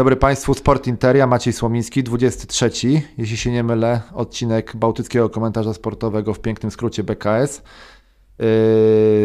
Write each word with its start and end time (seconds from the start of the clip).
Dobry 0.00 0.16
Państwu, 0.16 0.54
Sport 0.54 0.86
Interia, 0.86 1.26
Maciej 1.26 1.52
Słomiński, 1.52 2.02
23, 2.02 2.70
jeśli 3.18 3.36
się 3.36 3.52
nie 3.52 3.62
mylę, 3.62 4.00
odcinek 4.14 4.76
Bałtyckiego 4.76 5.30
Komentarza 5.30 5.74
Sportowego 5.74 6.34
w 6.34 6.40
pięknym 6.40 6.70
skrócie 6.70 7.04
BKS. 7.04 7.62
Yy, 8.38 8.46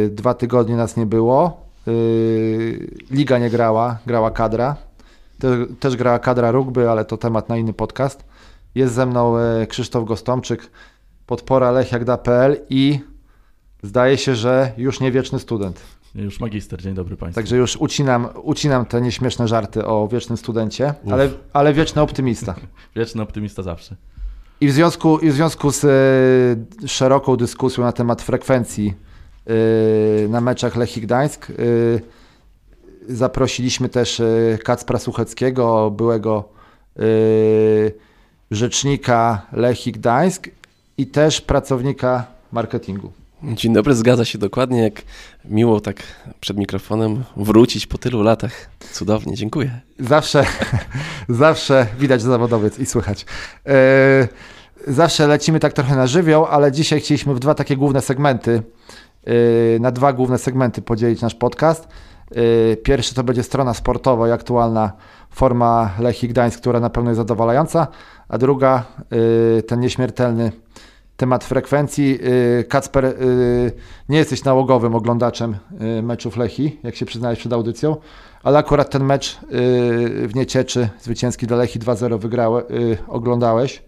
dwa 0.10 0.34
tygodnie 0.34 0.76
nas 0.76 0.98
nie 0.98 1.06
było, 1.06 1.66
yy, 1.88 2.88
liga 3.12 3.38
nie 3.38 3.50
grała, 3.50 3.98
grała 4.06 4.32
kadra, 4.32 4.76
Te, 5.40 5.66
też 5.80 5.96
grała 5.96 6.20
kadra 6.20 6.52
rugby, 6.52 6.90
ale 6.90 7.06
to 7.06 7.18
temat 7.18 7.50
na 7.50 7.58
inny 7.58 7.74
podcast. 7.74 8.26
Jest 8.76 8.94
ze 8.94 9.06
mną 9.06 9.38
yy, 9.60 9.68
Krzysztof 9.68 10.06
Gostomczyk, 10.06 10.70
podpora 11.26 11.72
lechiakda.pl 11.72 12.58
i 12.70 13.00
zdaje 13.84 14.18
się, 14.18 14.36
że 14.36 14.72
już 14.78 15.00
nie 15.00 15.12
wieczny 15.12 15.40
student. 15.40 15.82
Już 16.16 16.40
magister, 16.40 16.82
dzień 16.82 16.94
dobry 16.94 17.18
Państwu. 17.18 17.42
Także 17.42 17.58
już 17.58 17.78
ucinam, 17.78 18.28
ucinam 18.44 18.86
te 18.86 19.02
nieśmieszne 19.02 19.48
żarty 19.48 19.86
o 19.86 20.08
wiecznym 20.08 20.38
studencie, 20.38 20.94
ale, 21.12 21.30
ale 21.54 21.74
wieczny 21.74 22.02
optymista. 22.02 22.56
Wieczny 22.96 23.22
optymista 23.22 23.64
zawsze. 23.64 23.96
I 24.62 24.68
w 24.68 24.72
związku, 24.72 25.20
i 25.20 25.30
w 25.30 25.34
związku 25.34 25.72
z 25.72 25.84
e, 25.84 26.88
szeroką 26.88 27.36
dyskusją 27.36 27.84
na 27.84 27.92
temat 27.92 28.22
frekwencji 28.22 28.94
e, 30.26 30.28
na 30.28 30.42
meczach 30.42 30.76
Lechii 30.76 31.02
Gdańsk 31.02 31.50
e, 31.50 31.54
zaprosiliśmy 33.14 33.90
też 33.90 34.22
Kacpra 34.64 35.00
Sucheckiego, 35.00 35.92
byłego 35.92 36.50
rzecznika 38.52 39.42
Lechii 39.52 39.92
Gdańsk 39.92 40.50
i 40.98 41.08
też 41.08 41.42
pracownika 41.42 42.26
marketingu. 42.52 43.12
Dzień 43.54 43.74
dobry, 43.74 43.96
zgadza 43.96 44.26
się 44.26 44.38
dokładnie, 44.38 44.82
jak 44.82 45.02
miło 45.46 45.82
tak 45.82 45.96
przed 46.40 46.58
mikrofonem 46.58 47.24
wrócić 47.38 47.88
po 47.88 47.98
tylu 47.98 48.24
latach. 48.24 48.70
Cudownie, 48.92 49.36
dziękuję. 49.36 49.80
Zawsze, 50.00 50.46
zawsze 51.30 51.88
widać 52.00 52.22
zawodowiec 52.22 52.80
i 52.80 52.86
słychać. 52.86 53.26
E, 53.68 54.28
zawsze 54.88 55.28
lecimy 55.28 55.60
tak 55.60 55.74
trochę 55.74 55.96
na 55.96 56.08
żywioł, 56.08 56.46
ale 56.46 56.72
dzisiaj 56.72 57.00
chcieliśmy 57.00 57.34
w 57.36 57.40
dwa 57.40 57.56
takie 57.56 57.78
główne 57.78 58.02
segmenty, 58.02 58.64
e, 59.26 59.80
na 59.80 59.92
dwa 59.92 60.14
główne 60.14 60.38
segmenty 60.38 60.82
podzielić 60.82 61.22
nasz 61.22 61.36
podcast. 61.36 61.88
E, 62.32 62.76
pierwszy 62.76 63.16
to 63.16 63.24
będzie 63.24 63.44
strona 63.44 63.74
sportowa 63.74 64.28
i 64.28 64.32
aktualna 64.32 64.92
forma 65.30 65.92
Lechii 66.00 66.30
Gdańsk, 66.30 66.60
która 66.60 66.80
na 66.80 66.90
pewno 66.90 67.10
jest 67.10 67.18
zadowalająca, 67.18 67.88
a 68.30 68.38
druga 68.38 68.84
ten 69.68 69.80
nieśmiertelny 69.80 70.52
temat 71.18 71.44
frekwencji. 71.44 72.20
Y, 72.60 72.64
Kacper, 72.70 73.06
y, 73.06 73.72
nie 74.10 74.18
jesteś 74.18 74.44
nałogowym 74.44 74.96
oglądaczem 74.96 75.56
y, 76.00 76.02
meczów 76.02 76.38
Lechi, 76.38 76.80
jak 76.84 76.96
się 76.96 77.06
przyznałeś 77.06 77.40
przed 77.40 77.54
audycją, 77.54 77.96
ale 78.44 78.58
akurat 78.58 78.90
ten 78.90 79.04
mecz 79.04 79.40
w 80.28 80.32
Niecieczy, 80.36 80.90
zwycięski 81.00 81.48
dla 81.48 81.58
Lechi 81.58 81.80
2-0 81.80 82.20
wygrałe, 82.20 82.64
oglądałeś. 83.08 83.84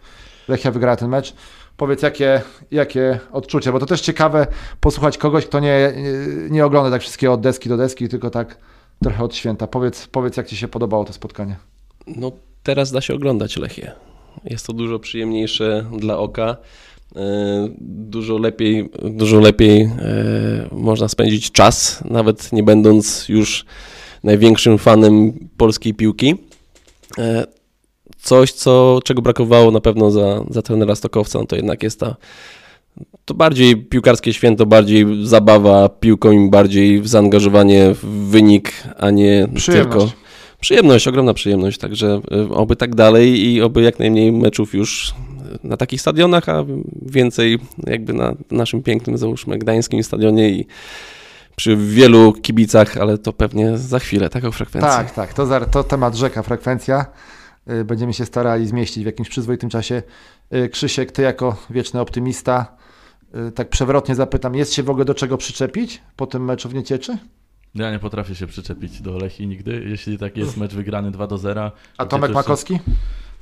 Lechia 0.48 0.72
wygrała 0.72 0.96
ten 0.96 1.10
mecz. 1.10 1.34
Powiedz, 1.78 2.02
jakie, 2.02 2.42
jakie 2.72 3.20
odczucia, 3.32 3.72
bo 3.72 3.80
to 3.80 3.86
też 3.86 4.02
ciekawe 4.02 4.48
posłuchać 4.80 5.18
kogoś, 5.18 5.46
kto 5.46 5.60
nie, 5.60 5.94
nie 6.50 6.66
ogląda 6.66 6.92
tak 6.92 7.02
wszystkiego 7.02 7.34
od 7.34 7.42
deski 7.42 7.70
do 7.70 7.78
deski, 7.78 8.10
tylko 8.10 8.30
tak 8.30 8.58
trochę 9.04 9.24
od 9.24 9.36
święta. 9.36 9.68
Powiedz, 9.68 10.08
powiedz 10.08 10.38
jak 10.38 10.48
Ci 10.48 10.58
się 10.58 10.68
podobało 10.68 11.06
to 11.06 11.14
spotkanie. 11.14 11.56
No 12.08 12.32
teraz 12.64 12.92
da 12.92 13.02
się 13.02 13.14
oglądać 13.14 13.58
Lechię. 13.58 13.92
Jest 14.46 14.68
to 14.68 14.74
dużo 14.74 15.00
przyjemniejsze 15.00 15.86
dla 15.98 16.18
oka. 16.18 16.58
E, 17.16 17.70
dużo 17.82 18.38
lepiej, 18.38 18.90
dużo 19.04 19.40
lepiej 19.40 19.82
e, 19.82 19.90
można 20.72 21.08
spędzić 21.08 21.52
czas, 21.52 22.04
nawet 22.06 22.54
nie 22.54 22.64
będąc 22.64 23.30
już 23.30 23.66
największym 24.24 24.78
fanem 24.78 25.34
polskiej 25.58 25.94
piłki. 25.94 26.36
E, 27.18 27.46
coś, 28.18 28.52
co, 28.52 29.00
czego 29.04 29.22
brakowało 29.22 29.72
na 29.72 29.82
pewno 29.82 30.12
za, 30.12 30.44
za 30.50 30.62
trenera 30.62 30.96
Stokowca, 30.96 31.40
no 31.40 31.46
to 31.46 31.56
jednak 31.56 31.84
jest 31.84 32.00
ta 32.00 32.16
to 33.26 33.34
bardziej 33.34 33.78
piłkarskie 33.78 34.34
święto, 34.34 34.66
bardziej 34.66 35.06
zabawa 35.24 35.90
piłką 35.90 36.32
i 36.32 36.50
bardziej 36.50 37.08
zaangażowanie 37.08 37.94
w 37.94 38.06
wynik, 38.06 38.74
a 38.98 39.10
nie 39.10 39.48
tylko 39.66 40.12
przyjemność, 40.60 41.08
ogromna 41.08 41.34
przyjemność, 41.34 41.78
także 41.78 42.22
oby 42.52 42.76
tak 42.76 42.96
dalej 42.96 43.46
i 43.46 43.62
oby 43.62 43.82
jak 43.82 44.00
najmniej 44.00 44.32
meczów 44.32 44.74
już 44.74 45.14
na 45.64 45.78
takich 45.78 46.02
stadionach, 46.02 46.50
a 46.50 46.66
więcej 47.02 47.60
jakby 47.88 48.14
na 48.14 48.34
naszym 48.52 48.84
pięknym, 48.84 49.18
załóżmy, 49.18 49.58
gdańskim 49.58 50.04
stadionie 50.04 50.50
i 50.50 50.68
przy 51.56 51.78
wielu 51.78 52.34
kibicach, 52.34 52.98
ale 52.98 53.18
to 53.18 53.34
pewnie 53.34 53.78
za 53.78 54.00
chwilę, 54.00 54.30
taką 54.30 54.52
frekwencję. 54.52 54.92
Tak, 54.92 55.12
tak, 55.12 55.34
to, 55.34 55.46
za, 55.46 55.66
to 55.66 55.84
temat 55.84 56.16
rzeka, 56.16 56.44
frekwencja. 56.44 57.06
Y, 57.72 57.86
będziemy 57.86 58.14
się 58.14 58.26
starali 58.26 58.68
zmieścić 58.68 59.04
w 59.04 59.06
jakimś 59.06 59.30
przyzwoitym 59.30 59.70
czasie. 59.70 60.04
Y, 60.54 60.70
Krzysiek, 60.70 61.12
ty 61.12 61.22
jako 61.22 61.64
wieczny 61.70 62.00
optymista, 62.00 62.78
y, 63.48 63.52
tak 63.52 63.70
przewrotnie 63.70 64.16
zapytam, 64.16 64.56
jest 64.56 64.74
się 64.74 64.84
w 64.84 64.90
ogóle 64.90 65.06
do 65.06 65.14
czego 65.14 65.38
przyczepić 65.38 66.02
po 66.16 66.28
tym 66.28 66.46
meczu 66.46 66.70
w 66.70 66.74
Niecieczy? 66.74 67.18
Ja 67.76 67.92
nie 67.92 68.00
potrafię 68.00 68.36
się 68.36 68.48
przyczepić 68.48 69.02
do 69.02 69.18
Lechii 69.18 69.48
nigdy, 69.48 69.84
jeśli 69.88 70.18
tak 70.18 70.38
jest 70.38 70.58
mecz 70.58 70.74
wygrany 70.74 71.12
2 71.12 71.28
do 71.28 71.38
0. 71.38 71.72
A 71.98 72.06
Tomek 72.06 72.32
Makowski? 72.32 72.80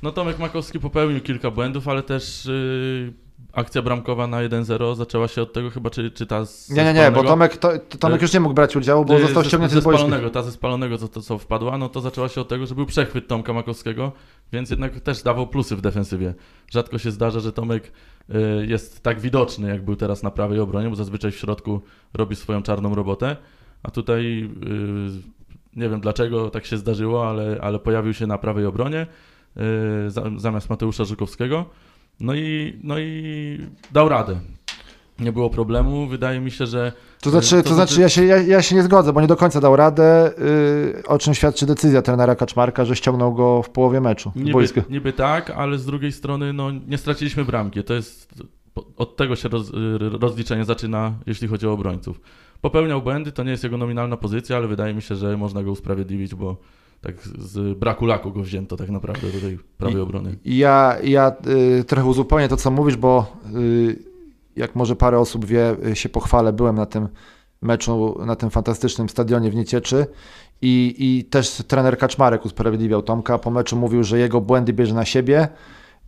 No 0.02 0.12
Tomek 0.12 0.38
Makowski 0.38 0.80
popełnił 0.80 1.20
kilka 1.20 1.50
błędów, 1.50 1.88
ale 1.88 2.02
też 2.02 2.44
yy, 2.44 3.12
akcja 3.52 3.82
bramkowa 3.82 4.26
na 4.26 4.36
1-0 4.36 4.96
zaczęła 4.96 5.28
się 5.28 5.42
od 5.42 5.52
tego 5.52 5.70
chyba, 5.70 5.90
czy, 5.90 6.10
czy 6.10 6.26
ta 6.26 6.44
z 6.44 6.70
Nie, 6.70 6.84
nie, 6.84 6.94
nie, 6.94 7.10
bo 7.10 7.24
Tomek, 7.24 7.56
to, 7.56 7.72
Tomek 8.00 8.22
już 8.22 8.32
nie 8.32 8.40
mógł 8.40 8.54
brać 8.54 8.76
udziału, 8.76 9.04
bo 9.04 9.18
został 9.18 9.44
ściągnięty 9.44 9.80
z 9.80 9.84
spalonego, 9.84 10.30
Ta 10.30 10.42
ze 10.42 10.52
spalonego, 10.52 10.98
co, 10.98 11.08
co 11.08 11.38
wpadła, 11.38 11.78
no 11.78 11.88
to 11.88 12.00
zaczęła 12.00 12.28
się 12.28 12.40
od 12.40 12.48
tego, 12.48 12.66
że 12.66 12.74
był 12.74 12.86
przechwyt 12.86 13.28
Tomka 13.28 13.52
Makowskiego, 13.52 14.12
więc 14.52 14.70
jednak 14.70 15.00
też 15.00 15.22
dawał 15.22 15.46
plusy 15.46 15.76
w 15.76 15.80
defensywie. 15.80 16.34
Rzadko 16.72 16.98
się 16.98 17.10
zdarza, 17.10 17.40
że 17.40 17.52
Tomek 17.52 17.92
y, 18.30 18.66
jest 18.66 19.02
tak 19.02 19.20
widoczny, 19.20 19.68
jak 19.68 19.84
był 19.84 19.96
teraz 19.96 20.22
na 20.22 20.30
prawej 20.30 20.60
obronie, 20.60 20.90
bo 20.90 20.96
zazwyczaj 20.96 21.30
w 21.30 21.36
środku 21.36 21.80
robi 22.14 22.36
swoją 22.36 22.62
czarną 22.62 22.94
robotę, 22.94 23.36
a 23.82 23.90
tutaj 23.90 24.50
y, 24.66 25.36
nie 25.76 25.88
wiem 25.88 26.00
dlaczego 26.00 26.50
tak 26.50 26.66
się 26.66 26.76
zdarzyło, 26.76 27.28
ale, 27.28 27.58
ale 27.62 27.78
pojawił 27.78 28.14
się 28.14 28.26
na 28.26 28.38
prawej 28.38 28.66
obronie. 28.66 29.06
Y, 29.56 30.40
zamiast 30.40 30.70
Mateusza 30.70 31.04
Żukowskiego. 31.04 31.64
No 32.20 32.34
i, 32.34 32.78
no 32.82 32.98
i 32.98 33.58
dał 33.92 34.08
radę. 34.08 34.40
Nie 35.18 35.32
było 35.32 35.50
problemu. 35.50 36.06
Wydaje 36.06 36.40
mi 36.40 36.50
się, 36.50 36.66
że. 36.66 36.92
To 37.20 37.30
znaczy, 37.30 37.62
to, 37.62 37.68
to 37.68 37.74
znaczy 37.74 38.00
ja, 38.00 38.08
się, 38.08 38.24
ja, 38.24 38.36
ja, 38.36 38.62
się 38.62 38.74
nie 38.74 38.82
zgodzę, 38.82 39.12
bo 39.12 39.20
nie 39.20 39.26
do 39.26 39.36
końca 39.36 39.60
dał 39.60 39.76
radę, 39.76 40.32
yy, 40.94 41.02
o 41.06 41.18
czym 41.18 41.34
świadczy 41.34 41.66
decyzja 41.66 42.02
trenera 42.02 42.34
Kaczmarka, 42.34 42.84
że 42.84 42.96
ściągnął 42.96 43.34
go 43.34 43.62
w 43.62 43.70
połowie 43.70 44.00
meczu. 44.00 44.32
Niby, 44.36 44.68
niby 44.90 45.12
tak, 45.12 45.50
ale 45.50 45.78
z 45.78 45.86
drugiej 45.86 46.12
strony 46.12 46.52
no, 46.52 46.70
nie 46.70 46.98
straciliśmy 46.98 47.44
bramki. 47.44 47.84
To 47.84 47.94
jest. 47.94 48.34
Od 48.96 49.16
tego 49.16 49.36
się 49.36 49.48
roz, 49.48 49.72
rozliczenie 50.20 50.64
zaczyna, 50.64 51.14
jeśli 51.26 51.48
chodzi 51.48 51.66
o 51.66 51.72
obrońców. 51.72 52.20
Popełniał 52.60 53.02
błędy, 53.02 53.32
to 53.32 53.42
nie 53.42 53.50
jest 53.50 53.64
jego 53.64 53.76
nominalna 53.76 54.16
pozycja, 54.16 54.56
ale 54.56 54.68
wydaje 54.68 54.94
mi 54.94 55.02
się, 55.02 55.14
że 55.14 55.36
można 55.36 55.62
go 55.62 55.70
usprawiedliwić, 55.70 56.34
bo 56.34 56.56
tak 57.00 57.14
z 57.38 57.78
braku 57.78 58.06
laku 58.06 58.32
go 58.32 58.42
wzięto 58.42 58.76
tak 58.76 58.88
naprawdę 58.88 59.32
do 59.32 59.40
tej 59.40 59.58
prawej 59.78 60.00
obrony. 60.00 60.36
Ja, 60.44 60.96
ja 61.02 61.32
y, 61.80 61.84
trochę 61.84 62.06
uzupełnię 62.06 62.48
to, 62.48 62.56
co 62.56 62.70
mówisz, 62.70 62.96
bo 62.96 63.36
y, 63.56 63.98
jak 64.56 64.74
może 64.74 64.96
parę 64.96 65.18
osób 65.18 65.44
wie, 65.44 65.76
y, 65.86 65.96
się 65.96 66.08
pochwalę, 66.08 66.52
byłem 66.52 66.76
na 66.76 66.86
tym 66.86 67.08
meczu, 67.62 68.18
na 68.26 68.36
tym 68.36 68.50
fantastycznym 68.50 69.08
stadionie 69.08 69.50
w 69.50 69.54
Niecieczy 69.54 70.06
i, 70.62 70.94
i 70.98 71.24
też 71.24 71.62
trener 71.68 71.98
Kaczmarek 71.98 72.44
usprawiedliwiał 72.44 73.02
Tomka. 73.02 73.38
Po 73.38 73.50
meczu 73.50 73.76
mówił, 73.76 74.02
że 74.02 74.18
jego 74.18 74.40
błędy 74.40 74.72
bierze 74.72 74.94
na 74.94 75.04
siebie, 75.04 75.48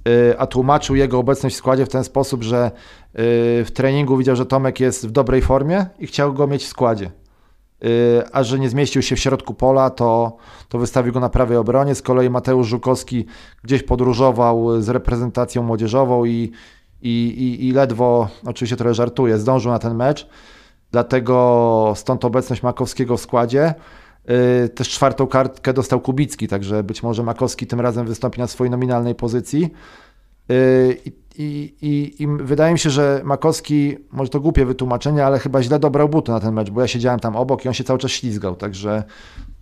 y, 0.09 0.39
a 0.39 0.47
tłumaczył 0.47 0.97
jego 0.97 1.19
obecność 1.19 1.55
w 1.57 1.59
składzie 1.59 1.87
w 1.87 1.89
ten 1.89 2.05
sposób, 2.05 2.43
że 2.43 2.71
y, 2.71 3.65
w 3.65 3.71
treningu 3.75 4.17
widział, 4.17 4.37
że 4.37 4.47
Tomek 4.47 4.81
jest 4.81 5.07
w 5.07 5.11
dobrej 5.11 5.43
formie 5.43 5.87
i 5.99 6.07
chciał 6.07 6.33
go 6.33 6.47
mieć 6.47 6.65
w 6.65 6.69
składzie. 6.69 7.11
Y, 7.85 8.23
a 8.33 8.43
że 8.43 8.59
nie 8.59 8.69
zmieścił 8.69 9.03
się 9.03 9.17
w 9.17 9.19
środku 9.19 9.55
pola, 9.55 9.91
to, 9.91 10.37
to 10.69 10.79
wystawił 10.79 11.13
go 11.13 11.21
na 11.21 11.29
prawej 11.29 11.57
obronie. 11.57 11.95
Z 11.95 12.03
kolei 12.03 12.31
Mateusz 12.31 12.69
Żukowski 12.69 13.27
gdzieś 13.65 13.83
podróżował 13.83 14.83
z 14.83 14.89
reprezentacją 14.89 15.63
młodzieżową 15.63 16.25
i, 16.25 16.53
i, 17.03 17.11
i, 17.11 17.69
i 17.69 17.73
ledwo, 17.73 18.29
oczywiście 18.47 18.77
trochę 18.77 18.95
żartuję, 18.95 19.39
zdążył 19.39 19.73
na 19.73 19.79
ten 19.79 19.95
mecz. 19.95 20.29
Dlatego 20.93 21.93
stąd 21.97 22.25
obecność 22.25 22.63
Makowskiego 22.63 23.17
w 23.17 23.21
składzie. 23.21 23.75
Y, 24.65 24.69
też 24.69 24.89
czwartą 24.89 25.27
kartkę 25.27 25.73
dostał 25.73 26.01
Kubicki, 26.01 26.49
także 26.49 26.83
być 26.83 27.03
może 27.03 27.23
Makowski 27.23 27.67
tym 27.67 27.81
razem 27.81 28.07
wystąpi 28.07 28.41
na 28.41 28.47
swojej 28.47 28.71
nominalnej 28.71 29.15
pozycji. 29.15 29.71
Y, 30.51 30.97
I 31.05 31.13
i, 31.41 32.15
i, 32.19 32.27
wydaje 32.27 32.73
mi 32.73 32.79
się, 32.79 32.91
że 32.91 33.21
Makowski, 33.25 33.97
może 34.13 34.31
to 34.31 34.41
głupie 34.41 34.65
wytłumaczenie, 34.65 35.27
ale 35.27 35.39
chyba 35.39 35.63
źle 35.63 35.79
dobrał 35.79 36.09
buty 36.09 36.33
na 36.33 36.41
ten 36.41 36.55
mecz, 36.55 36.71
bo 36.71 36.81
ja 36.81 36.89
siedziałem 36.89 37.21
tam 37.21 37.37
obok 37.37 37.65
i 37.65 37.69
on 37.69 37.75
się 37.75 37.85
cały 37.85 37.99
czas 37.99 38.11
ślizgał, 38.11 38.57
także 38.57 39.05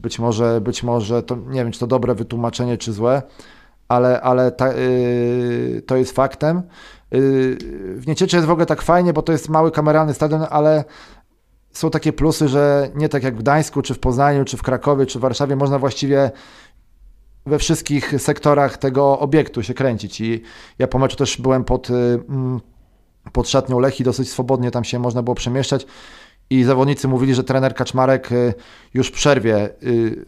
być 0.00 0.18
może, 0.18 0.60
być 0.60 0.82
może 0.82 1.22
to 1.22 1.36
nie 1.36 1.64
wiem, 1.64 1.72
czy 1.72 1.80
to 1.80 1.86
dobre 1.86 2.14
wytłumaczenie, 2.14 2.78
czy 2.78 2.92
złe, 2.92 3.22
ale, 3.88 4.20
ale 4.20 4.52
ta, 4.52 4.72
yy, 4.72 5.82
to 5.86 5.96
jest 5.96 6.12
faktem. 6.12 6.56
Yy, 7.10 7.56
w 7.94 8.02
Niecieczy 8.06 8.36
jest 8.36 8.48
w 8.48 8.50
ogóle 8.50 8.66
tak 8.66 8.82
fajnie, 8.82 9.12
bo 9.12 9.22
to 9.22 9.32
jest 9.32 9.48
mały 9.48 9.70
kameralny 9.70 10.14
stadion, 10.14 10.46
ale 10.50 10.84
są 11.72 11.90
takie 11.90 12.12
plusy, 12.12 12.48
że 12.48 12.90
nie 12.94 13.08
tak 13.08 13.22
jak 13.22 13.34
w 13.34 13.38
Gdańsku, 13.38 13.82
czy 13.82 13.94
w 13.94 13.98
Poznaniu, 13.98 14.44
czy 14.44 14.56
w 14.56 14.62
Krakowie, 14.62 15.06
czy 15.06 15.18
w 15.18 15.22
Warszawie 15.22 15.56
można 15.56 15.78
właściwie 15.78 16.30
we 17.46 17.58
wszystkich 17.58 18.14
sektorach 18.18 18.78
tego 18.78 19.18
obiektu 19.18 19.62
się 19.62 19.74
kręcić. 19.74 20.20
I 20.20 20.42
ja 20.78 20.86
po 20.86 20.98
meczu 20.98 21.16
też 21.16 21.40
byłem 21.40 21.64
pod, 21.64 21.90
y, 21.90 21.94
mm, 22.28 22.60
pod 23.32 23.48
szatnią 23.48 23.80
Lechi, 23.80 24.04
dosyć 24.04 24.30
swobodnie 24.30 24.70
tam 24.70 24.84
się 24.84 24.98
można 24.98 25.22
było 25.22 25.34
przemieszczać. 25.34 25.86
I 26.50 26.64
zawodnicy 26.64 27.08
mówili, 27.08 27.34
że 27.34 27.44
trener 27.44 27.74
Kaczmarek 27.74 28.32
y, 28.32 28.54
już 28.94 29.08
w 29.08 29.12
przerwie 29.12 29.70
y, 29.82 30.26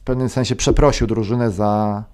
w 0.00 0.04
pewnym 0.04 0.28
sensie 0.28 0.56
przeprosił 0.56 1.06
drużynę 1.06 1.50
za, 1.50 2.04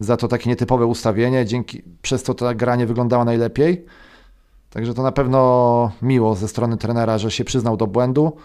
za 0.00 0.16
to 0.16 0.28
takie 0.28 0.50
nietypowe 0.50 0.86
ustawienie, 0.86 1.46
dzięki, 1.46 1.82
przez 2.02 2.22
to 2.22 2.34
ta 2.34 2.54
gra 2.54 2.76
nie 2.76 2.86
wyglądała 2.86 3.24
najlepiej. 3.24 3.86
Także 4.70 4.94
to 4.94 5.02
na 5.02 5.12
pewno 5.12 5.92
miło 6.02 6.34
ze 6.34 6.48
strony 6.48 6.76
trenera, 6.76 7.18
że 7.18 7.30
się 7.30 7.44
przyznał 7.44 7.76
do 7.76 7.86
błędu. 7.86 8.36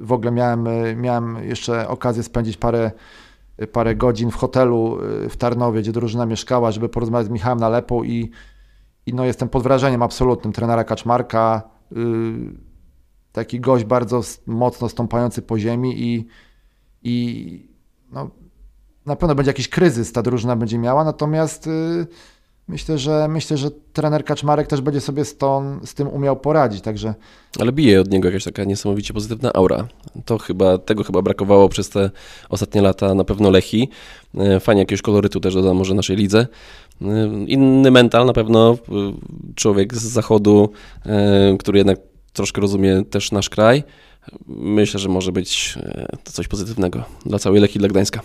W 0.00 0.12
ogóle 0.12 0.32
miałem, 0.32 0.68
miałem 0.96 1.48
jeszcze 1.48 1.88
okazję 1.88 2.22
spędzić 2.22 2.56
parę 2.56 2.90
parę 3.72 3.96
godzin 3.96 4.30
w 4.30 4.34
hotelu 4.34 4.98
y, 5.24 5.28
w 5.28 5.36
Tarnowie, 5.36 5.80
gdzie 5.80 5.92
drużyna 5.92 6.26
mieszkała, 6.26 6.70
żeby 6.70 6.88
porozmawiać 6.88 7.26
z 7.26 7.30
Michałem 7.30 7.60
Nalepą 7.60 8.02
i, 8.04 8.30
i 9.06 9.14
no 9.14 9.24
jestem 9.24 9.48
pod 9.48 9.62
wrażeniem 9.62 10.02
absolutnym 10.02 10.52
trenera 10.52 10.84
Kaczmarka. 10.84 11.62
Yy, 11.90 12.66
taki 13.32 13.60
gość 13.60 13.84
bardzo 13.84 14.20
mocno 14.46 14.88
stąpający 14.88 15.42
po 15.42 15.58
ziemi 15.58 16.02
i, 16.02 16.26
i 17.02 17.68
no, 18.12 18.30
na 19.06 19.16
pewno 19.16 19.34
będzie 19.34 19.50
jakiś 19.50 19.68
kryzys 19.68 20.12
ta 20.12 20.22
drużyna 20.22 20.56
będzie 20.56 20.78
miała, 20.78 21.04
natomiast 21.04 21.66
yy, 21.66 22.06
myślę, 22.68 22.98
że 22.98 23.28
myślę, 23.28 23.56
że 23.56 23.70
trener 23.92 24.24
Kaczmarek 24.24 24.66
też 24.66 24.80
będzie 24.80 25.00
sobie 25.00 25.24
z, 25.24 25.36
tą, 25.36 25.80
z 25.84 25.94
tym 25.94 26.08
umiał 26.08 26.36
poradzić, 26.36 26.80
także... 26.80 27.14
Ale 27.60 27.72
bije 27.72 28.00
od 28.00 28.10
niego 28.10 28.28
jakaś 28.28 28.44
taka 28.44 28.64
niesamowicie 28.64 29.14
pozytywna 29.14 29.52
aura. 29.52 29.88
To 30.24 30.38
chyba, 30.38 30.78
tego 30.78 31.04
chyba 31.04 31.22
brakowało 31.22 31.68
przez 31.68 31.90
te 31.90 32.10
ostatnie 32.48 32.82
lata 32.82 33.14
na 33.14 33.24
pewno 33.24 33.50
Lechi. 33.50 33.88
E, 34.38 34.60
fajnie 34.60 34.82
jakiegoś 34.82 35.02
kolorytu 35.02 35.40
też 35.40 35.54
doda 35.54 35.74
może 35.74 35.94
naszej 35.94 36.16
lidze. 36.16 36.46
E, 37.02 37.06
inny 37.46 37.90
mental 37.90 38.26
na 38.26 38.32
pewno, 38.32 38.72
e, 38.72 38.76
człowiek 39.54 39.94
z 39.94 40.02
zachodu, 40.02 40.72
który 41.58 41.78
jednak 41.78 41.98
troszkę 42.32 42.60
rozumie 42.60 43.04
też 43.10 43.32
nasz 43.32 43.50
kraj. 43.50 43.84
Myślę, 44.46 45.00
że 45.00 45.08
może 45.08 45.32
być 45.32 45.78
to 46.24 46.32
coś 46.32 46.48
pozytywnego 46.48 47.04
dla 47.26 47.38
całej 47.38 47.60
Lechi, 47.60 47.78
dla 47.78 47.88
Gdańska. 47.88 48.20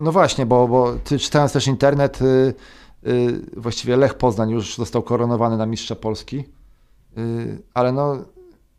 No 0.00 0.12
właśnie, 0.12 0.46
bo, 0.46 0.68
bo 0.68 0.92
ty 1.04 1.18
czytając 1.18 1.52
też 1.52 1.66
internet, 1.66 2.22
Y, 2.22 2.54
właściwie 3.56 3.96
Lech 3.96 4.14
Poznań 4.14 4.50
już 4.50 4.76
został 4.76 5.02
koronowany 5.02 5.56
na 5.56 5.66
mistrza 5.66 5.96
Polski, 5.96 6.44
y, 7.18 7.58
ale 7.74 7.92
no 7.92 8.24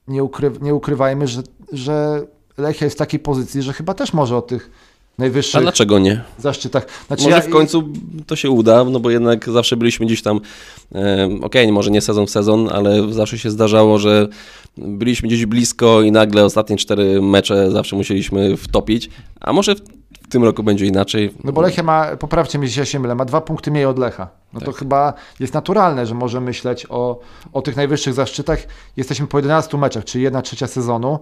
nie, 0.07 0.23
ukry, 0.23 0.51
nie 0.61 0.75
ukrywajmy, 0.75 1.27
że, 1.27 1.41
że 1.71 2.25
Lechia 2.57 2.85
jest 2.85 2.97
w 2.97 2.99
takiej 2.99 3.19
pozycji, 3.19 3.61
że 3.61 3.73
chyba 3.73 3.93
też 3.93 4.13
może 4.13 4.37
o 4.37 4.41
tych 4.41 4.71
najwyższych 5.17 5.59
A 5.59 5.61
dlaczego 5.61 5.99
nie? 5.99 6.23
zaszczytach. 6.37 6.87
Znaczy 7.07 7.23
może 7.23 7.35
ja... 7.35 7.41
w 7.41 7.49
końcu 7.49 7.83
to 8.27 8.35
się 8.35 8.49
uda, 8.49 8.83
no 8.83 8.99
bo 8.99 9.09
jednak 9.09 9.49
zawsze 9.49 9.77
byliśmy 9.77 10.05
gdzieś 10.05 10.21
tam, 10.21 10.41
e, 10.95 11.25
okej, 11.25 11.41
okay, 11.41 11.71
może 11.71 11.91
nie 11.91 12.01
sezon 12.01 12.27
w 12.27 12.29
sezon, 12.29 12.69
ale 12.71 13.13
zawsze 13.13 13.37
się 13.37 13.51
zdarzało, 13.51 13.99
że 13.99 14.27
byliśmy 14.77 15.27
gdzieś 15.27 15.45
blisko 15.45 16.01
i 16.01 16.11
nagle 16.11 16.45
ostatnie 16.45 16.77
cztery 16.77 17.21
mecze 17.21 17.71
zawsze 17.71 17.95
musieliśmy 17.95 18.57
wtopić, 18.57 19.09
a 19.39 19.53
może 19.53 19.75
tym 20.31 20.43
roku 20.43 20.63
będzie 20.63 20.85
inaczej. 20.85 21.33
No 21.43 21.51
bo 21.51 21.61
Lechia 21.61 21.83
ma, 21.83 22.15
poprawcie 22.17 22.59
mnie, 22.59 22.67
jeśli 22.67 22.85
się 22.85 22.99
mylę, 22.99 23.15
ma 23.15 23.25
dwa 23.25 23.41
punkty 23.41 23.71
mniej 23.71 23.85
od 23.85 23.99
Lecha. 23.99 24.27
No 24.53 24.59
tak. 24.59 24.65
to 24.65 24.71
chyba 24.71 25.13
jest 25.39 25.53
naturalne, 25.53 26.05
że 26.05 26.15
może 26.15 26.41
myśleć 26.41 26.85
o, 26.89 27.19
o 27.53 27.61
tych 27.61 27.75
najwyższych 27.75 28.13
zaszczytach. 28.13 28.59
Jesteśmy 28.97 29.27
po 29.27 29.37
11 29.37 29.77
meczach, 29.77 30.05
czyli 30.05 30.23
jedna 30.23 30.41
trzecia 30.41 30.67
sezonu. 30.67 31.19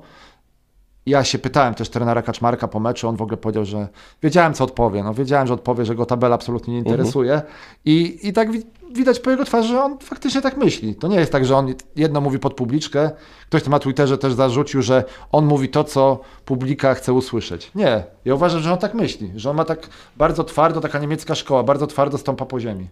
Ja 1.06 1.24
się 1.24 1.40
pytałem 1.40 1.74
też 1.74 1.90
trenera 1.90 2.22
Kaczmarka 2.22 2.68
po 2.68 2.80
meczu, 2.80 3.08
on 3.08 3.16
w 3.16 3.22
ogóle 3.22 3.38
powiedział, 3.38 3.66
że 3.66 3.88
wiedziałem 4.24 4.54
co 4.54 4.64
odpowie, 4.64 5.04
no 5.04 5.14
wiedziałem, 5.14 5.48
że 5.48 5.54
odpowie, 5.54 5.86
że 5.86 5.96
go 5.96 6.06
tabela 6.06 6.36
absolutnie 6.36 6.74
nie 6.74 6.80
interesuje 6.80 7.42
i, 7.86 8.20
i 8.24 8.34
tak 8.34 8.50
widać 8.94 9.20
po 9.20 9.32
jego 9.32 9.46
twarzy, 9.46 9.68
że 9.68 9.84
on 9.84 9.98
faktycznie 10.00 10.42
tak 10.42 10.58
myśli. 10.58 10.96
To 10.96 11.08
nie 11.08 11.16
jest 11.16 11.32
tak, 11.32 11.46
że 11.46 11.56
on 11.56 11.74
jedno 11.96 12.22
mówi 12.22 12.40
pod 12.40 12.54
publiczkę, 12.54 13.12
ktoś 13.48 13.64
to 13.64 13.70
na 13.70 13.80
Twitterze 13.80 14.18
też 14.18 14.34
zarzucił, 14.34 14.82
że 14.82 15.04
on 15.32 15.46
mówi 15.46 15.70
to, 15.70 15.84
co 15.84 16.20
publika 16.46 16.94
chce 16.94 17.14
usłyszeć. 17.14 17.72
Nie, 17.76 18.04
ja 18.26 18.36
uważam, 18.36 18.62
że 18.62 18.74
on 18.74 18.78
tak 18.78 18.94
myśli, 18.94 19.32
że 19.36 19.50
on 19.50 19.56
ma 19.56 19.66
tak 19.66 19.90
bardzo 20.18 20.44
twardo, 20.44 20.82
taka 20.82 21.00
niemiecka 21.00 21.36
szkoła, 21.36 21.64
bardzo 21.64 21.88
twardo 21.88 22.18
stąpa 22.18 22.46
po 22.46 22.60
ziemi. 22.60 22.88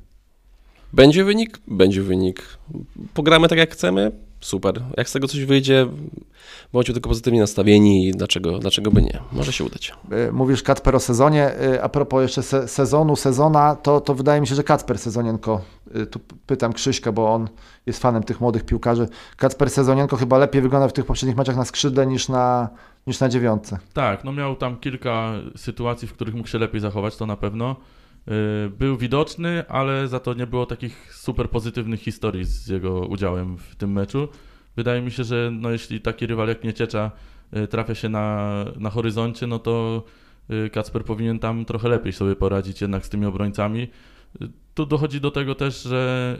Będzie 0.93 1.23
wynik? 1.23 1.59
Będzie 1.67 2.01
wynik. 2.01 2.43
Pogramy 3.13 3.47
tak 3.47 3.57
jak 3.57 3.71
chcemy? 3.71 4.11
Super. 4.47 4.81
Jak 4.97 5.09
z 5.09 5.11
tego 5.11 5.27
coś 5.27 5.45
wyjdzie, 5.45 5.87
bądźmy 6.73 6.93
tylko 6.93 7.09
pozytywnie 7.09 7.39
nastawieni 7.39 8.07
i 8.07 8.11
dlaczego, 8.11 8.59
dlaczego 8.59 8.91
by 8.91 9.01
nie? 9.01 9.19
Może 9.31 9.51
się 9.51 9.63
udać. 9.63 9.93
E, 10.11 10.31
mówisz 10.31 10.63
Kacper 10.63 10.95
o 10.95 10.99
sezonie. 10.99 11.43
E, 11.43 11.83
a 11.83 11.89
propos 11.89 12.21
jeszcze 12.21 12.43
se 12.43 12.67
sezonu, 12.67 13.15
sezona, 13.15 13.75
to, 13.75 14.01
to 14.01 14.13
wydaje 14.13 14.41
mi 14.41 14.47
się, 14.47 14.55
że 14.55 14.63
Kacper 14.63 14.99
Sezonienko, 14.99 15.61
e, 15.95 16.05
tu 16.05 16.19
pytam 16.45 16.73
Krzyśka, 16.73 17.11
bo 17.11 17.33
on 17.33 17.49
jest 17.85 18.01
fanem 18.01 18.23
tych 18.23 18.41
młodych 18.41 18.65
piłkarzy. 18.65 19.07
Kacper 19.37 19.69
Sezonienko 19.69 20.17
chyba 20.17 20.37
lepiej 20.37 20.61
wygląda 20.61 20.87
w 20.87 20.93
tych 20.93 21.05
poprzednich 21.05 21.37
meczach 21.37 21.55
na 21.55 21.65
skrzydle 21.65 22.07
niż 22.07 22.29
na, 22.29 22.69
niż 23.07 23.19
na 23.19 23.29
dziewiątce. 23.29 23.79
Tak, 23.93 24.23
no 24.23 24.33
miał 24.33 24.55
tam 24.55 24.77
kilka 24.77 25.31
sytuacji, 25.55 26.07
w 26.07 26.13
których 26.13 26.35
mógł 26.35 26.47
się 26.47 26.57
lepiej 26.57 26.81
zachować, 26.81 27.15
to 27.15 27.25
na 27.25 27.37
pewno. 27.37 27.75
Y, 28.27 28.69
był 28.69 28.97
widoczny, 28.97 29.67
ale 29.67 30.07
za 30.07 30.19
to 30.19 30.33
nie 30.33 30.47
było 30.47 30.65
takich 30.65 31.15
super 31.15 31.49
pozytywnych 31.49 32.01
historii 32.01 32.45
z 32.45 32.67
jego 32.67 32.99
udziałem 32.99 33.57
w 33.57 33.75
tym 33.75 33.91
meczu. 33.91 34.27
Wydaje 34.75 35.01
mi 35.01 35.11
się, 35.11 35.23
że 35.23 35.49
no 35.53 35.71
jeśli 35.71 36.01
taki 36.01 36.27
rywal 36.27 36.47
jak 36.47 36.63
Nieciecza 36.63 37.11
y, 37.57 37.67
trafia 37.67 37.95
się 37.95 38.09
na, 38.09 38.65
na 38.79 38.89
horyzoncie, 38.89 39.47
no 39.47 39.59
to 39.59 40.03
y, 40.49 40.69
Kacper 40.69 41.03
powinien 41.03 41.39
tam 41.39 41.65
trochę 41.65 41.89
lepiej 41.89 42.13
sobie 42.13 42.35
poradzić 42.35 42.81
jednak 42.81 43.05
z 43.05 43.09
tymi 43.09 43.25
obrońcami. 43.25 43.87
Tu 44.73 44.85
dochodzi 44.85 45.21
do 45.21 45.31
tego 45.31 45.55
też, 45.55 45.83
że 45.83 46.37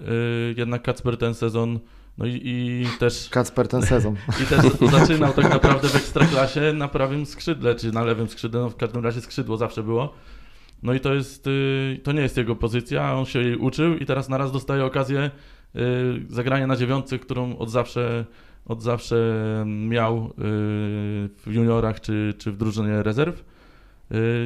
jednak 0.58 0.82
Kacper 0.84 1.18
ten 1.18 1.34
sezon 1.34 1.80
no 2.18 2.26
i, 2.26 2.42
i, 2.44 2.88
też. 3.00 3.30
Kacper 3.32 3.68
ten 3.68 3.82
sezon. 3.82 4.16
I 4.44 4.46
też 4.46 4.92
zaczynał 4.92 5.34
tak 5.34 5.50
naprawdę 5.50 5.88
w 5.88 5.96
ekstraklasie 5.96 6.74
na 6.74 6.88
prawym 6.88 7.26
skrzydle, 7.26 7.76
czy 7.76 7.92
na 7.92 8.04
lewym 8.04 8.30
skrzydle, 8.30 8.62
no 8.62 8.70
w 8.70 8.76
każdym 8.76 9.04
razie 9.04 9.22
skrzydło 9.22 9.58
zawsze 9.58 9.84
było. 9.84 10.14
No 10.84 10.94
i 10.94 11.00
to 11.00 11.14
jest, 11.14 11.48
y, 11.48 12.00
to 12.04 12.12
nie 12.12 12.22
jest 12.22 12.38
jego 12.38 12.56
pozycja, 12.56 13.14
on 13.14 13.26
się 13.26 13.42
jej 13.42 13.56
uczył 13.56 13.96
i 13.98 14.06
teraz 14.06 14.30
naraz 14.30 14.52
dostaje 14.52 14.86
okazję 14.86 15.32
y, 15.76 15.80
zagrania 16.30 16.68
na 16.68 16.76
dziewiątce, 16.76 17.20
którą 17.20 17.58
od 17.58 17.70
zawsze, 17.70 18.26
od 18.66 18.82
zawsze 18.82 19.16
miał 19.68 20.18
y, 20.18 20.32
w 21.38 21.48
juniorach 21.48 22.02
czy, 22.02 22.34
czy 22.38 22.52
w 22.52 22.58
drużynie 22.58 23.04
rezerw. 23.04 23.46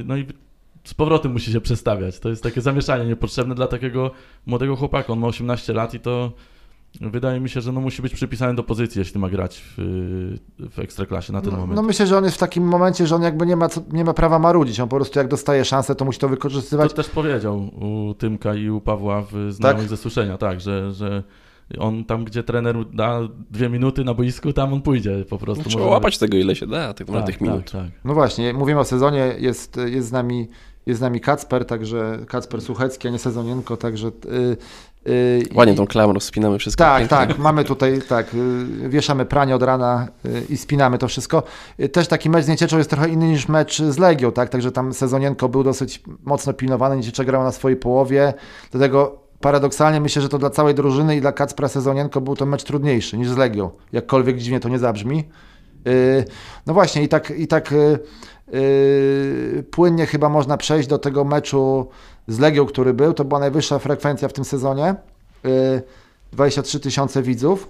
No 0.05 0.17
i 0.17 0.25
z 0.83 0.93
powrotem 0.93 1.31
musi 1.31 1.51
się 1.51 1.61
przestawiać. 1.61 2.19
To 2.19 2.29
jest 2.29 2.43
takie 2.43 2.61
zamieszanie 2.61 3.05
niepotrzebne 3.05 3.55
dla 3.55 3.67
takiego 3.67 4.11
młodego 4.45 4.75
chłopaka. 4.75 5.13
On 5.13 5.19
ma 5.19 5.27
18 5.27 5.73
lat 5.73 5.93
i 5.93 5.99
to 5.99 6.31
Wydaje 7.01 7.39
mi 7.39 7.49
się, 7.49 7.61
że 7.61 7.71
no 7.71 7.81
musi 7.81 8.01
być 8.01 8.13
przypisany 8.13 8.55
do 8.55 8.63
pozycji, 8.63 8.99
jeśli 8.99 9.19
ma 9.19 9.29
grać 9.29 9.63
w, 9.77 9.81
w 10.71 10.79
ekstraklasie 10.79 11.33
na 11.33 11.41
ten 11.41 11.51
no, 11.51 11.57
moment. 11.57 11.75
No 11.75 11.83
myślę, 11.83 12.07
że 12.07 12.17
on 12.17 12.23
jest 12.23 12.35
w 12.35 12.39
takim 12.39 12.63
momencie, 12.63 13.07
że 13.07 13.15
on 13.15 13.21
jakby 13.21 13.45
nie 13.45 13.55
ma, 13.55 13.67
nie 13.91 14.03
ma 14.03 14.13
prawa 14.13 14.39
marudzić. 14.39 14.79
On 14.79 14.89
po 14.89 14.95
prostu 14.95 15.19
jak 15.19 15.27
dostaje 15.27 15.65
szansę, 15.65 15.95
to 15.95 16.05
musi 16.05 16.19
to 16.19 16.29
wykorzystywać. 16.29 16.89
To 16.89 16.95
też 16.95 17.09
powiedział 17.09 17.57
u 17.59 18.13
Tymka 18.13 18.55
i 18.55 18.69
u 18.69 18.81
Pawła 18.81 19.21
w 19.31 19.51
znajomych 19.53 19.83
tak? 19.83 19.89
ze 19.89 19.97
słyszenia, 19.97 20.37
tak, 20.37 20.61
że, 20.61 20.91
że 20.91 21.23
on 21.79 22.05
tam, 22.05 22.25
gdzie 22.25 22.43
trener 22.43 22.75
da 22.93 23.19
dwie 23.49 23.69
minuty 23.69 24.03
na 24.03 24.13
boisku, 24.13 24.53
tam 24.53 24.73
on 24.73 24.81
pójdzie 24.81 25.25
po 25.29 25.37
prostu. 25.37 25.69
Trzeba 25.69 25.85
łapać 25.85 26.17
tego, 26.17 26.37
ile 26.37 26.55
się 26.55 26.67
da, 26.67 26.93
tych, 26.93 27.07
tak, 27.07 27.25
tych 27.25 27.35
tak, 27.35 27.41
minut. 27.41 27.71
Tak, 27.71 27.91
no 28.05 28.13
właśnie, 28.13 28.53
mówimy 28.53 28.79
o 28.79 28.85
sezonie, 28.85 29.35
jest, 29.39 29.77
jest 29.85 30.07
z 30.07 30.11
nami 30.11 30.47
jest 30.85 30.97
z 30.97 31.01
nami 31.01 31.19
Kacper, 31.19 31.65
także 31.65 32.19
Kacper 32.27 32.61
Suchecki, 32.61 33.07
a 33.07 33.11
nie 33.11 33.19
Sezonienko, 33.19 33.77
także 33.77 34.11
Yy, 34.25 34.57
Ładnie 35.55 35.75
tą 35.75 35.87
klamrą 35.87 36.19
spinamy 36.19 36.59
wszystko. 36.59 36.83
Tak, 36.83 36.99
pięknie. 36.99 37.17
tak, 37.17 37.37
mamy 37.37 37.63
tutaj, 37.63 38.01
tak, 38.09 38.33
yy, 38.33 38.89
wieszamy 38.89 39.25
pranie 39.25 39.55
od 39.55 39.63
rana 39.63 40.07
yy, 40.23 40.41
i 40.49 40.57
spinamy 40.57 40.97
to 40.97 41.07
wszystko. 41.07 41.43
Też 41.91 42.07
taki 42.07 42.29
mecz 42.29 42.45
z 42.45 42.47
Niecieczą 42.47 42.77
jest 42.77 42.89
trochę 42.89 43.09
inny 43.09 43.27
niż 43.27 43.47
mecz 43.47 43.81
z 43.81 43.97
Legią, 43.97 44.31
tak, 44.31 44.49
także 44.49 44.71
tam 44.71 44.93
Sezonienko 44.93 45.49
był 45.49 45.63
dosyć 45.63 46.03
mocno 46.23 46.53
pilnowany, 46.53 46.97
Nieciecza 46.97 47.23
grał 47.23 47.43
na 47.43 47.51
swojej 47.51 47.77
połowie, 47.77 48.33
dlatego 48.71 49.21
paradoksalnie 49.39 50.01
myślę, 50.01 50.21
że 50.21 50.29
to 50.29 50.37
dla 50.37 50.49
całej 50.49 50.75
drużyny 50.75 51.15
i 51.15 51.21
dla 51.21 51.31
Kacpra 51.31 51.67
Sezonienko 51.67 52.21
był 52.21 52.35
to 52.35 52.45
mecz 52.45 52.63
trudniejszy 52.63 53.17
niż 53.17 53.29
z 53.29 53.37
Legią, 53.37 53.69
jakkolwiek 53.91 54.37
dziwnie 54.37 54.59
to 54.59 54.69
nie 54.69 54.79
zabrzmi. 54.79 55.23
No 56.67 56.73
właśnie 56.73 57.03
i 57.03 57.07
tak, 57.07 57.33
i 57.37 57.47
tak 57.47 57.73
płynnie 59.71 60.05
chyba 60.05 60.29
można 60.29 60.57
przejść 60.57 60.89
do 60.89 60.97
tego 60.97 61.23
meczu 61.23 61.87
z 62.27 62.39
Legią, 62.39 62.65
który 62.65 62.93
był, 62.93 63.13
to 63.13 63.25
była 63.25 63.39
najwyższa 63.39 63.79
frekwencja 63.79 64.27
w 64.27 64.33
tym 64.33 64.45
sezonie. 64.45 64.95
23 66.31 66.77
y, 66.77 66.81
tysiące 66.81 67.21
widzów 67.21 67.67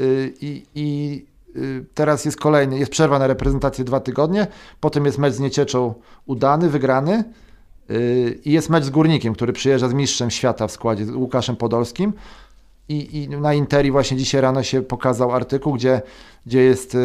y, 0.00 0.34
i, 0.40 0.66
i 0.74 1.26
teraz 1.94 2.24
jest 2.24 2.40
kolejny, 2.40 2.78
jest 2.78 2.90
przerwa 2.90 3.18
na 3.18 3.26
reprezentację 3.26 3.84
dwa 3.84 4.00
tygodnie, 4.00 4.46
potem 4.80 5.04
jest 5.04 5.18
mecz 5.18 5.34
z 5.34 5.40
Niecieczą 5.40 5.94
udany, 6.26 6.68
wygrany 6.68 7.24
i 8.44 8.52
jest 8.52 8.70
mecz 8.70 8.84
z 8.84 8.90
Górnikiem, 8.90 9.34
który 9.34 9.52
przyjeżdża 9.52 9.88
z 9.88 9.94
mistrzem 9.94 10.30
świata 10.30 10.66
w 10.66 10.72
składzie, 10.72 11.06
z 11.06 11.10
Łukaszem 11.10 11.56
Podolskim. 11.56 12.12
I, 12.88 13.22
I, 13.22 13.28
na 13.28 13.54
Interi 13.54 13.90
właśnie 13.90 14.16
dzisiaj 14.16 14.40
rano 14.40 14.62
się 14.62 14.82
pokazał 14.82 15.32
artykuł, 15.32 15.72
gdzie, 15.74 16.02
gdzie, 16.46 16.60
jest, 16.62 16.96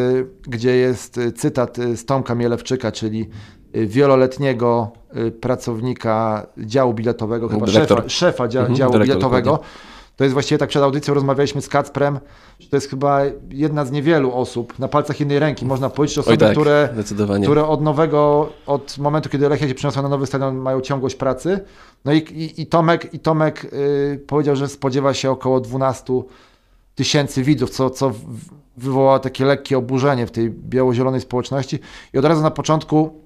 gdzie 0.47 0.75
jest 0.75 1.19
cytat 1.35 1.77
z 1.95 2.05
Tomka 2.05 2.35
Mielewczyka, 2.35 2.91
czyli 2.91 3.29
y, 3.75 3.87
wieloletniego 3.87 4.91
y, 5.17 5.31
pracownika 5.31 6.47
działu 6.57 6.93
biletowego, 6.93 7.47
chyba 7.49 7.65
Dyrektor. 7.65 7.97
szefa, 7.97 8.09
szefa 8.09 8.47
dzia, 8.47 8.59
Mhm, 8.59 8.75
działu 8.77 8.93
biletowego. 8.93 9.51
dokładnie. 9.51 9.92
To 10.15 10.23
jest 10.23 10.33
właściwie 10.33 10.57
tak 10.57 10.69
przed 10.69 10.83
audycją 10.83 11.13
rozmawialiśmy 11.13 11.61
z 11.61 11.69
Kacprem, 11.69 12.19
że 12.59 12.69
to 12.69 12.77
jest 12.77 12.89
chyba 12.89 13.21
jedna 13.49 13.85
z 13.85 13.91
niewielu 13.91 14.33
osób 14.33 14.79
na 14.79 14.87
palcach 14.87 15.19
jednej 15.19 15.39
ręki, 15.39 15.65
można 15.65 15.89
powiedzieć, 15.89 16.17
osoby, 16.17 16.37
tak, 16.37 16.51
które 16.51 16.89
które 17.43 17.67
od 17.67 17.81
nowego, 17.81 18.49
od 18.65 18.97
momentu, 18.97 19.29
kiedy 19.29 19.49
Lechia 19.49 19.67
się 19.67 19.73
przeniosła 19.73 20.01
na 20.01 20.09
nowy 20.09 20.25
stadion, 20.25 20.55
mają 20.57 20.81
ciągłość 20.81 21.15
pracy. 21.15 21.59
No 22.05 22.13
i, 22.13 22.17
i, 22.17 22.61
i 22.61 22.67
Tomek, 22.67 23.13
i 23.13 23.19
Tomek 23.19 23.63
yy, 23.63 24.19
powiedział, 24.27 24.55
że 24.55 24.67
spodziewa 24.67 25.13
się 25.13 25.31
około 25.31 25.59
12 25.59 26.13
tysięcy 26.95 27.43
widzów, 27.43 27.69
co, 27.69 27.89
co 27.89 28.11
wywołało 28.77 29.19
takie 29.19 29.45
lekkie 29.45 29.77
oburzenie 29.77 30.27
w 30.27 30.31
tej 30.31 30.49
biało-zielonej 30.49 31.21
społeczności. 31.21 31.79
I 32.13 32.17
od 32.17 32.25
razu 32.25 32.41
na 32.41 32.51
początku 32.51 33.22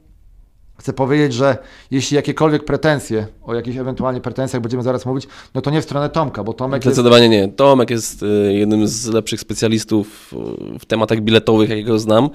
chcę 0.78 0.94
powiedzieć, 0.94 1.34
że 1.34 1.58
jeśli 1.92 2.16
jakiekolwiek 2.16 2.66
pretensje, 2.66 3.28
o 3.44 3.56
jakichś 3.56 3.78
ewentualnie 3.78 4.22
pretensjach 4.22 4.62
będziemy 4.62 4.84
zaraz 4.84 5.06
mówić, 5.06 5.28
no 5.56 5.62
to 5.62 5.72
nie 5.72 5.82
w 5.82 5.84
stronę 5.84 6.10
Tomka, 6.10 6.44
bo 6.44 6.54
Tomek 6.54 6.86
jest 6.86 6.96
Zdecydowanie 6.96 7.30
nie. 7.30 7.48
Tomek 7.48 7.90
jest 7.90 8.24
e, 8.24 8.54
jednym 8.54 8.88
z 8.88 9.08
lepszych 9.08 9.40
specjalistów 9.40 10.34
e, 10.76 10.80
w 10.80 10.86
tematach 10.86 11.22
biletowych, 11.22 11.70
jakiego 11.70 12.00
znam. 12.00 12.30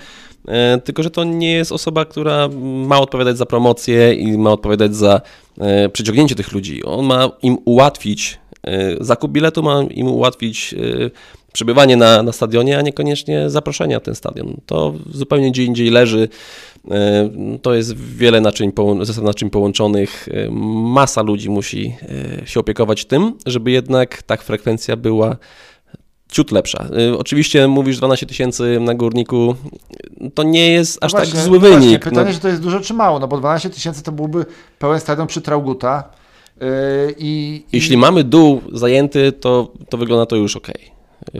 E, 0.49 0.79
Tylko, 0.79 1.03
że 1.03 1.11
to 1.11 1.25
nie 1.25 1.53
jest 1.53 1.73
osoba, 1.73 2.05
która 2.05 2.49
ma 2.87 3.01
odpowiadać 3.01 3.39
za 3.39 3.47
promocję 3.47 4.15
i 4.15 4.39
ma 4.39 4.51
odpowiadać 4.51 4.97
za 4.97 5.21
przyciągnięcie 5.93 6.35
tych 6.35 6.53
ludzi. 6.53 6.85
On 6.85 7.07
ma 7.07 7.31
im 7.43 7.59
ułatwić 7.65 8.41
zakup 9.01 9.33
biletu, 9.33 9.63
ma 9.63 9.83
im 9.83 10.07
ułatwić 10.07 10.75
przebywanie 11.53 11.97
na, 11.97 12.23
na 12.23 12.33
stadionie, 12.33 12.79
a 12.79 12.83
niekoniecznie 12.83 13.51
zaproszenie 13.51 13.95
na 13.95 14.01
ten 14.01 14.15
stadion. 14.15 14.57
To 14.67 14.95
zupełnie 15.11 15.51
gdzie 15.51 15.65
indziej 15.65 15.91
leży. 15.91 16.29
E, 16.91 17.31
To 17.63 17.75
jest 17.75 17.97
wiele 17.97 18.41
naczyń, 18.41 18.73
zestaw 19.03 19.25
naczyń 19.25 19.51
połączonych. 19.51 20.29
E, 20.29 20.51
Masa 20.51 21.23
ludzi 21.23 21.51
musi 21.51 21.95
e, 22.43 22.47
się 22.47 22.61
opiekować 22.61 23.05
tym, 23.05 23.33
żeby 23.47 23.71
jednak 23.71 24.23
ta 24.23 24.37
frekwencja 24.37 24.97
była 24.97 25.37
ciut 26.33 26.53
lepsza. 26.53 26.87
Oczywiście 27.19 27.69
mówisz 27.69 27.97
12 27.97 28.27
tysięcy 28.27 28.81
na 28.81 28.95
górniku, 28.95 29.55
to 30.35 30.43
nie 30.43 30.73
jest 30.73 31.05
aż 31.05 31.13
No 31.13 31.19
tak 31.19 31.29
właśnie, 31.29 31.45
zły 31.45 31.59
no 31.59 31.61
właśnie, 31.61 31.79
wynik. 31.79 32.05
Pytanie, 32.05 32.27
No, 32.29 32.35
czy 32.35 32.41
to 32.41 32.49
jest 32.49 32.63
dużo 32.63 32.81
czy 32.81 32.95
mało, 32.95 33.19
no 33.19 33.29
bo 33.29 33.39
12 33.39 33.71
tysięcy 33.71 34.03
to 34.03 34.13
byłby 34.13 34.45
pełen 34.79 35.01
stadion 35.01 35.27
przy 35.27 35.41
Trauguta. 35.41 36.11
Yy, 36.61 36.67
i, 37.19 37.63
jeśli 37.73 37.95
i, 37.95 37.99
mamy 37.99 38.25
dół 38.25 38.61
zajęty, 38.73 39.33
to, 39.33 39.73
to 39.89 39.99
wygląda 39.99 40.27
to 40.27 40.37
już 40.37 40.57
ok. 40.57 40.69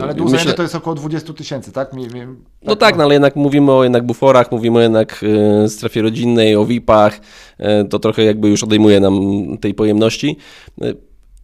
Ale 0.01 0.13
dół 0.13 0.27
zajęty 0.29 0.53
to 0.53 0.61
jest 0.61 0.75
około 0.75 0.95
20 0.95 1.33
tysięcy, 1.33 1.71
tak? 1.71 1.93
Mi, 1.93 2.03
mi, 2.07 2.21
No 2.63 2.75
tak, 2.75 2.97
no 2.97 3.03
ale 3.03 3.13
jednak 3.13 3.35
mówimy 3.35 3.71
o 3.71 3.83
jednak 3.83 4.05
buforach, 4.05 4.51
mówimy 4.51 4.81
jednak 4.81 5.25
e, 5.63 5.69
strefie 5.69 6.01
rodzinnej, 6.01 6.55
o 6.55 6.65
VIP-ach, 6.65 7.19
e, 7.57 7.85
to 7.85 7.99
trochę 7.99 8.23
jakby 8.23 8.49
już 8.49 8.63
odejmuje 8.63 8.99
nam 8.99 9.19
tej 9.61 9.73
pojemności. 9.73 10.37
E, 10.81 10.93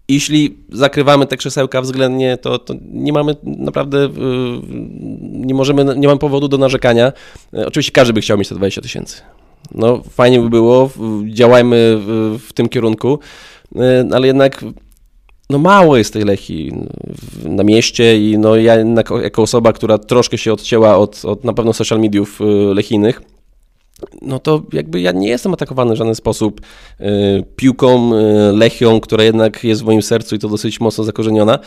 Jeśli 0.10 0.58
zakrywamy 0.72 1.25
te 1.25 1.38
krzesełka 1.38 1.81
względnie, 1.81 2.38
to, 2.38 2.60
to 2.60 2.74
nie 2.91 3.13
mamy 3.13 3.36
naprawdę, 3.43 4.10
nie 5.22 5.53
możemy, 5.53 5.96
nie 5.96 6.08
mamy 6.08 6.19
powodu 6.19 6.48
do 6.48 6.58
narzekania. 6.58 7.13
Oczywiście 7.65 7.91
każdy 7.91 8.13
by 8.13 8.22
chciał 8.22 8.38
mieć 8.38 8.50
te 8.50 8.55
20 8.55 8.81
tysięcy. 8.81 9.22
No 9.75 10.01
fajnie 10.10 10.39
by 10.39 10.50
było, 10.50 10.89
działajmy 11.27 11.98
w, 12.00 12.38
w 12.48 12.53
tym 12.53 12.69
kierunku, 12.69 13.19
e, 13.75 14.05
ale 14.13 14.27
jednak 14.27 14.63
no 15.50 15.58
mało 15.58 15.98
jest 15.98 16.13
tej 16.13 16.24
Lechi 16.24 16.72
w- 17.08 17.50
na 17.50 17.63
mieście 17.63 18.18
i 18.29 18.38
no 18.38 18.56
ja 18.56 18.75
jako 19.22 19.41
osoba, 19.41 19.74
która 19.74 19.98
troszkę 19.98 20.38
się 20.38 20.53
odcięła 20.53 20.98
od, 20.98 21.25
od 21.25 21.44
na 21.44 21.53
pewno 21.53 21.74
social 21.74 22.00
mediów 22.00 22.41
y, 22.41 22.44
lechijnych, 22.74 23.22
no 24.22 24.39
to 24.39 24.62
jakby 24.74 25.01
ja 25.01 25.12
nie 25.12 25.27
jestem 25.27 25.53
atakowany 25.53 25.94
w 25.94 25.98
żaden 25.98 26.15
sposób 26.15 26.62
y, 27.01 27.03
piłką, 27.56 28.13
y, 28.13 28.18
Lechią, 28.53 29.00
która 29.00 29.24
jednak 29.24 29.63
jest 29.63 29.82
w 29.82 29.86
moim 29.86 30.01
sercu 30.01 30.36
i 30.36 30.39
to 30.39 30.50
dosyć 30.50 30.79
mocno 30.79 31.03
zakorzeniona. 31.03 31.60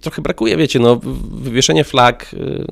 Trochę 0.00 0.22
brakuje, 0.22 0.56
wiecie, 0.56 0.78
no 0.78 1.00
wywieszenie 1.32 1.84
flag 1.84 2.26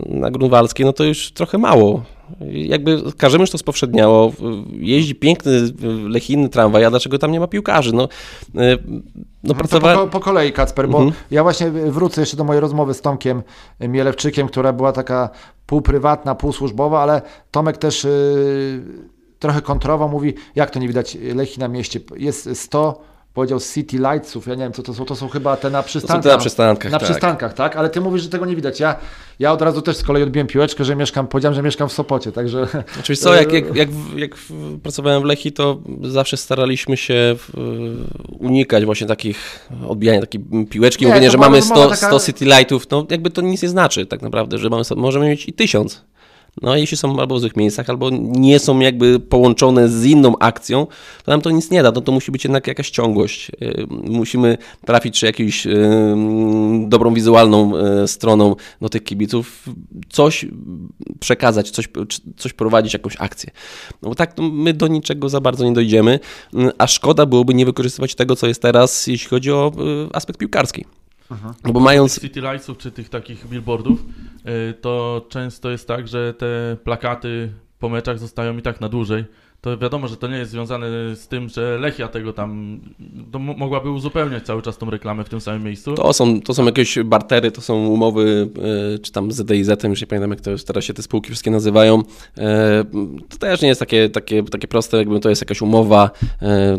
na 0.06 0.30
Grunwaldzkiej, 0.30 0.86
no 0.86 0.92
to 0.92 1.04
już 1.04 1.32
trochę 1.32 1.58
mało. 1.58 2.02
Jakby 2.50 3.02
każdemu 3.16 3.42
już 3.42 3.50
to 3.50 3.58
spowszedniało. 3.58 4.32
Jeździ 4.72 5.14
piękny 5.14 5.52
y, 5.52 5.72
lechijny 6.08 6.48
tramwaj, 6.48 6.84
a 6.84 6.90
dlaczego 6.90 7.18
tam 7.18 7.32
nie 7.32 7.40
ma 7.40 7.46
piłkarzy? 7.46 7.92
No, 7.94 8.04
y, 8.04 8.08
no 9.42 9.48
to 9.48 9.54
pracowałem... 9.54 9.98
po, 9.98 10.06
po 10.06 10.20
kolei, 10.20 10.52
Kacper, 10.52 10.88
bo 10.88 10.98
Mhm. 10.98 11.16
ja 11.30 11.42
właśnie 11.42 11.70
wrócę 11.70 12.20
jeszcze 12.20 12.36
do 12.36 12.44
mojej 12.44 12.60
rozmowy 12.60 12.94
z 12.94 13.00
Tomkiem 13.00 13.42
Mielewczykiem, 13.80 14.48
która 14.48 14.72
była 14.72 14.92
taka 14.92 15.30
półprywatna, 15.66 16.34
półsłużbowa, 16.34 17.00
ale 17.02 17.22
Tomek 17.50 17.78
też 17.78 18.04
yy, 18.04 18.10
trochę 19.38 19.62
kontrował, 19.62 20.08
mówi, 20.08 20.34
jak 20.54 20.70
to 20.70 20.78
nie 20.78 20.88
widać 20.88 21.18
Lechi 21.34 21.60
na 21.60 21.68
mieście. 21.68 22.00
Jest 22.16 22.48
100, 22.54 23.00
powiedział 23.38 23.60
City 23.74 23.96
Lightsów, 23.98 24.46
ja 24.46 24.54
nie 24.54 24.62
wiem 24.62 24.72
co 24.72 24.82
to 24.82 24.94
są, 24.94 25.04
to 25.04 25.16
są 25.16 25.28
chyba 25.28 25.56
te 25.56 25.70
na 25.70 25.78
To 25.82 25.82
są 25.82 25.88
przystankach. 25.88 26.22
te 26.22 26.28
na 26.28 26.38
przystankach, 26.38 26.92
Na 26.92 26.98
tak. 26.98 27.08
przystankach, 27.08 27.54
tak? 27.54 27.76
Ale 27.76 27.90
ty 27.90 28.00
mówisz, 28.00 28.22
że 28.22 28.28
tego 28.28 28.46
nie 28.46 28.56
widać. 28.56 28.80
Ja, 28.80 28.96
ja 29.38 29.52
od 29.52 29.62
razu 29.62 29.82
też 29.82 29.96
z 29.96 30.02
kolei 30.02 30.22
odbiłem 30.22 30.46
piłeczkę, 30.46 30.84
że 30.84 30.96
mieszkam, 30.96 31.26
powiedziałem, 31.26 31.54
że 31.54 31.62
mieszkam 31.62 31.88
w 31.88 31.92
Sopocie, 31.92 32.32
także... 32.32 32.66
Wiesz 33.08 33.18
co, 33.18 33.34
jak, 33.34 33.52
jak, 33.52 33.76
jak, 33.76 33.88
jak 34.16 34.30
pracowałem 34.82 35.22
w 35.22 35.24
Lechi, 35.24 35.52
to 35.52 35.78
zawsze 36.02 36.36
staraliśmy 36.36 36.96
się 36.96 37.36
unikać 38.38 38.84
właśnie 38.84 39.06
takich 39.06 39.68
odbijania 39.88 40.20
takiej 40.20 40.40
piłeczki, 40.70 41.04
Nie, 41.04 41.08
mówienia, 41.08 41.30
że 41.30 41.38
mamy 41.38 41.56
rozmowa 41.56 41.80
100, 41.96 42.06
taka- 42.06 42.18
100 42.18 42.26
City 42.26 42.44
Lightów, 42.44 42.90
no 42.90 43.06
jakby 43.10 43.30
to 43.30 43.42
nic 43.42 43.62
nie 43.62 43.68
znaczy 43.68 44.06
tak 44.06 44.22
naprawdę, 44.22 44.58
że 44.58 44.68
mamy, 44.68 44.82
możemy 44.96 45.26
mieć 45.28 45.48
i 45.48 45.52
tysiąc. 45.52 46.04
No 46.62 46.76
jeśli 46.76 46.96
są 46.96 47.20
albo 47.20 47.34
w 47.34 47.40
złych 47.40 47.56
miejscach, 47.56 47.90
albo 47.90 48.10
nie 48.20 48.58
są 48.58 48.78
jakby 48.78 49.20
połączone 49.20 49.88
z 49.88 50.04
inną 50.04 50.38
akcją, 50.38 50.86
to 51.24 51.30
nam 51.30 51.40
to 51.40 51.50
nic 51.50 51.70
nie 51.70 51.82
da, 51.82 51.92
no 51.92 52.00
to 52.00 52.12
musi 52.12 52.32
być 52.32 52.44
jednak 52.44 52.66
jakaś 52.66 52.90
ciągłość. 52.90 53.50
Yy, 53.60 53.86
Musimy 53.90 54.58
trafić 54.86 55.20
czy 55.20 55.26
jakąś 55.26 55.66
yy, 55.66 55.74
dobrą 56.88 57.14
wizualną 57.14 57.72
yy, 58.00 58.08
stroną 58.08 58.56
do 58.80 58.88
tych 58.88 59.04
kibiców, 59.04 59.64
coś 60.08 60.46
przekazać, 61.20 61.70
coś, 61.70 61.88
coś 62.36 62.52
prowadzić, 62.52 62.92
jakąś 62.92 63.16
akcję. 63.18 63.50
No 64.02 64.08
bo 64.08 64.14
tak 64.14 64.32
to 64.32 64.42
my 64.42 64.74
do 64.74 64.86
niczego 64.86 65.28
za 65.28 65.40
bardzo 65.40 65.64
nie 65.64 65.72
dojdziemy, 65.72 66.20
a 66.78 66.86
szkoda 66.86 67.26
byłoby 67.26 67.54
nie 67.54 67.66
wykorzystywać 67.66 68.14
tego, 68.14 68.36
co 68.36 68.46
jest 68.46 68.62
teraz, 68.62 69.06
jeśli 69.06 69.28
chodzi 69.28 69.52
o 69.52 69.72
aspekt 70.12 70.38
piłkarski. 70.38 70.84
No 71.64 71.72
bo 71.72 71.80
mając... 71.80 72.20
City 72.20 72.40
Lightsów 72.40 72.78
czy 72.78 72.90
tych 72.90 73.08
takich 73.08 73.46
billboardów, 73.46 74.04
y, 74.70 74.74
to 74.74 75.26
często 75.28 75.70
jest 75.70 75.88
tak, 75.88 76.08
że 76.08 76.34
te 76.34 76.76
plakaty 76.84 77.52
po 77.78 77.88
meczach 77.88 78.18
zostają 78.18 78.56
i 78.56 78.62
tak 78.62 78.80
na 78.80 78.88
dłużej. 78.88 79.24
To 79.60 79.78
wiadomo, 79.78 80.08
że 80.08 80.16
to 80.16 80.28
nie 80.28 80.36
jest 80.36 80.50
związane 80.50 80.86
z 81.16 81.28
tym, 81.28 81.48
że 81.48 81.78
Lechia 81.78 82.08
tego 82.08 82.32
tam 82.32 82.80
mogłaby 83.56 83.90
uzupełniać 83.90 84.44
cały 84.46 84.62
czas 84.62 84.78
tą 84.78 84.90
reklamę 84.90 85.24
w 85.24 85.28
tym 85.28 85.40
samym 85.40 85.62
miejscu. 85.64 85.94
To 85.94 86.12
są, 86.12 86.40
to 86.40 86.54
są 86.54 86.64
jakieś 86.64 86.98
bartery, 87.04 87.50
to 87.50 87.60
są 87.60 87.86
umowy, 87.86 88.48
e, 88.94 88.98
czy 88.98 89.12
tam 89.12 89.32
z 89.32 89.36
ZDIZ-em, 89.36 89.90
już 89.90 90.00
nie 90.00 90.06
pamiętam 90.06 90.30
jak 90.30 90.40
to 90.40 90.50
już 90.50 90.64
teraz 90.64 90.84
się 90.84 90.94
te 90.94 91.02
spółki 91.02 91.28
wszystkie 91.28 91.50
nazywają. 91.50 92.02
E, 92.38 92.84
To 93.28 93.36
też 93.38 93.62
nie 93.62 93.68
jest 93.68 93.80
takie, 93.80 94.10
takie, 94.10 94.42
takie 94.42 94.68
proste, 94.68 94.96
jakby 94.96 95.20
to 95.20 95.28
jest 95.28 95.42
jakaś 95.42 95.62
umowa, 95.62 96.10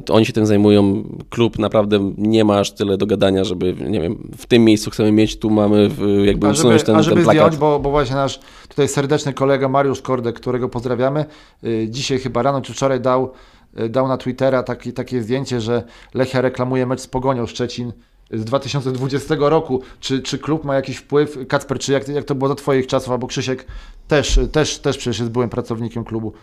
to 0.05 0.13
oni 0.13 0.25
się 0.25 0.33
tym 0.33 0.45
zajmują. 0.45 1.03
Klub 1.29 1.59
naprawdę 1.59 2.13
nie 2.17 2.45
ma 2.45 2.59
aż 2.59 2.71
tyle 2.71 2.97
do 2.97 3.05
gadania, 3.05 3.43
żeby, 3.43 3.75
nie 3.89 4.01
wiem, 4.01 4.29
w 4.37 4.45
tym 4.45 4.65
miejscu 4.65 4.91
chcemy 4.91 5.11
mieć, 5.11 5.39
tu 5.39 5.49
mamy 5.49 5.89
jakby 6.25 6.47
A 6.47 6.51
usunąć 6.51 6.79
żeby, 6.81 6.85
ten, 6.85 6.95
a 6.95 7.01
żeby 7.03 7.15
ten 7.15 7.23
plakat. 7.23 7.41
zdjąć, 7.43 7.57
bo, 7.59 7.79
bo 7.79 7.89
właśnie 7.91 8.15
nasz 8.15 8.39
tutaj 8.69 8.87
serdeczny 8.87 9.33
kolega 9.33 9.69
Mariusz 9.69 10.01
Kordek, 10.01 10.35
którego 10.35 10.69
pozdrawiamy, 10.69 11.25
y, 11.63 11.87
dzisiaj 11.89 12.19
chyba 12.19 12.41
rano 12.41 12.61
czy 12.69 12.73
wczoraj 12.73 12.99
dał, 12.99 13.31
y, 13.79 13.89
dał 13.89 14.07
na 14.07 14.17
Twittera 14.17 14.63
taki, 14.63 14.93
takie 14.93 15.23
zdjęcie, 15.23 15.61
że 15.61 15.83
Lechia 16.13 16.41
reklamuje 16.41 16.85
mecz 16.85 16.99
z 16.99 17.07
Pogonią 17.07 17.45
Szczecin 17.45 17.93
z 18.31 18.43
2020 18.43 19.35
roku. 19.39 19.81
Czy, 19.99 20.21
czy 20.21 20.39
klub 20.39 20.63
ma 20.63 20.75
jakiś 20.75 20.97
wpływ? 20.97 21.37
Kacper, 21.47 21.79
czy 21.79 21.91
jak, 21.91 22.07
jak 22.07 22.25
to 22.25 22.35
było 22.35 22.49
za 22.49 22.55
twoich 22.55 22.87
czasów, 22.87 23.11
albo 23.11 23.27
Krzysiek 23.27 23.65
też, 24.07 24.39
też, 24.51 24.77
też 24.77 24.97
przecież 24.97 25.19
jest 25.19 25.31
byłym 25.31 25.49
pracownikiem 25.49 26.03
klubu. 26.03 26.33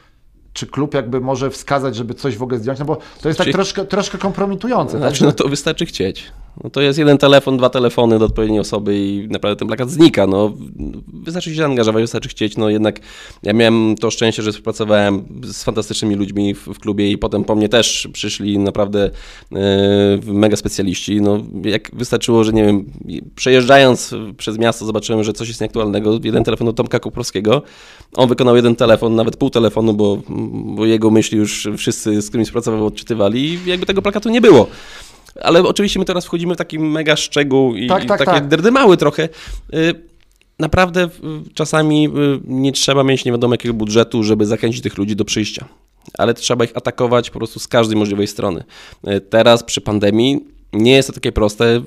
Czy 0.53 0.67
klub 0.67 0.95
jakby 0.95 1.21
może 1.21 1.51
wskazać, 1.51 1.97
żeby 1.97 2.15
coś 2.15 2.37
w 2.37 2.43
ogóle 2.43 2.59
zdjąć? 2.59 2.79
No 2.79 2.85
bo 2.85 2.99
to 3.23 3.29
jest 3.29 3.39
tak 3.39 3.49
troszkę, 3.53 3.85
troszkę 3.85 4.19
kompromitujące. 4.19 4.93
tak? 4.93 5.01
Znaczy, 5.01 5.25
no 5.25 5.33
to 5.33 5.49
wystarczy 5.49 5.87
chcieć. 5.87 6.33
No 6.65 6.71
to 6.71 6.81
jest 6.81 6.99
jeden 6.99 7.19
telefon, 7.19 7.57
dwa 7.57 7.71
telefony 7.71 8.19
do 8.19 8.25
odpowiedniej 8.25 8.61
osoby 8.61 8.99
i 8.99 9.29
naprawdę 9.31 9.57
ten 9.57 9.69
plakat 9.69 9.91
znika. 9.91 10.27
No, 10.27 10.53
wystarczy 11.13 11.51
się 11.51 11.57
zaangażować, 11.57 12.03
wystarczy 12.03 12.29
chcieć. 12.29 12.57
No 12.57 12.71
jednak 12.71 13.01
ja 13.43 13.53
miałem 13.53 13.95
to 14.01 14.11
szczęście, 14.11 14.43
że 14.43 14.53
współpracowałem 14.53 15.25
z 15.45 15.65
fantastycznymi 15.65 16.15
ludźmi 16.15 16.55
w, 16.55 16.67
w 16.67 16.79
klubie 16.79 17.11
i 17.11 17.19
potem 17.19 17.45
po 17.45 17.55
mnie 17.55 17.69
też 17.69 18.09
przyszli 18.13 18.59
naprawdę 18.59 19.11
e, 19.53 19.59
mega 20.27 20.57
specjaliści. 20.57 21.21
No, 21.21 21.39
jak 21.65 21.91
wystarczyło, 21.95 22.45
że 22.45 22.53
nie 22.53 22.65
wiem, 22.65 22.85
przejeżdżając 23.35 24.15
przez 24.37 24.59
miasto 24.59 24.85
zobaczyłem, 24.85 25.25
że 25.25 25.33
coś 25.33 25.49
jest 25.49 25.61
nieaktualnego. 25.61 26.19
Jeden 26.25 26.45
telefon 26.45 26.67
do 26.67 26.73
Tomka 26.73 27.01
Kuprowskiego. 27.01 27.63
On 28.15 28.29
wykonał 28.29 28.57
jeden 28.57 28.77
telefon, 28.77 29.15
nawet 29.15 29.37
pół 29.37 29.51
telefonu, 29.51 29.95
bo, 29.95 30.19
bo 30.77 30.87
jego 30.87 31.11
myśli 31.11 31.39
już 31.39 31.69
wszyscy, 31.77 32.23
z 32.23 32.29
którymi 32.29 32.45
współpracował, 32.45 32.87
odczytywali 32.87 33.45
i 33.45 33.59
jakby 33.67 33.87
tego 33.87 34.03
plakatu 34.03 34.29
nie 34.29 34.41
było. 34.41 34.67
Ale 35.43 35.63
oczywiście 35.63 35.99
my 35.99 36.05
teraz 36.05 36.25
wchodzimy 36.25 36.55
w 36.55 36.57
taki 36.57 36.79
mega 36.79 37.17
szczegół 37.17 37.75
i, 37.75 37.87
Tak, 37.89 38.05
tak, 38.05 38.19
takie 38.19 38.31
tak. 38.31 38.49
derdymały 38.49 38.97
trochę. 38.97 39.29
Y, 39.75 40.07
Naprawdę 40.59 41.05
y, 41.05 41.09
czasami 41.55 42.07
y, 42.09 42.11
nie 42.45 42.73
trzeba 42.73 43.05
mieć 43.05 43.25
nie 43.25 43.33
wiadomo 43.33 43.55
jakiego 43.55 43.75
budżetu, 43.75 44.23
żeby 44.23 44.47
zachęcić 44.47 44.83
tych 44.83 44.99
ludzi 44.99 45.17
do 45.17 45.25
przyjścia. 45.25 45.69
ale 46.19 46.35
trzeba 46.35 46.65
ich 46.65 46.77
atakować 46.77 47.31
po 47.31 47.39
prostu 47.39 47.61
z 47.61 47.69
każdej 47.69 47.97
możliwej 47.97 48.27
strony. 48.27 48.65
Teraz 49.31 49.65
przy 49.65 49.81
pandemii 49.81 50.45
nie 50.73 50.93
jest 50.93 51.09
to 51.09 51.15
takie 51.15 51.33
proste, 51.33 51.65
mm, 51.65 51.85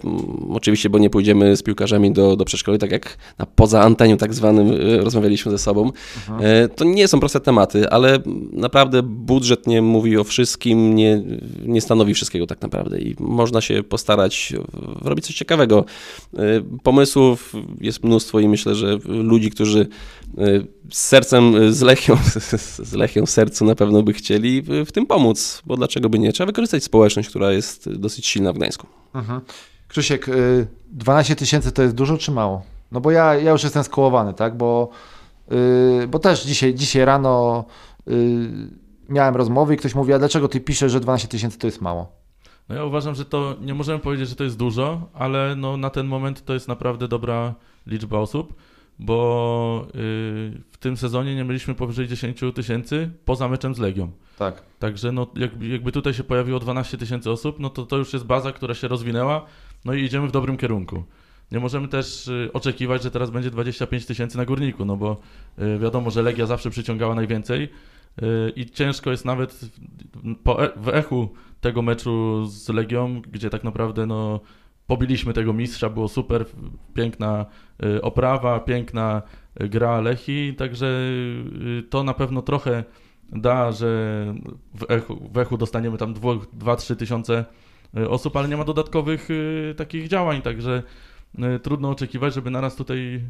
oczywiście, 0.49 0.89
bo 0.89 0.99
nie 0.99 1.09
pójdziemy 1.09 1.57
z 1.57 1.63
piłkarzami 1.63 2.11
do, 2.11 2.35
do 2.35 2.45
przedszkoli, 2.45 2.77
tak 2.77 2.91
jak 2.91 3.17
na 3.37 3.45
poza 3.45 3.81
anteniu 3.81 4.17
tak 4.17 4.33
zwanym 4.33 4.71
y, 4.71 4.97
rozmawialiśmy 5.03 5.51
ze 5.51 5.57
sobą. 5.57 5.91
Mhm. 6.29 6.69
To 6.75 6.85
nie 6.85 7.07
są 7.07 7.19
proste 7.19 7.39
tematy, 7.39 7.89
ale 7.89 8.19
naprawdę 8.51 9.03
budżet 9.03 9.67
nie 9.67 9.81
mówi 9.81 10.17
o 10.17 10.23
wszystkim, 10.23 10.95
nie, 10.95 11.23
nie 11.65 11.81
stanowi 11.81 12.13
wszystkiego 12.13 12.47
tak 12.47 12.61
naprawdę 12.61 12.99
i 12.99 13.15
można 13.19 13.61
się 13.61 13.83
postarać 13.83 14.53
robić 15.01 15.25
coś 15.25 15.35
ciekawego. 15.35 15.85
E, 16.33 16.39
pomysłów 16.83 17.53
jest 17.81 18.03
mnóstwo 18.03 18.39
i 18.39 18.47
myślę, 18.47 18.75
że 18.75 18.97
ludzi, 19.05 19.51
którzy 19.51 19.87
z 20.91 20.97
sercem, 20.97 21.73
z 21.73 21.81
Lechią, 21.81 22.17
z 22.89 22.93
Lechią 22.93 23.25
w 23.25 23.29
sercu 23.29 23.65
na 23.65 23.75
pewno 23.75 24.03
by 24.03 24.13
chcieli 24.13 24.61
w 24.61 24.91
tym 24.91 25.05
pomóc, 25.05 25.61
bo 25.65 25.77
dlaczego 25.77 26.09
by 26.09 26.19
nie? 26.19 26.33
Trzeba 26.33 26.47
wykorzystać 26.47 26.83
społeczność, 26.83 27.29
która 27.29 27.51
jest 27.51 27.93
dosyć 27.93 28.27
silna 28.27 28.53
w 28.53 28.55
Gdańsku. 28.55 28.87
Mhm. 29.13 29.41
Krzysiek, 29.87 30.25
12 30.91 31.33
y, 31.33 31.35
tysięcy 31.35 31.71
to 31.71 31.81
jest 31.81 31.95
dużo 31.95 32.17
czy 32.17 32.31
mało? 32.31 32.61
No 32.91 33.01
bo 33.01 33.11
ja, 33.11 33.35
ja 33.35 33.51
już 33.51 33.63
jestem 33.63 33.83
skołowany, 33.83 34.33
tak, 34.33 34.57
bo, 34.57 34.89
bo 36.07 36.19
też 36.19 36.43
dzisiaj, 36.43 36.73
dzisiaj 36.73 37.05
rano 37.05 37.65
miałem 39.09 39.35
rozmowy 39.35 39.73
i 39.73 39.77
ktoś 39.77 39.95
mówi, 39.95 40.13
a 40.13 40.19
dlaczego 40.19 40.47
ty 40.47 40.61
piszesz, 40.61 40.91
że 40.91 40.99
12 40.99 41.27
tysięcy 41.27 41.59
to 41.59 41.67
jest 41.67 41.81
mało? 41.81 42.11
No 42.69 42.75
ja 42.75 42.85
uważam, 42.85 43.15
że 43.15 43.25
to 43.25 43.55
nie 43.61 43.73
możemy 43.73 43.99
powiedzieć, 43.99 44.29
że 44.29 44.35
to 44.35 44.43
jest 44.43 44.57
dużo, 44.57 45.01
ale 45.13 45.55
no 45.55 45.77
na 45.77 45.89
ten 45.89 46.07
moment 46.07 46.45
to 46.45 46.53
jest 46.53 46.67
naprawdę 46.67 47.07
dobra 47.07 47.53
liczba 47.87 48.19
osób 48.19 48.53
bo 48.99 49.87
y, 49.87 49.91
w 50.71 50.77
tym 50.79 50.97
sezonie 50.97 51.35
nie 51.35 51.43
mieliśmy 51.43 51.75
powyżej 51.75 52.07
10 52.07 52.39
tysięcy 52.55 53.11
poza 53.25 53.47
meczem 53.47 53.75
z 53.75 53.79
Legią. 53.79 54.11
Tak. 54.37 54.63
Także 54.79 55.11
no, 55.11 55.27
jakby, 55.35 55.67
jakby 55.67 55.91
tutaj 55.91 56.13
się 56.13 56.23
pojawiło 56.23 56.59
12 56.59 56.97
tysięcy 56.97 57.31
osób, 57.31 57.59
no 57.59 57.69
to 57.69 57.85
to 57.85 57.97
już 57.97 58.13
jest 58.13 58.25
baza, 58.25 58.51
która 58.51 58.73
się 58.73 58.87
rozwinęła, 58.87 59.45
no 59.85 59.93
i 59.93 60.03
idziemy 60.03 60.27
w 60.27 60.31
dobrym 60.31 60.57
kierunku. 60.57 61.03
Nie 61.51 61.59
możemy 61.59 61.87
też 61.87 62.27
y, 62.27 62.49
oczekiwać, 62.53 63.03
że 63.03 63.11
teraz 63.11 63.29
będzie 63.29 63.51
25 63.51 64.05
tysięcy 64.05 64.37
na 64.37 64.45
górniku, 64.45 64.85
no 64.85 64.97
bo 64.97 65.17
y, 65.59 65.79
wiadomo, 65.79 66.11
że 66.11 66.21
Legia 66.21 66.45
zawsze 66.45 66.69
przyciągała 66.69 67.15
najwięcej 67.15 67.69
i 68.55 68.65
ciężko 68.65 69.11
jest 69.11 69.25
nawet 69.25 69.59
e, 70.45 70.69
w 70.75 70.89
echu 70.89 71.29
tego 71.61 71.81
meczu 71.81 72.45
z 72.45 72.69
Legią, 72.69 73.21
gdzie 73.21 73.49
tak 73.49 73.63
naprawdę 73.63 74.05
no, 74.05 74.39
pobiliśmy 74.89 75.33
tego 75.33 75.53
mistrza, 75.53 75.89
było 75.89 76.07
super, 76.07 76.45
piękna 76.93 77.45
y, 77.83 78.01
oprawa, 78.01 78.59
piękna 78.59 79.21
y, 79.61 79.69
gra 79.69 80.01
Lechi, 80.01 80.53
także 80.53 80.85
y, 80.85 81.83
to 81.89 82.03
na 82.03 82.13
pewno 82.13 82.41
trochę 82.41 82.83
da, 83.31 83.71
że 83.71 83.87
w 84.73 84.91
echu, 84.91 85.29
w 85.33 85.37
echu 85.37 85.57
dostaniemy 85.57 85.97
tam 85.97 86.13
2-3 86.13 86.95
tysiące 86.95 87.45
osób, 88.09 88.35
ale 88.37 88.47
nie 88.47 88.57
ma 88.57 88.63
dodatkowych 88.63 89.29
takich 89.77 90.07
działań, 90.07 90.41
także 90.41 90.83
trudno 91.63 91.89
oczekiwać, 91.89 92.33
żeby 92.33 92.49
naraz 92.49 92.75
tutaj 92.75 93.21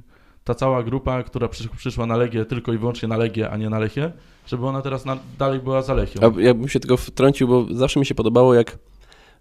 ta 0.43 0.55
cała 0.55 0.83
grupa, 0.83 1.23
która 1.23 1.47
przyszła 1.77 2.05
na 2.05 2.17
Legię, 2.17 2.45
tylko 2.45 2.73
i 2.73 2.77
wyłącznie 2.77 3.07
na 3.07 3.17
Legię, 3.17 3.49
a 3.49 3.57
nie 3.57 3.69
na 3.69 3.79
Lechie, 3.79 4.11
żeby 4.47 4.67
ona 4.67 4.81
teraz 4.81 5.05
na, 5.05 5.17
dalej 5.39 5.59
była 5.59 5.81
za 5.81 5.93
Lechią. 5.93 6.19
Ja 6.37 6.53
bym 6.53 6.67
się 6.67 6.79
tylko 6.79 6.97
wtrącił, 6.97 7.47
bo 7.47 7.65
zawsze 7.71 7.99
mi 7.99 8.05
się 8.05 8.15
podobało, 8.15 8.53
jak 8.53 8.77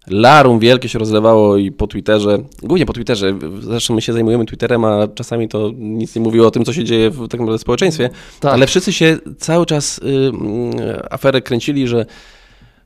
larum 0.07 0.59
wielkie 0.59 0.89
się 0.89 0.99
rozlewało 0.99 1.57
i 1.57 1.71
po 1.71 1.87
Twitterze, 1.87 2.37
głównie 2.63 2.85
po 2.85 2.93
Twitterze, 2.93 3.39
zresztą 3.61 3.95
my 3.95 4.01
się 4.01 4.13
zajmujemy 4.13 4.45
Twitterem, 4.45 4.85
a 4.85 5.07
czasami 5.07 5.47
to 5.47 5.71
nic 5.77 6.15
nie 6.15 6.21
mówiło 6.21 6.47
o 6.47 6.51
tym, 6.51 6.65
co 6.65 6.73
się 6.73 6.83
dzieje 6.83 7.09
w 7.09 7.27
tak 7.27 7.39
naprawdę 7.39 7.59
społeczeństwie, 7.59 8.09
tak. 8.39 8.53
ale 8.53 8.67
wszyscy 8.67 8.93
się 8.93 9.17
cały 9.37 9.65
czas 9.65 9.97
y, 9.97 10.01
y, 10.01 11.11
aferę 11.11 11.41
kręcili, 11.41 11.87
że 11.87 12.05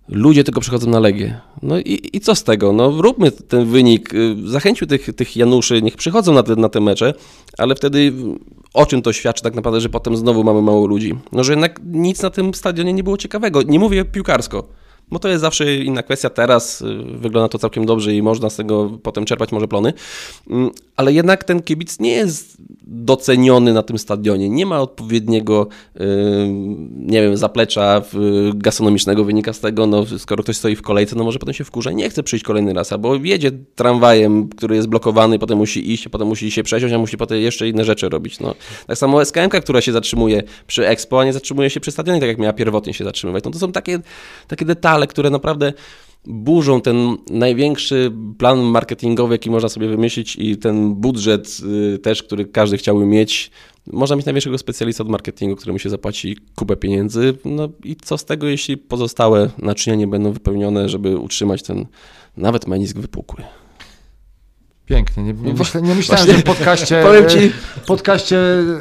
ludzie 0.09 0.43
tylko 0.43 0.61
przychodzą 0.61 0.89
na 0.89 0.99
Legię. 0.99 1.39
No 1.61 1.79
i, 1.79 2.09
i 2.13 2.19
co 2.19 2.35
z 2.35 2.43
tego? 2.43 2.73
No 2.73 3.01
róbmy 3.01 3.31
ten 3.31 3.65
wynik, 3.65 4.13
y, 4.13 4.35
zachęcił 4.45 4.87
tych, 4.87 5.15
tych 5.15 5.37
Januszy, 5.37 5.81
niech 5.81 5.95
przychodzą 5.95 6.33
na 6.33 6.43
te, 6.43 6.55
na 6.55 6.69
te 6.69 6.81
mecze, 6.81 7.13
ale 7.57 7.75
wtedy 7.75 8.13
o 8.73 8.85
czym 8.85 9.01
to 9.01 9.13
świadczy 9.13 9.43
tak 9.43 9.55
naprawdę, 9.55 9.81
że 9.81 9.89
potem 9.89 10.17
znowu 10.17 10.43
mamy 10.43 10.61
mało 10.61 10.87
ludzi? 10.87 11.15
No, 11.31 11.43
że 11.43 11.53
jednak 11.53 11.79
nic 11.85 12.21
na 12.21 12.29
tym 12.29 12.53
stadionie 12.53 12.93
nie 12.93 13.03
było 13.03 13.17
ciekawego. 13.17 13.61
Nie 13.61 13.79
mówię 13.79 14.05
piłkarsko 14.05 14.67
bo 15.13 15.19
to 15.19 15.29
jest 15.29 15.41
zawsze 15.41 15.75
inna 15.75 16.03
kwestia. 16.03 16.29
Teraz 16.29 16.81
y, 16.81 16.85
wygląda 17.03 17.49
to 17.49 17.59
całkiem 17.59 17.85
dobrze 17.85 18.15
i 18.15 18.21
można 18.21 18.49
z 18.49 18.55
tego 18.55 18.99
potem 19.03 19.25
czerpać 19.25 19.51
może 19.51 19.67
plony, 19.67 19.93
mm, 20.49 20.71
ale 20.95 21.13
jednak 21.13 21.43
ten 21.43 21.61
kibic 21.61 21.99
nie 21.99 22.11
jest 22.11 22.57
doceniony 22.81 23.73
na 23.73 23.83
tym 23.83 23.97
stadionie. 23.97 24.49
Nie 24.49 24.65
ma 24.65 24.81
odpowiedniego, 24.81 25.67
y, 25.95 25.99
nie 26.97 27.21
wiem, 27.21 27.37
zaplecza 27.37 28.01
gastronomicznego 28.53 29.23
wynika 29.23 29.53
z 29.53 29.59
tego, 29.59 29.87
no 29.87 30.05
skoro 30.17 30.43
ktoś 30.43 30.57
stoi 30.57 30.75
w 30.75 30.81
kolejce, 30.81 31.15
no 31.15 31.23
może 31.23 31.39
potem 31.39 31.53
się 31.53 31.63
wkurza 31.63 31.91
nie 31.91 32.09
chce 32.09 32.23
przyjść 32.23 32.45
kolejny 32.45 32.73
raz, 32.73 32.91
albo 32.91 33.15
jedzie 33.15 33.51
tramwajem, 33.75 34.49
który 34.49 34.75
jest 34.75 34.87
blokowany, 34.87 35.39
potem 35.39 35.57
musi 35.57 35.91
iść, 35.91 36.07
potem 36.07 36.27
musi 36.27 36.51
się 36.51 36.63
przesiąść, 36.63 36.93
a 36.93 36.97
musi 36.97 37.17
potem 37.17 37.37
jeszcze 37.37 37.69
inne 37.69 37.85
rzeczy 37.85 38.09
robić. 38.09 38.39
No. 38.39 38.55
Tak 38.87 38.97
samo 38.97 39.25
SKM, 39.25 39.49
która 39.49 39.81
się 39.81 39.91
zatrzymuje 39.91 40.43
przy 40.67 40.87
Expo, 40.87 41.21
a 41.21 41.25
nie 41.25 41.33
zatrzymuje 41.33 41.69
się 41.69 41.79
przy 41.79 41.91
stadionie, 41.91 42.19
tak 42.19 42.29
jak 42.29 42.37
miała 42.37 42.53
pierwotnie 42.53 42.93
się 42.93 43.03
zatrzymywać. 43.03 43.43
No 43.43 43.51
to 43.51 43.59
są 43.59 43.71
takie, 43.71 43.99
takie 44.47 44.65
detale, 44.65 45.02
które 45.07 45.29
naprawdę 45.29 45.73
burzą 46.25 46.81
ten 46.81 47.17
największy 47.29 48.11
plan 48.37 48.59
marketingowy, 48.59 49.33
jaki 49.33 49.49
można 49.51 49.69
sobie 49.69 49.87
wymyślić 49.87 50.35
i 50.35 50.57
ten 50.57 50.95
budżet 50.95 51.57
y, 51.95 51.99
też, 51.99 52.23
który 52.23 52.45
każdy 52.45 52.77
chciałby 52.77 53.05
mieć. 53.05 53.51
Można 53.87 54.15
mieć 54.15 54.25
największego 54.25 54.57
specjalista 54.57 55.03
od 55.03 55.09
marketingu, 55.09 55.55
któremu 55.55 55.79
się 55.79 55.89
zapłaci 55.89 56.37
kupę 56.55 56.75
pieniędzy. 56.75 57.37
No 57.45 57.69
i 57.83 57.95
co 57.95 58.17
z 58.17 58.25
tego, 58.25 58.47
jeśli 58.47 58.77
pozostałe 58.77 59.49
naczynia 59.57 59.95
nie 59.95 60.07
będą 60.07 60.31
wypełnione, 60.31 60.89
żeby 60.89 61.17
utrzymać 61.17 61.63
ten 61.63 61.85
nawet 62.37 62.67
menisk 62.67 62.97
wypukły. 62.97 63.43
Pięknie. 64.85 65.23
Nie, 65.23 65.33
nie, 65.33 65.43
nie 65.43 65.53
myślałem, 65.53 65.95
Właśnie, 65.95 66.33
że 66.33 66.39
w 66.39 66.43
podcaście, 66.43 67.01
powiem 67.07 67.29
ci, 67.29 67.51
podcaście, 67.87 68.37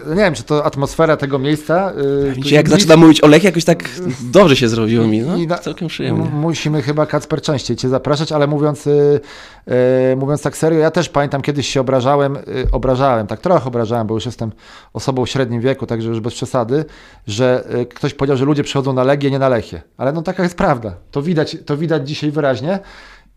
nie 0.08 0.16
wiem, 0.16 0.34
czy 0.34 0.42
to 0.42 0.64
atmosfera 0.64 1.16
tego 1.16 1.38
miejsca. 1.38 1.92
Yy, 2.36 2.50
jak 2.50 2.68
zaczyna 2.68 2.96
mówić 2.96 3.20
o 3.20 3.26
Lech, 3.26 3.44
jakoś 3.44 3.64
tak 3.64 3.88
dobrze 4.20 4.56
się 4.56 4.68
zrobiło 4.68 5.06
mi, 5.06 5.20
no, 5.20 5.36
na, 5.46 5.58
całkiem 5.58 5.88
przyjemnie. 5.88 6.30
Musimy 6.32 6.82
chyba, 6.82 7.06
Kacper, 7.06 7.42
częściej 7.42 7.76
cię 7.76 7.88
zapraszać, 7.88 8.32
ale 8.32 8.46
mówiąc, 8.46 8.86
yy, 8.86 9.20
yy, 9.66 10.16
mówiąc 10.16 10.42
tak 10.42 10.56
serio, 10.56 10.78
ja 10.78 10.90
też 10.90 11.08
pamiętam, 11.08 11.42
kiedyś 11.42 11.68
się 11.68 11.80
obrażałem, 11.80 12.34
yy, 12.34 12.68
obrażałem, 12.72 13.26
tak 13.26 13.40
trochę 13.40 13.64
obrażałem, 13.64 14.06
bo 14.06 14.14
już 14.14 14.26
jestem 14.26 14.52
osobą 14.92 15.24
w 15.24 15.28
średnim 15.28 15.60
wieku, 15.60 15.86
także 15.86 16.08
już 16.08 16.20
bez 16.20 16.34
przesady, 16.34 16.84
że 17.26 17.64
yy, 17.74 17.86
ktoś 17.86 18.14
powiedział, 18.14 18.36
że 18.36 18.44
ludzie 18.44 18.64
przychodzą 18.64 18.92
na 18.92 19.04
Legię, 19.04 19.30
nie 19.30 19.38
na 19.38 19.48
Lechie. 19.48 19.82
Ale 19.96 20.12
no 20.12 20.22
taka 20.22 20.42
jest 20.42 20.56
prawda. 20.56 20.94
To 21.10 21.22
widać, 21.22 21.56
to 21.66 21.76
widać 21.76 22.08
dzisiaj 22.08 22.30
wyraźnie. 22.30 22.78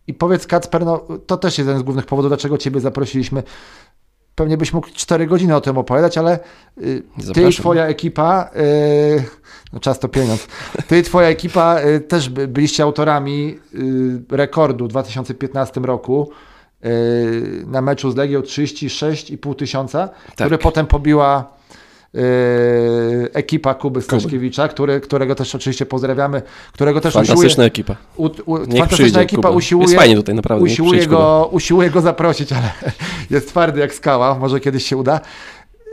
I 0.08 0.14
powiedz 0.14 0.48
Kacper, 0.48 0.86
no 0.86 1.08
to 1.28 1.38
też 1.38 1.58
jest 1.58 1.68
jeden 1.68 1.82
z 1.82 1.84
głównych 1.84 2.06
powodów, 2.06 2.30
dlaczego 2.30 2.58
Ciebie 2.58 2.80
zaprosiliśmy. 2.80 3.44
Pewnie 4.36 4.58
byś 4.58 4.74
mógł 4.74 4.88
4 4.94 5.28
godziny 5.28 5.56
o 5.56 5.62
tym 5.62 5.78
opowiadać, 5.78 6.18
ale 6.18 6.40
y, 6.82 7.04
Ty 7.34 7.50
i 7.50 7.54
Twoja 7.54 7.86
ekipa, 7.86 8.50
y, 8.56 9.24
no 9.74 9.80
czas 9.80 10.00
to 10.00 10.08
pieniądz, 10.08 10.48
Ty 10.88 11.00
i 11.00 11.04
Twoja 11.04 11.28
ekipa 11.28 11.80
y, 11.82 12.00
też 12.00 12.30
byliście 12.30 12.84
autorami 12.84 13.60
rekordu 14.30 14.86
w 14.86 14.88
2015 14.88 15.82
roku 15.82 16.30
na 17.68 17.82
meczu 17.82 18.12
z 18.12 18.16
Legią 18.16 18.42
36,5 18.42 19.56
tysiąca, 19.56 20.08
tak. 20.08 20.36
który 20.36 20.58
potem 20.58 20.88
pobiła 20.88 21.55
ekipa 23.34 23.74
Kuby 23.74 24.02
Staszkiewicza, 24.02 24.68
który, 24.68 25.02
którego 25.02 25.36
też 25.36 25.56
oczywiście 25.56 25.86
pozdrawiamy, 25.86 26.42
którego 26.74 27.02
też 27.02 27.14
Fantastyczna 27.14 27.48
usiłuje, 27.48 27.68
ekipa. 27.68 27.96
U, 28.16 28.26
u, 28.26 28.30
fantastyczna 28.58 28.88
przyjdzie, 28.88 29.20
ekipa 29.20 29.42
Kuba. 29.42 29.50
usiłuje, 29.58 29.86
jest 29.88 30.00
fajnie 30.00 30.16
tutaj 30.16 30.36
naprawdę. 30.36 30.64
Usiłuje 30.64 31.08
go, 31.08 31.50
usiłuje 31.52 31.90
go 31.90 32.02
zaprosić, 32.02 32.52
ale 32.52 32.72
jest 33.30 33.48
twardy 33.48 33.80
jak 33.80 33.94
skała, 33.94 34.40
może 34.40 34.60
kiedyś 34.60 34.86
się 34.86 34.98
uda. 34.98 35.20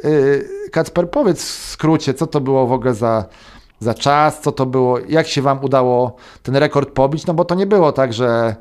Yy, 0.05 0.49
Kacper, 0.73 1.11
powiedz 1.11 1.43
w 1.43 1.69
skrócie, 1.71 2.15
co 2.15 2.27
to 2.27 2.41
było 2.41 2.67
w 2.67 2.73
ogóle 2.73 2.95
za, 2.95 3.25
za 3.81 3.95
czas, 3.95 4.41
co 4.41 4.53
to 4.53 4.67
było, 4.67 4.99
jak 5.09 5.27
się 5.27 5.43
wam 5.43 5.65
udało 5.65 6.17
ten 6.43 6.57
rekord 6.57 6.91
pobić, 6.91 7.27
no 7.27 7.35
bo 7.35 7.45
to 7.45 7.55
nie 7.55 7.67
było 7.67 7.93
tak, 7.93 8.13
że 8.13 8.57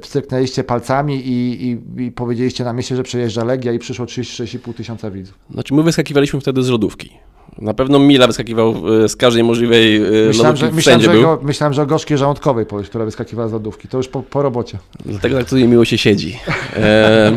pstryknęliście 0.00 0.64
palcami 0.64 1.14
i, 1.14 1.66
i, 1.66 2.02
i, 2.02 2.12
powiedzieliście 2.12 2.64
na 2.64 2.72
mieście, 2.72 2.96
że 2.96 3.02
przejeżdża 3.02 3.44
Legia 3.44 3.72
i 3.72 3.78
przyszło 3.78 4.06
36,5 4.06 4.74
tysiąca 4.74 5.10
widzów. 5.10 5.38
Znaczy 5.50 5.74
my 5.74 5.82
wyskakiwaliśmy 5.82 6.40
wtedy 6.40 6.62
z 6.62 6.68
lodówki. 6.68 7.10
Na 7.58 7.74
pewno 7.74 7.98
Mila 7.98 8.26
wyskakiwał 8.26 8.94
y, 9.04 9.08
z 9.08 9.16
każdej 9.16 9.44
możliwej 9.44 9.96
y, 9.96 10.26
myślałem, 10.28 10.54
lodówki, 10.54 10.70
że, 10.70 10.72
myślałem, 10.72 11.00
że, 11.00 11.20
go, 11.20 11.38
myślałem, 11.42 11.74
że 11.74 11.82
o 11.82 11.86
gorzkiej 11.86 12.18
żołądkowej 12.18 12.66
powiesz, 12.66 12.88
która 12.88 13.04
wyskakiwała 13.04 13.48
z 13.48 13.52
lodówki. 13.52 13.88
To 13.88 13.96
już 13.96 14.08
po, 14.08 14.22
po 14.22 14.42
robocie. 14.42 14.78
Dlatego 15.04 15.36
tak 15.36 15.44
tutaj 15.48 15.68
miło 15.68 15.84
się 15.84 15.98
siedzi. 15.98 16.38
E, 16.76 17.32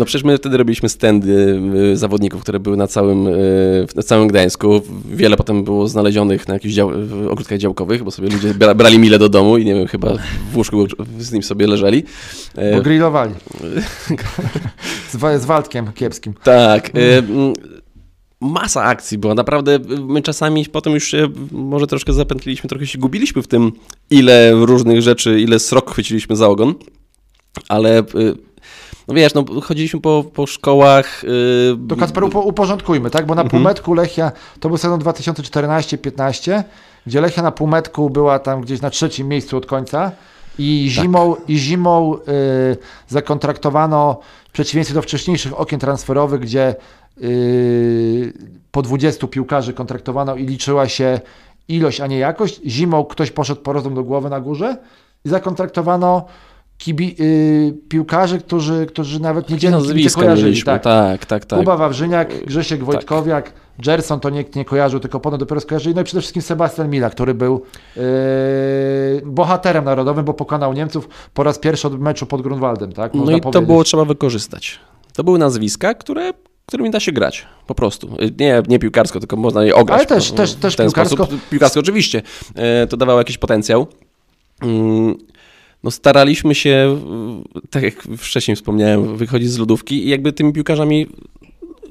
no 0.00 0.06
przecież 0.06 0.24
my 0.24 0.38
wtedy 0.38 0.56
robiliśmy 0.56 0.88
standy 0.88 1.60
y, 1.92 1.96
zawodników, 1.96 2.42
które 2.42 2.60
były 2.60 2.76
na 2.76 2.86
całym, 2.86 3.26
y, 3.26 3.86
na 3.96 4.02
całym 4.02 4.28
Gdańsku. 4.28 4.82
Wiele 5.04 5.36
potem 5.36 5.64
było 5.64 5.88
znalezionych 5.88 6.48
na 6.48 6.54
jakichś 6.54 6.74
dział, 6.74 6.90
ogródkach 7.30 7.58
działkowych, 7.58 8.04
bo 8.04 8.10
sobie 8.10 8.28
ludzie 8.28 8.54
brali 8.54 8.98
mile 8.98 9.18
do 9.18 9.28
domu 9.28 9.58
i 9.58 9.64
nie 9.64 9.74
wiem, 9.74 9.86
chyba 9.86 10.12
w 10.52 10.56
łóżku 10.56 10.86
z 11.18 11.32
nim 11.32 11.42
sobie 11.42 11.66
leżeli. 11.66 12.04
E, 12.56 12.76
bo 12.76 12.82
grillowali. 12.82 13.34
z, 15.12 15.42
z 15.42 15.44
Waldkiem 15.44 15.92
kiepskim. 15.92 16.34
Tak. 16.42 16.90
Y, 16.96 17.22
masa 18.40 18.82
akcji 18.82 19.18
była. 19.18 19.34
Naprawdę 19.34 19.78
my 20.08 20.22
czasami 20.22 20.66
potem 20.66 20.92
już 20.92 21.04
się 21.04 21.28
może 21.52 21.86
troszkę 21.86 22.12
zapętliliśmy, 22.12 22.68
trochę 22.68 22.86
się 22.86 22.98
gubiliśmy 22.98 23.42
w 23.42 23.48
tym, 23.48 23.72
ile 24.10 24.52
różnych 24.52 25.02
rzeczy, 25.02 25.40
ile 25.40 25.58
srok 25.58 25.90
chwyciliśmy 25.90 26.36
za 26.36 26.48
ogon, 26.48 26.74
ale 27.68 28.00
y, 28.00 28.49
no 29.10 29.16
wiesz, 29.16 29.34
no 29.34 29.44
chodziliśmy 29.62 30.00
po, 30.00 30.24
po 30.34 30.46
szkołach. 30.46 31.22
Yy... 31.22 31.78
To 31.88 31.96
uporządkujmy, 32.40 33.10
tak? 33.10 33.26
Bo 33.26 33.34
na 33.34 33.42
mhm. 33.42 33.50
półmetku 33.50 33.94
Lechia, 33.94 34.32
to 34.60 34.68
był 34.68 34.78
sezon 34.78 35.00
2014-15, 35.00 36.62
gdzie 37.06 37.20
Lechia 37.20 37.42
na 37.42 37.52
półmetku 37.52 38.10
była 38.10 38.38
tam 38.38 38.60
gdzieś 38.60 38.80
na 38.80 38.90
trzecim 38.90 39.28
miejscu 39.28 39.56
od 39.56 39.66
końca 39.66 40.12
i 40.58 40.92
tak. 40.94 41.04
zimą, 41.04 41.34
tak. 41.34 41.50
i 41.50 41.58
zimą 41.58 42.14
yy, 42.14 42.76
zakontraktowano 43.08 44.20
w 44.48 44.52
przeciwieństwie 44.52 44.94
do 44.94 45.02
wcześniejszych 45.02 45.60
okien 45.60 45.80
transferowych, 45.80 46.40
gdzie 46.40 46.74
yy, 47.20 48.32
po 48.70 48.82
20 48.82 49.26
piłkarzy 49.26 49.72
kontraktowano 49.72 50.36
i 50.36 50.46
liczyła 50.46 50.88
się 50.88 51.20
ilość, 51.68 52.00
a 52.00 52.06
nie 52.06 52.18
jakość. 52.18 52.60
Zimą 52.66 53.04
ktoś 53.04 53.30
poszedł 53.30 53.60
po 53.60 53.72
rozum 53.72 53.94
do 53.94 54.04
głowy 54.04 54.30
na 54.30 54.40
górze 54.40 54.76
i 55.24 55.28
zakontraktowano 55.28 56.26
kibi, 56.80 57.16
y, 57.20 57.74
piłkarzy, 57.88 58.38
którzy, 58.38 58.86
którzy 58.86 59.20
nawet 59.20 59.50
nie 59.50 59.58
dziennie 59.58 60.10
kojarzyli. 60.14 60.62
Tak. 60.62 60.82
tak, 60.82 61.26
tak, 61.26 61.44
tak. 61.44 61.58
Kuba 61.58 61.76
Wawrzyniak, 61.76 62.44
Grzesiek 62.44 62.78
tak. 62.78 62.86
Wojtkowiak, 62.86 63.44
tak. 63.44 63.60
Gerson 63.78 64.20
to 64.20 64.30
nikt 64.30 64.56
nie 64.56 64.64
kojarzył, 64.64 65.00
tylko 65.00 65.20
potem 65.20 65.38
dopiero 65.38 65.60
skojarzyli. 65.60 65.94
No 65.94 66.00
i 66.00 66.04
przede 66.04 66.20
wszystkim 66.20 66.42
Sebastian 66.42 66.90
Mila, 66.90 67.10
który 67.10 67.34
był 67.34 67.62
yy, 67.96 68.02
bohaterem 69.24 69.84
narodowym, 69.84 70.24
bo 70.24 70.34
pokonał 70.34 70.72
Niemców 70.72 71.08
po 71.34 71.42
raz 71.42 71.58
pierwszy 71.58 71.86
od 71.86 72.00
meczu 72.00 72.26
pod 72.26 72.42
Grunwaldem. 72.42 72.92
Tak? 72.92 73.14
no 73.14 73.30
i 73.30 73.40
to 73.40 73.62
było 73.62 73.84
trzeba 73.84 74.04
wykorzystać. 74.04 74.78
To 75.12 75.24
były 75.24 75.38
nazwiska, 75.38 75.94
które 75.94 76.32
którymi 76.66 76.90
da 76.90 77.00
się 77.00 77.12
grać, 77.12 77.46
po 77.66 77.74
prostu. 77.74 78.16
Nie, 78.38 78.62
nie 78.68 78.78
piłkarsko, 78.78 79.20
tylko 79.20 79.36
można 79.36 79.64
je 79.64 79.74
ograć. 79.74 79.98
Ale 79.98 80.06
też, 80.06 80.32
też, 80.32 80.54
też 80.54 80.76
piłkarsko. 80.76 81.24
Sposób. 81.24 81.48
Piłkarsko 81.50 81.80
oczywiście. 81.80 82.22
E, 82.54 82.86
to 82.86 82.96
dawało 82.96 83.18
jakiś 83.18 83.38
potencjał. 83.38 83.86
No 85.84 85.90
staraliśmy 85.90 86.54
się, 86.54 87.00
tak 87.70 87.82
jak 87.82 88.02
wcześniej 88.02 88.56
wspomniałem, 88.56 89.16
wychodzić 89.16 89.50
z 89.50 89.58
lodówki 89.58 90.04
i 90.04 90.08
jakby 90.08 90.32
tymi 90.32 90.52
piłkarzami 90.52 91.06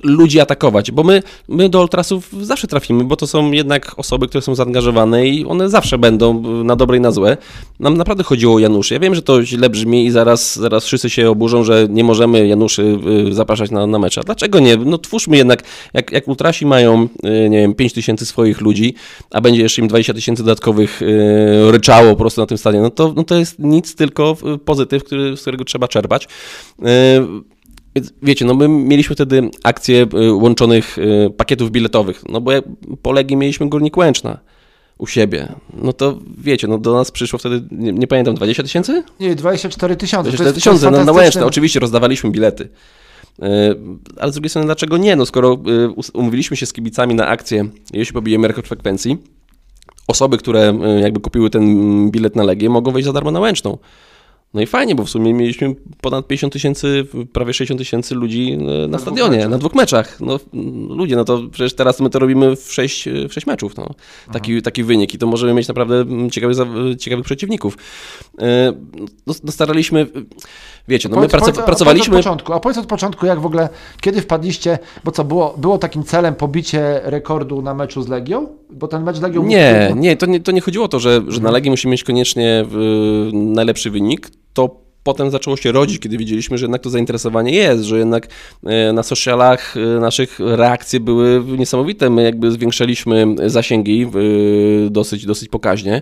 ludzi 0.04 0.40
atakować, 0.40 0.92
bo 0.92 1.04
my, 1.04 1.24
my 1.48 1.70
do 1.70 1.82
ultrasów 1.82 2.30
zawsze 2.42 2.68
trafimy, 2.68 3.04
bo 3.04 3.16
to 3.16 3.28
są 3.28 3.52
jednak 3.52 3.94
osoby, 3.98 4.28
które 4.28 4.42
są 4.42 4.56
zaangażowane 4.56 5.28
i 5.28 5.46
one 5.46 5.70
zawsze 5.70 5.98
będą 5.98 6.42
na 6.64 6.76
dobre 6.76 6.98
i 6.98 7.00
na 7.00 7.12
złe. 7.12 7.38
Nam 7.80 7.98
naprawdę 7.98 8.24
chodziło 8.24 8.56
o 8.56 8.60
Januszy. 8.60 8.94
Ja 8.94 9.00
wiem, 9.00 9.16
że 9.16 9.22
to 9.22 9.44
źle 9.44 9.70
brzmi 9.70 10.06
i 10.06 10.12
zaraz, 10.12 10.60
zaraz 10.60 10.86
wszyscy 10.86 11.10
się 11.10 11.30
oburzą, 11.30 11.64
że 11.64 11.88
nie 11.90 12.04
możemy 12.04 12.48
Januszy 12.48 13.00
y, 13.30 13.34
zapraszać 13.34 13.72
na, 13.72 13.88
na 13.88 14.00
mecze. 14.00 14.22
Dlaczego 14.26 14.60
nie? 14.60 14.78
No 14.78 14.98
twórzmy 14.98 15.38
jednak, 15.38 15.64
jak, 15.94 16.12
jak 16.12 16.28
ultrasi 16.28 16.66
mają, 16.66 17.08
y, 17.26 17.50
nie 17.50 17.58
wiem, 17.58 17.74
5 17.74 17.94
tysięcy 17.94 18.26
swoich 18.26 18.62
ludzi, 18.62 18.94
a 19.32 19.42
będzie 19.42 19.62
jeszcze 19.62 19.82
im 19.82 19.88
20 19.88 20.14
tysięcy 20.14 20.44
dodatkowych 20.44 21.02
yy, 21.02 21.72
ryczało 21.72 22.10
po 22.10 22.16
prostu 22.16 22.42
na 22.42 22.48
tym 22.48 22.58
stadionie, 22.58 22.84
no 22.84 22.90
to, 22.90 23.14
no 23.16 23.24
to 23.24 23.36
jest 23.36 23.60
nic, 23.60 23.96
tylko 23.96 24.38
pozytyw, 24.66 25.04
który, 25.04 25.38
z 25.38 25.42
którego 25.42 25.66
trzeba 25.66 25.88
czerpać. 25.88 26.28
Wiecie, 28.22 28.46
no 28.46 28.54
my 28.54 28.68
mieliśmy 28.68 29.16
wtedy 29.16 29.50
akcję 29.64 30.08
y, 30.14 30.34
łączonych 30.34 30.98
y, 30.98 31.30
pakietów 31.38 31.72
biletowych, 31.72 32.24
no 32.30 32.42
bo 32.42 32.52
po 33.02 33.12
Legii 33.12 33.38
mieliśmy 33.38 33.70
Górnik 33.70 33.98
Łęczna 33.98 34.40
u 34.98 35.08
siebie. 35.08 35.48
No 35.74 35.94
to 35.94 36.20
wiecie, 36.38 36.68
no 36.68 36.78
do 36.78 36.94
nas 36.94 37.12
przyszło 37.12 37.40
wtedy, 37.40 37.62
nie, 37.72 37.92
nie 37.92 38.08
pamiętam, 38.08 38.36
20 38.36 38.64
tysięcy? 38.64 39.04
Nie, 39.20 39.36
24 39.36 39.96
tysiące. 39.96 40.30
24 40.30 40.54
tysiące 40.54 40.92
na, 40.92 41.04
na 41.04 41.12
Łęczne, 41.12 41.46
oczywiście 41.46 41.80
rozdawaliśmy 41.80 42.32
bilety. 42.32 42.64
Y, 42.64 43.46
ale 44.20 44.32
z 44.32 44.36
drugiej 44.36 44.50
strony, 44.50 44.66
dlaczego 44.66 44.98
nie? 44.98 45.16
No 45.16 45.26
skoro 45.26 45.58
umówiliśmy 46.14 46.58
się 46.58 46.66
z 46.66 46.74
kibicami 46.74 47.16
na 47.16 47.28
akcję, 47.28 47.70
jeśli 47.94 48.14
pobijemy 48.14 48.48
rekord 48.48 48.68
frekwencji, 48.68 49.18
osoby, 50.08 50.38
które 50.38 50.80
jakby 51.02 51.20
kupiły 51.20 51.50
ten 51.50 52.12
bilet 52.12 52.36
na 52.36 52.44
Legię, 52.44 52.70
mogą 52.70 52.92
wejść 52.92 53.06
za 53.06 53.14
darmo 53.14 53.32
na 53.32 53.40
Łęczną. 53.40 53.78
No 54.54 54.62
i 54.62 54.66
fajnie, 54.66 54.96
bo 54.96 55.04
w 55.04 55.10
sumie 55.10 55.34
mieliśmy 55.34 55.76
ponad 56.02 56.28
50 56.28 56.54
tysięcy, 56.54 57.06
prawie 57.34 57.54
60 57.54 57.80
tysięcy 57.80 58.16
ludzi 58.16 58.52
e, 58.52 58.58
na, 58.58 58.88
na 58.88 59.00
stadionie, 59.00 59.48
na 59.48 59.58
dwóch 59.58 59.76
meczach. 59.76 60.20
No 60.20 60.40
ludzie, 60.90 61.16
no 61.16 61.26
to 61.26 61.42
przecież 61.52 61.74
teraz 61.76 62.00
my 62.00 62.10
to 62.10 62.20
robimy 62.20 62.56
w 62.56 62.74
6, 62.74 63.10
w 63.30 63.34
6 63.34 63.48
meczów, 63.48 63.78
no. 63.78 63.90
Taki, 64.34 64.62
taki 64.62 64.84
wynik 64.84 65.14
i 65.14 65.18
to 65.18 65.28
możemy 65.28 65.54
mieć 65.54 65.68
naprawdę 65.68 66.06
ciekawych, 66.32 66.58
ciekawych 67.00 67.26
przeciwników. 67.26 67.78
E, 68.40 68.74
no, 69.28 69.34
no 69.44 69.52
staraliśmy, 69.52 70.08
wiecie, 70.88 71.10
no 71.10 71.16
my 71.16 71.28
powiedz, 71.28 71.46
powiedz, 71.46 71.66
pracowaliśmy... 71.66 72.12
Powiedz 72.12 72.26
od 72.26 72.32
początku, 72.32 72.54
a 72.54 72.60
powiedz 72.60 72.78
od 72.78 72.86
początku, 72.86 73.26
jak 73.26 73.40
w 73.40 73.46
ogóle, 73.46 73.70
kiedy 74.02 74.22
wpadliście, 74.22 74.80
bo 75.04 75.12
co, 75.12 75.24
było, 75.24 75.56
było 75.58 75.78
takim 75.78 76.04
celem 76.04 76.36
pobicie 76.36 77.02
rekordu 77.04 77.62
na 77.62 77.74
meczu 77.74 78.02
z 78.02 78.08
Legią? 78.08 78.48
Bo 78.70 78.88
ten 78.88 79.04
mecz 79.04 79.18
z 79.18 79.22
Legią... 79.22 79.44
Nie, 79.44 79.94
nie, 79.96 80.18
to 80.18 80.26
nie, 80.26 80.40
to 80.40 80.52
nie 80.52 80.62
chodziło 80.62 80.86
o 80.86 80.88
to, 80.88 81.00
że, 81.00 81.14
że 81.16 81.22
na 81.22 81.36
mhm. 81.36 81.54
Legii 81.54 81.72
musimy 81.72 81.92
mieć 81.92 82.04
koniecznie 82.04 82.66
najlepszy 83.34 83.92
wynik, 83.92 84.30
to 84.54 84.90
potem 85.04 85.32
zaczęło 85.32 85.58
się 85.58 85.72
rodzić, 85.72 86.00
kiedy 86.00 86.18
widzieliśmy, 86.18 86.58
że 86.58 86.66
jednak 86.66 86.82
to 86.82 86.90
zainteresowanie 86.90 87.52
jest, 87.52 87.84
że 87.84 87.98
jednak 87.98 88.28
e, 88.66 88.94
na 88.94 89.04
socialach 89.04 89.78
e, 89.78 90.00
naszych 90.00 90.40
reakcje 90.40 91.00
były 91.00 91.44
niesamowite. 91.58 92.10
My 92.10 92.24
jakby 92.24 92.52
zwiększaliśmy 92.52 93.36
zasięgi 93.46 94.04
e, 94.04 94.90
dosyć, 94.90 95.26
dosyć 95.26 95.50
pokaźnie. 95.50 96.02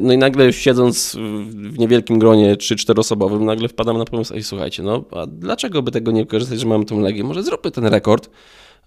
No 0.00 0.12
i 0.12 0.18
nagle 0.18 0.52
siedząc 0.52 1.16
w 1.46 1.78
niewielkim 1.78 2.18
gronie 2.18 2.56
3-4 2.56 2.98
osobowym, 2.98 3.44
nagle 3.44 3.68
wpadamy 3.68 3.98
na 3.98 4.04
pomysł, 4.04 4.34
ej 4.34 4.42
słuchajcie, 4.42 4.82
no 4.82 5.04
a 5.10 5.26
dlaczego 5.26 5.82
by 5.82 5.90
tego 5.90 6.10
nie 6.10 6.26
korzystać, 6.26 6.60
że 6.60 6.66
mamy 6.66 6.84
tą 6.84 7.00
legię? 7.00 7.24
Może 7.24 7.42
zróbmy 7.42 7.70
ten 7.70 7.86
rekord 7.86 8.30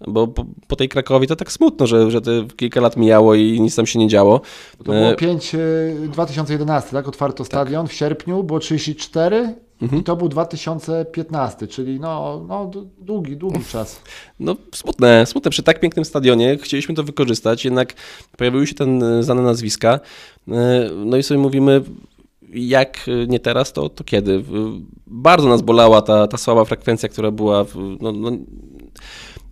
bo 0.06 0.28
po, 0.28 0.44
po, 0.66 0.76
tej 0.76 0.88
Krakowi 0.88 1.26
to 1.26 1.36
tak 1.36 1.52
smutno, 1.52 1.86
że, 1.86 2.10
że 2.10 2.20
te 2.20 2.30
kilka 2.56 2.80
lat 2.80 2.96
mijało 2.96 3.34
i 3.34 3.60
nic 3.60 3.76
tam 3.76 3.86
się 3.86 3.98
nie 3.98 4.08
działo. 4.08 4.40
To 4.78 4.84
było 4.84 5.14
5, 5.14 5.54
e, 5.54 5.58
2011, 6.08 6.90
tak? 6.90 7.08
Otwarto 7.08 7.36
tak. 7.36 7.46
stadion 7.46 7.88
w 7.88 7.92
sierpniu, 7.92 8.42
było 8.44 8.58
34 8.58 9.54
mhm. 9.82 10.00
i 10.02 10.04
to 10.04 10.16
był 10.16 10.28
2015, 10.28 11.66
czyli 11.66 12.00
no, 12.00 12.44
no 12.48 12.70
długi, 13.00 13.36
długi 13.36 13.64
czas. 13.64 14.00
No 14.40 14.56
smutne, 14.74 15.26
smutne. 15.26 15.50
Przy 15.50 15.62
tak 15.62 15.80
pięknym 15.80 16.04
stadionie 16.04 16.58
chcieliśmy 16.62 16.94
to 16.94 17.04
wykorzystać, 17.04 17.64
jednak 17.64 17.94
pojawiły 18.36 18.66
się 18.66 18.74
ten 18.74 19.02
e, 19.02 19.22
znane 19.22 19.42
nazwiska, 19.42 20.00
e, 20.48 20.90
no 21.06 21.16
i 21.16 21.22
sobie 21.22 21.40
mówimy, 21.40 21.82
jak 22.52 23.06
nie 23.28 23.40
teraz, 23.40 23.72
to, 23.72 23.88
to 23.88 24.04
kiedy? 24.04 24.44
Bardzo 25.06 25.48
nas 25.48 25.62
bolała 25.62 26.02
ta, 26.02 26.26
ta 26.26 26.36
słaba 26.36 26.64
frekwencja, 26.64 27.08
która 27.08 27.30
była. 27.30 27.64
No, 28.00 28.12
no, 28.12 28.30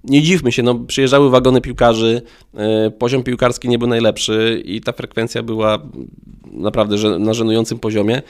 nie 0.07 0.23
dziwmy 0.23 0.53
się, 0.53 0.63
no, 0.63 0.75
przyjeżdżały 0.75 1.31
wagony 1.31 1.61
piłkarzy, 1.61 2.23
e, 2.55 2.91
poziom 2.91 3.23
piłkarski 3.23 3.69
nie 3.69 3.79
był 3.79 3.89
najlepszy 3.89 4.63
i 4.65 4.81
ta 4.81 4.93
frekwencja 4.93 5.43
była 5.43 5.79
naprawdę 6.53 7.19
na 7.19 7.35
żenującym 7.35 7.79
poziomie. 7.79 8.23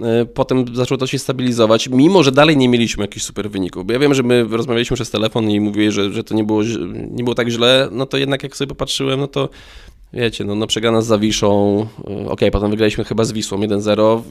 E, 0.00 0.24
potem 0.24 0.64
zaczęło 0.76 0.98
to 0.98 1.06
się 1.06 1.18
stabilizować, 1.18 1.88
mimo 1.88 2.22
że 2.22 2.32
dalej 2.32 2.56
nie 2.56 2.68
mieliśmy 2.68 3.04
jakichś 3.04 3.24
super 3.24 3.50
wyników. 3.50 3.86
Bo 3.86 3.92
ja 3.92 3.98
wiem, 3.98 4.14
że 4.14 4.22
my 4.22 4.44
rozmawialiśmy 4.50 4.94
przez 4.94 5.10
telefon 5.10 5.50
i 5.50 5.60
mówili, 5.60 5.92
że, 5.92 6.12
że 6.12 6.24
to 6.24 6.34
nie 6.34 6.44
było, 6.44 6.62
nie 7.10 7.24
było 7.24 7.34
tak 7.34 7.48
źle, 7.48 7.88
no 7.92 8.06
to 8.06 8.16
jednak 8.16 8.42
jak 8.42 8.56
sobie 8.56 8.68
popatrzyłem, 8.68 9.20
no 9.20 9.26
to 9.26 9.48
wiecie, 10.12 10.44
no, 10.44 10.54
no 10.54 10.66
przegrana 10.66 11.02
z 11.02 11.06
Zawiszą, 11.06 11.80
e, 11.98 12.02
okej, 12.04 12.26
okay, 12.26 12.50
potem 12.50 12.70
wygraliśmy 12.70 13.04
chyba 13.04 13.24
z 13.24 13.32
Wisłą 13.32 13.58
1-0 13.58 14.22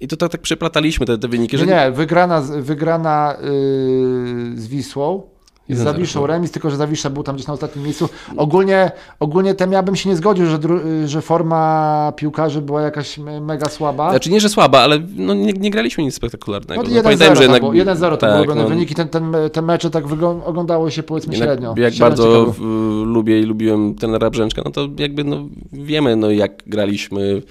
i 0.00 0.08
to 0.08 0.16
tak, 0.16 0.32
tak 0.32 0.40
przeplataliśmy 0.40 1.06
te, 1.06 1.18
te 1.18 1.28
wyniki. 1.28 1.58
Że... 1.58 1.66
Nie, 1.66 1.90
wygrana, 1.90 2.40
wygrana 2.40 3.36
yy, 3.42 4.56
z 4.56 4.66
Wisłą, 4.66 5.22
z 5.68 5.78
Zawiszą 5.78 6.26
remis, 6.26 6.50
tylko 6.50 6.70
że 6.70 6.76
Zawisza 6.76 7.10
był 7.10 7.22
tam 7.22 7.34
gdzieś 7.34 7.46
na 7.46 7.54
ostatnim 7.54 7.84
miejscu. 7.84 8.08
Ogólnie, 8.36 8.90
ogólnie 9.20 9.54
tem 9.54 9.72
ja 9.72 9.82
bym 9.82 9.96
się 9.96 10.08
nie 10.08 10.16
zgodził, 10.16 10.46
że, 10.46 10.58
że 11.06 11.22
forma 11.22 12.12
piłkarzy 12.16 12.62
była 12.62 12.82
jakaś 12.82 13.18
mega 13.18 13.68
słaba. 13.68 14.10
Znaczy 14.10 14.30
nie, 14.30 14.40
że 14.40 14.48
słaba, 14.48 14.80
ale 14.80 15.00
no 15.16 15.34
nie, 15.34 15.52
nie 15.52 15.70
graliśmy 15.70 16.04
nic 16.04 16.14
spektakularnego. 16.14 16.82
No, 16.82 16.88
1-0 16.88 17.28
no, 17.28 17.36
że 17.36 17.42
jednak... 17.42 17.62
1-0 17.62 18.10
to 18.10 18.16
tak, 18.16 18.46
były 18.46 18.56
no... 18.56 18.68
wyniki, 18.68 18.94
ten, 18.94 19.08
ten, 19.08 19.36
te 19.52 19.62
mecze 19.62 19.90
tak 19.90 20.04
oglądało 20.44 20.90
się 20.90 21.02
powiedzmy 21.02 21.32
jednak, 21.32 21.48
średnio. 21.48 21.74
Jak 21.76 21.94
bardzo 21.94 22.46
w, 22.46 22.60
lubię 23.06 23.40
i 23.40 23.42
lubiłem 23.42 23.94
tenera 23.94 24.30
Brzęczka, 24.30 24.62
no 24.64 24.70
to 24.70 24.88
jakby 24.98 25.24
no, 25.24 25.48
wiemy 25.72 26.16
no, 26.16 26.30
jak 26.30 26.62
graliśmy 26.66 27.42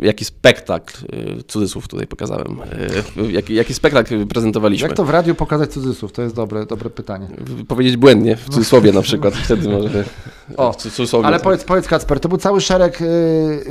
jaki 0.00 0.24
spektakl, 0.24 1.06
e, 1.12 1.42
cudzysłów 1.42 1.88
tutaj 1.88 2.06
pokazałem, 2.06 2.60
e, 3.16 3.32
jaki, 3.32 3.54
jaki 3.54 3.74
spektakl 3.74 4.26
prezentowaliśmy. 4.26 4.88
Jak 4.88 4.96
to 4.96 5.04
w 5.04 5.10
radiu 5.10 5.34
pokazać 5.34 5.70
cudzysłów? 5.70 6.12
To 6.12 6.22
jest 6.22 6.34
dobre, 6.34 6.66
dobre 6.66 6.90
pytanie. 6.90 7.28
Powiedzieć 7.68 7.96
błędnie, 7.96 8.36
w 8.36 8.44
cudzysłowie 8.44 8.92
na 8.92 9.02
przykład, 9.02 9.34
wtedy 9.44 9.68
może... 9.68 10.04
O, 10.56 10.74
ale 11.22 11.40
powiedz, 11.40 11.64
powiedz 11.64 11.88
Kacper, 11.88 12.20
to 12.20 12.28
był 12.28 12.38
cały 12.38 12.60
szereg, 12.60 12.98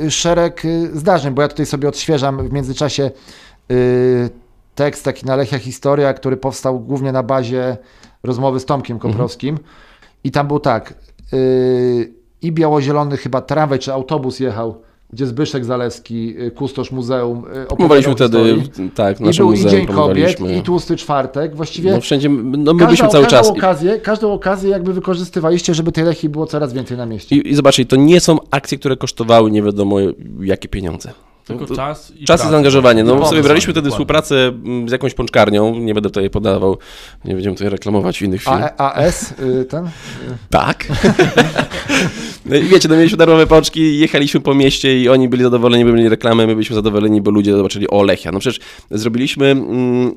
szereg 0.08 0.62
zdarzeń, 0.92 1.34
bo 1.34 1.42
ja 1.42 1.48
tutaj 1.48 1.66
sobie 1.66 1.88
odświeżam 1.88 2.48
w 2.48 2.52
międzyczasie 2.52 3.10
tekst 4.74 5.04
taki 5.04 5.26
na 5.26 5.36
Lechia 5.36 5.58
Historia, 5.58 6.14
który 6.14 6.36
powstał 6.36 6.80
głównie 6.80 7.12
na 7.12 7.22
bazie 7.22 7.76
rozmowy 8.22 8.60
z 8.60 8.64
Tomkiem 8.64 8.98
Koprowskim 8.98 9.54
mhm. 9.54 9.68
i 10.24 10.30
tam 10.30 10.46
był 10.46 10.60
tak, 10.60 10.94
i 12.42 12.52
biało-zielony 12.52 13.16
chyba 13.16 13.40
tramwaj 13.40 13.78
czy 13.78 13.92
autobus 13.92 14.40
jechał 14.40 14.82
gdzie 15.16 15.26
Zbyszek 15.26 15.64
Zalewski, 15.64 16.40
y, 16.40 16.50
kustosz 16.50 16.90
muzeum, 16.90 17.44
y, 17.62 17.66
Promowaliśmy 17.66 18.14
wtedy, 18.14 18.56
tak, 18.94 19.18
w 19.18 19.20
I 19.20 19.38
był 19.38 19.52
i 19.52 19.56
muzeum 19.56 19.70
Dzień 19.70 19.86
Kobiet, 19.86 20.40
i 20.58 20.62
Tłusty 20.62 20.96
Czwartek. 20.96 21.56
Właściwie 21.56 21.92
No 21.92 22.00
wszędzie, 22.00 22.28
no 22.28 22.74
my 22.74 22.84
byliśmy 22.84 23.08
cały 23.08 23.26
czas. 23.26 23.48
Okazję, 23.48 24.00
każdą 24.00 24.32
okazję 24.32 24.70
jakby 24.70 24.92
wykorzystywaliście, 24.92 25.74
żeby 25.74 25.92
tej 25.92 26.04
Lechii 26.04 26.28
było 26.28 26.46
coraz 26.46 26.72
więcej 26.72 26.96
na 26.96 27.06
mieście. 27.06 27.36
I, 27.36 27.48
I 27.50 27.54
zobaczcie, 27.54 27.86
to 27.86 27.96
nie 27.96 28.20
są 28.20 28.38
akcje, 28.50 28.78
które 28.78 28.96
kosztowały 28.96 29.50
nie 29.50 29.62
wiadomo 29.62 29.96
jakie 30.40 30.68
pieniądze. 30.68 31.12
Tylko 31.46 31.66
to- 31.66 31.76
czas 31.76 32.12
i 32.16 32.24
Czas 32.24 32.44
i 32.46 32.50
zaangażowanie. 32.50 33.04
No 33.04 33.12
Pomysł, 33.12 33.30
sobie 33.30 33.42
braliśmy 33.42 33.72
wtedy 33.72 33.90
współpracę 33.90 34.46
mm, 34.46 34.88
z 34.88 34.92
jakąś 34.92 35.14
pączkarnią, 35.14 35.74
nie 35.78 35.94
będę 35.94 36.08
tutaj 36.10 36.30
podawał, 36.30 36.78
nie 37.24 37.34
będziemy 37.34 37.56
tutaj 37.56 37.70
reklamować 37.70 38.18
w 38.18 38.22
innych 38.22 38.48
A, 38.48 38.50
filmach. 38.50 38.74
AS, 38.78 39.34
y, 39.40 39.64
ten? 39.64 39.90
Tak. 40.50 40.84
No 42.46 42.56
i 42.56 42.62
wiecie, 42.62 42.88
no 42.88 42.96
mieliśmy 42.96 43.18
darmowe 43.18 43.46
pączki, 43.46 43.98
jechaliśmy 43.98 44.40
po 44.40 44.54
mieście 44.54 45.00
i 45.00 45.08
oni 45.08 45.28
byli 45.28 45.42
zadowoleni, 45.42 45.84
bo 45.84 45.92
mieli 45.92 46.08
reklamę, 46.08 46.46
my 46.46 46.54
byliśmy 46.54 46.74
zadowoleni, 46.76 47.20
bo 47.20 47.30
ludzie 47.30 47.56
zobaczyli 47.56 47.88
o 47.90 48.02
Lechia. 48.02 48.32
No 48.32 48.38
przecież 48.38 48.60
zrobiliśmy... 48.90 49.46
Mm, 49.46 50.14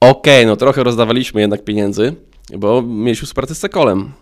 Okej, 0.00 0.46
no 0.46 0.56
trochę 0.56 0.84
rozdawaliśmy 0.84 1.40
jednak 1.40 1.64
pieniędzy, 1.64 2.14
bo 2.58 2.82
mieliśmy 2.82 3.26
współpracę 3.26 3.54
z 3.54 3.58
Cekolem. 3.58 4.12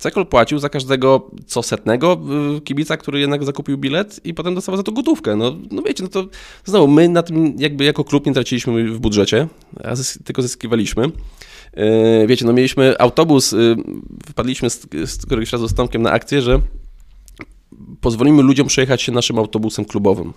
Cekol 0.00 0.26
płacił 0.26 0.58
za 0.58 0.68
każdego 0.68 1.30
co 1.46 1.62
setnego 1.62 2.20
y, 2.56 2.60
kibica, 2.60 2.96
który 2.96 3.20
jednak 3.20 3.44
zakupił 3.44 3.78
bilet 3.78 4.20
i 4.24 4.34
potem 4.34 4.54
dostawał 4.54 4.76
za 4.76 4.82
to 4.82 4.92
gotówkę. 4.92 5.36
No, 5.36 5.56
no 5.70 5.82
wiecie, 5.82 6.02
no 6.02 6.08
to 6.08 6.26
znowu 6.64 6.88
my 6.88 7.08
na 7.08 7.22
tym 7.22 7.54
jakby 7.58 7.84
jako 7.84 8.04
klub 8.04 8.26
nie 8.26 8.34
traciliśmy 8.34 8.92
w 8.92 8.98
budżecie, 8.98 9.48
a 9.84 9.94
zys- 9.94 10.22
tylko 10.24 10.42
zyskiwaliśmy. 10.42 11.10
Yy, 11.76 12.26
Wiecie, 12.26 12.44
no 12.46 12.52
mieliśmy 12.52 12.98
autobus, 12.98 13.52
yy, 13.52 13.76
wpadliśmy 14.28 14.70
z, 14.70 14.86
z 15.04 15.26
któregoś 15.26 15.52
razu 15.52 15.68
z 15.68 15.74
Tomkiem 15.74 16.02
na 16.02 16.10
akcję, 16.10 16.42
że 16.42 16.60
pozwolimy 18.00 18.42
ludziom 18.42 18.66
przejechać 18.66 19.02
się 19.02 19.12
naszym 19.12 19.38
autobusem 19.38 19.84
klubowym. 19.84 20.32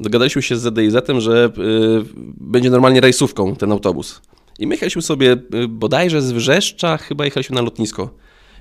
Dogadaliśmy 0.00 0.42
się 0.42 0.56
z 0.56 0.62
ZDIZ-em, 0.62 1.20
że 1.20 1.52
yy, 1.56 2.04
będzie 2.40 2.70
normalnie 2.70 3.00
rejsówką 3.00 3.56
ten 3.56 3.72
autobus. 3.72 4.20
I 4.58 4.66
my 4.66 4.74
jechaliśmy 4.74 5.02
sobie 5.02 5.36
yy, 5.52 5.68
bodajże 5.68 6.22
z 6.22 6.32
Wrzeszcza, 6.32 6.96
chyba 6.96 7.24
jechaliśmy 7.24 7.54
na 7.56 7.62
lotnisko. 7.62 8.10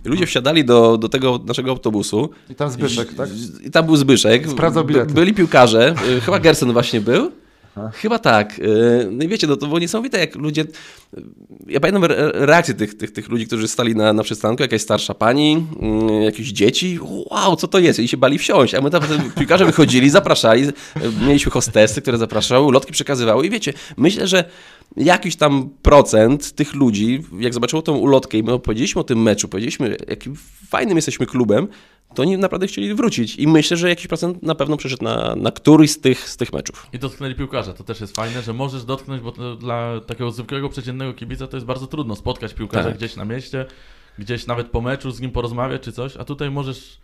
I 0.05 0.09
ludzie 0.09 0.25
wsiadali 0.25 0.65
do, 0.65 0.97
do 0.97 1.09
tego 1.09 1.39
naszego 1.45 1.71
autobusu. 1.71 2.29
I 2.49 2.55
tam 2.55 2.69
Zbyszek, 2.71 3.13
tak? 3.13 3.29
I 3.65 3.71
tam 3.71 3.85
był 3.85 3.95
Zbyszek. 3.95 4.47
Sprawdzał 4.49 4.85
bilety. 4.85 5.13
Byli 5.13 5.33
piłkarze. 5.33 5.95
y, 6.17 6.21
Chyba 6.21 6.39
Gerson 6.39 6.73
właśnie 6.73 7.01
był. 7.01 7.31
Aha. 7.79 7.91
Chyba 7.93 8.19
tak. 8.19 8.59
Y, 8.59 9.07
No 9.11 9.23
i 9.23 9.27
wiecie, 9.27 9.47
no 9.47 9.55
to 9.57 9.67
było 9.67 9.79
niesamowite, 9.79 10.19
jak 10.19 10.35
ludzie... 10.35 10.65
Ja 11.67 11.79
pamiętam 11.79 12.03
re- 12.03 12.31
reakcje 12.33 12.73
tych, 12.73 12.97
tych, 12.97 13.11
tych 13.11 13.29
ludzi, 13.29 13.47
którzy 13.47 13.67
stali 13.67 13.95
na, 13.95 14.13
na 14.13 14.23
przystanku, 14.23 14.61
jakaś 14.63 14.81
starsza 14.81 15.13
pani, 15.13 15.65
y, 16.21 16.23
jakieś 16.23 16.47
dzieci. 16.47 16.99
Wow, 17.31 17.55
co 17.55 17.67
to 17.67 17.79
jest? 17.79 17.99
I 17.99 18.07
się 18.07 18.17
bali 18.17 18.37
wsiąść. 18.37 18.73
A 18.75 18.81
my 18.81 18.89
tam 18.89 19.01
piłkarze 19.37 19.65
wychodzili, 19.65 20.09
zapraszali. 20.09 20.63
y, 20.67 20.73
Mieliśmy 21.27 21.51
hostesy, 21.51 22.01
które 22.01 22.17
zapraszały, 22.17 22.65
ulotki 22.65 22.91
przekazywały. 22.91 23.47
I 23.47 23.49
wiecie, 23.49 23.73
myślę, 23.97 24.27
że 24.27 24.43
jakiś 24.97 25.35
tam 25.35 25.69
procent 25.81 26.51
tych 26.51 26.73
ludzi, 26.73 27.23
jak 27.39 27.53
zobaczyło 27.53 27.81
tą 27.81 27.97
ulotkę 27.97 28.37
i 28.37 28.43
my 28.43 28.53
opowiedzieliśmy 28.53 29.01
o 29.01 29.03
tym 29.03 29.21
meczu, 29.21 29.47
powiedzieliśmy, 29.47 29.97
jakim 30.07 30.35
fajnym 30.69 30.95
jesteśmy 30.97 31.25
klubem, 31.25 31.67
to 32.15 32.21
oni 32.21 32.37
naprawdę 32.37 32.67
chcieli 32.67 32.93
wrócić. 32.93 33.35
I 33.35 33.47
myślę, 33.47 33.77
że 33.77 33.89
jakiś 33.89 34.07
procent 34.07 34.43
na 34.43 34.55
pewno 34.55 34.77
przyszedł 34.77 35.03
na, 35.03 35.35
na 35.35 35.51
któryś 35.51 35.91
z 35.91 35.99
tych, 35.99 36.29
z 36.29 36.37
tych 36.37 36.53
meczów. 36.53 36.87
I 36.93 36.99
dotknęli 36.99 37.35
piłkarza, 37.35 37.73
to 37.73 37.83
też 37.83 38.01
jest 38.01 38.15
fajne, 38.15 38.41
że 38.41 38.53
możesz 38.53 38.83
dotknąć, 38.83 39.21
bo 39.21 39.31
dla 39.55 39.99
takiego 40.07 40.31
zwykłego, 40.31 40.69
przeciętnego 40.69 41.13
kibica 41.13 41.47
to 41.47 41.57
jest 41.57 41.67
bardzo 41.67 41.87
trudno 41.87 42.15
spotkać 42.15 42.53
piłkarza 42.53 42.89
Tak. 42.89 42.97
gdzieś 42.97 43.15
na 43.15 43.25
mieście, 43.25 43.65
gdzieś 44.19 44.47
nawet 44.47 44.67
po 44.67 44.81
meczu 44.81 45.11
z 45.11 45.19
nim 45.21 45.31
porozmawiać 45.31 45.81
czy 45.81 45.91
coś, 45.91 46.17
a 46.17 46.25
tutaj 46.25 46.51
możesz... 46.51 46.97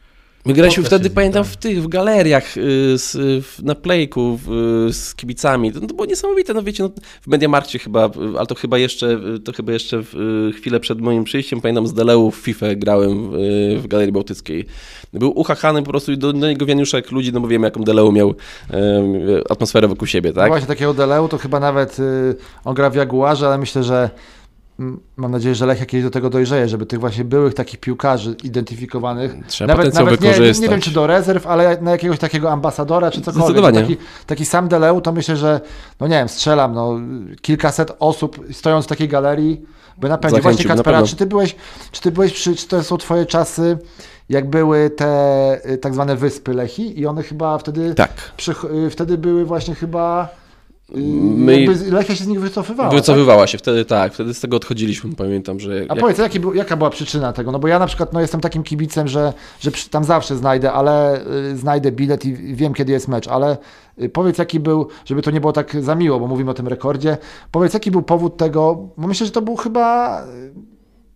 My 0.46 0.54
graliśmy 0.54 0.84
wtedy, 0.84 1.10
pamiętam, 1.10 1.44
tak. 1.44 1.54
w 1.54 1.58
tych, 1.58 1.84
w 1.84 1.88
galeriach, 1.88 2.58
y, 2.58 2.98
z, 2.98 3.16
w, 3.46 3.64
na 3.64 3.76
playku, 3.76 4.40
w, 4.46 4.50
z 4.92 5.16
kibicami. 5.16 5.72
To, 5.72 5.80
to 5.80 5.88
było 5.88 6.06
niesamowite, 6.06 6.54
no 6.54 6.64
wiecie, 6.64 6.84
no, 6.84 6.90
w 7.22 7.28
Mediamarkcie 7.28 7.80
chyba, 7.80 8.10
ale 8.38 8.48
to 8.48 8.56
chyba 8.56 8.78
jeszcze, 8.78 9.20
to 9.46 9.54
chyba 9.54 9.72
jeszcze 9.72 10.04
w, 10.04 10.16
y, 10.16 10.54
chwilę 10.58 10.80
przed 10.80 11.02
moim 11.02 11.24
przyjściem, 11.24 11.62
pamiętam, 11.62 11.88
z 11.88 11.94
Deleu 11.94 12.32
w 12.32 12.36
FIFA 12.36 12.66
grałem 12.76 13.36
y, 13.36 13.80
w 13.80 13.88
Galerii 13.88 14.14
Bałtyckiej. 14.14 14.66
Był 15.14 15.40
uchachany 15.40 15.84
po 15.84 15.90
prostu 15.90 16.12
i 16.12 16.18
do, 16.18 16.34
do 16.34 16.48
niego 16.48 16.66
wianuszek 16.66 17.12
ludzi, 17.12 17.34
no 17.34 17.40
bo 17.40 17.48
wiemy, 17.48 17.68
jaką 17.68 17.84
Deleu 17.84 18.12
miał 18.12 18.36
atmosferę 19.50 19.88
wokół 19.88 20.08
siebie, 20.08 20.30
No 20.30 20.36
tak? 20.36 20.48
Właśnie 20.48 20.68
takiego 20.68 20.94
Deleu 20.94 21.28
to 21.28 21.38
chyba 21.38 21.60
nawet 21.60 22.00
y, 22.00 22.36
on 22.66 22.76
gra 22.76 22.90
w 22.90 22.96
Jaguarze, 22.96 23.48
ale 23.48 23.58
myślę, 23.58 23.84
że 23.84 24.10
mam 25.18 25.32
nadzieję, 25.32 25.56
że 25.56 25.66
Lechia 25.66 25.86
kiedyś 25.86 26.04
do 26.04 26.12
tego 26.12 26.30
dojrzeje, 26.30 26.68
żeby 26.68 26.86
tych 26.86 27.00
właśnie 27.00 27.24
byłych 27.24 27.54
takich 27.54 27.80
piłkarzy 27.80 28.36
identyfikowanych, 28.44 29.36
Trzeba 29.48 29.76
nawet, 29.76 29.94
nawet 29.94 30.22
nie, 30.22 30.32
nie 30.62 30.70
wiem 30.70 30.82
czy 30.82 30.92
do 30.92 31.08
rezerw, 31.08 31.48
ale 31.48 31.82
na 31.82 31.92
jakiegoś 31.92 32.20
takiego 32.20 32.52
ambasadora 32.52 33.12
czy 33.12 33.22
cokolwiek. 33.22 33.44
Zdecydowanie. 33.46 33.82
Taki, 33.82 33.98
taki 34.26 34.46
sam 34.46 34.68
Deleu 34.68 35.02
to 35.02 35.12
myślę, 35.12 35.38
że 35.38 35.62
no 36.00 36.08
nie 36.08 36.16
wiem, 36.16 36.30
strzelam, 36.30 36.74
no 36.74 37.00
kilkaset 37.42 37.92
osób 38.00 38.46
stojąc 38.52 38.86
w 38.86 38.88
takiej 38.88 39.08
galerii 39.08 39.62
by 39.98 40.10
napełnić. 40.10 40.42
Właśnie 40.42 40.66
na 40.66 40.76
Kacpera, 40.76 40.98
pewno. 40.98 41.08
czy 41.08 41.16
ty 41.16 41.26
byłeś, 41.26 41.56
czy 41.92 42.02
ty 42.02 42.12
byłeś 42.12 42.34
przy, 42.34 42.56
czy 42.56 42.68
to 42.68 42.84
są 42.84 42.98
twoje 42.98 43.26
czasy, 43.26 43.78
jak 44.30 44.50
były 44.50 44.90
te 44.90 45.72
y, 45.72 45.78
tak 45.78 45.94
zwane 45.94 46.16
wyspy 46.16 46.54
Lechi 46.54 47.00
i 47.00 47.06
one 47.06 47.24
chyba 47.24 47.58
wtedy, 47.58 47.96
Tak. 47.96 48.12
przy, 48.38 48.52
y, 48.86 48.90
wtedy 48.90 49.18
były 49.18 49.46
właśnie 49.46 49.76
chyba 49.76 50.30
My- 50.94 51.66
Lechia 51.92 52.16
się 52.16 52.24
z 52.24 52.28
nich 52.28 52.40
wycofywała. 52.42 52.90
tak? 52.90 53.00
Wycofywała 53.00 53.48
się 53.48 53.58
wtedy, 53.58 53.86
tak, 53.86 54.14
wtedy 54.14 54.34
z 54.34 54.40
tego 54.40 54.58
odchodziliśmy, 54.58 55.16
pamiętam, 55.16 55.60
że... 55.60 55.72
A 55.72 55.76
jak- 55.94 56.00
powiedz, 56.00 56.18
jaki 56.18 56.40
jaka 56.54 56.78
była 56.78 56.90
przyczyna 56.90 57.34
tego? 57.34 57.52
No 57.52 57.60
bo 57.60 57.68
ja 57.68 57.80
na 57.80 57.88
przykład 57.88 58.14
no, 58.14 58.22
jestem 58.22 58.42
takim 58.42 58.64
kibicem, 58.64 59.08
że, 59.08 59.34
że 59.60 59.72
tam 59.92 60.04
zawsze 60.04 60.38
znajdę, 60.38 60.72
ale 60.74 61.22
y, 61.52 61.58
znajdę 61.58 61.92
bilet 61.92 62.26
i 62.26 62.34
wiem, 62.56 62.74
kiedy 62.74 62.92
jest 62.92 63.08
mecz, 63.08 63.28
ale 63.28 63.58
y, 64.02 64.10
powiedz, 64.10 64.38
jaki 64.38 64.60
był, 64.60 64.88
żeby 65.06 65.22
to 65.22 65.32
nie 65.32 65.42
było 65.42 65.54
tak 65.54 65.84
za 65.84 65.96
miło, 65.96 66.20
bo 66.20 66.28
mówimy 66.28 66.52
o 66.52 66.54
tym 66.54 66.68
rekordzie, 66.68 67.18
powiedz, 67.52 67.74
jaki 67.74 67.92
był 67.92 68.02
powód 68.02 68.38
tego, 68.38 68.90
bo 68.98 69.08
myślę, 69.08 69.26
że 69.26 69.32
to 69.32 69.42
był 69.42 69.56
chyba 69.56 70.22
y, 70.26 70.54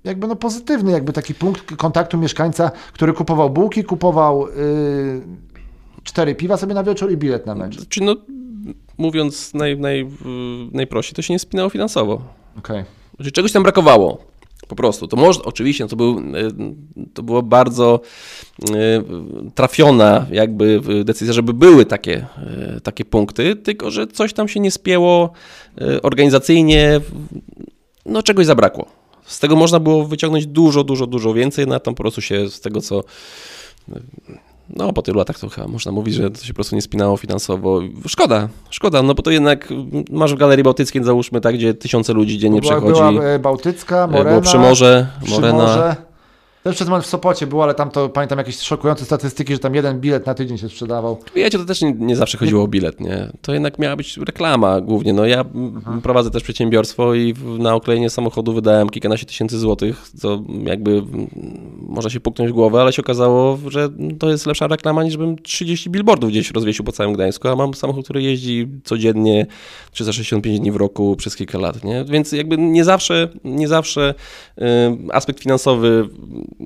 jakby 0.04 0.28
no 0.28 0.36
pozytywny, 0.36 0.92
jakby 0.92 1.14
taki 1.14 1.34
punkt 1.36 1.76
kontaktu 1.76 2.18
mieszkańca, 2.18 2.72
który 2.94 3.14
kupował 3.14 3.50
bułki, 3.50 3.84
kupował 3.84 4.48
y, 4.48 4.52
cztery 6.04 6.36
piwa 6.36 6.58
sobie 6.58 6.74
na 6.74 6.84
wieczór 6.84 7.12
i 7.12 7.18
bilet 7.18 7.46
na 7.46 7.56
mecz. 7.56 7.78
No, 8.02 8.16
mówiąc 9.00 9.54
naj, 9.54 9.78
naj, 9.78 10.08
najprościej, 10.72 11.16
to 11.16 11.22
się 11.22 11.34
nie 11.34 11.40
spinało 11.40 11.70
finansowo. 11.70 12.22
Okej. 12.58 12.84
Czyli 13.18 13.32
czegoś 13.32 13.52
tam 13.52 13.64
brakowało. 13.64 14.30
Po 14.68 14.76
prostu. 14.76 15.08
To 15.08 15.18
może, 15.18 15.44
oczywiście, 15.44 15.88
to, 15.88 15.96
był, 15.96 16.20
y, 16.20 17.14
to 17.14 17.24
było 17.24 17.44
bardzo 17.44 18.02
y, 18.70 18.74
trafiona 19.56 20.26
jakby 20.32 20.82
decyzja, 21.04 21.34
żeby 21.34 21.54
były 21.54 21.86
takie, 21.86 22.26
y, 22.78 22.82
takie 22.82 23.06
punkty, 23.06 23.56
tylko 23.56 23.92
że 23.92 24.08
coś 24.08 24.34
tam 24.34 24.48
się 24.48 24.60
nie 24.60 24.72
spięło 24.72 25.32
organizacyjnie, 26.04 27.02
no 28.06 28.24
czegoś 28.24 28.46
zabrakło. 28.46 28.86
Z 29.26 29.40
tego 29.40 29.56
można 29.56 29.80
było 29.80 30.06
wyciągnąć 30.06 30.48
dużo, 30.48 30.84
dużo, 30.84 31.08
dużo 31.08 31.34
więcej, 31.34 31.68
no 31.68 31.76
a 31.76 31.80
tam 31.80 31.96
po 31.96 32.04
prostu 32.04 32.22
się 32.22 32.50
z 32.50 32.62
tego, 32.62 32.82
co 32.82 33.04
no, 34.76 34.94
po 34.94 35.02
tylu 35.02 35.18
latach 35.18 35.40
to 35.40 35.50
chyba 35.50 35.68
można 35.68 35.92
mówić, 35.92 36.16
że 36.16 36.32
to 36.32 36.44
się 36.44 36.54
po 36.54 36.56
prostu 36.56 36.76
nie 36.76 36.82
spinało 36.82 37.18
finansowo. 37.18 37.82
Szkoda, 38.08 38.50
szkoda, 38.70 39.04
no 39.04 39.14
bo 39.16 39.24
to 39.24 39.32
jednak 39.32 39.68
masz 40.12 40.34
w 40.34 40.38
Galerii 40.38 40.64
Bałtyckiej, 40.64 41.04
załóżmy, 41.04 41.42
tak, 41.42 41.56
gdzie 41.56 41.74
tysiące 41.74 42.14
ludzi 42.14 42.38
dziennie 42.38 42.62
Była, 42.62 42.72
przechodzi. 42.74 43.14
była 43.14 43.24
e, 43.24 43.40
Bałtycka, 43.40 44.04
E, 44.04 44.08
Morena. 44.08 44.30
Było 44.30 44.42
Przymorze, 44.42 45.08
Morena. 45.30 45.66
Przymorze. 45.66 46.09
Też 46.64 46.76
przez 46.76 46.88
moment 46.88 47.06
w 47.06 47.08
Sopocie 47.10 47.48
było, 47.48 47.64
ale 47.64 47.74
tam 47.74 47.92
to 47.92 48.10
pamiętam 48.10 48.38
jakieś 48.38 48.60
szokujące 48.60 49.06
statystyki, 49.06 49.54
że 49.54 49.60
tam 49.60 49.76
jeden 49.76 50.00
bilet 50.00 50.26
na 50.26 50.34
tydzień 50.34 50.58
się 50.58 50.70
sprzedawał. 50.70 51.20
Wiecie, 51.36 51.58
to 51.58 51.66
też 51.66 51.82
nie, 51.82 51.94
nie 51.94 52.16
zawsze 52.16 52.38
chodziło 52.38 52.64
o 52.64 52.68
bilet, 52.68 53.00
nie? 53.00 53.32
To 53.42 53.54
jednak 53.54 53.80
miała 53.80 53.96
być 53.96 54.18
reklama 54.18 54.82
głównie. 54.82 55.14
No 55.14 55.26
ja 55.26 55.42
m, 55.42 56.02
prowadzę 56.04 56.32
też 56.32 56.44
przedsiębiorstwo 56.44 57.16
i 57.16 57.34
na 57.60 57.76
oklejenie 57.76 58.10
samochodu 58.10 58.54
wydałem 58.54 58.90
kilkanaście 58.90 59.26
tysięcy 59.26 59.60
złotych, 59.60 60.10
co 60.18 60.44
jakby 60.64 60.92
m, 60.92 61.28
można 61.82 62.10
się 62.10 62.20
puknąć 62.20 62.52
w 62.52 62.54
głowę, 62.54 62.82
ale 62.82 62.94
się 62.94 63.02
okazało, 63.02 63.58
że 63.68 63.90
to 64.20 64.30
jest 64.30 64.46
lepsza 64.46 64.68
reklama 64.68 65.04
niż 65.04 65.18
bym 65.18 65.38
30 65.38 65.90
billboardów 65.90 66.30
gdzieś 66.30 66.52
rozwiesił 66.52 66.86
po 66.86 66.92
całym 66.92 67.14
Gdańsku, 67.14 67.48
a 67.48 67.56
mam 67.56 67.74
samochód, 67.74 68.04
który 68.04 68.22
jeździ 68.22 68.68
codziennie 68.84 69.46
365 69.92 70.60
dni 70.60 70.72
w 70.72 70.76
roku 70.76 71.16
przez 71.16 71.36
kilka 71.36 71.58
lat, 71.58 71.84
nie? 71.84 72.06
Więc 72.06 72.32
jakby 72.32 72.58
nie 72.58 72.84
zawsze, 72.84 73.30
nie 73.44 73.68
zawsze 73.68 74.14
y, 74.58 74.64
aspekt 75.12 75.40
finansowy 75.40 76.10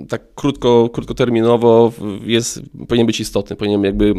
tak 0.09 0.21
krótko, 0.35 0.89
krótkoterminowo 0.93 1.91
jest, 2.25 2.61
powinien 2.87 3.07
być 3.07 3.19
istotny, 3.19 3.55
powinien 3.55 3.83
jakby 3.83 4.05
y, 4.05 4.13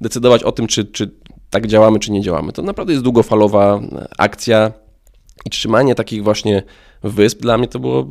decydować 0.00 0.42
o 0.42 0.52
tym, 0.52 0.66
czy, 0.66 0.84
czy 0.84 1.10
tak 1.50 1.66
działamy, 1.66 1.98
czy 1.98 2.12
nie 2.12 2.20
działamy. 2.20 2.52
To 2.52 2.62
naprawdę 2.62 2.92
jest 2.92 3.04
długofalowa 3.04 3.80
akcja 4.18 4.72
i 5.46 5.50
trzymanie 5.50 5.94
takich 5.94 6.24
właśnie 6.24 6.62
wysp 7.02 7.40
dla 7.40 7.58
mnie 7.58 7.68
to 7.68 7.78
było 7.78 8.06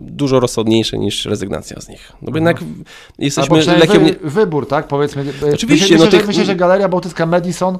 dużo 0.00 0.40
rozsądniejsze 0.40 0.98
niż 0.98 1.24
rezygnacja 1.24 1.80
z 1.80 1.88
nich. 1.88 2.12
No 2.22 2.32
bo 2.32 2.36
jednak 2.36 2.58
Albo 2.58 2.74
jesteśmy 3.18 3.58
przynajmniej 3.58 3.88
lekiem... 3.88 4.04
wy, 4.22 4.30
wybór, 4.30 4.68
tak? 4.68 4.88
Powiedzmy. 4.88 5.22
e, 5.22 5.54
Oczywiście, 5.54 5.84
Myślę, 5.84 5.96
no 5.98 6.04
myślę, 6.04 6.10
tych- 6.10 6.20
że, 6.20 6.26
myślę, 6.26 6.44
że 6.44 6.56
Galeria 6.56 6.88
Bałtycka 6.88 7.26
Madison, 7.26 7.78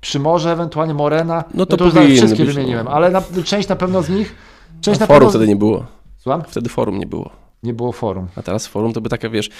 Przymorze, 0.00 0.52
ewentualnie 0.52 0.94
Morena. 0.94 1.44
No 1.54 1.66
to 1.66 1.84
już 1.84 1.94
nawet 1.94 2.08
powinny 2.08 2.16
wszystkie 2.26 2.44
być, 2.44 2.54
wymieniłem, 2.54 2.84
no. 2.84 2.90
ale 2.90 3.10
na, 3.10 3.22
część 3.44 3.68
na 3.68 3.76
pewno 3.76 4.02
z 4.02 4.08
nich. 4.08 4.34
Część 4.80 5.00
na 5.00 5.06
Forum 5.06 5.20
pewno. 5.20 5.30
wtedy 5.30 5.48
nie 5.48 5.56
było. 5.56 5.86
Słucham? 6.26 6.44
Wtedy 6.48 6.68
forum 6.68 6.98
nie 6.98 7.06
było. 7.06 7.30
Nie 7.62 7.74
było 7.74 7.92
forum. 7.92 8.26
A 8.36 8.42
teraz 8.42 8.66
forum 8.66 8.92
to 8.92 9.00
by 9.00 9.08
taka, 9.08 9.30
wiesz, 9.30 9.50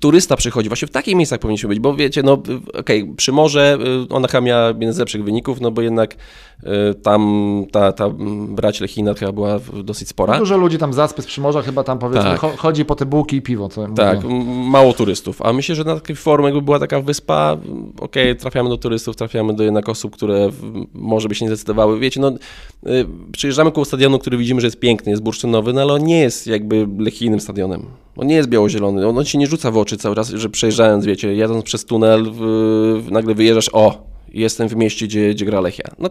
turysta 0.00 0.36
przychodzi. 0.36 0.68
Właśnie 0.68 0.88
w 0.88 0.90
takich 0.90 1.16
miejscach 1.16 1.38
powinniśmy 1.38 1.68
być, 1.68 1.80
bo 1.80 1.94
wiecie, 1.94 2.22
no 2.22 2.32
okej, 2.32 3.02
okay, 3.02 3.14
przy 3.16 3.32
morze 3.32 3.78
y, 4.10 4.14
ona 4.14 4.28
chyba 4.28 4.40
miała 4.40 4.68
jeden 4.68 4.92
z 4.92 4.98
lepszych 4.98 5.24
wyników, 5.24 5.60
no 5.60 5.70
bo 5.70 5.82
jednak 5.82 6.14
y, 6.14 6.94
tam 6.94 7.64
ta, 7.72 7.92
ta 7.92 8.10
brać 8.48 8.80
Lechina 8.80 9.14
chyba 9.14 9.32
była 9.32 9.60
dosyć 9.84 10.08
spora. 10.08 10.38
Dużo 10.38 10.56
ludzi 10.56 10.78
tam 10.78 10.92
zaspy 10.92 11.22
z 11.22 11.26
Przymorza 11.26 11.62
chyba 11.62 11.84
tam 11.84 11.98
powiedzmy 11.98 12.38
tak. 12.38 12.56
chodzi 12.56 12.84
po 12.84 12.94
te 12.94 13.06
bułki 13.06 13.36
i 13.36 13.42
piwo. 13.42 13.68
Co 13.68 13.88
tak, 13.88 14.24
mówią. 14.24 14.44
mało 14.44 14.92
turystów. 14.92 15.42
A 15.42 15.52
myślę, 15.52 15.74
że 15.74 15.84
na 15.84 15.94
takiej 15.94 16.16
formie 16.16 16.46
jakby 16.46 16.62
była 16.62 16.78
taka 16.78 17.00
wyspa, 17.00 17.56
okej, 18.00 18.30
okay, 18.30 18.34
trafiamy 18.34 18.68
do 18.68 18.76
turystów, 18.76 19.16
trafiamy 19.16 19.54
do 19.54 19.64
jednak 19.64 19.88
osób, 19.88 20.16
które 20.16 20.50
może 20.94 21.28
by 21.28 21.34
się 21.34 21.44
nie 21.44 21.50
zdecydowały. 21.50 21.98
Wiecie, 21.98 22.20
no 22.20 22.32
y, 22.86 23.06
przyjeżdżamy 23.32 23.72
koło 23.72 23.84
stadionu, 23.84 24.18
który 24.18 24.38
widzimy, 24.38 24.60
że 24.60 24.66
jest 24.66 24.80
piękny, 24.80 25.10
jest 25.10 25.22
bursztynowy, 25.22 25.72
no 25.72 25.80
ale 25.80 25.92
on 25.92 26.04
nie 26.04 26.20
jest 26.20 26.46
jakby 26.46 26.88
Lechijnym 26.98 27.40
stadionem. 27.40 27.86
On 28.18 28.26
nie 28.26 28.34
jest 28.34 28.48
biało-zielony, 28.48 29.08
on, 29.08 29.18
on 29.18 29.24
się 29.24 29.38
nie 29.38 29.46
rzuca 29.46 29.70
w 29.70 29.78
oczy 29.78 29.96
cały 29.96 30.14
raz, 30.14 30.28
że 30.28 30.48
przejeżdżając, 30.48 31.04
wiecie, 31.04 31.34
jadąc 31.34 31.64
przez 31.64 31.84
tunel, 31.84 32.30
w, 32.32 32.38
w, 33.06 33.10
nagle 33.10 33.34
wyjeżdżasz, 33.34 33.70
o, 33.72 34.06
jestem 34.32 34.68
w 34.68 34.76
mieście, 34.76 35.06
gdzie, 35.06 35.30
gdzie 35.30 35.44
gra 35.44 35.60
Lechia. 35.60 35.84
No, 35.98 36.10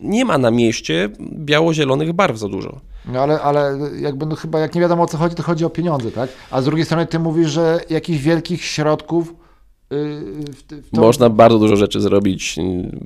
nie 0.00 0.24
ma 0.24 0.38
na 0.38 0.50
mieście 0.50 1.08
biało-zielonych 1.20 2.12
barw 2.12 2.38
za 2.38 2.48
dużo. 2.48 2.80
No 3.12 3.20
ale, 3.20 3.40
ale 3.40 3.78
jakby 4.00 4.26
no 4.26 4.36
chyba 4.36 4.58
jak 4.58 4.74
nie 4.74 4.80
wiadomo 4.80 5.02
o 5.02 5.06
co 5.06 5.18
chodzi, 5.18 5.34
to 5.34 5.42
chodzi 5.42 5.64
o 5.64 5.70
pieniądze, 5.70 6.10
tak? 6.10 6.30
A 6.50 6.62
z 6.62 6.64
drugiej 6.64 6.86
strony 6.86 7.06
ty 7.06 7.18
mówisz, 7.18 7.50
że 7.50 7.80
jakichś 7.90 8.18
wielkich 8.18 8.64
środków 8.64 9.28
y, 9.28 9.34
w, 9.90 10.86
w 10.86 10.90
to... 10.90 11.00
Można 11.00 11.30
bardzo 11.30 11.58
dużo 11.58 11.76
rzeczy 11.76 12.00
zrobić. 12.00 12.56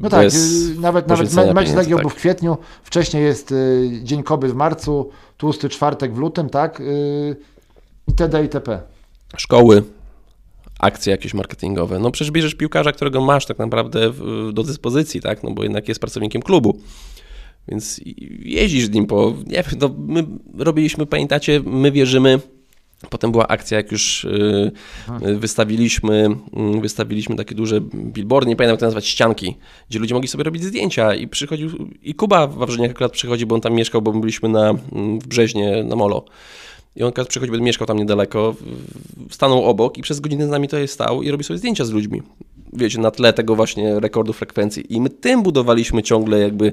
No 0.00 0.10
tak, 0.10 0.26
y, 0.26 0.80
nawet, 0.80 1.08
nawet 1.08 1.54
mecz 1.54 1.68
z 1.68 1.74
Legią 1.74 1.96
tak. 1.96 2.02
był 2.02 2.10
w 2.10 2.14
kwietniu, 2.14 2.56
wcześniej 2.82 3.24
jest 3.24 3.52
y, 3.52 3.90
Dzień 4.02 4.22
Kobiet 4.22 4.52
w 4.52 4.54
marcu, 4.54 5.10
tłusty 5.36 5.68
czwartek 5.68 6.14
w 6.14 6.18
lutym, 6.18 6.48
tak? 6.48 6.82
Itd. 8.08 8.42
itp. 8.42 8.80
Szkoły, 9.36 9.82
akcje 10.78 11.10
jakieś 11.10 11.34
marketingowe. 11.34 11.98
No 11.98 12.10
przecież 12.10 12.30
bierzesz 12.30 12.54
piłkarza, 12.54 12.92
którego 12.92 13.20
masz 13.20 13.46
tak 13.46 13.58
naprawdę 13.58 14.10
w, 14.10 14.50
do 14.52 14.62
dyspozycji, 14.62 15.20
tak? 15.20 15.42
No 15.42 15.50
bo 15.50 15.62
jednak 15.62 15.88
jest 15.88 16.00
pracownikiem 16.00 16.42
klubu. 16.42 16.80
Więc 17.68 18.00
jeździsz 18.38 18.84
z 18.84 18.90
nim 18.90 19.06
po, 19.06 19.34
nie 19.46 19.62
wiem, 19.62 19.80
no 19.80 19.94
my 19.98 20.26
robiliśmy, 20.58 21.06
pamiętacie, 21.06 21.60
my 21.64 21.92
wierzymy, 21.92 22.40
Potem 23.10 23.32
była 23.32 23.48
akcja, 23.48 23.76
jak 23.76 23.92
już 23.92 24.26
yy, 25.22 25.36
wystawiliśmy, 25.36 26.28
yy, 26.74 26.80
wystawiliśmy 26.80 27.36
takie 27.36 27.54
duże 27.54 27.80
billboardy, 27.94 28.48
nie 28.48 28.56
pamiętam 28.56 28.72
jak 28.72 28.80
to 28.80 28.86
nazwać, 28.86 29.06
ścianki, 29.06 29.56
gdzie 29.90 29.98
ludzie 29.98 30.14
mogli 30.14 30.28
sobie 30.28 30.44
robić 30.44 30.64
zdjęcia 30.64 31.14
i 31.14 31.28
przychodził, 31.28 31.70
i 32.02 32.14
Kuba 32.14 32.46
w 32.46 32.54
Wawrzyniach 32.54 32.90
akurat 32.90 33.12
przychodzi, 33.12 33.46
bo 33.46 33.54
on 33.54 33.60
tam 33.60 33.72
mieszkał, 33.72 34.02
bo 34.02 34.12
my 34.12 34.20
byliśmy 34.20 34.48
na, 34.48 34.74
w 35.22 35.26
Brzeźnie, 35.26 35.84
na 35.84 35.96
Molo. 35.96 36.24
I 36.96 37.02
on 37.02 37.12
przychodził, 37.28 37.54
bo 37.54 37.64
mieszkał 37.64 37.86
tam 37.86 37.96
niedaleko, 37.96 38.54
stanął 39.30 39.64
obok 39.64 39.98
i 39.98 40.02
przez 40.02 40.20
godzinę 40.20 40.46
z 40.46 40.50
nami 40.50 40.68
jest 40.72 40.94
stał 40.94 41.22
i 41.22 41.30
robi 41.30 41.44
sobie 41.44 41.58
zdjęcia 41.58 41.84
z 41.84 41.90
ludźmi. 41.90 42.22
Wiecie, 42.72 42.98
na 42.98 43.10
tle 43.10 43.32
tego 43.32 43.56
właśnie 43.56 44.00
rekordu 44.00 44.32
frekwencji. 44.32 44.94
I 44.94 45.00
my 45.00 45.10
tym 45.10 45.42
budowaliśmy 45.42 46.02
ciągle 46.02 46.38
jakby 46.38 46.72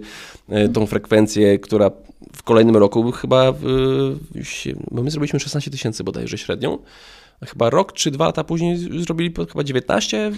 e, 0.50 0.70
tą 0.70 0.86
frekwencję, 0.86 1.60
która 1.60 1.92
w 2.36 2.44
kolejnym 2.44 2.78
roku 2.78 3.12
chyba, 3.12 3.54
bo 4.92 5.04
my 5.04 5.12
zrobiliśmy 5.12 5.40
16 5.40 5.72
tysięcy 5.72 6.04
bodajże 6.04 6.38
średnią, 6.38 6.78
chyba 7.48 7.70
rok 7.70 7.94
czy 7.94 8.12
dwa 8.12 8.26
lata 8.26 8.44
później 8.44 8.78
zrobili 8.78 9.34
chyba 9.52 9.64
19. 9.64 10.32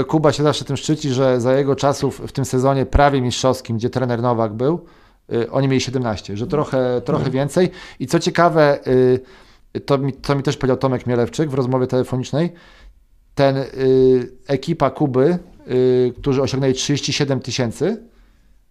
E, 0.00 0.04
Kuba 0.04 0.32
się 0.32 0.42
zawsze 0.42 0.64
tym 0.64 0.76
szczyci, 0.76 1.10
że 1.10 1.40
za 1.40 1.54
jego 1.58 1.76
czasów 1.76 2.22
w 2.26 2.32
tym 2.32 2.44
sezonie 2.44 2.86
prawie 2.86 3.20
mistrzowskim, 3.20 3.76
gdzie 3.76 3.90
trener 3.90 4.22
Nowak 4.22 4.54
był, 4.54 4.84
oni 5.50 5.68
mieli 5.68 5.80
17, 5.80 6.36
że 6.36 6.46
trochę, 6.46 7.02
trochę 7.04 7.24
mhm. 7.24 7.32
więcej. 7.32 7.70
I 8.00 8.06
co 8.06 8.18
ciekawe, 8.18 8.78
y, 9.76 9.80
to 9.80 9.98
mi, 9.98 10.12
to 10.12 10.36
mi 10.36 10.42
też 10.42 10.56
powiedział 10.56 10.76
Tomek 10.76 11.06
Mielewczyk 11.06 11.50
w 11.50 11.54
rozmowie 11.54 11.86
telefonicznej, 11.86 12.52
ten 13.34 13.56
y, 13.56 13.66
ekipa 14.46 14.90
Kuby, 14.90 15.38
którzy 16.18 16.42
osiągnęli 16.42 16.74
37 16.74 17.40
tysięcy, 17.40 18.02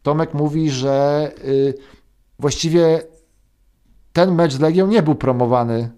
Tomek 0.04 0.34
mówi, 0.34 0.69
że 0.69 1.32
właściwie 2.39 3.02
ten 4.13 4.36
mecz 4.36 4.54
z 4.54 4.60
Legią 4.60 4.88
nie 4.88 5.04
był 5.04 5.15
promowany, 5.15 5.89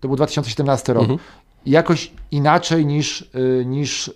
to 0.00 0.08
był 0.08 0.16
2017 0.16 0.92
rok, 0.92 1.02
mhm. 1.02 1.20
jakoś 1.66 2.12
inaczej 2.30 2.86
niż, 2.86 3.30
niż, 3.64 4.10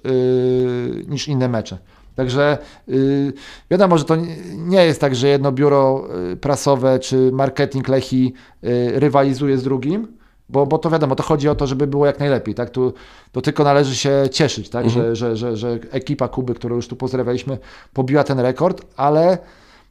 niż 1.09 1.29
inne 1.29 1.49
mecze. 1.49 1.79
Także 2.17 2.59
yy, 2.89 3.33
wiadomo, 3.71 3.99
że 3.99 4.05
to 4.05 4.17
nie 4.57 4.85
jest 4.87 5.01
tak, 5.01 5.15
że 5.15 5.29
jedno 5.29 5.53
biuro 5.53 6.09
y, 6.33 6.37
prasowe 6.37 6.99
czy 6.99 7.33
marketing 7.33 7.89
Lechi 7.89 8.35
yy, 8.63 9.01
rywalizuje 9.01 9.59
z 9.59 9.63
drugim, 9.63 10.09
bo, 10.49 10.67
bo 10.67 10.79
to 10.79 10.91
wiadomo, 10.91 11.17
to 11.17 11.23
chodzi 11.23 11.49
o 11.49 11.55
to, 11.55 11.67
żeby 11.67 11.87
było 11.87 12.07
jak 12.07 12.21
najlepiej. 12.21 12.55
Tak? 12.55 12.71
Tu, 12.71 12.93
to 13.33 13.41
tylko 13.41 13.65
należy 13.65 13.97
się 13.97 14.23
cieszyć, 14.33 14.69
tak? 14.69 14.85
Mhm. 14.85 15.05
Że, 15.05 15.17
że, 15.17 15.37
że, 15.37 15.57
że 15.57 15.79
ekipa 15.91 16.29
Kuby, 16.29 16.55
którą 16.55 16.77
już 16.77 16.89
tu 16.89 16.97
pozdrawialiśmy, 16.97 17.59
pobiła 17.93 18.25
ten 18.25 18.41
rekord, 18.41 18.87
ale 18.97 19.39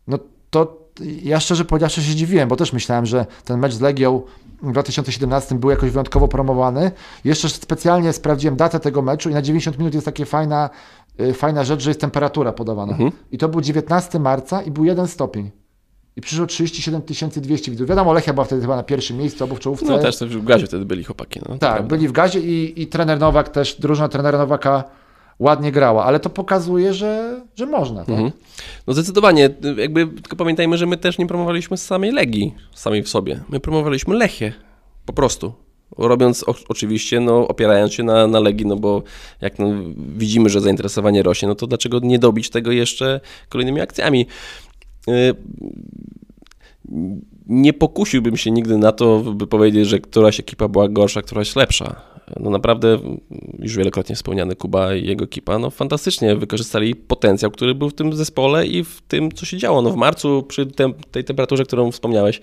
no 0.07 0.19
to 0.49 0.83
ja 1.23 1.39
szczerze 1.39 1.65
powiedziawszy 1.65 2.03
się 2.03 2.15
dziwiłem, 2.15 2.49
bo 2.49 2.55
też 2.55 2.73
myślałem, 2.73 3.05
że 3.05 3.25
ten 3.45 3.59
mecz 3.59 3.73
z 3.73 3.81
Legią 3.81 4.21
w 4.63 4.71
2017 4.71 5.55
był 5.55 5.69
jakoś 5.69 5.89
wyjątkowo 5.89 6.27
promowany. 6.27 6.91
Jeszcze 7.23 7.49
specjalnie 7.49 8.13
sprawdziłem 8.13 8.55
datę 8.55 8.79
tego 8.79 9.01
meczu 9.01 9.29
i 9.29 9.33
na 9.33 9.41
90 9.41 9.79
minut 9.79 9.93
jest 9.93 10.05
takie 10.05 10.25
fajna 10.25 10.69
fajna 11.33 11.63
rzecz, 11.63 11.81
że 11.81 11.89
jest 11.89 12.01
temperatura 12.01 12.53
podawana. 12.53 12.91
Mhm. 12.91 13.11
I 13.31 13.37
to 13.37 13.49
był 13.49 13.61
19 13.61 14.19
marca 14.19 14.61
i 14.61 14.71
był 14.71 14.85
jeden 14.85 15.07
stopień. 15.07 15.51
I 16.15 16.21
przyszło 16.21 16.45
37 16.45 17.01
200 17.35 17.71
widzów. 17.71 17.87
Wiadomo, 17.87 18.13
Lechia 18.13 18.33
była 18.33 18.45
wtedy 18.45 18.61
chyba 18.61 18.75
na 18.75 18.83
pierwszym 18.83 19.17
miejscu 19.17 19.43
albo 19.43 19.55
w 19.55 19.59
czołówce. 19.59 19.85
No 19.85 19.99
też 19.99 20.19
w 20.19 20.43
gazie 20.43 20.67
wtedy 20.67 20.85
byli 20.85 21.03
chłopaki. 21.03 21.39
No, 21.49 21.57
tak, 21.57 21.87
byli 21.87 22.07
w 22.07 22.11
gazie 22.11 22.39
i, 22.39 22.81
i 22.81 22.87
trener 22.87 23.19
Nowak 23.19 23.49
też, 23.49 23.75
drużyna 23.79 24.09
trenera 24.09 24.37
Nowaka 24.37 24.83
ładnie 25.39 25.71
grała, 25.71 26.05
ale 26.05 26.19
to 26.19 26.29
pokazuje, 26.29 26.93
że, 26.93 27.41
że 27.55 27.65
można. 27.65 27.99
Tak? 27.99 28.09
Mhm. 28.09 28.31
No 28.87 28.93
zdecydowanie, 28.93 29.49
jakby 29.77 30.07
tylko 30.07 30.35
pamiętajmy, 30.35 30.77
że 30.77 30.85
my 30.85 30.97
też 30.97 31.17
nie 31.17 31.27
promowaliśmy 31.27 31.77
samej 31.77 32.11
Legii, 32.11 32.55
samej 32.73 33.03
w 33.03 33.09
sobie. 33.09 33.39
My 33.49 33.59
promowaliśmy 33.59 34.15
Lechię, 34.15 34.53
po 35.05 35.13
prostu 35.13 35.53
robiąc 35.97 36.43
o, 36.49 36.55
oczywiście, 36.69 37.19
no, 37.19 37.47
opierając 37.47 37.93
się 37.93 38.03
na, 38.03 38.27
na 38.27 38.39
Legii, 38.39 38.65
no 38.65 38.75
bo 38.75 39.03
jak 39.41 39.59
no, 39.59 39.67
widzimy, 39.95 40.49
że 40.49 40.61
zainteresowanie 40.61 41.23
rośnie, 41.23 41.47
no 41.47 41.55
to 41.55 41.67
dlaczego 41.67 41.99
nie 41.99 42.19
dobić 42.19 42.49
tego 42.49 42.71
jeszcze 42.71 43.19
kolejnymi 43.49 43.81
akcjami? 43.81 44.25
Y, 45.09 45.35
nie 47.47 47.73
pokusiłbym 47.73 48.37
się 48.37 48.51
nigdy 48.51 48.77
na 48.77 48.91
to, 48.91 49.19
by 49.19 49.47
powiedzieć, 49.47 49.87
że 49.87 49.99
któraś 49.99 50.39
ekipa 50.39 50.67
była 50.67 50.87
gorsza, 50.87 51.21
któraś 51.21 51.55
lepsza. 51.55 52.01
No 52.39 52.49
naprawdę, 52.49 52.99
już 53.59 53.77
wielokrotnie 53.77 54.15
wspomniany 54.15 54.55
Kuba 54.55 54.95
i 54.95 55.05
jego 55.05 55.25
ekipa, 55.25 55.59
no 55.59 55.69
fantastycznie 55.69 56.35
wykorzystali 56.35 56.95
potencjał, 56.95 57.51
który 57.51 57.75
był 57.75 57.89
w 57.89 57.93
tym 57.93 58.13
zespole 58.13 58.67
i 58.67 58.83
w 58.83 59.01
tym, 59.01 59.31
co 59.31 59.45
się 59.45 59.57
działo. 59.57 59.81
No 59.81 59.89
w 59.89 59.95
marcu, 59.95 60.43
przy 60.43 60.65
tem 60.65 60.93
tej 61.11 61.23
temperaturze, 61.23 61.63
którą 61.63 61.91
wspomniałeś, 61.91 62.41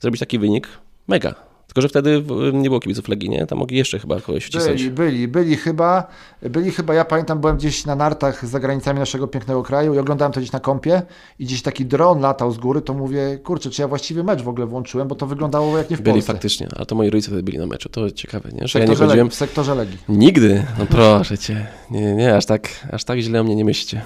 zrobić 0.00 0.20
taki 0.20 0.38
wynik, 0.38 0.68
mega. 1.08 1.51
Tylko, 1.74 1.82
że 1.82 1.88
wtedy 1.88 2.22
nie 2.52 2.68
było 2.68 2.80
kibiców 2.80 3.08
Legii, 3.08 3.28
nie? 3.30 3.46
Tam 3.46 3.58
mogli 3.58 3.76
jeszcze 3.76 3.98
chyba 3.98 4.20
kogoś 4.20 4.44
wcisnąć. 4.44 4.82
Byli, 4.82 4.90
byli, 4.90 5.28
byli 5.28 5.56
chyba, 5.56 6.06
byli 6.42 6.70
chyba, 6.70 6.94
ja 6.94 7.04
pamiętam, 7.04 7.40
byłem 7.40 7.56
gdzieś 7.56 7.86
na 7.86 7.96
nartach 7.96 8.46
za 8.46 8.60
granicami 8.60 8.98
naszego 8.98 9.28
pięknego 9.28 9.62
kraju 9.62 9.94
i 9.94 9.98
oglądałem 9.98 10.32
to 10.32 10.40
gdzieś 10.40 10.52
na 10.52 10.60
kąpie 10.60 11.02
i 11.38 11.44
gdzieś 11.44 11.62
taki 11.62 11.86
dron 11.86 12.20
latał 12.20 12.52
z 12.52 12.58
góry, 12.58 12.80
to 12.80 12.94
mówię, 12.94 13.38
kurczę, 13.44 13.70
czy 13.70 13.82
ja 13.82 13.88
właściwie 13.88 14.22
mecz 14.22 14.42
w 14.42 14.48
ogóle 14.48 14.66
włączyłem, 14.66 15.08
bo 15.08 15.14
to 15.14 15.26
wyglądało 15.26 15.78
jak 15.78 15.90
nie 15.90 15.96
w 15.96 16.00
byli 16.00 16.12
Polsce. 16.12 16.32
Byli 16.32 16.36
faktycznie, 16.36 16.68
a 16.76 16.84
to 16.84 16.94
moi 16.94 17.10
rodzice 17.10 17.28
wtedy 17.28 17.42
byli 17.42 17.58
na 17.58 17.66
meczu, 17.66 17.88
to 17.88 18.10
ciekawe, 18.10 18.50
nie? 18.52 18.68
Że 18.68 18.78
ja 18.78 18.86
nie 18.86 18.96
chodziłem... 18.96 19.30
w 19.30 19.34
sektorze 19.34 19.74
Legii. 19.74 19.98
Nigdy, 20.08 20.66
no 20.78 20.86
proszę 20.86 21.38
Cię, 21.38 21.66
nie, 21.90 22.14
nie, 22.14 22.36
aż 22.36 22.46
tak, 22.46 22.68
aż 22.92 23.04
tak 23.04 23.18
źle 23.18 23.40
o 23.40 23.44
mnie 23.44 23.56
nie 23.56 23.64
myślicie. 23.64 24.02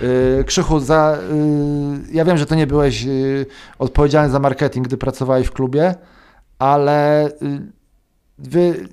Yy, 0.00 0.44
Krzychu, 0.44 0.80
za, 0.80 1.18
yy, 1.32 2.14
ja 2.14 2.24
wiem, 2.24 2.38
że 2.38 2.46
to 2.46 2.54
nie 2.54 2.66
byłeś 2.66 3.02
yy, 3.02 3.46
odpowiedzialny 3.78 4.32
za 4.32 4.38
marketing, 4.38 4.88
gdy 4.88 4.96
pracowałeś 4.96 5.46
w 5.46 5.52
klubie, 5.52 5.94
ale 6.62 7.28
y, 7.28 7.72
wy, 8.38 8.88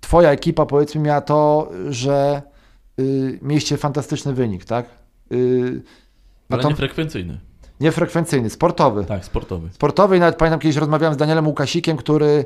twoja 0.00 0.30
ekipa 0.30 0.66
powiedzmy 0.66 1.00
miała 1.00 1.20
to, 1.20 1.70
że 1.88 2.42
y, 3.00 3.38
mieliście 3.42 3.76
fantastyczny 3.76 4.32
wynik, 4.32 4.64
tak? 4.64 4.86
Y, 5.32 5.82
ale 6.50 6.62
to, 6.62 6.68
niefrekwencyjny. 6.68 7.40
Niefrekwencyjny, 7.80 8.50
sportowy. 8.50 9.04
Tak, 9.04 9.24
sportowy. 9.24 9.70
Sportowy 9.72 10.16
i 10.16 10.20
nawet 10.20 10.36
pamiętam 10.36 10.60
kiedyś 10.60 10.76
rozmawiałem 10.76 11.14
z 11.14 11.16
Danielem 11.16 11.46
Łukasikiem, 11.46 11.96
który 11.96 12.44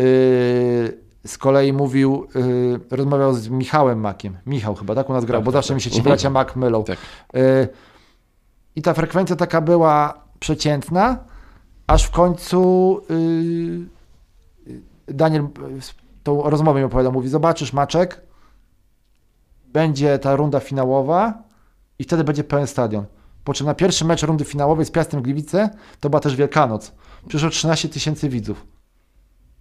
y, 0.00 0.98
z 1.26 1.38
kolei 1.38 1.72
mówił, 1.72 2.26
y, 2.90 2.96
rozmawiał 2.96 3.34
z 3.34 3.48
Michałem 3.48 4.00
Makiem. 4.00 4.36
Michał 4.46 4.74
chyba, 4.74 4.94
tak 4.94 5.10
u 5.10 5.12
nas 5.12 5.24
grał, 5.24 5.40
tak, 5.40 5.44
bo 5.44 5.50
zawsze 5.50 5.68
tak. 5.68 5.74
mi 5.74 5.80
się 5.80 5.90
ci 5.90 6.02
bracia 6.02 6.30
Mak 6.30 6.56
mylą. 6.56 6.84
Tak. 6.84 6.98
Y, 7.36 7.68
I 8.76 8.82
ta 8.82 8.94
frekwencja 8.94 9.36
taka 9.36 9.60
była 9.60 10.24
przeciętna, 10.40 11.18
aż 11.86 12.04
w 12.04 12.10
końcu 12.10 13.00
Daniel 15.10 15.48
tą 16.22 16.42
rozmowę 16.50 16.80
mi 16.80 16.86
opowiadał, 16.86 17.12
mówi, 17.12 17.28
zobaczysz 17.28 17.72
Maczek, 17.72 18.22
będzie 19.66 20.18
ta 20.18 20.36
runda 20.36 20.60
finałowa 20.60 21.42
i 21.98 22.04
wtedy 22.04 22.24
będzie 22.24 22.44
pełen 22.44 22.66
stadion. 22.66 23.04
Po 23.44 23.54
czym 23.54 23.66
na 23.66 23.74
pierwszy 23.74 24.04
mecz 24.04 24.22
rundy 24.22 24.44
finałowej 24.44 24.86
z 24.86 24.90
Piastem 24.90 25.22
Gliwice 25.22 25.70
to 26.00 26.10
była 26.10 26.20
też 26.20 26.36
Wielkanoc. 26.36 26.92
Przyszło 27.28 27.50
13 27.50 27.88
tysięcy 27.88 28.28
widzów. 28.28 28.66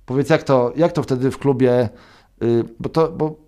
Powiedz, 0.05 0.29
jak 0.29 0.43
to, 0.43 0.73
jak 0.75 0.91
to 0.91 1.03
wtedy 1.03 1.31
w 1.31 1.37
klubie 1.37 1.89
y, 2.43 2.63
bo 2.79 2.89
to, 2.89 3.11
bo 3.11 3.46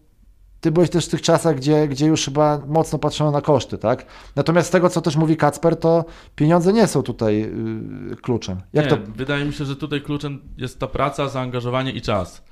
ty 0.61 0.71
byłeś 0.71 0.89
też 0.89 1.05
w 1.05 1.09
tych 1.09 1.21
czasach, 1.21 1.55
gdzie, 1.55 1.87
gdzie 1.87 2.05
już 2.05 2.25
chyba 2.25 2.61
mocno 2.67 2.99
patrzono 2.99 3.31
na 3.31 3.41
koszty, 3.41 3.77
tak? 3.77 4.05
Natomiast 4.35 4.67
z 4.67 4.71
tego, 4.71 4.89
co 4.89 5.01
też 5.01 5.15
mówi 5.15 5.37
Kacper, 5.37 5.75
to 5.75 6.05
pieniądze 6.35 6.73
nie 6.73 6.87
są 6.87 7.03
tutaj 7.03 7.43
y, 8.11 8.15
kluczem. 8.21 8.61
Jak 8.73 8.85
nie, 8.85 8.91
to... 8.91 8.97
Wydaje 9.15 9.45
mi 9.45 9.53
się, 9.53 9.65
że 9.65 9.75
tutaj 9.75 10.01
kluczem 10.01 10.41
jest 10.57 10.79
ta 10.79 10.87
praca, 10.87 11.29
zaangażowanie 11.29 11.91
i 11.91 12.01
czas. 12.01 12.43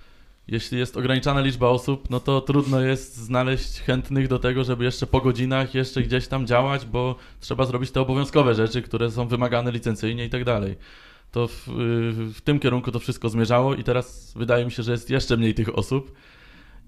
Jeśli 0.47 0.80
jest 0.80 0.97
ograniczona 0.97 1.41
liczba 1.41 1.68
osób, 1.68 2.10
no 2.10 2.20
to 2.20 2.41
trudno 2.41 2.82
jest 2.82 3.16
znaleźć 3.16 3.80
chętnych 3.82 4.28
do 4.28 4.39
tego, 4.39 4.64
żeby 4.64 4.84
jeszcze 4.84 5.08
po 5.08 5.22
godzinach 5.22 5.76
jeszcze 5.76 6.01
gdzieś 6.01 6.28
tam 6.28 6.47
działać, 6.47 6.86
bo 6.86 7.16
trzeba 7.39 7.66
zrobić 7.66 7.91
te 7.91 8.01
obowiązkowe 8.01 8.55
rzeczy, 8.55 8.82
które 8.82 9.12
są 9.12 9.28
wymagane 9.28 9.72
licencyjnie 9.72 10.26
i 10.26 10.30
tak 10.30 10.43
dalej. 10.43 10.76
To 11.32 11.47
w, 11.47 11.68
y, 11.68 11.72
w 12.34 12.41
tym 12.41 12.60
kierunku 12.60 12.91
to 12.91 12.99
wszystko 12.99 13.30
zmierzało 13.30 13.76
i 13.76 13.84
teraz 13.84 14.34
wydaje 14.36 14.66
mi 14.66 14.72
się, 14.72 14.84
że 14.84 14.91
jest 14.91 15.10
jeszcze 15.10 15.38
mniej 15.38 15.53
tych 15.53 15.78
osób 15.78 16.12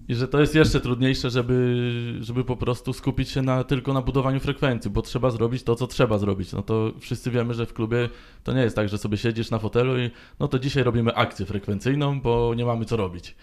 i 0.08 0.14
że 0.14 0.28
to 0.28 0.40
jest 0.40 0.54
jeszcze 0.54 0.80
trudniejsze, 0.80 1.30
żeby, 1.30 2.16
żeby 2.20 2.44
po 2.44 2.56
prostu 2.56 2.92
skupić 2.92 3.28
się 3.28 3.42
na, 3.42 3.64
tylko 3.64 3.92
na 3.92 4.02
budowaniu 4.02 4.40
frekwencji, 4.40 4.90
bo 4.90 5.02
trzeba 5.02 5.30
zrobić 5.30 5.62
to, 5.62 5.74
co 5.74 5.86
trzeba 5.86 6.18
zrobić. 6.18 6.52
No 6.52 6.62
to 6.62 6.92
wszyscy 7.00 7.30
wiemy, 7.30 7.54
że 7.54 7.66
w 7.66 7.72
klubie 7.72 8.08
to 8.44 8.52
nie 8.52 8.62
jest 8.62 8.76
tak, 8.76 8.88
że 8.88 8.98
sobie 8.98 9.16
siedzisz 9.16 9.50
na 9.50 9.58
fotelu 9.58 9.98
i 9.98 10.10
no 10.40 10.48
to 10.48 10.58
dzisiaj 10.58 10.82
robimy 10.82 11.14
akcję 11.14 11.46
frekwencyjną, 11.46 12.20
bo 12.20 12.54
nie 12.54 12.64
mamy 12.64 12.84
co 12.84 12.96
robić. 12.96 13.36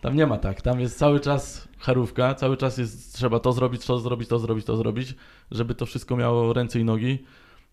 Tam 0.00 0.16
nie 0.16 0.26
ma 0.26 0.38
tak, 0.38 0.62
tam 0.62 0.80
jest 0.80 0.98
cały 0.98 1.20
czas 1.20 1.68
charówka, 1.78 2.34
cały 2.34 2.56
czas 2.56 2.78
jest 2.78 3.14
trzeba 3.14 3.40
to 3.40 3.52
zrobić, 3.52 3.86
to 3.86 3.98
zrobić, 3.98 4.28
to 4.28 4.38
zrobić, 4.38 4.64
to 4.64 4.76
zrobić, 4.76 5.14
żeby 5.50 5.74
to 5.74 5.86
wszystko 5.86 6.16
miało 6.16 6.52
ręce 6.52 6.80
i 6.80 6.84
nogi. 6.84 7.18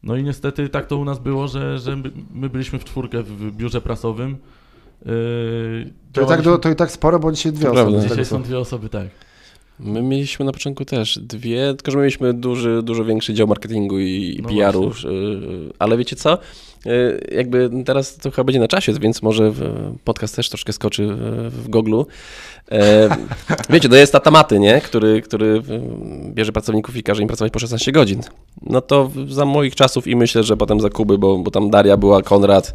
No 0.03 0.15
i 0.15 0.23
niestety 0.23 0.69
tak 0.69 0.85
to 0.85 0.97
u 0.97 1.05
nas 1.05 1.19
było, 1.19 1.47
że, 1.47 1.79
że 1.79 1.97
my 2.31 2.49
byliśmy 2.49 2.79
w 2.79 2.85
czwórkę 2.85 3.23
w 3.23 3.51
biurze 3.51 3.81
prasowym. 3.81 4.37
Yy, 5.05 5.11
to, 6.13 6.21
i 6.21 6.25
tak, 6.27 6.41
to 6.61 6.69
i 6.69 6.75
tak 6.75 6.91
sporo, 6.91 7.19
bo 7.19 7.31
dzisiaj 7.31 7.51
dwie 7.51 7.65
To 7.65 7.71
osoby. 7.71 7.91
prawda. 7.91 8.09
Dzisiaj 8.09 8.25
są 8.25 8.43
dwie 8.43 8.59
osoby, 8.59 8.89
tak. 8.89 9.07
My 9.79 10.01
mieliśmy 10.01 10.45
na 10.45 10.51
początku 10.51 10.85
też 10.85 11.19
dwie, 11.19 11.73
tylko 11.73 11.91
że 11.91 11.97
my 11.97 12.01
mieliśmy 12.03 12.33
duży, 12.33 12.81
dużo 12.83 13.05
większy 13.05 13.33
dział 13.33 13.47
marketingu 13.47 13.99
i, 13.99 14.35
i 14.39 14.41
No 14.43 14.49
PR-u, 14.49 14.81
właśnie. 14.83 15.09
y, 15.09 15.73
ale 15.79 15.97
wiecie 15.97 16.15
co? 16.15 16.37
Y, 16.87 17.27
Jakby 17.35 17.69
teraz 17.85 18.15
to 18.17 18.31
chyba 18.31 18.43
będzie 18.43 18.59
na 18.59 18.67
czasie, 18.67 18.93
więc 18.93 19.21
może 19.21 19.51
podcast 20.03 20.35
też 20.35 20.49
troszkę 20.49 20.73
skoczy 20.73 21.07
w- 21.49 21.69
goglu. 21.69 22.07
E, 22.71 23.09
Wiecie, 23.69 23.89
to 23.89 23.95
jest 23.95 24.11
ta 24.13 24.19
tamaty, 24.19 24.59
nie? 24.59 24.81
Który, 24.81 25.21
który 25.21 25.61
bierze 26.33 26.51
pracowników 26.51 26.95
i 26.97 27.03
każe 27.03 27.21
im 27.21 27.27
pracować 27.27 27.53
po 27.53 27.59
16 27.59 27.91
godzin. 27.91 28.21
No 28.61 28.81
to 28.81 29.11
za 29.29 29.45
moich 29.45 29.75
czasów 29.75 30.07
i 30.07 30.15
myślę, 30.15 30.43
że 30.43 30.57
potem 30.57 30.79
za 30.79 30.89
Kuby, 30.89 31.17
bo, 31.17 31.37
bo 31.37 31.51
tam 31.51 31.69
Daria 31.69 31.97
była, 31.97 32.21
Konrad, 32.21 32.73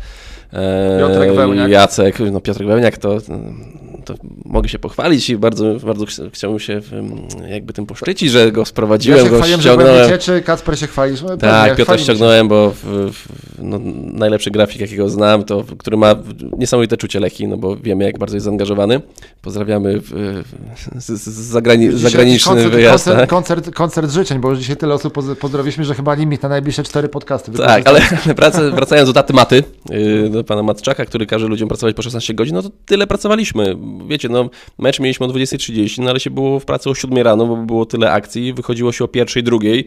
e, 0.52 0.98
Piotrek 1.00 1.32
Wełniak. 1.32 1.70
Jacek, 1.70 2.18
no 2.32 2.40
Piotrek 2.40 2.68
Wełniak 2.68 2.98
to, 2.98 3.18
to 4.16 4.24
mogę 4.44 4.68
się 4.68 4.78
pochwalić 4.78 5.30
i 5.30 5.36
bardzo, 5.36 5.74
bardzo 5.86 6.06
ch- 6.06 6.32
chciałbym 6.32 6.60
się 6.60 6.80
jakby 7.50 7.72
tym 7.72 7.86
poszczycić, 7.86 8.30
że 8.30 8.52
go 8.52 8.60
Ja 8.60 8.64
sprowadziłem, 8.64 9.24
się 9.24 9.30
go 9.30 9.36
chwaliłem, 9.36 9.60
że 9.60 9.68
ściągnąłem. 9.68 10.04
wycieczy, 10.04 10.42
Kacper 10.42 10.78
się 10.78 10.86
chwalisz. 10.86 11.22
No, 11.22 11.36
Tak, 11.36 11.76
Piotra 11.76 11.98
ściągnąłem, 11.98 12.48
bo 12.48 12.70
w, 12.70 12.76
w, 13.12 13.26
no, 13.58 13.78
najlepszy 14.12 14.50
grafik, 14.50 14.80
jakiego 14.80 15.08
znam, 15.08 15.44
to 15.44 15.64
który 15.78 15.96
ma 15.96 16.14
niesamowite 16.58 16.96
czucie 16.96 17.20
leki, 17.20 17.48
no 17.48 17.56
bo 17.56 17.76
wiemy, 17.76 18.04
jak 18.04 18.18
bardzo 18.18 18.36
jest 18.36 18.44
zaangażowany. 18.44 19.00
Pozdrawiamy 19.42 20.00
w, 20.00 20.42
z, 20.98 21.06
z 21.06 21.28
zagrani, 21.28 21.98
zagraniczny 21.98 22.52
koncert, 22.52 22.74
wyjazd. 22.74 23.04
Koncert, 23.04 23.20
tak? 23.20 23.28
koncert, 23.30 23.74
koncert 23.74 24.10
życzeń, 24.12 24.38
bo 24.38 24.50
już 24.50 24.58
dzisiaj 24.58 24.76
tyle 24.76 24.94
osób 24.94 25.14
poz- 25.16 25.34
pozdrowiliśmy, 25.36 25.84
że 25.84 25.94
chyba 25.94 26.14
limit 26.14 26.42
na 26.42 26.48
najbliższe 26.48 26.82
cztery 26.82 27.08
podcasty. 27.08 27.52
Tak, 27.52 27.86
ale 27.88 28.00
wracając 28.74 29.08
do 29.08 29.12
taty 29.12 29.32
Maty, 29.32 29.62
yy, 29.90 30.30
do 30.30 30.44
pana 30.44 30.62
Matczaka, 30.62 31.04
który 31.04 31.26
każe 31.26 31.46
ludziom 31.46 31.68
pracować 31.68 31.96
po 31.96 32.02
16 32.02 32.34
godzin, 32.34 32.54
no 32.54 32.62
to 32.62 32.70
tyle 32.86 33.06
pracowaliśmy. 33.06 33.76
Wiecie, 34.08 34.28
no 34.28 34.50
mecz 34.78 35.00
mieliśmy 35.00 35.26
o 35.26 35.28
20.30, 35.28 36.02
no 36.02 36.10
ale 36.10 36.20
się 36.20 36.30
było 36.30 36.60
w 36.60 36.64
pracy 36.64 36.90
o 36.90 36.94
7 36.94 37.18
rano, 37.18 37.46
bo 37.46 37.56
było 37.56 37.86
tyle 37.86 38.12
akcji, 38.12 38.52
wychodziło 38.52 38.92
się 38.92 39.04
o 39.04 39.08
pierwszej, 39.08 39.42
drugiej. 39.42 39.86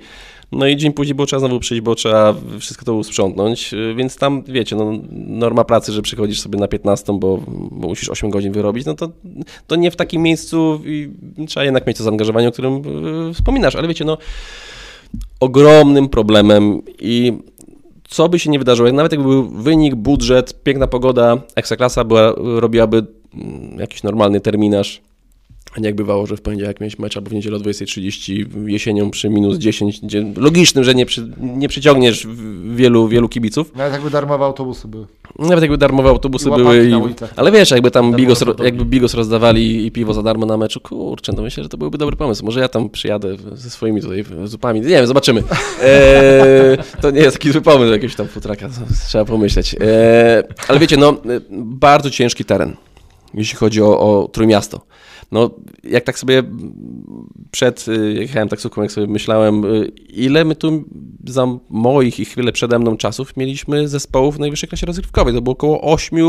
No 0.52 0.68
i 0.68 0.78
dzień 0.78 0.94
później 0.94 1.16
było 1.16 1.26
trzeba 1.26 1.40
znowu 1.40 1.60
przyjść, 1.60 1.82
bo 1.82 1.96
trzeba 1.96 2.36
wszystko 2.60 2.86
to 2.86 2.94
usprzątnąć, 2.94 3.72
yy, 3.72 3.96
więc 3.96 4.18
tam, 4.18 4.44
wiecie, 4.48 4.76
no 4.76 4.92
norma 5.12 5.64
pracy, 5.64 5.92
że 5.92 6.02
przychodzisz 6.02 6.42
sobie 6.42 6.60
na 6.60 6.68
15, 6.68 7.20
bo, 7.20 7.40
bo 7.72 7.88
musisz 7.88 8.10
8 8.10 8.30
godzin 8.30 8.52
wyrobić, 8.52 8.86
no 8.86 8.94
to, 8.94 9.10
to 9.68 9.76
nie 9.76 9.92
w 9.92 9.96
takim 9.96 10.22
miejscu 10.22 10.82
i 10.86 11.10
trzeba 11.48 11.64
jednak 11.64 11.88
mieć 11.88 11.98
to 11.98 12.04
zaangażowanie, 12.04 12.48
o 12.48 12.52
którym 12.52 12.82
yy, 13.28 13.34
wspominasz, 13.34 13.76
ale 13.76 13.88
wiecie, 13.88 14.06
no 14.06 14.18
ogromnym 15.40 16.10
problemem 16.10 16.82
i 17.00 17.34
co 18.10 18.30
by 18.30 18.40
się 18.40 18.50
nie 18.50 18.60
wydarzyło, 18.60 18.92
nawet 18.92 19.12
jakby 19.12 19.28
był 19.28 19.50
wynik, 19.50 19.96
budżet, 19.96 20.64
piękna 20.64 20.88
pogoda, 20.88 21.38
ekstraklasa 21.56 22.04
była, 22.04 22.34
robiłaby 22.38 23.06
jakiś 23.78 24.04
normalny 24.04 24.42
terminarz, 24.42 25.02
a 25.78 25.80
nie 25.80 25.86
jak 25.86 25.96
bywało, 25.96 26.26
że 26.26 26.38
w 26.38 26.42
poniedziałek 26.42 26.80
miałeś 26.80 27.00
mecz 27.00 27.18
albo 27.18 27.30
w 27.30 27.34
niedzielę 27.34 27.58
o 27.58 27.60
20.30 27.60 28.68
jesienią 28.68 29.12
przy 29.12 29.30
minus 29.30 29.58
10, 29.58 30.02
gdzie 30.02 30.26
logicznym, 30.38 30.84
że 30.84 30.96
nie, 30.96 31.06
przy, 31.06 31.32
nie 31.38 31.68
przyciągniesz 31.70 32.28
wielu, 32.76 33.08
wielu 33.08 33.30
kibiców. 33.30 33.76
Nawet 33.76 33.94
jakby 33.94 34.10
darmowe 34.10 34.46
autobusy 34.46 34.88
były. 34.88 35.08
Nawet 35.40 35.62
jakby 35.62 35.78
darmowe 35.78 36.10
autobusy 36.10 36.50
I 36.50 36.56
były. 36.56 36.88
I, 36.90 36.94
ale 37.36 37.52
wiesz, 37.52 37.72
jakby 37.72 37.92
tam 37.92 38.12
Darmowe 38.12 38.18
bigos, 38.18 38.44
jakby 38.64 38.86
bigos 38.86 39.14
rozdawali 39.14 39.86
i 39.86 39.92
piwo 39.92 40.14
za 40.14 40.24
darmo 40.24 40.46
na 40.46 40.58
meczu, 40.58 40.80
kurczę, 40.80 41.34
to 41.34 41.42
myślę, 41.42 41.64
że 41.64 41.70
to 41.70 41.78
byłby 41.78 41.98
dobry 41.98 42.16
pomysł. 42.16 42.46
Może 42.46 42.60
ja 42.60 42.68
tam 42.68 42.90
przyjadę 42.90 43.36
ze 43.54 43.70
swoimi 43.70 44.02
tutaj 44.02 44.26
zupami. 44.46 44.82
Nie 44.82 44.88
wiem, 44.88 45.08
zobaczymy. 45.08 45.44
Eee, 45.84 46.78
to 47.02 47.12
nie 47.12 47.22
jest 47.22 47.38
taki 47.38 47.52
zły 47.52 47.62
pomysł 47.62 47.92
jakiegoś 47.92 48.16
tam 48.16 48.28
futraka, 48.28 48.70
trzeba 49.08 49.26
pomyśleć. 49.26 49.76
Eee, 49.80 50.44
ale 50.68 50.80
wiecie, 50.80 50.98
no, 50.98 51.18
bardzo 51.52 52.10
ciężki 52.10 52.46
teren, 52.46 52.76
jeśli 53.34 53.58
chodzi 53.58 53.82
o, 53.82 54.00
o 54.00 54.28
Trójmiasto. 54.28 54.82
No, 55.34 55.50
jak 55.84 56.04
tak 56.04 56.20
sobie 56.20 56.44
przed, 57.52 57.88
y, 57.88 58.14
jechałem 58.14 58.50
taksówką, 58.50 58.82
jak 58.82 58.92
sobie 58.92 59.08
myślałem, 59.08 59.66
y, 59.66 59.92
ile 60.10 60.46
my 60.46 60.56
tu 60.56 60.84
za 61.28 61.48
moich 61.70 62.20
i 62.20 62.26
chwilę 62.26 62.52
przede 62.52 62.80
mną 62.80 62.98
czasów 62.98 63.38
mieliśmy 63.38 63.88
zespołów 63.88 64.36
w 64.36 64.40
najwyższej 64.40 64.70
klasie 64.70 64.86
rozgrywkowej. 64.86 65.34
To 65.34 65.42
było 65.42 65.54
około 65.54 65.82
8, 65.82 66.20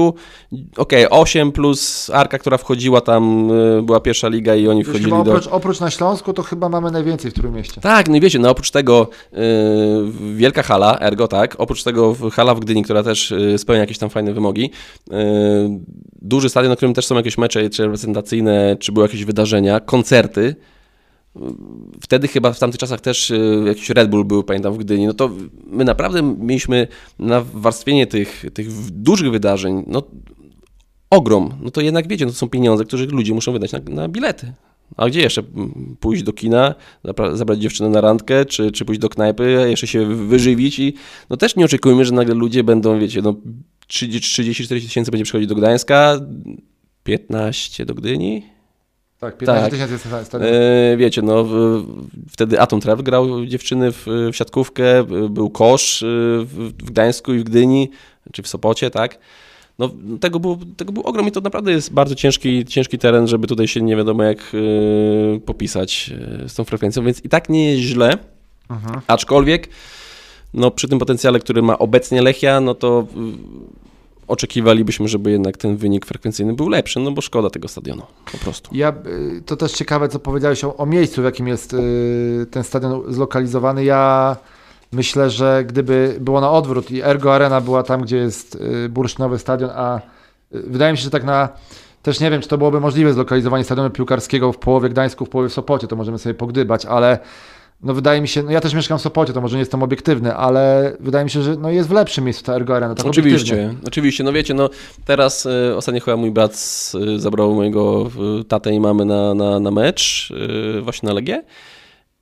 okej, 0.77 1.07
8 1.11 1.53
plus 1.53 2.11
Arka, 2.11 2.39
która 2.39 2.59
wchodziła 2.59 3.01
tam, 3.01 3.51
y, 3.51 3.83
była 3.83 4.01
pierwsza 4.01 4.29
liga 4.29 4.55
i 4.55 4.69
oni 4.69 4.85
wchodzili 4.85 5.05
chyba 5.05 5.25
do... 5.25 5.31
oprócz, 5.31 5.47
oprócz 5.47 5.81
na 5.81 5.91
Śląsku, 5.91 6.33
to 6.33 6.43
chyba 6.43 6.69
mamy 6.69 6.91
najwięcej 6.91 7.31
w 7.31 7.35
Trójmieście. 7.35 7.81
Tak, 7.81 8.09
no 8.09 8.17
i 8.17 8.21
wiecie, 8.21 8.39
no 8.39 8.51
oprócz 8.51 8.71
tego 8.71 9.09
y, 9.33 9.37
wielka 10.37 10.63
hala, 10.63 10.99
ergo 11.01 11.29
tak, 11.29 11.55
oprócz 11.59 11.83
tego 11.83 12.17
hala 12.33 12.55
w 12.55 12.61
Gdyni, 12.61 12.83
która 12.83 13.03
też 13.03 13.35
spełnia 13.57 13.81
jakieś 13.81 13.99
tam 13.99 14.11
fajne 14.11 14.33
wymogi, 14.33 14.71
y, 15.13 15.15
duży 16.23 16.49
stadion, 16.49 16.71
na 16.71 16.77
którym 16.77 16.95
też 16.95 17.07
są 17.07 17.15
jakieś 17.15 17.39
mecze, 17.39 17.71
czy 17.71 17.83
reprezentacyjne, 17.83 18.77
czy 18.81 18.93
były 18.95 19.07
jakieś 19.07 19.25
wydarzenia, 19.25 19.81
koncerty. 19.81 20.57
Wtedy 22.01 22.29
chyba 22.29 22.53
w 22.53 22.59
tamtych 22.59 22.81
czasach 22.81 23.01
też 23.01 23.31
y, 23.31 23.65
jakiś 23.67 23.91
Red 23.91 24.11
Bull 24.11 24.25
był, 24.25 24.43
pamiętam, 24.43 24.75
w 24.75 24.79
Gdyni. 24.79 25.07
No 25.07 25.15
to 25.15 25.31
my 25.67 25.85
naprawdę 25.85 26.23
mieliśmy 26.23 26.89
na 27.19 27.41
warstwienie 27.41 28.07
tych, 28.07 28.45
tych 28.55 28.91
dużych 28.91 29.31
wydarzeń, 29.31 29.85
no 29.87 30.03
ogrom. 31.11 31.55
No 31.63 31.71
to 31.71 31.81
jednak 31.81 32.09
wiecie, 32.09 32.27
no 32.27 32.33
to 32.33 32.39
są 32.39 32.49
pieniądze, 32.49 32.85
które 32.85 33.05
ludzie 33.05 33.35
muszą 33.35 33.53
wydać 33.53 33.73
na, 33.73 33.79
na 33.89 34.09
bilety. 34.09 34.53
A 34.97 35.09
gdzie 35.09 35.21
jeszcze 35.21 35.43
pójść 36.01 36.23
do 36.23 36.33
kina, 36.33 36.75
zabrać 37.33 37.59
dziewczynę 37.59 37.89
na 37.89 38.01
randkę, 38.01 38.45
czy, 38.45 38.73
czy 38.73 38.85
pójść 38.85 39.01
do 39.01 39.09
knajpy, 39.09 39.67
jeszcze 39.69 39.87
się 39.87 40.07
wyżywić 40.07 40.79
i 40.79 40.95
no 41.31 41.37
też 41.37 41.57
nie 41.57 41.65
oczekujmy, 41.65 42.05
że 42.05 42.13
nagle 42.13 42.35
ludzie 42.35 42.65
będą, 42.65 42.99
wiecie, 42.99 43.23
no 43.23 43.35
30-40 43.89 44.69
tysięcy 44.69 45.11
będzie 45.11 45.25
przychodzić 45.25 45.49
do 45.49 45.55
Gdańska, 45.55 46.21
15 47.05 47.87
do 47.87 47.95
Gdyni. 47.95 48.54
Tak, 49.25 49.39
15 49.39 49.63
Tak. 49.63 49.71
tysięcy 49.71 49.93
jest 49.93 50.11
na 50.11 50.25
stadion. 50.25 50.51
E, 50.55 50.97
wiecie, 50.97 51.23
no 51.23 51.47
wtedy 52.31 52.61
Atom 52.61 52.81
Travel 52.81 53.05
grał 53.05 53.47
dziewczyny 53.47 53.93
w, 53.93 54.07
w 54.33 54.37
siatkówkę, 54.37 54.99
e, 54.99 55.05
był 55.29 55.51
kosz 55.51 56.03
e, 56.03 56.07
w, 56.07 56.73
w 56.79 56.83
Gdańsku 56.85 57.35
i 57.35 57.39
w 57.39 57.45
Gdyni, 57.45 57.91
czy 58.33 58.43
w 58.43 58.49
Sopocie, 58.49 58.91
tak? 58.91 59.19
No, 59.79 59.91
tego, 60.21 60.41
był, 60.41 60.59
tego 60.77 60.93
był 60.93 61.03
ogrom 61.03 61.29
i 61.29 61.33
to 61.33 61.41
naprawdę 61.41 61.73
jest 61.73 61.93
bardzo 61.93 62.15
ciężki, 62.15 62.65
ciężki 62.65 62.99
teren, 62.99 63.27
żeby 63.29 63.47
tutaj 63.47 63.69
się 63.69 63.83
nie 63.83 63.97
wiadomo 63.97 64.23
jak 64.23 64.39
e, 64.39 65.41
popisać 65.41 66.11
z 66.47 66.55
tą 66.55 66.65
frekwencją, 66.65 67.05
więc 67.05 67.25
i 67.25 67.29
tak 67.29 67.49
nie 67.49 67.71
jest 67.71 67.83
źle, 67.83 68.19
Mhm. 68.71 69.01
aczkolwiek 69.07 69.69
no, 70.55 70.71
przy 70.71 70.89
tym 70.89 70.99
potencjale, 70.99 71.39
który 71.41 71.63
ma 71.63 71.79
obecnie 71.79 72.23
Lechia, 72.23 72.61
no 72.61 72.75
to 72.75 73.07
oczekiwalibyśmy, 74.29 75.09
żeby 75.09 75.31
jednak 75.31 75.57
ten 75.57 75.77
wynik 75.77 76.07
frekwencyjny 76.07 76.55
był 76.55 76.69
lepszy, 76.69 77.01
no 77.01 77.11
bo 77.11 77.21
szkoda 77.21 77.51
tego 77.51 77.69
stadionu, 77.69 78.03
po 78.33 78.39
prostu. 78.39 78.71
Ja, 78.73 78.93
y, 79.39 79.43
to 79.47 79.57
też 79.57 79.73
ciekawe, 79.73 80.09
co 80.09 80.19
powiedziałeś 80.19 80.65
o, 80.65 80.77
o 80.77 80.87
miejscu, 80.87 81.23
w 81.23 81.25
jakim 81.25 81.49
jest 81.49 81.75
y, 81.75 82.47
ten 82.51 82.65
stadion 82.65 83.03
zlokalizowany. 83.09 83.85
Ja 83.85 84.37
myślę, 84.93 85.31
że 85.31 85.65
gdyby 85.67 86.17
było 86.21 86.41
na 86.41 86.51
odwrót 86.51 86.91
i 86.91 87.03
Ergo 87.03 87.35
Arena 87.35 87.61
była 87.61 87.83
tam, 87.83 88.03
gdzie 88.03 88.17
jest 88.17 88.55
y, 88.55 88.89
bursztynowy 88.89 89.39
stadion, 89.39 89.71
a 89.75 89.99
y, 90.55 90.63
wydaje 90.67 90.93
mi 90.93 90.99
się, 90.99 91.05
że 91.05 91.11
tak 91.11 91.25
na. 91.25 91.49
Też 92.03 92.21
nie 92.21 92.31
wiem, 92.31 92.41
czy 92.41 92.49
to 92.49 92.59
byłoby 92.59 92.81
możliwe 92.81 93.13
zlokalizowanie 93.13 93.65
stadionu 93.65 93.91
piłkarskiego 93.91 94.53
w 94.53 94.59
połowie 94.59 94.89
Gdańsku, 94.89 95.27
w 95.27 95.29
połowie 95.29 95.49
w 95.49 95.53
Sopocie, 95.53 95.87
to 95.87 95.97
możemy 95.97 96.19
sobie 96.19 96.35
pogdybać, 96.35 96.87
ale, 96.87 97.19
no 97.83 97.95
wydaje 97.95 98.21
mi 98.21 98.29
się, 98.29 98.43
no 98.43 98.51
ja 98.51 98.61
też 98.61 98.75
mieszkam 98.75 98.99
w 98.99 99.03
Sopocie, 99.03 99.33
to 99.33 99.41
może 99.41 99.57
nie 99.57 99.61
jestem 99.61 99.83
obiektywny, 99.83 100.35
ale 100.35 100.97
wydaje 101.01 101.25
mi 101.25 101.31
się, 101.31 101.43
że 101.43 101.57
no 101.57 101.71
jest 101.71 101.89
w 101.89 101.93
lepszym 101.93 102.25
miejscu 102.25 102.45
ta 102.45 102.55
Ergo 102.55 102.77
Arena, 102.77 102.95
tak 102.95 103.07
obiektywnie. 103.07 103.37
Oczywiście, 103.37 103.75
oczywiście. 103.87 104.25
No 104.25 104.33
wiecie, 104.33 104.55
no 104.55 104.71
teraz 105.05 105.47
y, 105.47 105.77
ostatnio 105.77 106.01
chyba 106.01 106.17
mój 106.17 106.31
brat 106.31 106.53
y, 106.95 107.21
zabrał 107.21 107.55
mojego 107.55 108.11
y, 108.41 108.45
tatę 108.45 108.73
i 108.73 108.81
mamy 108.81 109.05
na, 109.05 109.35
na, 109.35 109.61
na 109.61 109.71
mecz, 109.71 110.31
y, 110.79 110.83
właśnie 110.83 111.07
na 111.07 111.15
Legię. 111.15 111.43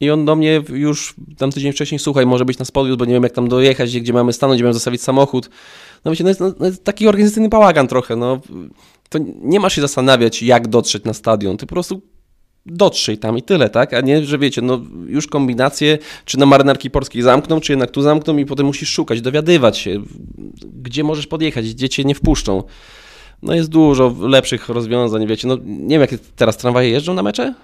I 0.00 0.10
on 0.10 0.24
do 0.24 0.36
mnie 0.36 0.62
już 0.68 1.14
tam 1.38 1.52
tydzień 1.52 1.72
wcześniej, 1.72 1.98
słuchaj, 1.98 2.26
może 2.26 2.44
być 2.44 2.58
na 2.58 2.64
Spodius, 2.64 2.96
bo 2.96 3.04
nie 3.04 3.12
wiem 3.12 3.22
jak 3.22 3.32
tam 3.32 3.48
dojechać, 3.48 3.90
gdzie, 3.90 4.00
gdzie 4.00 4.12
mamy 4.12 4.32
stanąć, 4.32 4.58
gdzie 4.58 4.64
mamy 4.64 4.74
zostawić 4.74 5.02
samochód. 5.02 5.50
No 6.04 6.10
wiecie, 6.10 6.24
no 6.24 6.30
jest, 6.30 6.40
no, 6.40 6.52
no 6.60 6.66
jest 6.66 6.84
taki 6.84 7.08
organizacyjny 7.08 7.48
bałagan 7.48 7.88
trochę, 7.88 8.16
no. 8.16 8.40
To 9.08 9.18
nie 9.42 9.60
masz 9.60 9.74
się 9.74 9.80
zastanawiać, 9.80 10.42
jak 10.42 10.68
dotrzeć 10.68 11.04
na 11.04 11.12
stadion, 11.12 11.56
ty 11.56 11.66
po 11.66 11.74
prostu 11.74 12.02
dotrzyj 12.66 13.18
tam 13.18 13.38
i 13.38 13.42
tyle, 13.42 13.70
tak? 13.70 13.94
A 13.94 14.00
nie, 14.00 14.24
że 14.24 14.38
wiecie, 14.38 14.62
no 14.62 14.80
już 15.06 15.26
kombinacje, 15.26 15.98
czy 16.24 16.38
na 16.38 16.46
marynarki 16.46 16.90
polskiej 16.90 17.22
zamkną, 17.22 17.60
czy 17.60 17.72
jednak 17.72 17.90
tu 17.90 18.02
zamkną 18.02 18.36
i 18.36 18.46
potem 18.46 18.66
musisz 18.66 18.88
szukać, 18.88 19.20
dowiadywać 19.20 19.78
się, 19.78 20.02
gdzie 20.82 21.04
możesz 21.04 21.26
podjechać, 21.26 21.74
gdzie 21.74 21.88
cię 21.88 22.04
nie 22.04 22.14
wpuszczą. 22.14 22.62
No 23.42 23.54
jest 23.54 23.68
dużo 23.68 24.14
lepszych 24.20 24.68
rozwiązań, 24.68 25.26
wiecie, 25.26 25.48
no 25.48 25.56
nie 25.66 25.98
wiem, 25.98 26.00
jak 26.00 26.20
teraz 26.36 26.56
tramwaje 26.56 26.90
jeżdżą 26.90 27.14
na 27.14 27.22
mecze? 27.22 27.54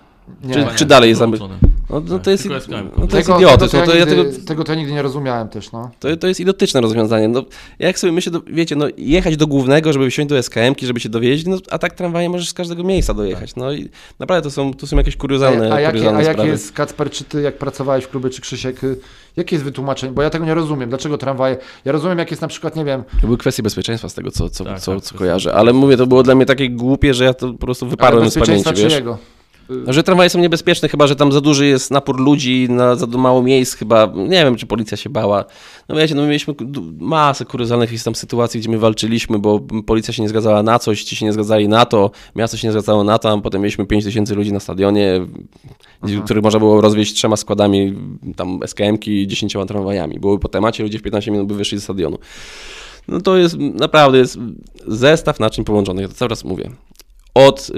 Nie. 0.45 0.55
Czy- 0.55 0.61
Chyba 0.61 0.75
czy 0.75 0.85
nie, 0.85 0.89
dalej 0.89 1.09
jest 1.09 1.21
wyłączone. 1.21 1.59
No, 1.91 2.01
no 2.01 2.14
Tak, 2.14 2.24
to 2.24 2.30
jest, 2.30 2.45
no 2.45 2.61
to 3.07 3.16
jest 3.16 3.28
Tego, 3.28 3.57
tego, 3.57 3.68
to, 3.68 3.95
ja 3.95 3.99
ja 3.99 4.05
nigdy, 4.05 4.24
tego, 4.24 4.47
tego 4.47 4.64
to 4.64 4.72
ja 4.72 4.78
nigdy 4.78 4.93
nie 4.93 5.03
rozumiałem 5.03 5.49
też, 5.49 5.72
no. 5.72 5.91
to, 6.01 6.16
to 6.16 6.26
jest 6.26 6.41
idiotyczne 6.41 6.80
rozwiązanie. 6.80 7.28
No, 7.28 7.45
ja 7.78 7.86
jak 7.86 7.99
sobie 7.99 8.12
myślę, 8.12 8.32
do, 8.32 8.41
wiecie, 8.47 8.76
no 8.76 8.86
jechać 8.97 9.36
do 9.36 9.47
głównego, 9.47 9.93
żeby 9.93 10.11
wsiąść 10.11 10.28
do 10.28 10.39
SKM-ki, 10.39 10.86
żeby 10.86 11.01
się 11.01 11.09
dowiedzieć, 11.09 11.47
no 11.47 11.57
a 11.70 11.78
tak 11.78 11.95
tramwajem 11.95 12.32
możesz 12.32 12.49
z 12.49 12.55
każdego 12.55 12.84
miejsca 12.84 13.14
dojechać. 13.14 13.57
No 13.57 13.72
i 13.72 13.89
naprawdę 14.18 14.45
to 14.45 14.51
są, 14.51 14.74
to 14.74 14.86
są 14.86 14.97
jakieś 14.97 15.16
kuriozalne, 15.16 15.72
A, 15.72 15.74
a, 15.74 15.80
jakie, 15.80 15.93
kuriozalne 15.93 16.18
a 16.18 16.22
jakie 16.22 16.32
sprawy. 16.32 16.51
jest, 16.51 16.72
Kacper, 16.72 17.11
czy 17.11 17.24
ty 17.24 17.43
jak 17.43 17.59
pracowałeś 17.59 18.05
w 18.05 18.09
klubie, 18.09 18.30
czy 18.30 18.41
Krzysiek, 18.41 18.84
y, 18.84 18.97
jakie 19.36 19.57
jest 19.57 19.64
wytłumaczenie? 19.64 20.12
Bo 20.12 20.22
ja 20.22 20.30
tego 20.30 20.45
nie 20.45 20.55
rozumiem. 20.55 20.89
Dlaczego 20.89 21.18
tramwaje? 21.18 21.57
Ja 21.84 21.93
rozumiem, 21.93 22.18
jak 22.18 22.30
jest 22.30 22.43
na 22.43 22.49
przykład, 22.49 22.76
nie 22.76 22.84
wiem, 22.84 23.03
To 23.20 23.26
były 23.26 23.39
kwestie 23.39 23.62
bezpieczeństwa 23.62 24.09
z 24.09 24.14
tego, 24.14 24.30
co, 24.30 24.51
co, 24.51 24.64
Tak, 24.64 24.80
co, 24.80 24.95
tak, 24.95 25.05
co 25.05 25.18
kojarzę. 25.18 25.55
Ale 25.55 25.72
mówię, 25.72 25.97
to 25.97 26.07
było 26.07 26.22
dla 26.22 26.34
mnie 26.34 26.47
takie 26.47 26.70
głupie, 26.70 27.14
że 27.14 27.24
ja 27.24 27.34
to 27.34 27.53
po 27.53 27.59
prostu 27.59 27.86
wyparłem 27.86 28.30
z 28.30 28.34
pamięci, 28.34 28.64
bezpieczeństwa 28.64 29.12
wiesz. 29.12 29.38
Czyjego? 29.69 29.87
No, 29.87 29.93
Że 29.93 30.03
tramwaje 30.03 30.31
są 30.31 30.39
niebezpieczne, 30.39 30.89
chyba 30.89 31.07
że 31.07 31.16
tam 31.16 31.33
za 31.33 31.41
duży 31.41 31.66
jest 31.66 31.91
napór 31.91 32.21
ludzi, 32.21 32.66
na 32.71 32.97
za 32.97 33.07
mało 33.07 33.43
miejsc, 33.43 33.75
chyba. 33.77 34.12
Nie 34.16 34.45
wiem, 34.45 34.57
czy 34.57 34.66
policja 34.66 34.97
się 34.97 35.11
bała. 35.11 35.45
No 35.89 35.97
wiecie, 35.97 36.14
no 36.14 36.23
my 36.23 36.29
mieliśmy 36.29 36.55
masę 36.99 37.45
kuriozalnych 37.45 38.03
tam 38.05 38.14
sytuacji, 38.14 38.61
gdzie 38.61 38.71
my 38.71 38.79
walczyliśmy, 38.79 39.39
bo 39.39 39.61
policja 39.87 40.14
się 40.14 40.23
nie 40.23 40.29
zgadzała 40.29 40.62
na 40.62 40.79
coś, 40.79 41.05
ci 41.05 41.16
się 41.16 41.27
nie 41.27 41.33
zgadzali 41.33 41.69
na 41.69 41.87
to, 41.87 42.11
miasto 42.37 42.57
się 42.57 42.69
nie 42.69 42.73
zgadzało 42.73 43.05
na 43.05 43.19
to, 43.19 43.31
a 43.33 43.39
potem 43.41 43.61
mieliśmy 43.62 43.87
5 43.87 44.05
tysięcy 44.05 44.35
ludzi 44.35 44.53
na 44.53 44.61
stadionie, 44.61 45.27
gdzie- 46.03 46.21
których 46.21 46.43
można 46.45 46.59
było 46.61 46.81
rozwieźć 46.81 47.14
trzema 47.14 47.37
składami, 47.37 47.95
tam 48.37 48.61
SKM-ki 48.66 49.23
i 49.23 49.27
10 49.27 49.66
tramwajami. 49.66 50.21
Były 50.21 50.39
po 50.39 50.49
temacie, 50.49 50.83
ludzie 50.83 50.99
w 50.99 51.03
15 51.03 51.31
minut 51.31 51.47
by 51.49 51.55
wyszli 51.55 51.79
ze 51.79 51.85
stadionu. 51.85 52.19
No 53.09 53.21
to 53.21 53.37
jest 53.37 53.57
naprawdę 53.59 54.19
jest 54.19 54.39
zestaw 54.87 55.41
naczyń 55.41 55.64
połączonych, 55.64 56.03
ja 56.03 56.09
to 56.09 56.14
cały 56.14 56.29
czas 56.29 56.45
mówię. 56.45 56.71
Od 57.39 57.70
y, 57.70 57.72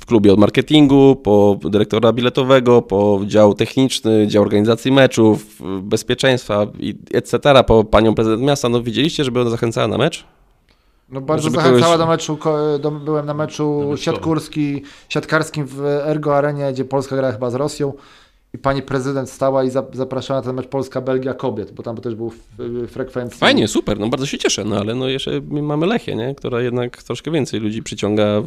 w 0.00 0.06
klubie 0.06 0.32
od 0.32 0.38
marketingu, 0.38 1.16
po 1.16 1.56
dyrektora 1.64 2.12
biletowego, 2.12 2.82
po 2.82 3.20
dział 3.26 3.54
techniczny, 3.54 4.26
dział 4.26 4.42
organizacji 4.42 4.92
meczów, 4.92 5.60
y, 5.60 5.82
bezpieczeństwa 5.82 6.66
i 6.78 6.94
etc. 7.14 7.38
po 7.66 7.84
panią 7.84 8.14
prezydent 8.14 8.42
miasta. 8.42 8.68
No 8.68 8.82
widzieliście, 8.82 9.24
żeby 9.24 9.40
ona 9.40 9.50
zachęcała 9.50 9.88
na 9.88 9.98
mecz? 9.98 10.24
No 11.08 11.20
bardzo 11.20 11.50
zachęcała 11.50 11.94
kogoś- 11.94 11.98
do 11.98 12.06
meczu, 12.06 12.38
do, 12.80 12.90
byłem 12.90 13.26
na 13.26 13.34
meczu 13.34 13.92
siatkurski, 13.96 14.82
siatkarskim 15.08 15.66
w 15.66 15.80
Ergo 15.84 16.36
Arenie, 16.36 16.72
gdzie 16.72 16.84
Polska 16.84 17.16
gra 17.16 17.32
chyba 17.32 17.50
z 17.50 17.54
Rosją 17.54 17.92
i 18.54 18.58
pani 18.58 18.82
prezydent 18.82 19.30
stała 19.30 19.64
i 19.64 19.70
za- 19.70 19.86
zapraszała 19.92 20.40
na 20.40 20.46
ten 20.46 20.56
mecz 20.56 20.66
Polska-Belgia 20.66 21.34
kobiet, 21.34 21.72
bo 21.72 21.82
tam 21.82 21.96
też 21.96 22.14
był 22.14 22.32
frekwencji. 22.88 23.38
Fajnie, 23.38 23.68
super, 23.68 23.98
no 24.00 24.08
bardzo 24.08 24.26
się 24.26 24.38
cieszę, 24.38 24.64
no 24.64 24.76
ale 24.76 24.94
no 24.94 25.08
jeszcze 25.08 25.40
mamy 25.50 25.86
Lechię, 25.86 26.16
nie? 26.16 26.34
która 26.34 26.60
jednak 26.60 27.02
troszkę 27.02 27.30
więcej 27.30 27.60
ludzi 27.60 27.82
przyciąga 27.82 28.42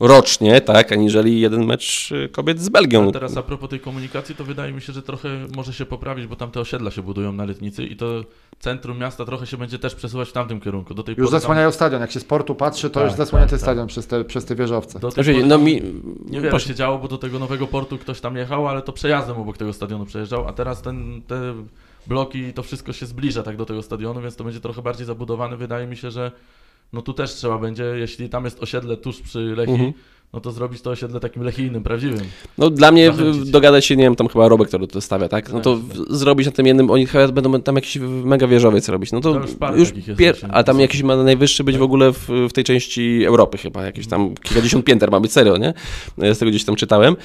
rocznie, 0.00 0.60
tak, 0.60 0.92
aniżeli 0.92 1.40
jeden 1.40 1.66
mecz 1.66 2.10
kobiet 2.32 2.60
z 2.60 2.68
Belgią. 2.68 3.02
Ale 3.02 3.12
teraz 3.12 3.36
a 3.36 3.42
propos 3.42 3.70
tej 3.70 3.80
komunikacji, 3.80 4.34
to 4.34 4.44
wydaje 4.44 4.72
mi 4.72 4.80
się, 4.80 4.92
że 4.92 5.02
trochę 5.02 5.28
może 5.56 5.72
się 5.72 5.86
poprawić, 5.86 6.26
bo 6.26 6.36
tam 6.36 6.50
te 6.50 6.60
osiedla 6.60 6.90
się 6.90 7.02
budują 7.02 7.32
na 7.32 7.44
Letnicy 7.44 7.84
i 7.84 7.96
to 7.96 8.24
centrum 8.60 8.98
miasta 8.98 9.24
trochę 9.24 9.46
się 9.46 9.56
będzie 9.56 9.78
też 9.78 9.94
przesuwać 9.94 10.28
w 10.28 10.32
tamtym 10.32 10.60
kierunku. 10.60 10.94
Do 10.94 11.02
tej 11.02 11.12
Już 11.12 11.16
pory 11.16 11.30
tam- 11.30 11.40
zasłaniają 11.40 11.72
stadion, 11.72 12.00
jak 12.00 12.10
się 12.10 12.20
z 12.20 12.24
portu 12.24 12.54
patrzy, 12.54 12.90
to 12.90 13.00
Tak, 13.00 13.08
już 13.08 13.16
zasłanięty 13.18 13.50
tak, 13.50 13.60
tak. 13.60 13.64
stadion 13.66 13.86
Przez, 13.86 14.06
te, 14.06 14.24
przez 14.24 14.44
te 14.44 14.54
wieżowce. 14.54 14.98
Do 14.98 15.08
tej 15.12 15.24
Znaczy, 15.24 15.32
pory 15.32 15.46
no 15.46 15.54
tam 15.56 15.64
mi... 15.64 15.82
Niewiele 16.30 16.50
proszę. 16.50 16.68
się 16.68 16.74
działo, 16.74 16.98
bo 16.98 17.08
do 17.08 17.18
tego 17.18 17.38
nowego 17.38 17.66
portu 17.66 17.98
ktoś 17.98 18.20
tam 18.20 18.36
jechał, 18.36 18.68
ale 18.68 18.82
to 18.82 18.92
przejazdem 18.92 19.36
obok 19.36 19.56
tego 19.56 19.72
stadionu 19.72 20.04
przejeżdżał, 20.06 20.48
a 20.48 20.52
teraz 20.52 20.82
ten, 20.82 21.22
te 21.26 21.54
bloki 22.06 22.52
to 22.52 22.62
wszystko 22.62 22.92
się 22.92 23.06
zbliża 23.06 23.42
tak 23.42 23.56
do 23.56 23.66
tego 23.66 23.82
stadionu, 23.82 24.20
więc 24.20 24.36
to 24.36 24.44
będzie 24.44 24.60
trochę 24.60 24.82
bardziej 24.82 25.06
zabudowane. 25.06 25.56
Wydaje 25.56 25.86
mi 25.86 25.96
się, 25.96 26.10
że 26.10 26.32
no 26.92 27.02
tu 27.02 27.12
też 27.12 27.30
trzeba 27.34 27.58
będzie, 27.58 27.84
jeśli 27.84 28.28
tam 28.28 28.44
jest 28.44 28.62
osiedle 28.62 28.96
tuż 28.96 29.20
przy 29.20 29.38
Lechii, 29.38 29.74
Mhm. 29.74 29.92
No 30.36 30.40
to 30.40 30.52
zrobić 30.52 30.80
to 30.82 30.90
osiedle 30.90 31.20
takim 31.20 31.42
lechijnym, 31.42 31.82
prawdziwym. 31.82 32.20
No 32.58 32.70
dla 32.70 32.92
mnie 32.92 33.12
Zachęcić. 33.52 33.84
się, 33.86 33.96
nie 33.96 34.02
wiem, 34.04 34.16
tam 34.16 34.28
chyba 34.28 34.48
Robek, 34.48 34.68
który 34.68 34.86
to 34.86 35.00
stawia, 35.00 35.28
tak? 35.28 35.52
No 35.52 35.60
to 35.60 35.76
w- 35.76 36.16
zrobić 36.16 36.46
na 36.46 36.52
tym 36.52 36.66
jednym, 36.66 36.90
oni 36.90 37.06
chyba 37.06 37.28
będą 37.28 37.62
tam 37.62 37.74
jakiś 37.74 37.98
mega 38.24 38.46
wieżowiec 38.46 38.88
robić. 38.88 39.12
No 39.12 39.20
to, 39.20 39.34
To 39.34 39.40
już 39.40 39.54
parę 39.54 39.78
już 39.78 39.88
takich 39.88 40.16
pier... 40.16 40.36
A 40.50 40.62
tam 40.62 40.80
jakiś 40.80 41.02
ma 41.02 41.16
najwyższy 41.16 41.64
być 41.64 41.78
w 41.78 41.82
ogóle 41.82 42.12
w, 42.12 42.28
w 42.48 42.52
tej 42.52 42.64
części 42.64 43.24
Europy 43.24 43.58
chyba, 43.58 43.84
jakieś 43.84 44.06
tam 44.06 44.34
kilkadziesiąt 44.34 44.84
pięter 44.84 45.10
ma 45.10 45.20
być, 45.20 45.32
serio, 45.32 45.56
nie? 45.56 45.74
Ja 46.18 46.34
Z 46.34 46.38
tego 46.38 46.50
gdzieś 46.50 46.64
tam 46.64 46.76
czytałem. 46.76 47.16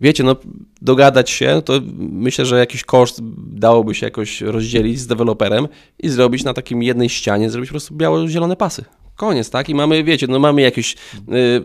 Wiecie, 0.00 0.24
no 0.24 0.36
dogadać 0.82 1.30
się, 1.30 1.62
to 1.64 1.80
myślę, 1.98 2.46
że 2.46 2.58
jakiś 2.58 2.84
koszt 2.84 3.20
dałoby 3.52 3.94
się 3.94 4.06
jakoś 4.06 4.40
rozdzielić 4.40 4.98
z 5.00 5.06
deweloperem 5.06 5.68
i 5.98 6.08
zrobić 6.08 6.44
na 6.44 6.54
takim 6.54 6.82
jednej 6.82 7.08
ścianie, 7.08 7.50
zrobić 7.50 7.70
po 7.70 7.72
prostu 7.72 7.94
biało-zielone 7.94 8.56
pasy. 8.56 8.84
Koniec, 9.16 9.50
tak? 9.50 9.68
I 9.68 9.74
mamy, 9.74 10.04
wiecie, 10.04 10.26
no 10.26 10.38
mamy 10.38 10.62
jakieś, 10.62 10.94
y, 10.94 11.62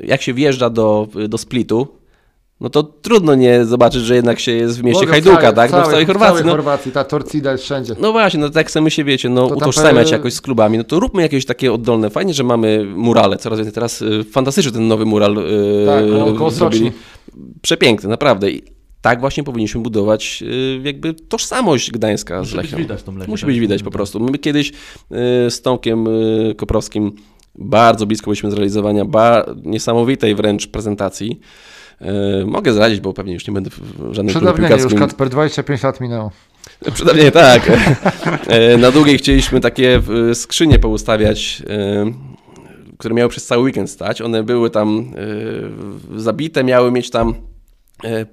jak 0.00 0.22
się 0.22 0.34
wjeżdża 0.34 0.70
do, 0.70 1.08
do 1.28 1.38
Splitu, 1.38 1.88
no 2.60 2.70
to 2.70 2.82
trudno 2.82 3.34
nie 3.34 3.64
zobaczyć, 3.64 4.02
że 4.02 4.14
jednak 4.14 4.40
się 4.40 4.52
jest 4.52 4.80
w 4.80 4.82
mieście 4.84 5.00
Mogę 5.00 5.12
Hajduka, 5.12 5.36
całej- 5.40 5.54
tak? 5.54 5.72
No 5.72 5.82
w 5.82 5.88
całej 5.90 6.06
Chorwacji. 6.06 6.30
całej 6.36 6.44
No, 6.44 6.50
Chorwacji, 6.52 6.92
ta 6.92 7.04
Torcida 7.04 7.52
jest 7.52 7.64
wszędzie. 7.64 7.94
no 8.00 8.12
właśnie, 8.12 8.40
no 8.40 8.50
tak 8.50 8.66
chcemy 8.68 8.90
się, 8.90 9.04
wiecie, 9.04 9.28
no 9.28 9.42
To 9.42 9.48
tam 9.48 9.58
utożsamiać 9.58 10.08
pe- 10.08 10.12
jakoś 10.12 10.32
z 10.34 10.40
klubami, 10.40 10.78
no 10.78 10.84
to 10.84 11.00
róbmy 11.00 11.22
jakieś 11.22 11.46
takie 11.46 11.72
oddolne. 11.72 12.10
Fajnie, 12.10 12.34
że 12.34 12.44
mamy 12.44 12.84
murale, 12.96 13.36
coraz 13.36 13.58
więcej. 13.58 13.74
Teraz 13.74 14.02
y, 14.02 14.24
fantastyczny 14.24 14.72
ten 14.72 14.88
nowy 14.88 15.04
mural 15.04 15.38
y, 15.38 15.86
Tak, 15.86 16.04
koło 16.38 16.50
zrobili. 16.50 16.92
Przepiękny, 17.62 18.08
naprawdę. 18.08 18.50
I 18.50 18.62
tak 19.02 19.20
właśnie 19.20 19.44
powinniśmy 19.44 19.80
budować 19.80 20.42
y, 20.46 20.80
jakby 20.84 21.14
tożsamość 21.14 21.90
Gdańska 21.90 22.36
z 22.36 22.40
Musi 22.40 22.56
być 22.56 22.64
Lechią. 22.64 22.76
widać 22.76 23.02
tą 23.02 23.16
Lechię. 23.16 23.30
Musi 23.30 23.40
tak? 23.40 23.50
być 23.50 23.60
widać 23.60 23.82
po 23.82 23.90
prostu. 23.90 24.20
My 24.20 24.38
kiedyś 24.38 24.70
y, 24.70 24.74
z 25.50 25.62
Tomkiem 25.62 26.06
y, 26.06 26.54
Koprowskim 26.56 27.12
bardzo 27.54 28.06
blisko 28.06 28.30
byliśmy 28.30 28.50
zrealizowania 28.50 29.04
niesamowitej 29.64 30.34
wręcz 30.34 30.66
prezentacji. 30.66 31.40
Y, 32.42 32.46
Mogę 32.46 32.72
zdradzić, 32.72 33.00
bo 33.00 33.12
pewnie 33.12 33.34
już 33.34 33.48
nie 33.48 33.54
będę 33.54 33.70
w 33.70 33.74
żadnym 33.78 34.12
klubie 34.14 34.30
Przedawnienie 34.30 34.68
już, 34.74 34.80
piłkarskim 34.82 34.98
Kacper, 34.98 35.28
25 35.28 35.82
lat 35.82 36.00
minęło. 36.00 36.30
Przedawnienie, 36.94 37.30
tak. 37.30 37.62
E, 38.46 38.76
Na 38.76 38.90
długiej 38.90 39.18
chcieliśmy 39.18 39.60
takie 39.60 40.02
skrzynie 40.34 40.78
poustawiać, 40.78 41.62
e, 41.68 42.12
które 42.98 43.14
miały 43.14 43.30
przez 43.30 43.46
cały 43.46 43.62
weekend 43.62 43.90
stać. 43.90 44.22
One 44.22 44.42
były 44.42 44.70
tam 44.70 45.12
zabite, 46.16 46.64
miały 46.64 46.92
mieć 46.92 47.10
tam 47.10 47.34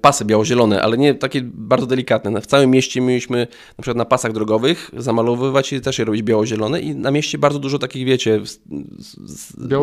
pasy 0.00 0.24
biało-zielone, 0.24 0.82
ale 0.82 0.98
nie 0.98 1.14
takie 1.14 1.40
bardzo 1.44 1.86
delikatne. 1.86 2.40
W 2.40 2.46
całym 2.46 2.70
mieście 2.70 3.00
mieliśmy 3.00 3.46
na 3.78 3.82
przykład 3.82 3.96
na 3.96 4.04
pasach 4.04 4.32
drogowych 4.32 4.90
zamalowywać 4.96 5.72
i 5.72 5.80
też 5.80 5.98
je 5.98 6.04
robić 6.04 6.22
biało-zielone 6.22 6.80
i 6.80 6.94
na 6.94 7.10
mieście 7.10 7.38
bardzo 7.38 7.58
dużo 7.58 7.78
takich, 7.78 8.06
wiecie, 8.06 8.40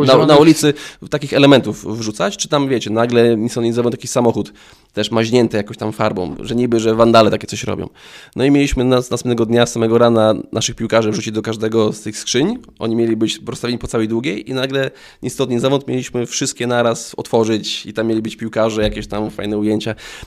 na, 0.07 0.25
na 0.25 0.37
ulicy 0.37 0.73
takich 1.09 1.33
elementów 1.33 1.97
wrzucać, 1.97 2.37
czy 2.37 2.47
tam, 2.47 2.67
wiecie, 2.67 2.89
nagle 2.89 3.37
nisonizowy 3.37 3.91
taki 3.91 4.07
samochód 4.07 4.53
też 4.93 5.11
maźnięty 5.11 5.57
jakąś 5.57 5.77
tam 5.77 5.91
farbą, 5.91 6.35
że 6.39 6.55
niby, 6.55 6.79
że 6.79 6.95
wandale 6.95 7.31
takie 7.31 7.47
coś 7.47 7.63
robią. 7.63 7.89
No 8.35 8.43
i 8.45 8.51
mieliśmy 8.51 8.83
nas, 8.83 9.11
następnego 9.11 9.45
dnia, 9.45 9.65
samego 9.65 9.97
rana 9.97 10.33
naszych 10.51 10.75
piłkarzy 10.75 11.11
wrzucić 11.11 11.33
do 11.33 11.41
każdego 11.41 11.93
z 11.93 12.01
tych 12.01 12.17
skrzyń. 12.17 12.57
Oni 12.79 12.95
mieli 12.95 13.15
być 13.15 13.39
rozstawieni 13.47 13.79
po 13.79 13.87
całej 13.87 14.07
długiej 14.07 14.49
i 14.49 14.53
nagle 14.53 14.91
istotnie 15.21 15.59
zawód 15.59 15.87
mieliśmy 15.87 16.25
wszystkie 16.25 16.67
naraz 16.67 17.13
otworzyć 17.17 17.85
i 17.85 17.93
tam 17.93 18.07
mieli 18.07 18.21
być 18.21 18.35
piłkarze, 18.35 18.81
jakieś 18.81 19.07
tam 19.07 19.29
fajne 19.29 19.57
ujęcia. 19.57 19.78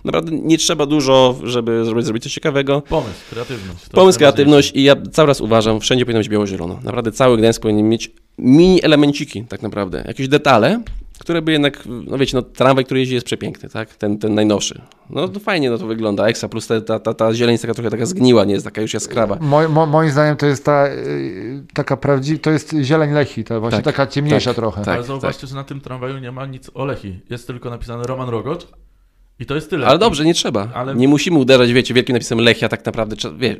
Naprawdę 0.04 0.30
nie 0.32 0.58
trzeba 0.58 0.86
dużo, 0.86 1.36
żeby 1.42 1.84
zrobić, 1.84 2.04
zrobić 2.04 2.22
coś 2.22 2.32
ciekawego. 2.32 2.80
Pomysł, 2.88 3.20
kreatywność. 3.30 3.88
to 3.88 3.94
Pomysł, 3.94 4.18
kreatywność 4.18 4.72
i 4.74 4.82
ja 4.82 4.96
cały 5.12 5.28
raz 5.28 5.40
uważam, 5.40 5.80
wszędzie 5.80 6.04
powinno 6.04 6.20
być 6.20 6.28
biało-zielono. 6.28 6.78
Naprawdę 6.84 7.12
cały 7.12 7.38
Gdańsk 7.38 7.62
powinien 7.62 7.88
mieć 7.88 8.10
mini 8.38 8.84
elemenciki 8.84 9.44
tak 9.44 9.62
naprawdę, 9.62 10.04
jakieś 10.06 10.28
detale, 10.28 10.82
które 11.18 11.42
by 11.42 11.52
jednak, 11.52 11.82
no 11.86 12.18
wiecie, 12.18 12.36
no 12.36 12.42
tramwaj, 12.42 12.84
który 12.84 13.00
jeździ 13.00 13.14
jest 13.14 13.26
przepiękny, 13.26 13.68
tak? 13.68 13.94
Ten, 13.96 14.18
ten 14.18 14.34
najnowszy. 14.34 14.80
No 15.10 15.28
to 15.28 15.40
fajnie 15.40 15.70
no 15.70 15.78
to 15.78 15.86
wygląda, 15.86 16.26
ekstra, 16.26 16.48
plus 16.48 16.66
te, 16.66 16.80
ta, 16.82 16.98
ta, 16.98 17.14
ta 17.14 17.34
zieleń 17.34 17.52
jest 17.52 17.62
taka 17.62 17.74
trochę 17.74 17.90
taka 17.90 18.06
zgniła, 18.06 18.44
nie 18.44 18.52
jest 18.52 18.64
taka 18.64 18.80
już 18.82 18.94
jaskrawa. 18.94 19.38
Mo, 19.40 19.68
mo, 19.68 19.86
moim 19.86 20.10
zdaniem 20.10 20.36
to 20.36 20.46
jest 20.46 20.64
ta 20.64 20.86
y, 20.88 21.64
taka 21.74 21.96
prawdziwa, 21.96 22.40
to 22.42 22.50
jest 22.50 22.74
zieleń 22.82 23.12
Lechi, 23.12 23.44
to 23.44 23.60
właśnie 23.60 23.76
Tak, 23.82 23.84
taka 23.84 24.06
ciemniejsza 24.06 24.50
tak, 24.50 24.56
trochę. 24.56 24.82
tak. 24.84 24.94
Ale 24.94 25.04
zauważcie, 25.04 25.46
że 25.46 25.54
na 25.54 25.64
tym 25.64 25.80
tramwaju 25.80 26.18
nie 26.18 26.32
ma 26.32 26.46
nic 26.46 26.70
o 26.74 26.84
Lechi. 26.84 27.20
Jest 27.30 27.46
tylko 27.46 27.70
napisane 27.70 28.04
Roman 28.04 28.28
Rogocz 28.28 28.66
I 29.42 29.46
to 29.46 29.54
jest 29.54 29.70
tyle. 29.70 29.86
Ale 29.86 29.98
dobrze, 29.98 30.24
nie 30.24 30.34
trzeba. 30.34 30.68
Ale- 30.74 30.94
Nie 30.94 31.08
musimy 31.08 31.38
uderzać, 31.38 31.72
wiecie, 31.72 31.94
wielkim 31.94 32.12
napisem 32.12 32.38
Lechia 32.40 32.68
tak 32.68 32.86
naprawdę. 32.86 33.16
Wie, 33.38 33.56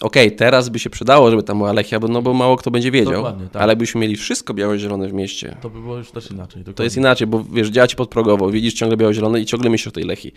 Okej, 0.00 0.32
teraz 0.36 0.68
by 0.68 0.78
się 0.78 0.90
przydało, 0.90 1.30
żeby 1.30 1.42
tam 1.42 1.58
była 1.58 1.72
Lechia, 1.72 2.00
bo, 2.00 2.08
no 2.08 2.22
bo 2.22 2.34
mało 2.34 2.56
kto 2.56 2.70
będzie 2.70 2.90
wiedział. 2.90 3.12
Dokładnie, 3.12 3.46
tak. 3.52 3.62
Ale 3.62 3.70
jakbyśmy 3.72 4.00
mieli 4.00 4.16
wszystko 4.16 4.54
biało-zielone 4.54 5.08
w 5.08 5.12
mieście, 5.12 5.56
To 5.62 5.70
by 5.70 5.80
było 5.80 5.96
już 5.96 6.10
też 6.10 6.30
inaczej. 6.30 6.64
to 6.74 6.82
jest 6.82 6.96
inaczej, 6.96 7.26
bo 7.26 7.44
wiesz, 7.52 7.68
działa 7.68 7.86
ci 7.86 7.96
podprogowo, 7.96 8.50
widzisz 8.50 8.74
ciągle 8.74 8.96
biało-zielone 8.96 9.40
i 9.40 9.46
ciągle 9.46 9.70
myślisz 9.70 9.86
o 9.88 9.90
tej 9.90 10.04
Lechii. 10.04 10.34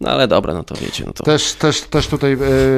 No 0.00 0.10
ale 0.10 0.28
dobra, 0.28 0.54
no 0.54 0.62
to 0.62 0.74
wiecie, 0.74 1.04
no 1.06 1.12
to... 1.12 1.24
Też, 1.24 1.52
też, 1.52 1.80
też 1.80 2.06
tutaj 2.08 2.32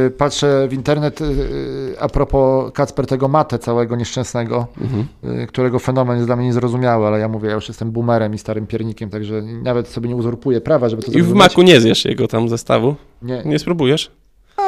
y, 0.07 0.11
patrzę 0.11 0.69
w 0.69 0.73
internet 0.73 1.21
y, 1.21 1.97
a 2.01 2.09
propos 2.09 2.73
Kacper 2.73 3.07
tego 3.07 3.29
Matę 3.29 3.59
całego 3.59 3.97
nieszczęsnego, 3.97 4.67
Mhm. 4.81 5.07
y, 5.43 5.47
którego 5.47 5.79
fenomen 5.79 6.17
jest 6.17 6.29
dla 6.29 6.37
mnie 6.37 6.47
niezrozumiały, 6.47 7.07
ale 7.07 7.19
ja 7.19 7.29
mówię, 7.29 7.49
ja 7.49 7.55
już 7.55 7.69
jestem 7.69 7.91
boomerem 7.91 8.35
i 8.35 8.39
starym 8.39 8.67
piernikiem, 8.67 9.11
także 9.11 9.43
nawet 9.43 9.89
sobie 9.89 10.09
nie 10.09 10.17
uzurpuję 10.17 10.61
prawa, 10.61 10.89
żeby 10.89 11.03
to 11.03 11.13
I 11.13 11.23
w 11.23 11.33
maku 11.35 11.63
nie 11.63 11.81
zjesz 11.81 12.05
jego 12.05 12.29
tam 12.29 12.49
zestawu? 12.49 12.95
Nie, 13.23 13.43
Nie 13.45 13.59
spróbujesz? 13.59 14.11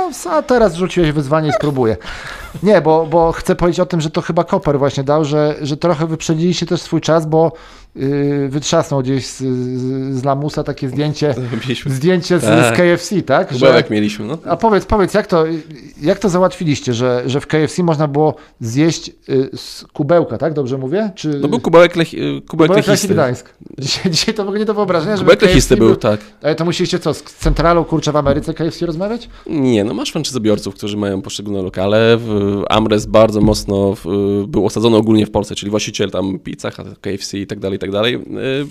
A, 0.07 0.31
a 0.31 0.43
teraz 0.43 0.75
rzuciłeś 0.75 1.13
wyzwanie 1.13 1.49
i 1.49 1.53
spróbuję. 1.53 1.97
Nie, 2.63 2.81
bo, 2.81 3.07
bo 3.07 3.33
chcę 3.33 3.57
powiedzieć 3.57 3.81
o 3.81 3.87
tym, 3.87 4.01
że 4.01 4.11
to 4.11 4.23
chyba 4.23 4.45
Koper 4.45 4.79
właśnie 4.79 5.05
dał, 5.05 5.25
że, 5.25 5.55
że 5.63 5.77
trochę 5.77 6.07
wyprzedziliście 6.07 6.67
też 6.67 6.83
swój 6.83 7.01
czas, 7.01 7.27
bo 7.27 7.53
wytrzasnął 8.49 9.03
gdzieś 9.03 9.27
z, 9.27 9.39
z, 9.39 10.19
z 10.21 10.25
Lamusa 10.25 10.63
takie 10.65 10.89
zdjęcie, 10.89 11.35
Mieliśmy 11.53 11.91
zdjęcie 11.93 12.39
z, 12.39 12.43
Tak. 12.43 12.75
z 12.77 12.79
KFC, 12.79 13.23
tak? 13.23 13.53
Że, 13.53 13.59
kubełek 13.59 13.91
mieliśmy, 13.91 14.25
no. 14.27 14.39
a 14.45 14.57
powiedz, 14.57 14.85
powiedz, 14.87 15.15
jak 15.15 15.27
to, 15.27 15.45
jak 16.03 16.19
to 16.19 16.29
załatwiliście, 16.29 16.95
że, 16.95 17.23
że 17.27 17.41
w 17.41 17.47
KFC 17.47 17.83
można 17.83 18.09
było 18.09 18.35
zjeść 18.61 19.09
y, 19.29 19.51
z 19.57 19.85
kubełka, 19.93 20.39
tak? 20.39 20.53
Dobrze 20.53 20.79
mówię? 20.79 21.11
Czy 21.15 21.29
No 21.43 21.49
był 21.49 21.61
kubełek, 21.61 21.97
lech, 21.97 22.09
kubełek 22.11 22.47
kubełek 22.47 22.77
Lechii 22.77 22.91
lechisty. 22.91 23.15
Gdańsk. 23.15 23.49
Dzisiaj, 23.79 24.11
dzisiaj 24.13 24.35
to 24.35 24.43
w 24.45 24.47
ogóle 24.47 24.59
nie 24.59 24.65
do 24.67 24.75
wyobrażenia, 24.75 25.17
żeby 25.17 25.31
Kubełek 25.31 25.43
lechisty 25.43 25.77
był, 25.77 25.97
tak. 25.97 26.21
Ale 26.43 26.55
to 26.55 26.65
musieliście 26.65 26.99
co, 26.99 27.15
z 27.15 27.23
centralą, 27.23 27.85
kurczę, 27.85 28.13
w 28.13 28.17
Ameryce 28.17 28.55
KFC 28.55 28.87
rozmawiać? 28.87 29.29
Nie, 29.47 29.85
no 29.85 29.95
masz 29.95 30.11
franczyzobiorców, 30.13 30.75
którzy 30.75 30.97
mają 30.97 31.23
poszczególne 31.23 31.63
lokale. 31.63 32.17
W- 32.17 32.63
Amres 32.69 33.07
bardzo 33.07 33.41
mocno 33.41 33.95
w- 33.95 34.45
był 34.49 34.67
osadzony 34.67 34.97
ogólnie 34.97 35.27
w 35.27 35.31
Polsce, 35.31 35.55
czyli 35.55 35.71
właściciel 35.71 36.11
tam 36.11 36.39
Pizza, 36.39 36.71
KFC 37.01 37.39
i 37.39 37.47
tak 37.47 37.59
dalej, 37.59 37.77
i 37.77 37.79
tak 37.87 37.93
dalej. 37.93 38.15
Y, 38.15 38.21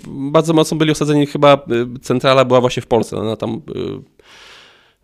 Bardzo 0.07 0.53
mocno 0.53 0.77
byli 0.77 0.91
osadzeni, 0.91 1.25
chyba 1.25 1.53
y, 1.95 1.99
centrala 1.99 2.45
była 2.45 2.61
właśnie 2.61 2.83
w 2.83 2.87
Polsce, 2.87 3.15
na 3.15 3.35
tam 3.35 3.61
y, 3.75 4.15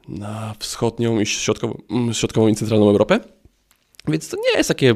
na 0.07 0.53
wschodnią 0.59 1.19
i 1.19 1.25
środkową, 1.25 1.81
mm, 1.89 2.13
środkową 2.13 2.47
i 2.47 2.55
centralną 2.55 2.89
Europę. 2.89 3.19
Więc 4.07 4.29
to 4.29 4.37
nie 4.37 4.57
jest 4.57 4.67
takie 4.67 4.95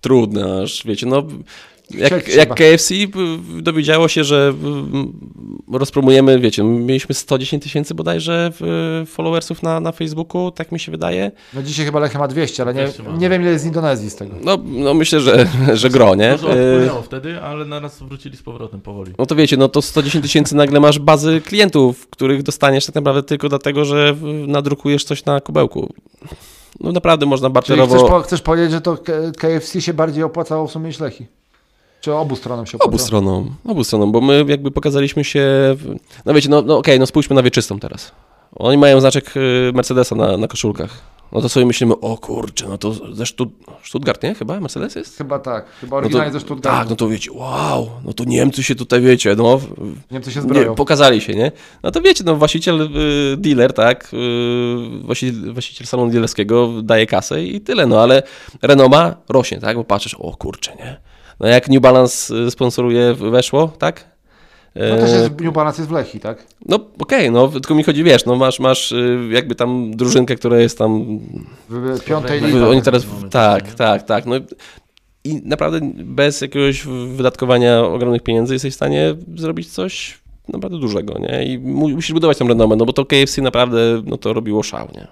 trudne, 0.00 0.62
aż 0.62 0.86
wiecie, 0.86 1.06
no 1.06 1.22
jak, 1.90 2.28
jak. 2.28 2.54
KFC 2.54 2.94
dowiedziało 3.60 4.08
się, 4.08 4.24
że 4.24 4.54
rozpromujemy, 5.72 6.38
wiecie, 6.38 6.64
mieliśmy 6.64 7.14
110 7.14 7.62
tysięcy 7.62 7.94
bodajże 7.94 8.52
followersów 9.06 9.62
na, 9.62 9.80
na 9.80 9.92
Facebooku, 9.92 10.50
tak 10.50 10.72
mi 10.72 10.80
się 10.80 10.92
wydaje. 10.92 11.30
No 11.54 11.62
dzisiaj 11.62 11.86
chyba 11.86 12.00
Lechia 12.00 12.18
ma 12.18 12.28
200, 12.28 12.62
ale 12.62 12.74
nie, 12.74 12.82
200 12.82 13.02
ma. 13.02 13.10
nie 13.16 13.28
wiem 13.30 13.42
ile 13.42 13.50
jest 13.50 13.64
z 13.64 13.66
Indonezji 13.66 14.10
z 14.10 14.16
tego. 14.16 14.34
No, 14.44 14.58
no 14.64 14.94
myślę, 14.94 15.20
że, 15.20 15.46
że 15.74 15.90
gro, 15.90 16.14
nie? 16.14 16.32
Dużo 16.32 16.48
Y, 16.48 16.50
odpłynęło 16.50 17.02
wtedy, 17.02 17.40
ale 17.40 17.64
naraz 17.64 18.02
wrócili 18.02 18.36
z 18.36 18.42
powrotem 18.42 18.80
powoli. 18.80 19.12
No 19.18 19.26
to 19.26 19.34
wiecie, 19.34 19.56
no 19.56 19.68
to 19.68 19.82
110 19.82 20.22
tysięcy 20.22 20.56
nagle 20.56 20.80
masz 20.80 20.98
bazy 20.98 21.40
klientów, 21.40 22.06
których 22.08 22.42
dostaniesz 22.42 22.86
tak 22.86 22.94
naprawdę 22.94 23.22
tylko 23.22 23.48
dlatego, 23.48 23.84
że 23.84 24.16
nadrukujesz 24.46 25.04
coś 25.04 25.24
na 25.24 25.40
kubełku. 25.40 25.92
No 26.80 26.92
naprawdę 26.92 27.26
można 27.26 27.48
Czyli 27.48 27.54
barterowo... 27.54 27.96
chcesz, 27.96 28.08
po, 28.10 28.20
chcesz 28.20 28.42
powiedzieć, 28.42 28.70
że 28.70 28.80
to 28.80 28.98
KFC 29.38 29.80
się 29.80 29.94
bardziej 29.94 30.22
opłacało 30.24 30.66
w 30.66 30.70
sumie 30.72 30.86
niż 30.86 31.00
Lechii? 31.00 31.26
Czy 32.06 32.14
obu 32.14 32.36
stronom 32.36 32.66
się 32.66 32.76
opłacało? 32.78 32.88
Obu 32.94 32.98
stronom, 32.98 33.54
obu 33.68 33.84
stronom, 33.84 34.12
bo 34.12 34.20
my 34.20 34.44
jakby 34.48 34.70
pokazaliśmy 34.70 35.24
się, 35.24 35.40
w... 35.74 35.96
no 36.24 36.34
wiecie, 36.34 36.48
no, 36.48 36.62
no 36.62 36.78
okej, 36.78 36.98
no 37.00 37.06
spójrzmy 37.06 37.36
na 37.36 37.42
wieczystą 37.42 37.78
teraz. 37.78 38.12
Oni 38.56 38.78
mają 38.78 39.00
znaczek 39.00 39.36
y, 39.36 39.72
Mercedesa 39.74 40.14
na, 40.14 40.36
na 40.36 40.48
koszulkach. 40.48 41.00
No 41.32 41.40
to 41.40 41.48
sobie 41.48 41.66
myślimy, 41.66 42.00
o 42.00 42.16
kurczę, 42.18 42.66
no 42.68 42.78
to 42.78 43.14
ze 43.14 43.26
Stutt... 43.26 43.48
Stuttgart, 43.84 44.22
nie? 44.22 44.34
Chyba 44.34 44.60
Mercedes 44.60 44.94
jest? 44.94 45.18
Chyba 45.18 45.38
tak. 45.38 45.64
Chyba 45.80 45.96
No 45.96 46.00
to, 46.00 46.06
oryginalnie 46.06 46.32
ze 46.32 46.40
Stuttgartu. 46.40 46.78
tak, 46.78 46.90
no 46.90 46.96
to 46.96 47.08
wiecie, 47.08 47.32
wow, 47.32 47.90
no 48.04 48.12
to 48.12 48.24
Niemcy 48.24 48.62
się 48.62 48.74
tutaj, 48.74 49.00
wiecie, 49.00 49.34
no, 49.36 49.60
Niemcy 50.10 50.32
się 50.32 50.42
zbroją. 50.42 50.70
nie, 50.70 50.76
pokazali 50.76 51.20
się, 51.20 51.34
nie? 51.34 51.52
No 51.82 51.90
to 51.90 52.00
wiecie, 52.00 52.24
no 52.26 52.36
właściciel, 52.36 52.80
y, 52.80 53.36
dealer, 53.36 53.72
tak, 53.72 54.10
y, 54.14 55.02
właściciel, 55.04 55.52
właściciel 55.52 55.86
salonu 55.86 56.10
dealerskiego 56.12 56.82
daje 56.82 57.06
kasę 57.06 57.44
i 57.44 57.60
tyle, 57.60 57.86
no 57.86 58.00
ale 58.02 58.22
renoma 58.62 59.14
rośnie, 59.28 59.60
tak, 59.60 59.76
bo 59.76 59.84
patrzysz, 59.84 60.14
o 60.14 60.36
kurczę, 60.36 60.74
nie? 60.76 61.00
No 61.40 61.46
jak 61.48 61.68
New 61.68 61.80
Balance 61.82 62.34
y, 62.34 62.50
sponsoruje, 62.50 63.14
weszło, 63.14 63.68
tak? 63.78 64.16
No 64.74 64.96
też 64.96 65.10
E, 65.12 65.16
jest 65.16 65.40
New 65.40 65.54
Balance 65.54 65.82
jest 65.82 65.90
w 65.90 65.94
Lechii, 65.94 66.20
tak? 66.20 66.46
No 66.68 66.78
okej, 67.00 67.30
no 67.30 67.48
tylko 67.48 67.74
mi 67.74 67.82
chodzi, 67.82 68.04
wiesz, 68.04 68.24
no 68.24 68.36
masz, 68.36 68.60
masz 68.60 68.92
y, 68.92 69.28
jakby 69.30 69.54
tam 69.54 69.96
drużynkę, 69.96 70.36
która 70.36 70.58
jest 70.58 70.78
tam 70.78 71.18
W 71.68 72.04
piątej 72.04 72.40
lidze. 72.40 72.68
oni 72.68 72.82
teraz, 72.82 73.04
w 73.04 73.08
momencie, 73.08 73.28
tak, 73.28 73.64
nie? 73.66 73.72
tak, 73.72 74.02
tak. 74.02 74.26
No 74.26 74.36
i 75.24 75.40
naprawdę 75.44 75.80
bez 75.94 76.40
jakiegoś 76.40 76.82
wydatkowania 77.16 77.80
ogromnych 77.84 78.22
pieniędzy 78.22 78.52
jesteś 78.54 78.72
w 78.72 78.76
stanie 78.76 79.14
zrobić 79.36 79.68
coś 79.70 80.18
naprawdę 80.48 80.78
dużego, 80.78 81.18
nie? 81.18 81.44
I 81.44 81.58
mu- 81.58 81.88
musisz 81.88 82.12
budować 82.12 82.38
tą 82.38 82.48
renomę, 82.48 82.76
no 82.76 82.84
bo 82.84 82.92
to 82.92 83.04
KFC 83.04 83.42
naprawdę, 83.42 84.02
no 84.04 84.16
to 84.16 84.32
robiło 84.32 84.62
szał, 84.62 84.88
nie? 84.94 85.06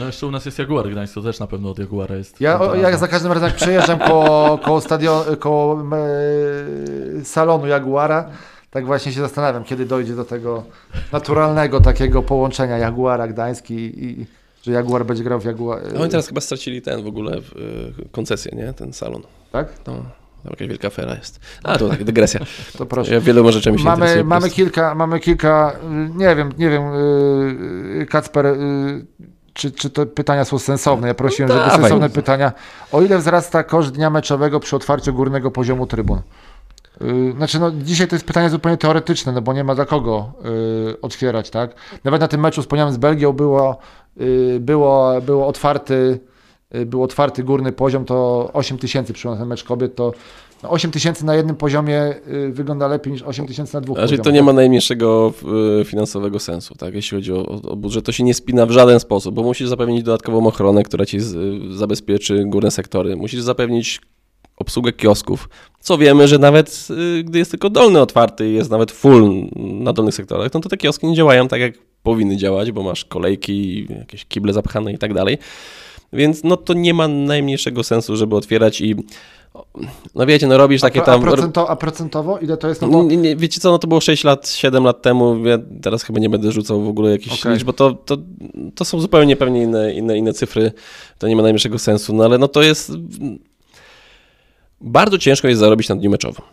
No 0.00 0.06
jeszcze 0.06 0.26
u 0.26 0.30
nas 0.30 0.44
jest 0.44 0.58
Jaguar 0.58 0.90
Gdańsk, 0.90 1.14
to 1.14 1.22
też 1.22 1.38
na 1.40 1.46
pewno 1.46 1.70
od 1.70 1.78
Jaguara 1.78 2.16
jest. 2.16 2.40
Ja, 2.40 2.60
o, 2.60 2.74
ja 2.74 2.96
za 2.96 3.08
każdym 3.08 3.32
razem 3.32 3.48
jak 3.48 3.56
przejeżdżam 3.56 3.98
koło, 3.98 4.58
koło, 4.58 4.80
stadion, 4.80 5.36
koło 5.36 5.82
e, 5.82 7.24
salonu 7.24 7.66
Jaguara, 7.66 8.30
tak 8.70 8.86
właśnie 8.86 9.12
się 9.12 9.20
zastanawiam, 9.20 9.64
kiedy 9.64 9.86
dojdzie 9.86 10.14
do 10.14 10.24
tego 10.24 10.64
naturalnego 11.12 11.80
takiego 11.80 12.22
połączenia 12.22 12.78
Jaguara 12.78 13.28
Gdański 13.28 13.74
i, 13.74 14.20
i 14.20 14.26
że 14.62 14.72
Jaguar 14.72 15.06
będzie 15.06 15.24
grał 15.24 15.40
w 15.40 15.44
Jaguar. 15.44 15.80
No 15.94 16.00
oni 16.00 16.10
teraz 16.10 16.28
chyba 16.28 16.40
stracili 16.40 16.82
ten 16.82 17.02
w 17.02 17.06
ogóle 17.06 17.40
w, 17.40 17.56
y, 18.00 18.08
koncesję, 18.12 18.52
nie? 18.56 18.72
Ten 18.72 18.92
salon. 18.92 19.22
Tak? 19.52 19.68
No, 19.86 19.92
tam 20.42 20.50
jakaś 20.50 20.68
wielka 20.68 20.88
afera 20.88 21.14
jest. 21.14 21.40
A, 21.62 21.78
to 21.78 21.88
tak, 21.88 22.04
dygresja. 22.04 22.40
To 22.78 22.86
proszę. 22.86 23.14
Ja 23.14 23.20
wieloma 23.20 23.52
rzeczami 23.52 23.78
się 23.78 23.84
Mamy, 23.84 24.24
mamy, 24.24 24.50
kilka, 24.50 24.94
mamy 24.94 25.20
kilka, 25.20 25.72
y, 25.72 26.18
nie 26.18 26.36
wiem, 26.36 26.52
nie 26.58 26.70
wiem, 26.70 26.82
y, 28.02 28.06
Kacper, 28.10 28.46
y, 28.46 29.06
czy, 29.60 29.72
czy 29.72 29.90
te 29.90 30.06
pytania 30.06 30.44
są 30.44 30.58
sensowne. 30.58 31.08
Ja 31.08 31.14
prosiłem, 31.14 31.48
No 31.48 31.64
żeby 31.64 31.70
sensowne 31.70 32.10
pytania. 32.10 32.52
O 32.92 33.02
ile 33.02 33.18
wzrasta 33.18 33.64
koszt 33.64 33.90
dnia 33.90 34.10
meczowego 34.10 34.60
przy 34.60 34.76
otwarciu 34.76 35.14
górnego 35.14 35.50
poziomu 35.50 35.86
trybun? 35.86 36.20
Y, 37.02 37.32
Znaczy, 37.36 37.60
no, 37.60 37.70
dzisiaj 37.70 38.08
to 38.08 38.14
jest 38.14 38.26
pytanie 38.26 38.50
zupełnie 38.50 38.78
teoretyczne, 38.78 39.32
no 39.32 39.42
bo 39.42 39.52
nie 39.52 39.64
ma 39.64 39.74
dla 39.74 39.84
kogo 39.84 40.32
y, 40.90 41.00
otwierać, 41.00 41.50
tak? 41.50 41.74
Nawet 42.04 42.20
na 42.20 42.28
tym 42.28 42.40
meczu 42.40 42.62
wspomnianym 42.62 42.94
z 42.94 42.96
Belgią 42.96 43.32
było, 43.32 43.78
y, 44.20 44.58
było, 44.60 45.20
było 45.20 45.46
otwarty, 45.46 46.20
y, 46.74 46.86
był 46.86 47.02
otwarty 47.02 47.44
górny 47.44 47.72
poziom, 47.72 48.04
to 48.04 48.50
8 48.52 48.78
tysięcy 48.78 49.12
przy 49.12 49.28
ten 49.28 49.46
mecz 49.46 49.64
kobiet, 49.64 49.94
to 49.94 50.12
no, 50.62 50.70
8 50.70 50.90
tysięcy 50.90 51.24
na 51.24 51.34
jednym 51.34 51.56
poziomie 51.56 52.14
y, 52.28 52.52
wygląda 52.52 52.88
lepiej 52.88 53.12
niż 53.12 53.22
8 53.22 53.46
tysięcy 53.46 53.74
na 53.74 53.80
dwóch 53.80 53.96
Znaczy, 53.96 54.10
poziomach. 54.10 54.24
to 54.24 54.30
nie 54.30 54.42
ma 54.42 54.52
najmniejszego 54.52 55.32
y, 55.80 55.84
finansowego 55.84 56.38
sensu, 56.38 56.74
tak? 56.74 56.94
Jeśli 56.94 57.16
chodzi 57.16 57.32
o, 57.32 57.46
o 57.46 57.76
budżet, 57.76 58.04
to 58.04 58.12
się 58.12 58.24
nie 58.24 58.34
spina 58.34 58.66
w 58.66 58.70
żaden 58.70 59.00
sposób, 59.00 59.34
bo 59.34 59.42
musisz 59.42 59.68
zapewnić 59.68 60.02
dodatkową 60.02 60.46
ochronę, 60.46 60.82
która 60.82 61.06
ci 61.06 61.16
y, 61.16 61.20
zabezpieczy 61.76 62.44
górne 62.46 62.70
sektory. 62.70 63.16
Musisz 63.16 63.40
zapewnić 63.40 64.00
obsługę 64.56 64.92
kiosków, 64.92 65.48
co 65.80 65.98
wiemy, 65.98 66.28
że 66.28 66.38
nawet 66.38 66.88
gdy 67.24 67.38
jest 67.38 67.50
tylko 67.50 67.70
dolny 67.70 68.00
otwarty 68.00 68.50
i 68.50 68.54
jest 68.54 68.70
nawet 68.70 68.92
full 68.92 69.46
na 69.56 69.92
dolnych 69.92 70.14
sektorach, 70.14 70.54
no 70.54 70.60
to 70.60 70.68
te 70.68 70.76
kioski 70.76 71.06
nie 71.06 71.14
działają 71.14 71.48
tak, 71.48 71.60
jak 71.60 71.74
powinny 72.02 72.36
działać, 72.36 72.72
bo 72.72 72.82
masz 72.82 73.04
kolejki, 73.04 73.86
jakieś 73.98 74.24
kible 74.24 74.52
zapchane 74.52 74.92
i 74.92 74.98
tak 74.98 75.14
dalej. 75.14 75.38
Więc 76.12 76.44
no 76.44 76.56
to 76.56 76.74
nie 76.74 76.94
ma 76.94 77.08
najmniejszego 77.08 77.82
sensu, 77.84 78.16
żeby 78.16 78.36
otwierać 78.36 78.80
i 78.80 78.96
no 80.14 80.26
wiecie, 80.26 80.46
no 80.46 80.58
robisz 80.58 80.80
takie 80.80 81.02
a, 81.02 81.04
tam... 81.04 81.20
a, 81.20 81.22
procento, 81.22 81.70
a 81.70 81.76
procentowo 81.76 82.38
ile 82.38 82.56
to 82.56 82.68
jest? 82.68 82.82
No 82.82 82.88
bo, 82.88 83.02
Nie, 83.02 83.36
wiecie 83.36 83.60
co, 83.60 83.70
no 83.70 83.78
to 83.78 83.86
było 83.86 84.00
6 84.00 84.24
lat, 84.24 84.48
7 84.48 84.84
lat 84.84 85.02
temu, 85.02 85.46
ja 85.46 85.58
teraz 85.82 86.02
chyba 86.02 86.20
nie 86.20 86.30
będę 86.30 86.52
rzucał 86.52 86.82
w 86.82 86.88
ogóle 86.88 87.10
jakichś 87.10 87.40
Okej. 87.40 87.52
liczb, 87.52 87.66
bo 87.66 87.72
to, 87.72 87.92
to, 87.92 88.16
to 88.74 88.84
są 88.84 89.00
zupełnie 89.00 89.36
pewnie 89.36 89.62
inne, 89.62 89.94
inne, 89.94 90.18
inne 90.18 90.32
cyfry, 90.32 90.72
to 91.18 91.28
nie 91.28 91.36
ma 91.36 91.42
najmniejszego 91.42 91.78
sensu, 91.78 92.14
no 92.14 92.24
ale 92.24 92.38
no 92.38 92.48
to 92.48 92.62
jest... 92.62 92.92
Bardzo 94.80 95.18
ciężko 95.18 95.48
jest 95.48 95.60
zarobić 95.60 95.88
na 95.88 95.96
dniu 95.96 96.10
meczowym. 96.10 96.44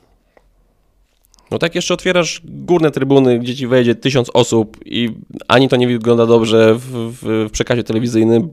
No 1.51 1.59
tak 1.59 1.75
jeszcze 1.75 1.93
otwierasz 1.93 2.41
górne 2.45 2.91
trybuny, 2.91 3.39
gdzie 3.39 3.55
ci 3.55 3.67
wejdzie 3.67 3.95
tysiąc 3.95 4.29
osób 4.33 4.77
i 4.85 5.09
ani 5.47 5.69
to 5.69 5.75
nie 5.75 5.87
wygląda 5.87 6.25
dobrze 6.25 6.75
w, 6.75 6.81
w, 6.81 7.47
w 7.47 7.51
przekazie 7.51 7.83
telewizyjnym, 7.83 8.49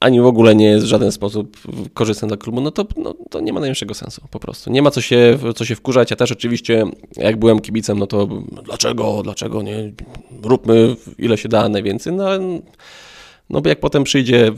ani 0.00 0.20
w 0.20 0.26
ogóle 0.26 0.54
nie 0.54 0.66
jest 0.66 0.84
w 0.84 0.88
żaden 0.88 1.12
sposób 1.12 1.56
korzystny 1.94 2.28
dla 2.28 2.36
klubu, 2.36 2.60
no 2.60 2.70
to, 2.70 2.86
no, 2.96 3.14
to 3.30 3.40
nie 3.40 3.52
ma 3.52 3.60
najmniejszego 3.60 3.94
sensu 3.94 4.22
po 4.30 4.40
prostu. 4.40 4.70
Nie 4.70 4.82
ma 4.82 4.90
co 4.90 5.00
się, 5.00 5.38
co 5.56 5.64
się 5.64 5.74
wkurzać. 5.74 6.10
Ja 6.10 6.16
też 6.16 6.32
oczywiście, 6.32 6.84
jak 7.16 7.36
byłem 7.36 7.60
kibicem, 7.60 7.98
no 7.98 8.06
to 8.06 8.28
dlaczego, 8.64 9.22
dlaczego 9.22 9.62
nie, 9.62 9.92
róbmy 10.42 10.96
ile 11.18 11.38
się 11.38 11.48
da 11.48 11.68
najwięcej, 11.68 12.12
no, 12.12 12.24
No 13.52 13.60
bo 13.60 13.68
jak 13.68 13.80
potem 13.80 14.04
przyjdzie 14.04 14.48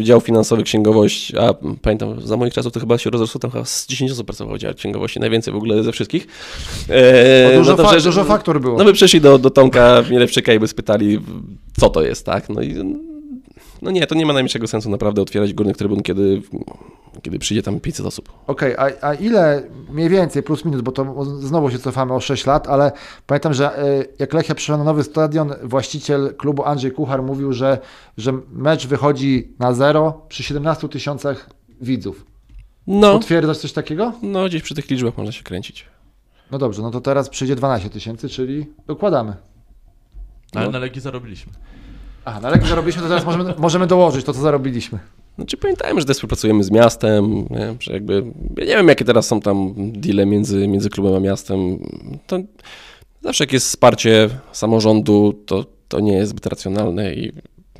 y, 0.00 0.04
dział 0.04 0.20
finansowy, 0.20 0.62
księgowość, 0.62 1.34
a 1.34 1.54
pamiętam, 1.82 2.20
za 2.20 2.36
moich 2.36 2.52
czasów 2.54 2.72
to 2.72 2.80
chyba 2.80 2.98
się 2.98 3.10
rozrosło, 3.10 3.38
tam 3.40 3.50
chyba 3.50 3.64
z 3.64 3.86
10 3.86 4.10
osób 4.10 4.26
pracowało 4.26 4.56
w 4.56 4.60
dziale 4.60 4.74
księgowości, 4.74 5.20
najwięcej 5.20 5.52
w 5.52 5.56
ogóle 5.56 5.82
ze 5.82 5.92
wszystkich. 5.92 6.26
E, 6.88 7.56
dużo, 7.58 7.70
no 7.70 7.76
to 7.76 7.82
fa- 7.82 7.88
przecież- 7.88 8.04
dużo 8.04 8.24
faktur 8.24 8.60
było. 8.60 8.78
No 8.78 8.84
by 8.84 8.92
przyszli 8.92 9.20
do, 9.20 9.38
do 9.38 9.50
Tomka 9.50 10.02
Mielewczyka 10.10 10.52
i 10.52 10.58
by 10.58 10.68
spytali, 10.68 11.18
co 11.80 11.88
to 11.90 12.02
jest, 12.02 12.26
tak? 12.26 12.48
No 12.48 12.62
i 12.62 12.74
no 13.82 13.90
nie, 13.90 14.06
to 14.06 14.14
nie 14.14 14.26
ma 14.26 14.32
najmniejszego 14.32 14.66
sensu 14.66 14.90
naprawdę 14.90 15.22
otwierać 15.22 15.54
górnych 15.54 15.76
trybun, 15.76 16.02
kiedy, 16.02 16.42
kiedy 17.22 17.38
przyjdzie 17.38 17.62
tam 17.62 17.80
500 17.80 18.06
osób. 18.06 18.32
Okej, 18.46 18.74
a, 18.76 18.90
a 19.08 19.14
ile 19.14 19.62
mniej 19.90 20.08
więcej, 20.08 20.42
plus 20.42 20.64
minus, 20.64 20.80
bo 20.80 20.92
to 20.92 21.24
znowu 21.24 21.70
się 21.70 21.78
cofamy 21.78 22.14
o 22.14 22.20
6 22.20 22.46
lat, 22.46 22.68
ale 22.68 22.92
pamiętam, 23.26 23.54
że 23.54 23.78
e, 23.78 24.04
jak 24.18 24.34
Lechia 24.34 24.54
przyszła 24.54 24.76
na 24.76 24.84
nowy 24.84 25.04
stadion, 25.04 25.52
właściciel 25.62 26.34
klubu 26.36 26.64
Andrzej 26.64 26.92
Kuchar 26.92 27.22
mówił, 27.22 27.52
że, 27.52 27.78
że 28.16 28.32
mecz 28.52 28.86
wychodzi 28.86 29.52
na 29.58 29.72
zero 29.72 30.26
przy 30.28 30.42
17 30.42 30.88
tysiącach 30.88 31.50
widzów. 31.80 32.26
No, 32.86 33.12
Potwierdzasz 33.12 33.58
coś 33.58 33.72
takiego? 33.72 34.12
no 34.22 34.46
gdzieś 34.46 34.62
przy 34.62 34.74
tych 34.74 34.90
liczbach 34.90 35.16
można 35.16 35.32
się 35.32 35.42
kręcić. 35.42 35.84
No 36.50 36.58
dobrze, 36.58 36.82
no 36.82 36.90
to 36.90 37.00
teraz 37.00 37.28
przyjdzie 37.28 37.56
12 37.56 37.90
tysięcy, 37.90 38.28
czyli 38.28 38.66
dokładamy. 38.86 39.36
Ale 40.54 40.66
No. 40.66 40.72
na 40.72 40.78
Legii 40.78 41.00
zarobiliśmy. 41.00 41.52
A, 42.34 42.40
na 42.40 42.50
Legii 42.50 42.68
zarobiliśmy, 42.68 43.02
to 43.02 43.08
teraz 43.08 43.24
możemy, 43.24 43.54
możemy 43.58 43.86
dołożyć 43.86 44.24
to, 44.24 44.32
co 44.32 44.40
zarobiliśmy. 44.40 44.98
Znaczy 45.36 45.56
pamiętajmy, 45.56 46.00
że 46.00 46.06
też 46.06 46.16
współpracujemy 46.16 46.64
z 46.64 46.70
miastem, 46.70 47.46
nie? 47.50 47.74
że 47.80 47.92
jakby, 47.92 48.24
ja 48.56 48.64
nie 48.64 48.76
wiem 48.76 48.88
jakie 48.88 49.04
teraz 49.04 49.26
są 49.26 49.40
tam 49.40 49.74
deale 49.76 50.26
między, 50.26 50.68
między 50.68 50.90
klubem 50.90 51.14
a 51.14 51.20
miastem, 51.20 51.78
to 52.26 52.38
zawsze 53.22 53.44
jak 53.44 53.52
jest 53.52 53.66
wsparcie 53.66 54.28
samorządu, 54.52 55.32
to, 55.46 55.64
to 55.88 56.00
nie 56.00 56.12
jest 56.12 56.30
zbyt 56.30 56.46
racjonalne 56.46 57.14
i 57.14 57.32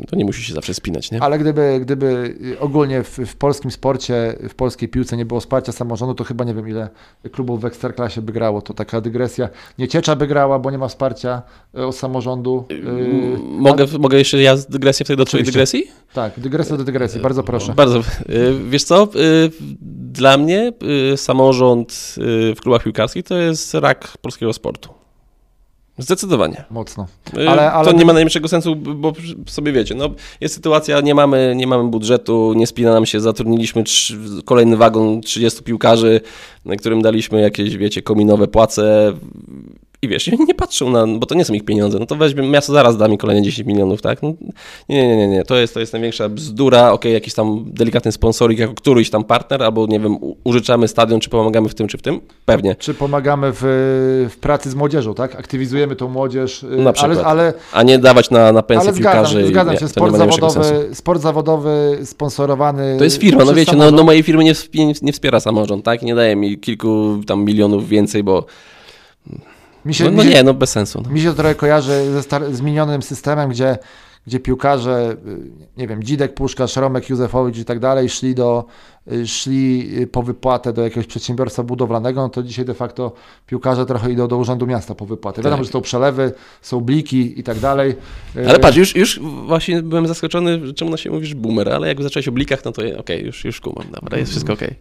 to 0.07 0.17
nie 0.17 0.25
musi 0.25 0.43
się 0.43 0.55
zawsze 0.55 0.75
spinać, 0.75 1.11
nie? 1.11 1.23
Ale 1.23 1.39
gdyby, 1.39 1.79
gdyby 1.83 2.37
ogólnie 2.61 3.03
w, 3.03 3.19
w 3.19 3.37
polskim 3.37 3.71
sporcie, 3.71 4.35
w 4.49 4.55
polskiej 4.55 4.89
piłce 4.89 5.17
nie 5.17 5.25
było 5.25 5.41
wsparcia 5.41 5.73
samorządu, 5.73 6.15
to 6.15 6.25
chyba 6.25 6.45
nie 6.45 6.55
wiem 6.55 6.69
ile 6.69 6.89
klubów 7.33 7.61
w 7.61 7.65
Ekstraklasie 7.65 8.23
by 8.23 8.33
grało. 8.33 8.63
To 8.63 8.75
taka 8.75 9.01
dygresja. 9.01 9.49
Nieciecza 9.79 10.17
by 10.17 10.27
grała, 10.27 10.59
bo 10.59 10.71
nie 10.71 10.79
ma 10.79 10.89
wsparcia 10.89 11.43
e, 11.75 11.87
od 11.87 11.97
samorządu. 11.97 12.65
Yy, 12.71 13.39
Mogę, 13.43 13.87
mogę 13.99 14.19
jeszcze 14.19 14.43
ja 14.43 14.57
dygresję 14.69 15.05
wtedy 15.05 15.17
do 15.17 15.25
twojej 15.25 15.47
dygresji? 15.47 15.85
Tak, 16.15 16.41
dygresja 16.41 16.77
do 16.77 16.85
dygresji, 16.85 17.21
bardzo 17.21 17.43
proszę. 17.43 17.75
Bardzo. 17.75 17.99
Y, 17.99 18.03
Wiesz 18.71 18.85
co, 18.85 19.09
y, 19.17 19.51
dla 20.13 20.37
mnie 20.37 20.73
y, 21.13 21.17
samorząd 21.17 22.15
y, 22.19 22.55
w 22.55 22.61
klubach 22.61 22.83
piłkarskich 22.83 23.25
to 23.25 23.37
jest 23.37 23.75
rak 23.75 24.19
polskiego 24.23 24.53
sportu. 24.53 25.00
Zdecydowanie. 26.01 26.65
Mocno. 26.71 27.07
Y, 27.39 27.49
Ale- 27.49 27.73
ale- 27.73 27.85
To 27.85 27.93
nie 27.99 28.05
ma 28.05 28.13
najmniejszego 28.13 28.49
sensu, 28.49 28.77
bo 28.77 29.13
sobie 29.47 29.73
wiecie, 29.73 29.95
no, 29.95 30.11
jest 30.41 30.55
sytuacja, 30.55 31.01
nie 31.01 31.15
mamy, 31.15 31.53
nie 31.57 31.67
mamy 31.67 31.91
budżetu, 31.91 32.53
nie 32.57 32.67
spina 32.67 32.93
nam 32.93 33.07
się, 33.07 33.21
zatrudniliśmy 33.21 33.85
trzy, 33.85 34.19
kolejny 34.45 34.77
wagon 34.77 35.21
30 35.21 35.63
piłkarzy, 35.63 36.21
na 36.65 36.77
którym 36.77 37.03
daliśmy 37.03 37.41
jakieś, 37.41 37.77
wiecie, 37.77 38.03
kominowe 38.03 38.49
płace 38.49 39.13
i 40.03 40.09
wiesz, 40.09 40.29
oni 40.29 40.45
nie 40.45 40.55
patrzą 40.55 40.91
na, 40.91 41.07
bo 41.07 41.27
to 41.27 41.35
nie 41.35 41.45
są 41.45 41.55
ich 41.55 41.65
pieniądze, 41.65 41.99
no 41.99 42.07
to 42.07 42.17
weźmie, 42.17 42.49
miasto 42.49 42.73
zaraz 42.73 42.97
da 42.97 43.09
mi 43.09 43.19
kolejne 43.19 43.43
10 43.43 43.69
milionów, 43.69 44.03
tak? 44.03 44.23
No, 44.23 44.35
nie, 44.89 45.09
nie, 45.09 45.17
nie, 45.17 45.29
nie, 45.29 45.45
to 45.45 45.57
jest, 45.57 45.75
to 45.75 45.81
jest 45.81 45.93
największa 45.93 46.29
bzdura, 46.29 46.93
okej, 46.93 47.13
jakiś 47.13 47.35
tam 47.35 47.65
delikatny 47.67 48.13
sponsorik 48.13 48.59
jako 48.59 48.75
któryś 48.75 49.11
tam 49.11 49.25
partner, 49.25 49.63
albo 49.63 49.87
nie 49.87 50.01
wiem, 50.01 50.19
użyczamy 50.45 50.89
stadion, 50.89 51.21
czy 51.21 51.31
pomagamy 51.31 51.69
w 51.69 51.75
tym, 51.75 51.89
czy 51.89 51.99
w 51.99 52.03
tym, 52.03 52.21
pewnie. 52.45 52.75
Czy 52.75 52.95
pomagamy 52.95 53.53
w, 53.53 53.59
w 54.31 54.37
pracy 54.41 54.71
z 54.71 54.75
młodzieżą, 54.75 55.15
tak? 55.15 55.37
Aktywizujemy 55.37 55.97
tą 55.97 56.09
młodzież, 56.09 56.63
yy, 56.63 56.77
Na 56.77 56.93
przykład. 56.93 57.19
ale, 57.19 57.27
ale, 57.27 57.55
A 57.73 57.83
nie 57.83 57.99
dawać 57.99 58.31
na, 58.31 58.53
na 58.53 58.63
pensję 58.63 58.89
ale 58.89 58.97
zgadzam, 58.97 59.25
piłkarzy. 59.25 59.47
zgadzam 59.47 59.77
się, 59.77 59.85
nie 59.85 59.89
sport 59.89 60.17
zawodowy, 60.17 60.89
sport 60.95 61.23
zawodowy 61.23 61.99
sponsorowany 62.05 62.97
To 62.99 63.05
jest 63.05 63.21
firma, 63.21 63.45
no 63.45 63.55
wiecie, 63.55 63.77
no, 63.77 63.91
no 63.91 64.03
mojej 64.03 64.23
firmy 64.23 64.45
nie, 64.45 64.55
nie, 64.75 64.93
nie 65.03 65.13
wspiera 65.13 65.41
samorząd, 65.41 65.85
tak? 65.85 66.03
Nie 66.03 66.15
daje 66.15 66.37
mi 66.37 66.59
kilku 66.59 67.21
tam 67.27 67.45
milionów 67.45 67.89
więcej, 67.89 68.23
bo 68.23 68.47
Mi 69.85 69.95
się, 69.95 70.05
no, 70.05 70.11
mi 70.11 70.17
no 70.17 70.23
się, 70.23 70.29
nie, 70.31 70.43
no 70.43 70.55
bez 70.55 70.71
sensu. 70.71 71.03
No. 71.05 71.11
Mi 71.11 71.21
się 71.21 71.29
to 71.29 71.35
trochę 71.35 71.55
kojarzy 71.55 72.13
ze 72.13 72.23
star- 72.23 72.55
zmienionym 72.55 73.03
systemem, 73.03 73.51
gdzie, 73.51 73.79
gdzie 74.27 74.41
piłkarze, 74.41 75.17
y, 75.27 75.51
nie 75.77 75.87
wiem, 75.87 76.03
Dzidek, 76.03 76.35
Puszkarz, 76.35 76.77
Romek, 76.77 77.11
Józefowicz 77.11 77.59
i 77.59 77.65
tak 77.65 77.79
dalej 77.79 78.09
szli, 78.09 78.35
do, 78.35 78.65
szli 79.27 79.91
y, 80.03 80.07
po 80.07 80.23
wypłatę 80.23 80.73
do 80.73 80.83
jakiegoś 80.83 81.07
przedsiębiorstwa 81.07 81.63
budowlanego, 81.63 82.21
no 82.21 82.29
to 82.29 82.43
dzisiaj 82.43 82.65
de 82.65 82.75
facto 82.75 83.13
piłkarze 83.47 83.87
trochę 83.87 84.11
idą 84.13 84.29
do 84.29 84.37
Urzędu 84.37 84.67
Miasta 84.67 84.95
po 84.95 85.07
wypłatę. 85.07 85.43
Wiadomo, 85.43 85.57
Tak. 85.57 85.67
że 85.67 85.73
są 85.73 85.81
przelewy, 85.81 86.33
są 86.63 86.81
bliki 86.81 87.41
i 87.41 87.43
tak 87.43 87.59
dalej. 87.59 87.95
Y, 88.37 88.49
Ale 88.49 88.59
patrz, 88.59 88.77
już, 88.77 88.97
już 88.97 89.21
właśnie 89.47 89.83
byłem 89.83 90.07
zaskoczony, 90.07 90.75
czemu 90.75 90.91
na 90.91 90.97
się 90.97 91.11
mówisz 91.11 91.35
boomer, 91.35 91.69
ale 91.69 91.89
jak 91.89 92.03
zacząłeś 92.03 92.29
o 92.29 92.33
blikach, 92.33 92.65
no 92.65 92.73
to 92.73 92.83
okej, 92.99 93.25
już, 93.27 93.45
już 93.45 93.61
kumam, 93.61 93.85
dobra, 94.01 94.19
jest 94.19 94.31
wszystko 94.31 94.53
okej. 94.53 94.75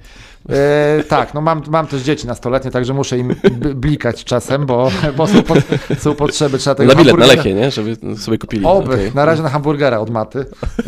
E, 0.50 1.04
tak, 1.08 1.34
no 1.34 1.42
mam, 1.42 1.62
mam 1.70 1.88
też 1.88 2.02
dzieci 2.02 2.28
nastoletnie, 2.28 2.72
także 2.72 2.94
muszę 2.94 3.18
im 3.18 3.36
blikać 3.76 4.24
czasem, 4.24 4.66
bo, 4.66 4.92
bo 5.18 5.28
są, 5.28 5.44
pot, 5.44 5.58
są 6.00 6.16
potrzeby. 6.16 6.58
Trzeba 6.58 6.76
tego 6.76 6.94
Na 6.94 7.00
bilet, 7.00 7.18
na 7.18 7.26
Lechie, 7.26 7.54
nie? 7.54 7.72
Żeby 7.72 8.18
sobie 8.18 8.38
kupili. 8.38 8.66
Oby, 8.66 8.94
okej. 8.94 9.12
na 9.16 9.26
razie 9.26 9.44
na 9.44 9.50
hamburgera 9.50 10.00
od 10.00 10.10
maty. 10.10 10.40
E, 10.40 10.86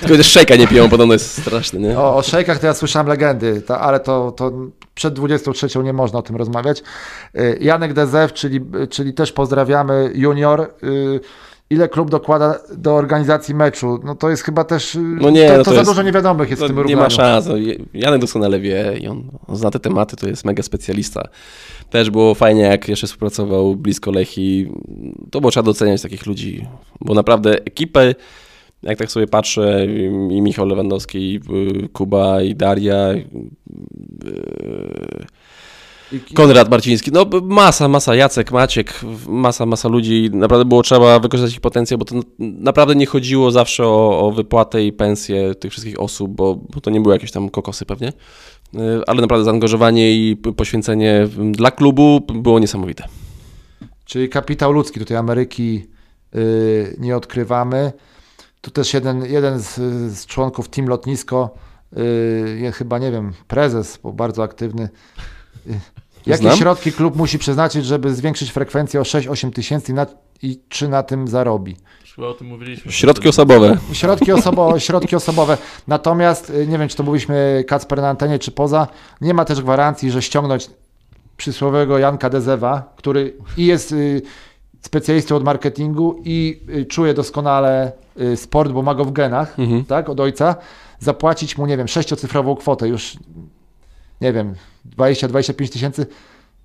Tylko 0.00 0.16
też 0.16 0.26
szejka 0.26 0.56
nie 0.56 0.68
piją, 0.68 0.88
podobno 0.88 1.12
jest 1.14 1.42
straszny, 1.42 1.80
nie? 1.80 1.98
O, 1.98 2.16
o 2.16 2.22
szejkach 2.22 2.58
to 2.58 2.66
ja 2.66 2.73
słyszałem 2.74 3.08
legendy, 3.08 3.62
to, 3.62 3.80
ale 3.80 4.00
to, 4.00 4.32
to 4.32 4.52
przed 4.94 5.14
23 5.14 5.68
nie 5.84 5.92
można 5.92 6.18
o 6.18 6.22
tym 6.22 6.36
rozmawiać. 6.36 6.82
Y, 7.38 7.58
Janek 7.60 7.92
Dezew, 7.92 8.32
czyli, 8.32 8.60
czyli 8.90 9.14
też 9.14 9.32
pozdrawiamy, 9.32 10.10
junior. 10.14 10.60
y, 10.82 11.20
Ile 11.70 11.88
klub 11.88 12.10
dokłada 12.10 12.58
do 12.76 12.94
organizacji 12.94 13.54
meczu? 13.54 14.00
No 14.04 14.14
to 14.14 14.30
jest 14.30 14.42
chyba 14.42 14.64
też. 14.64 14.94
y, 14.94 14.98
No 14.98 15.30
nie, 15.30 15.48
to, 15.48 15.52
no 15.52 15.58
to, 15.58 15.64
to 15.64 15.70
za 15.70 15.76
jest- 15.76 15.90
dużo 15.90 16.02
niewiadomych 16.02 16.50
jest 16.50 16.62
w 16.62 16.66
tym 16.66 16.76
nie 16.76 16.82
równaniu. 16.82 17.02
ma 17.02 17.10
szans. 17.10 17.46
no, 17.46 17.54
Janek 17.94 18.20
doskonale 18.20 18.60
wie 18.60 18.98
i 19.00 19.08
on, 19.08 19.22
on 19.46 19.56
zna 19.56 19.70
te 19.70 19.78
tematy, 19.80 20.16
to 20.16 20.28
jest 20.28 20.44
mega 20.44 20.62
specjalista. 20.62 21.28
Też 21.90 22.10
było 22.10 22.34
fajnie, 22.34 22.62
jak 22.62 22.88
jeszcze 22.88 23.06
współpracował 23.06 23.76
blisko 23.76 24.10
Lechi. 24.10 24.70
To 25.30 25.40
było 25.40 25.50
trzeba 25.50 25.64
doceniać 25.64 26.02
takich 26.02 26.26
ludzi, 26.26 26.66
bo 27.00 27.14
naprawdę 27.14 27.50
ekipę, 27.64 28.14
jak 28.84 28.98
tak 28.98 29.10
sobie 29.10 29.26
patrzę, 29.26 29.86
i 30.30 30.42
Michał 30.42 30.66
Lewandowski, 30.66 31.18
i 31.18 31.36
y, 31.84 31.88
Kuba, 31.88 32.42
i 32.42 32.54
Daria, 32.54 33.12
y, 33.12 33.24
I, 36.12 36.16
i, 36.16 36.34
Konrad 36.34 36.70
Marciński, 36.70 37.10
no 37.12 37.26
masa, 37.42 37.88
masa, 37.88 38.14
Jacek, 38.14 38.52
Maciek, 38.52 39.00
masa, 39.28 39.66
masa 39.66 39.88
ludzi. 39.88 40.30
Naprawdę 40.32 40.64
było 40.64 40.82
trzeba 40.82 41.18
wykorzystać 41.18 41.54
ich 41.54 41.60
potencjał, 41.60 41.98
bo 41.98 42.04
to 42.04 42.14
naprawdę 42.38 42.94
nie 42.94 43.06
chodziło 43.06 43.50
zawsze 43.50 43.86
o, 43.86 44.20
o 44.20 44.32
wypłatę 44.32 44.84
i 44.84 44.92
pensję 44.92 45.54
tych 45.54 45.70
wszystkich 45.72 46.00
osób, 46.00 46.30
bo, 46.30 46.54
bo 46.54 46.80
to 46.80 46.90
nie 46.90 47.00
były 47.00 47.14
jakieś 47.14 47.30
tam 47.32 47.48
kokosy 47.50 47.86
pewnie. 47.86 48.08
Y, 48.08 48.80
Ale 49.06 49.20
naprawdę 49.20 49.44
zaangażowanie 49.44 50.12
i 50.12 50.36
poświęcenie 50.36 51.28
dla 51.52 51.70
klubu 51.70 52.20
było 52.34 52.58
niesamowite. 52.58 53.04
czyli 54.04 54.28
kapitał 54.28 54.72
ludzki, 54.72 55.00
tutaj 55.00 55.16
Ameryki 55.16 55.86
y, 56.36 56.96
nie 56.98 57.16
odkrywamy. 57.16 57.92
Tu 58.64 58.70
też 58.70 58.94
jeden, 58.94 59.24
jeden 59.24 59.58
z, 59.60 59.74
z 60.18 60.26
członków 60.26 60.68
Team 60.68 60.88
Lotnisko, 60.88 61.54
y, 61.98 62.58
jest 62.60 62.78
chyba, 62.78 62.98
nie 62.98 63.10
wiem, 63.10 63.32
prezes, 63.48 63.98
bo 64.02 64.12
bardzo 64.12 64.42
aktywny. 64.42 64.88
Y, 65.66 65.80
Jakie 66.26 66.42
Znam. 66.42 66.56
środki 66.56 66.92
klub 66.92 67.16
musi 67.16 67.38
przeznaczyć, 67.38 67.86
żeby 67.86 68.14
zwiększyć 68.14 68.50
frekwencję 68.50 69.00
o 69.00 69.02
6-8 69.02 69.50
tysięcy 69.52 69.92
i, 69.92 69.94
na- 69.94 70.06
i 70.42 70.60
czy 70.68 70.88
na 70.88 71.02
tym 71.02 71.28
zarobi? 71.28 71.76
Chyba 72.16 72.28
o 72.28 72.34
tym 72.34 72.46
mówiliśmy. 72.46 72.92
Środki 72.92 73.28
osobowe. 73.28 73.78
Środki, 73.92 74.32
osobo, 74.32 74.78
środki 74.78 75.16
osobowe. 75.16 75.58
Natomiast 75.88 76.50
y, 76.50 76.66
nie 76.66 76.78
wiem, 76.78 76.88
czy 76.88 76.96
to 76.96 77.02
mówiliśmy 77.02 77.64
Kacper 77.68 78.00
na 78.02 78.08
antenie, 78.08 78.38
czy 78.38 78.50
poza. 78.50 78.86
Nie 79.20 79.34
ma 79.34 79.44
też 79.44 79.62
gwarancji, 79.62 80.10
że 80.10 80.22
ściągnąć 80.22 80.70
przysłowiowego 81.36 81.98
Janka 81.98 82.30
Dezewa, 82.30 82.92
który 82.96 83.36
i 83.56 83.66
jest 83.66 83.92
y, 83.92 84.22
specjalistą 84.80 85.36
od 85.36 85.44
marketingu 85.44 86.22
i 86.24 86.60
y, 86.68 86.84
czuje 86.86 87.14
doskonale 87.14 87.92
sport, 88.36 88.72
bo 88.72 88.82
ma 88.82 88.94
go 88.94 89.04
w 89.04 89.12
genach, 89.12 89.58
Mhm. 89.58 89.84
tak, 89.84 90.08
od 90.08 90.20
ojca, 90.20 90.56
zapłacić 90.98 91.58
mu, 91.58 91.66
nie 91.66 91.76
wiem, 91.76 91.88
sześciocyfrową 91.88 92.56
kwotę, 92.56 92.88
już 92.88 93.16
nie 94.20 94.32
wiem, 94.32 94.54
20-25 94.96 95.70
tysięcy, 95.72 96.06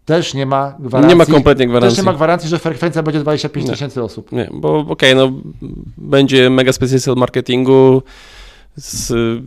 też 0.06 0.34
nie 0.34 0.46
ma 0.46 0.76
gwarancji. 0.80 1.10
Nie 1.10 1.16
ma 1.16 1.26
kompletnie 1.26 1.66
Też 1.66 1.70
gwarancji. 1.72 1.98
nie 2.00 2.04
ma 2.06 2.14
gwarancji, 2.14 2.50
że 2.50 2.60
frekwencja 2.60 3.04
będzie 3.04 3.20
25 3.20 3.66
Nie. 3.66 3.72
tysięcy 3.72 4.04
osób. 4.04 4.32
Nie, 4.32 4.50
bo 4.54 4.80
okej, 4.80 5.16
no 5.16 5.32
będzie 5.98 6.50
mega 6.50 6.74
specjalista 6.74 7.12
od 7.12 7.18
marketingu 7.20 8.02
z 8.78 9.12
y, 9.12 9.42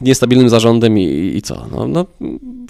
niestabilnym 0.00 0.48
zarządem 0.48 0.98
i, 0.98 1.32
i 1.36 1.42
co? 1.42 1.66
No, 1.72 1.88
no 1.88 2.06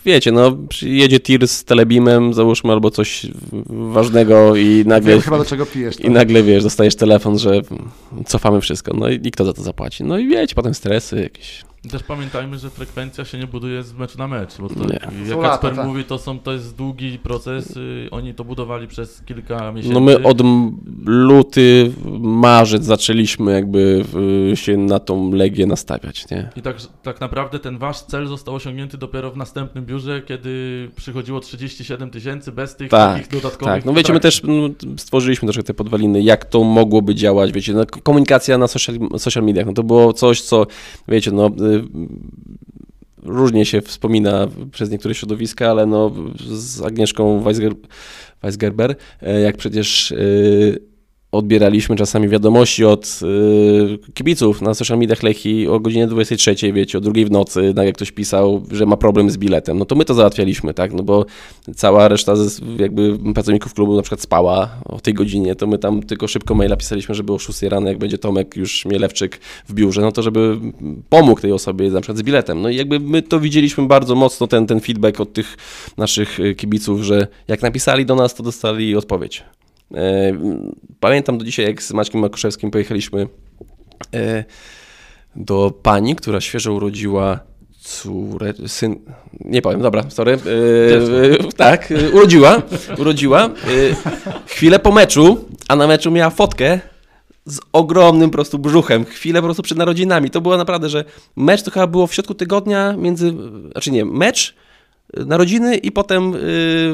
wiecie, 0.05 0.33
no 0.33 0.57
jedzie 0.83 1.21
tir 1.21 1.49
z 1.49 1.65
telebimem, 1.65 2.35
załóżmy, 2.35 2.73
albo 2.73 2.91
coś 2.91 3.27
ważnego 3.67 4.57
i 4.57 4.83
nagle, 4.87 5.13
Wiem 5.13 5.21
chyba 5.21 5.39
do 5.39 5.45
czego 5.45 5.67
pijesz. 5.67 5.97
tak? 5.97 6.05
i 6.07 6.11
nagle 6.11 6.43
wiesz, 6.43 6.63
dostajesz 6.63 6.97
telefon, 6.97 7.39
że 7.39 7.61
cofamy 8.27 8.61
wszystko. 8.61 8.95
No 8.97 9.09
i, 9.09 9.15
i 9.25 9.31
kto 9.31 9.45
za 9.45 9.53
to 9.53 9.63
zapłaci? 9.63 10.05
No 10.05 10.19
i 10.19 10.29
wiecie, 10.29 10.55
potem 10.55 10.75
stresy 10.75 11.23
jakieś. 11.23 11.63
Też 11.89 12.03
pamiętajmy, 12.03 12.59
że 12.59 12.71
frekwencja 12.71 13.25
się 13.25 13.39
nie 13.39 13.47
buduje 13.47 13.83
z 13.83 13.93
meczu 13.93 14.19
na 14.19 14.29
mecz, 14.29 14.59
bo 14.59 14.69
to, 14.69 14.85
Nie. 14.85 15.29
jak 15.29 15.41
Kacper 15.41 15.77
tak. 15.77 15.87
mówi, 15.87 16.05
to, 16.05 16.19
są, 16.19 16.39
to 16.39 16.53
jest 16.53 16.77
długi 16.77 17.19
proces, 17.19 17.77
y, 17.77 18.09
oni 18.11 18.35
to 18.35 18.45
budowali 18.45 18.89
przez 18.89 19.23
kilka 19.23 19.73
miesięcy. 19.73 19.95
No 19.95 20.01
my 20.01 20.23
od 20.23 20.43
luty, 21.07 21.93
marzec 22.21 22.85
zaczęliśmy 22.85 23.53
jakby 23.53 24.05
się 24.55 24.77
na 24.77 24.99
tą 24.99 25.33
Legię 25.33 25.67
nastawiać, 25.67 26.31
nie? 26.31 26.51
I 26.57 26.63
tak, 26.63 26.77
tak 27.03 27.21
naprawdę 27.21 27.59
ten 27.59 27.79
wasz 27.79 28.01
cel 28.01 28.27
został 28.27 28.55
osiągnięty 28.55 28.99
dopiero 28.99 29.31
w 29.31 29.37
następnym 29.37 29.87
biurze, 29.87 30.23
kiedy 30.23 30.89
przychodziło 30.97 31.41
37 31.41 32.11
tysięcy 32.11 32.53
bez 32.53 32.77
tych 32.77 32.91
Tak, 32.91 33.17
takich 33.17 33.43
dodatkowych 33.43 33.75
Tak, 33.75 33.85
no 33.85 33.93
wiecie, 33.93 34.13
my 34.13 34.21
też 34.21 34.43
no, 34.45 34.69
stworzyliśmy 34.97 35.47
troszkę 35.47 35.63
te 35.63 35.75
podwaliny, 35.75 36.23
jak 36.23 36.45
to 36.45 36.65
mogłoby 36.65 37.15
działać, 37.15 37.53
wiecie, 37.53 37.73
no, 37.73 37.87
komunikacja 38.03 38.59
na 38.59 38.67
social, 38.67 38.97
social 39.19 39.45
mediach, 39.45 39.67
no 39.67 39.73
to 39.73 39.83
było 39.83 40.13
coś, 40.13 40.43
co, 40.43 40.67
wiecie, 41.09 41.31
no 41.31 41.47
y, 41.47 41.70
różnie 43.23 43.67
się 43.67 43.81
wspomina 43.81 44.49
przez 44.73 44.91
niektóre 44.91 45.15
środowiska, 45.15 45.71
ale 45.71 45.87
no 45.87 46.13
z 46.47 46.83
Agnieszką 46.83 47.41
Weisger, 47.41 47.73
Weisgerber, 48.43 48.97
e, 49.23 49.41
jak 49.41 49.57
przecież 49.57 50.11
y, 50.11 50.90
odbieraliśmy 51.33 51.97
czasami 51.97 52.29
wiadomości 52.29 52.85
od 52.85 53.21
y, 53.23 54.13
kibiców 54.15 54.63
na 54.63 54.75
social 54.75 54.99
mediach 54.99 55.23
Lechi 55.23 55.69
o 55.69 55.81
godzinie 55.81 56.07
23, 56.07 56.73
wiecie, 56.73 56.99
o 56.99 57.01
drugiej 57.01 57.25
w 57.25 57.31
nocy, 57.31 57.73
tak 57.77 57.87
jak 57.87 57.95
ktoś 57.95 58.13
pisał, 58.13 58.63
że 58.71 58.87
ma 58.87 58.97
problem 58.97 59.31
z 59.31 59.37
biletem, 59.37 59.79
no 59.79 59.85
to 59.85 59.95
my 59.95 60.05
to 60.05 60.15
załatwialiśmy, 60.15 60.75
tak, 60.75 60.93
no 60.93 61.03
bo 61.03 61.27
cała 61.77 62.09
reszta 62.09 62.37
z, 62.37 62.61
jakby 62.79 63.19
pracowników 63.35 63.75
klubu 63.75 63.97
na 63.97 64.03
przykład 64.03 64.21
spała 64.21 64.71
o 64.85 65.01
tej 65.01 65.15
godzinie, 65.15 65.55
to 65.55 65.67
my 65.67 65.79
tam 65.79 66.03
tylko 66.03 66.29
szybko 66.29 66.55
maila 66.55 66.77
pisaliśmy, 66.77 67.15
żeby 67.15 67.33
o 67.33 67.39
6 67.39 67.63
rano, 67.63 67.89
jak 67.89 67.99
będzie 67.99 68.19
Tomek 68.19 68.57
już 68.57 68.85
Mielewczyk 68.85 69.41
w 69.69 69.75
biurze, 69.75 70.01
no 70.01 70.13
to 70.13 70.23
żeby 70.23 70.59
pomógł 71.09 71.41
tej 71.41 71.53
osobie 71.53 71.91
na 71.91 72.01
przykład 72.01 72.19
z 72.19 72.23
biletem. 72.23 72.63
No 72.63 72.69
i 72.69 72.77
jakby 72.77 73.01
my 73.01 73.23
to 73.23 73.41
widzieliśmy 73.41 73.87
bardzo 73.87 74.15
mocno, 74.15 74.47
ten, 74.47 74.67
ten 74.67 74.81
feedback 74.81 75.21
od 75.21 75.33
tych 75.33 75.57
naszych 75.97 76.41
y, 76.41 76.55
kibiców, 76.55 77.03
że 77.03 77.27
jak 77.49 77.63
napisali 77.63 78.07
do 78.07 78.15
nas, 78.15 78.35
to 78.35 78.43
dostali 78.43 78.97
odpowiedź. 78.97 79.45
E, 79.95 80.33
Pamiętam 81.01 81.39
do 81.39 81.45
dzisiaj, 81.45 81.67
jak 81.67 81.83
z 81.83 81.93
Maćkiem 81.93 82.21
Makuszewskim 82.21 82.71
pojechaliśmy 82.71 83.27
e, 84.15 84.45
do 85.37 85.73
pani, 85.83 86.17
która 86.17 86.41
świeżo 86.41 86.73
urodziła 86.73 87.41
córę, 87.81 88.55
syn, 88.67 88.97
nie 89.41 89.63
powiem, 89.63 89.81
dobra, 89.83 90.11
sorry, 90.11 90.33
e, 90.33 91.53
tak, 91.53 91.93
urodziła, 92.13 92.63
urodziła, 92.99 93.51
chwilę 94.47 94.79
po 94.79 94.93
meczu, 94.93 95.45
a 95.69 95.77
na 95.77 95.87
meczu 95.87 96.11
miała 96.11 96.31
fotkę 96.31 96.81
z 97.45 97.61
ogromnym 97.73 98.31
po 98.31 98.35
prostu 98.35 98.59
brzuchem, 98.59 99.05
chwilę 99.05 99.41
po 99.41 99.47
prostu 99.47 99.63
przed 99.63 99.79
narodzinami, 99.79 100.31
to 100.31 100.41
było 100.41 100.57
naprawdę, 100.57 100.89
że 100.89 101.05
mecz 101.37 101.63
to 101.63 101.71
chyba 101.71 101.87
było 101.87 102.07
w 102.07 102.15
środku 102.15 102.35
tygodnia 102.35 102.93
między, 102.97 103.33
znaczy 103.73 103.91
nie, 103.91 104.05
mecz, 104.05 104.55
narodziny 105.27 105.77
i 105.77 105.93
potem 105.93 106.35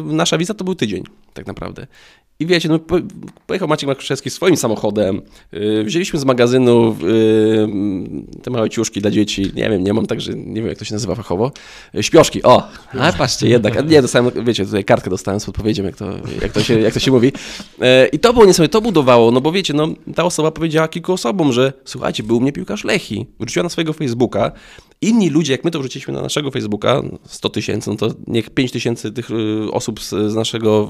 nasza 0.05 0.39
wiza 0.39 0.55
to 0.55 0.65
był 0.65 0.75
tydzień, 0.75 1.05
tak 1.35 1.47
naprawdę. 1.47 1.87
I 2.41 2.47
wiecie, 2.47 2.68
no, 2.68 2.78
po- 2.78 2.99
pojechał 3.47 3.68
Maciek 3.68 3.89
Makuszewski 3.89 4.30
swoim 4.30 4.57
samochodem, 4.57 5.22
y, 5.55 5.84
wzięliśmy 5.84 6.18
z 6.18 6.24
magazynu 6.24 6.97
y, 7.03 8.43
te 8.43 8.51
małe 8.51 8.70
ciuszki 8.70 9.01
dla 9.01 9.11
dzieci, 9.11 9.43
nie 9.55 9.70
wiem, 9.70 9.84
nie 9.84 9.93
mam, 9.95 10.07
także 10.07 10.34
nie 10.34 10.55
wiem 10.55 10.66
jak 10.66 10.78
to 10.78 10.84
się 10.84 10.95
nazywa 10.95 11.14
fachowo, 11.14 11.53
Y, 11.95 12.03
śpioszki, 12.03 12.43
o, 12.43 12.68
a 12.99 13.12
patrzcie 13.12 13.49
jednak, 13.49 13.89
nie, 13.89 14.03
dostałem, 14.03 14.45
wiecie, 14.45 14.64
tutaj 14.64 14.84
kartkę 14.84 15.11
dostałem 15.11 15.41
z 15.41 15.47
podpowiedzią, 15.47 15.84
jak 15.84 15.97
to, 15.97 16.11
jak 16.43 16.53
to, 16.53 16.62
się, 16.62 16.80
jak 16.80 16.95
to 16.95 17.01
się 17.01 17.11
mówi. 17.11 17.32
I 18.12 18.18
to 18.18 18.32
było 18.32 18.47
niesamowite, 18.47 18.72
to 18.72 18.80
budowało, 18.80 19.30
no 19.30 19.41
bo 19.41 19.53
wiecie, 19.53 19.74
no, 19.74 19.89
ta 20.14 20.24
osoba 20.24 20.51
powiedziała 20.51 20.89
kilku 20.89 21.12
osobom, 21.12 21.53
że 21.53 21.72
słuchajcie, 21.84 22.22
był 22.22 22.37
u 22.37 22.41
mnie 22.41 22.53
piłkarz 22.53 22.84
Lechi, 22.84 23.26
wrzuciła 23.41 23.62
na 23.62 23.68
swojego 23.68 23.93
Facebooka, 23.93 24.53
inni 25.01 25.30
ludzie, 25.30 25.53
jak 25.53 25.64
my 25.64 25.70
to 25.70 25.78
wrzuciliśmy 25.78 26.14
na 26.14 26.22
naszego 26.22 26.51
Facebooka, 26.51 27.03
100 27.24 27.49
tysięcy, 27.49 27.91
no 27.91 27.97
to 27.97 28.14
niech 28.26 28.51
5 28.51 28.72
tysięcy 28.72 29.12
tych 29.12 29.28
osób 29.72 30.03
z, 30.03 30.34
naszego, 30.34 30.89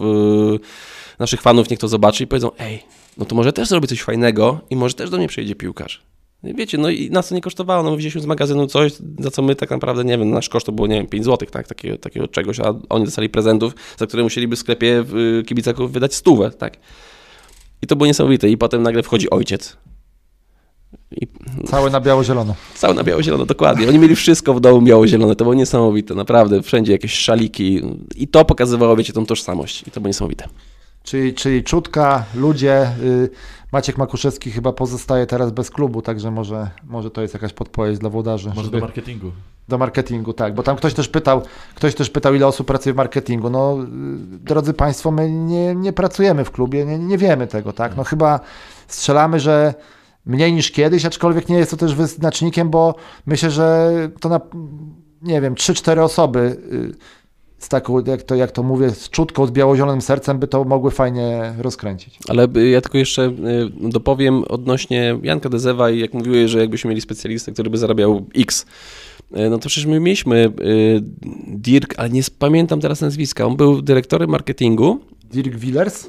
naszych 1.19 1.43
fanów 1.43 1.71
niech 1.71 1.79
to 1.79 1.89
zobaczy 1.89 2.25
i 2.25 2.27
powiedzą, 2.27 2.51
ej, 2.59 2.83
no 3.17 3.25
to 3.25 3.35
może 3.35 3.53
też 3.53 3.69
zrobię 3.69 3.89
coś 3.89 4.03
fajnego 4.03 4.61
i 4.71 4.77
może 4.77 4.95
też 4.95 5.11
do 5.11 5.17
mnie 5.17 5.29
przyjedzie 5.29 5.55
piłkarz. 5.55 6.03
Wiecie, 6.43 6.79
no 6.79 6.91
i 6.91 7.11
nas 7.11 7.29
to 7.29 7.35
nie 7.35 7.41
kosztowało, 7.41 7.83
no 7.83 7.91
my 7.91 7.97
wzięliśmy 7.97 8.21
z 8.21 8.27
magazynu 8.27 8.67
coś, 8.67 8.93
za 9.19 9.31
co 9.31 9.43
my 9.43 9.55
tak 9.55 9.71
naprawdę, 9.71 10.05
nie 10.05 10.19
wiem, 10.19 10.31
nasz 10.31 10.49
koszt 10.49 10.67
to 10.67 10.73
było, 10.73 10.87
nie 10.89 10.97
wiem, 10.97 11.07
5 11.07 11.25
zł, 11.25 11.49
tak, 11.51 11.69
takiego, 11.69 11.99
takiego 11.99 12.29
czegoś, 12.29 12.61
a 12.61 12.75
oni 12.89 13.05
dostali 13.05 13.29
prezentów, 13.29 13.75
za 13.99 14.07
które 14.07 14.23
musieliby 14.23 14.57
w 14.57 14.59
sklepie 14.59 15.03
w 15.07 15.43
kibicaków 15.47 15.93
wydać 15.93 16.15
stówę, 16.15 16.51
tak. 16.51 16.77
I 17.83 17.87
to 17.87 17.97
było 17.97 18.07
niesamowite 18.07 18.49
i 18.49 18.57
potem 18.57 18.83
nagle 18.83 19.03
wchodzi 19.03 19.31
ojciec. 19.31 19.77
I 21.11 21.27
Całe 21.67 21.91
na 21.91 22.01
biało-zielono. 22.01 22.55
Całe 22.75 22.95
na 22.95 23.05
biało-zielone, 23.05 23.47
dokładnie. 23.47 23.89
Oni 23.89 23.99
mieli 23.99 24.17
wszystko 24.17 24.55
w 24.55 24.61
domu 24.61 24.83
biało-zielone, 24.83 25.37
to 25.37 25.45
było 25.45 25.55
niesamowite, 25.55 26.15
naprawdę. 26.15 26.63
Wszędzie 26.63 26.93
jakieś 26.93 27.13
szaliki 27.13 27.81
i 28.17 28.29
to 28.29 28.45
pokazywało, 28.45 28.97
wiecie, 28.97 29.13
tą 29.13 29.27
tożsamość 29.27 29.83
i 29.89 29.91
to 29.91 30.01
było 30.01 30.09
niesamowite. 30.09 30.49
Czyli, 31.07 31.35
czyli 31.35 31.65
czutka, 31.65 32.25
ludzie. 32.35 32.91
y, 33.03 33.31
Maciek 33.73 33.99
Makuszewski 33.99 34.51
chyba 34.51 34.73
pozostaje 34.73 35.27
teraz 35.27 35.51
bez 35.51 35.71
klubu, 35.71 36.03
także 36.03 36.31
może, 36.31 36.71
może 36.85 37.11
to 37.11 37.23
jest 37.23 37.35
jakaś 37.35 37.53
podpowiedź 37.53 37.99
dla 37.99 38.11
włodarzy. 38.11 38.49
Może 38.49 38.63
żeby- 38.63 38.81
do 38.81 38.87
marketingu. 38.87 39.33
Do 39.69 39.79
marketingu, 39.79 40.33
tak, 40.33 40.55
bo 40.55 40.63
tam 40.63 40.77
ktoś 40.77 40.95
też 40.95 41.09
pytał, 41.09 41.43
ktoś 41.75 41.95
też 41.95 42.11
pytał, 42.11 42.35
ile 42.35 42.47
osób 42.47 42.67
pracuje 42.67 42.93
w 42.93 42.97
marketingu. 42.97 43.51
No, 43.51 43.79
y, 43.83 43.87
drodzy 44.39 44.73
Państwo, 44.75 45.11
my 45.11 45.31
nie, 45.31 45.75
nie 45.75 45.93
pracujemy 45.93 46.45
w 46.45 46.51
klubie, 46.51 46.85
nie, 46.87 46.99
nie 46.99 47.19
wiemy 47.19 47.47
tego, 47.47 47.73
tak. 47.73 47.97
No 47.97 48.05
chyba 48.05 48.41
strzelamy, 48.89 49.41
że 49.41 49.75
mniej 50.27 50.53
niż 50.53 50.71
kiedyś, 50.71 51.05
aczkolwiek 51.05 51.49
nie 51.49 51.57
jest 51.57 51.71
to 51.71 51.77
też 51.77 51.95
wyznacznikiem, 51.95 52.71
bo 52.71 52.95
myślę, 53.27 53.51
że 53.51 53.91
to 54.21 54.29
na, 54.29 54.41
nie 55.23 55.41
wiem, 55.41 55.55
3-4 55.55 55.99
osoby 56.03 56.39
y, 56.73 56.95
z 57.59 57.69
taką, 57.69 58.05
jak 58.05 58.23
to, 58.23 58.35
jak 58.35 58.51
to 58.51 58.63
mówię, 58.63 58.91
z 58.91 59.11
czutką, 59.11 59.47
z 59.47 59.51
biało-zielonym 59.51 60.01
sercem 60.01 60.39
by 60.39 60.49
to 60.49 60.65
mogły 60.65 60.91
fajnie 60.91 61.55
rozkręcić. 61.59 62.19
Ale 62.29 62.49
ja 62.71 62.81
tylko 62.81 62.99
jeszcze 62.99 63.23
y, 63.27 63.33
dopowiem 63.91 64.45
odnośnie 64.45 65.19
Janka 65.23 65.49
Dezewa 65.49 65.91
i 65.91 65.99
jak 65.99 66.15
mówiłeś, 66.15 66.51
że 66.51 66.61
jakbyśmy 66.61 66.89
mieli 66.89 67.01
specjalistę, 67.01 67.53
który 67.53 67.71
by 67.71 67.79
zarabiał 67.79 68.27
X, 68.35 68.67
y, 69.37 69.51
no 69.51 69.59
to 69.59 69.69
przecież 69.69 69.87
my 69.87 70.01
mieliśmy 70.01 70.53
y, 70.61 71.03
Dirk, 71.47 71.95
ale 71.97 72.11
nie 72.11 72.23
pamiętam 72.39 72.81
teraz 72.81 73.01
nazwiska, 73.01 73.47
on 73.47 73.57
był 73.57 73.83
dyrektorem 73.83 74.31
marketingu 74.31 75.01
Dirk 75.33 75.57
Willers? 75.57 76.09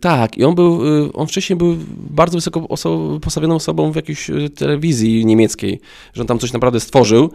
Tak, 0.00 0.38
i 0.38 0.44
on 0.44 0.54
był, 0.54 0.80
on 1.14 1.26
wcześniej 1.26 1.56
był 1.56 1.76
bardzo 2.10 2.38
wysoko 2.38 2.60
oso- 2.60 3.20
postawioną 3.20 3.54
osobą 3.54 3.92
w 3.92 3.96
jakiejś 3.96 4.30
telewizji 4.56 5.26
niemieckiej, 5.26 5.80
że 6.14 6.22
on 6.22 6.26
tam 6.26 6.38
coś 6.38 6.52
naprawdę 6.52 6.80
stworzył. 6.80 7.30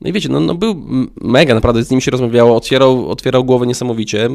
No 0.00 0.10
i 0.10 0.12
wiecie, 0.12 0.28
no, 0.28 0.40
no 0.40 0.54
był 0.54 0.84
mega, 1.20 1.54
naprawdę 1.54 1.84
z 1.84 1.90
nim 1.90 2.00
się 2.00 2.10
rozmawiało, 2.10 2.56
otwierał, 2.56 3.10
otwierał 3.10 3.44
głowę 3.44 3.66
niesamowicie, 3.66 4.28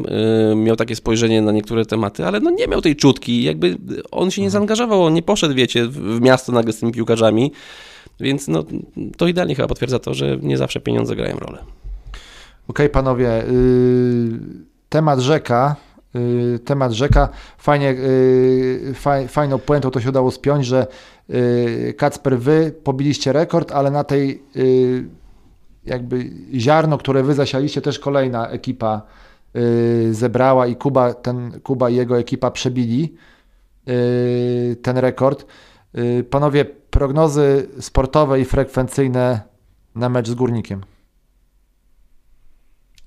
y, 0.52 0.56
miał 0.56 0.76
takie 0.76 0.96
spojrzenie 0.96 1.42
na 1.42 1.52
niektóre 1.52 1.84
tematy, 1.86 2.26
ale 2.26 2.40
no 2.40 2.50
nie 2.50 2.66
miał 2.66 2.80
tej 2.80 2.96
czutki, 2.96 3.42
jakby 3.42 3.76
on 4.10 4.30
się 4.30 4.42
nie 4.42 4.50
zaangażował, 4.50 5.04
on 5.04 5.14
nie 5.14 5.22
poszedł, 5.22 5.54
wiecie, 5.54 5.86
w, 5.86 6.20
miasto 6.20 6.52
nagle 6.52 6.72
z 6.72 6.80
tymi 6.80 6.92
piłkarzami, 6.92 7.52
więc 8.20 8.48
no 8.48 8.64
to 9.16 9.26
idealnie 9.26 9.54
chyba 9.54 9.68
potwierdza 9.68 9.98
to, 9.98 10.14
że 10.14 10.36
nie 10.42 10.56
zawsze 10.56 10.80
pieniądze 10.80 11.16
grają 11.16 11.36
rolę. 11.38 11.58
Okej, 12.68 12.88
panowie, 12.88 13.44
y, 13.44 14.38
temat 14.88 15.20
rzeka, 15.20 15.76
y, 16.16 16.58
temat 16.58 16.92
rzeka, 16.92 17.28
fajnie, 17.58 17.90
y, 17.90 18.92
faj, 18.94 19.28
fajną 19.28 19.58
puentą 19.58 19.90
to 19.90 20.00
się 20.00 20.08
udało 20.08 20.30
spiąć, 20.30 20.66
że 20.66 20.86
y, 21.30 21.94
Kacper, 21.98 22.38
wy 22.38 22.74
pobiliście 22.84 23.32
rekord, 23.32 23.72
ale 23.72 23.90
na 23.90 24.04
tej 24.04 24.42
y, 24.56 25.19
jakby 25.84 26.30
ziarno, 26.54 26.98
które 26.98 27.22
wy 27.22 27.34
zasialiście, 27.34 27.80
też 27.80 27.98
kolejna 27.98 28.48
ekipa 28.48 29.02
y, 29.56 30.14
zebrała 30.14 30.66
i 30.66 30.76
Kuba, 30.76 31.14
ten, 31.14 31.60
Kuba 31.60 31.90
i 31.90 31.94
jego 31.94 32.18
ekipa 32.18 32.50
przebili 32.50 33.14
y, 33.88 34.76
ten 34.82 34.98
rekord. 34.98 35.46
Y, 35.98 36.24
Panowie, 36.30 36.64
prognozy 36.64 37.68
sportowe 37.80 38.40
i 38.40 38.44
frekwencyjne 38.44 39.40
na 39.94 40.08
mecz 40.08 40.28
z 40.28 40.34
Górnikiem. 40.34 40.80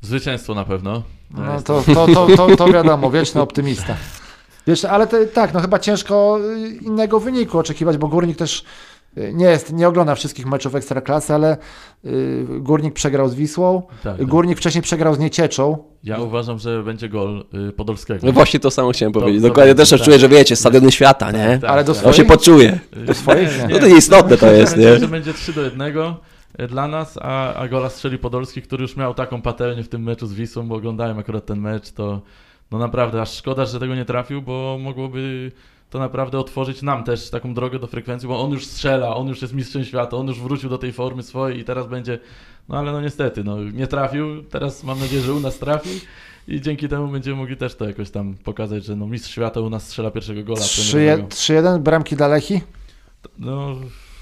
Zwycięstwo 0.01 0.55
na 0.55 0.65
pewno. 0.65 1.03
No 1.31 1.61
to, 1.61 1.83
to, 1.93 2.07
to, 2.07 2.27
to, 2.37 2.55
to 2.55 2.67
wiadomo, 2.67 3.11
wieczny 3.17 3.41
optymista. 3.41 3.95
Wiesz, 4.67 4.85
ale 4.85 5.07
te, 5.07 5.25
tak, 5.27 5.53
no 5.53 5.59
chyba 5.59 5.79
ciężko 5.79 6.39
innego 6.81 7.19
wyniku 7.19 7.59
oczekiwać, 7.59 7.97
bo 7.97 8.07
Górnik 8.07 8.37
też 8.37 8.65
nie 9.33 9.45
jest, 9.45 9.73
nie 9.73 9.87
ogląda 9.87 10.15
wszystkich 10.15 10.45
meczów 10.45 10.75
Ekstraklasy, 10.75 11.33
ale 11.33 11.57
y, 12.05 12.45
Górnik 12.59 12.93
przegrał 12.93 13.29
z 13.29 13.35
Wisłą, 13.35 13.81
Tak, 14.03 14.17
tak. 14.17 14.27
Górnik 14.27 14.57
wcześniej 14.57 14.81
przegrał 14.81 15.15
z 15.15 15.19
Niecieczą. 15.19 15.77
Ja 16.03 16.17
uważam, 16.19 16.59
że 16.59 16.83
będzie 16.83 17.09
gol 17.09 17.45
y, 17.69 17.71
Podolskiego. 17.71 18.19
No 18.27 18.31
właśnie 18.31 18.59
to 18.59 18.71
samo 18.71 18.91
chciałem 18.91 19.13
To- 19.13 19.19
powiedzieć, 19.19 19.41
to 19.41 19.47
dokładnie 19.47 19.75
też 19.75 19.89
tak. 19.89 20.01
czuję, 20.01 20.19
że 20.19 20.29
wiecie, 20.29 20.55
stadiony 20.55 20.91
świata, 20.91 21.31
nie? 21.31 21.59
Tak, 21.61 21.69
Ale 21.69 21.83
do 21.83 21.93
tak. 21.93 22.05
On 22.05 22.13
się 22.13 22.23
swoich? 22.23 22.27
poczuje. 22.39 22.79
Do 23.05 23.13
swoich? 23.13 23.49
No 23.69 23.79
to 23.79 23.87
nieistotne 23.87 24.37
to 24.37 24.51
jest, 24.51 24.77
nie? 24.77 24.83
Myślę, 24.85 24.99
że 24.99 25.07
będzie 25.07 25.33
3 25.33 25.53
do 25.53 25.61
1 25.61 25.93
dla 26.69 26.87
nas, 26.87 27.19
a, 27.21 27.53
a 27.53 27.67
gola 27.67 27.89
strzeli 27.89 28.17
Podolski, 28.17 28.61
który 28.61 28.81
już 28.81 28.97
miał 28.97 29.13
taką 29.13 29.41
patelnię 29.41 29.83
w 29.83 29.89
tym 29.89 30.03
meczu 30.03 30.27
z 30.27 30.33
Wisłą, 30.33 30.67
bo 30.67 30.75
oglądałem 30.75 31.19
akurat 31.19 31.45
ten 31.45 31.59
mecz, 31.59 31.91
to 31.91 32.21
no 32.71 32.77
naprawdę 32.79 33.21
aż 33.21 33.33
szkoda, 33.37 33.65
że 33.65 33.79
tego 33.79 33.95
nie 33.95 34.05
trafił, 34.05 34.41
bo 34.41 34.77
mogłoby 34.81 35.51
to 35.93 35.99
naprawdę 35.99 36.39
otworzyć 36.39 36.81
nam 36.81 37.03
też 37.03 37.29
taką 37.29 37.53
drogę 37.53 37.79
do 37.79 37.87
frekwencji, 37.87 38.27
bo 38.27 38.41
on 38.41 38.51
już 38.51 38.65
strzela, 38.65 39.15
on 39.15 39.27
już 39.27 39.41
jest 39.41 39.53
mistrzem 39.53 39.85
świata, 39.85 40.17
on 40.17 40.27
już 40.27 40.41
wrócił 40.41 40.69
do 40.69 40.77
tej 40.77 40.93
formy 40.93 41.23
swojej 41.23 41.59
i 41.59 41.63
teraz 41.63 41.87
będzie, 41.87 42.19
no 42.69 42.77
ale 42.77 42.91
no 42.91 43.01
niestety, 43.01 43.43
no 43.43 43.63
nie 43.63 43.87
trafił, 43.87 44.43
teraz 44.43 44.83
mam 44.83 44.99
nadzieję, 44.99 45.21
że 45.21 45.33
u 45.33 45.39
nas 45.39 45.57
trafi 45.59 46.01
i 46.47 46.61
dzięki 46.61 46.89
temu 46.89 47.07
będziemy 47.07 47.35
mogli 47.35 47.57
też 47.57 47.75
to 47.75 47.85
jakoś 47.85 48.09
tam 48.11 48.35
pokazać, 48.43 48.85
że 48.85 48.95
no 48.95 49.07
mistrz 49.07 49.31
świata 49.31 49.59
u 49.59 49.69
nas 49.69 49.83
strzela 49.87 50.11
pierwszego 50.11 50.43
gola. 50.43 50.61
premierowego. 50.91 51.27
3-1, 51.27 51.79
bramki 51.79 52.15
dla 52.15 52.27
Lechi? 52.27 52.61
No 53.39 53.75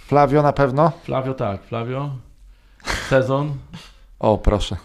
Flavio 0.08 0.42
na 0.42 0.54
pewno? 0.54 0.92
Flavio 1.04 1.34
tak, 1.34 1.64
Flavio, 1.64 2.10
sezon, 3.10 3.54
O, 4.20 4.38
proszę. 4.38 4.78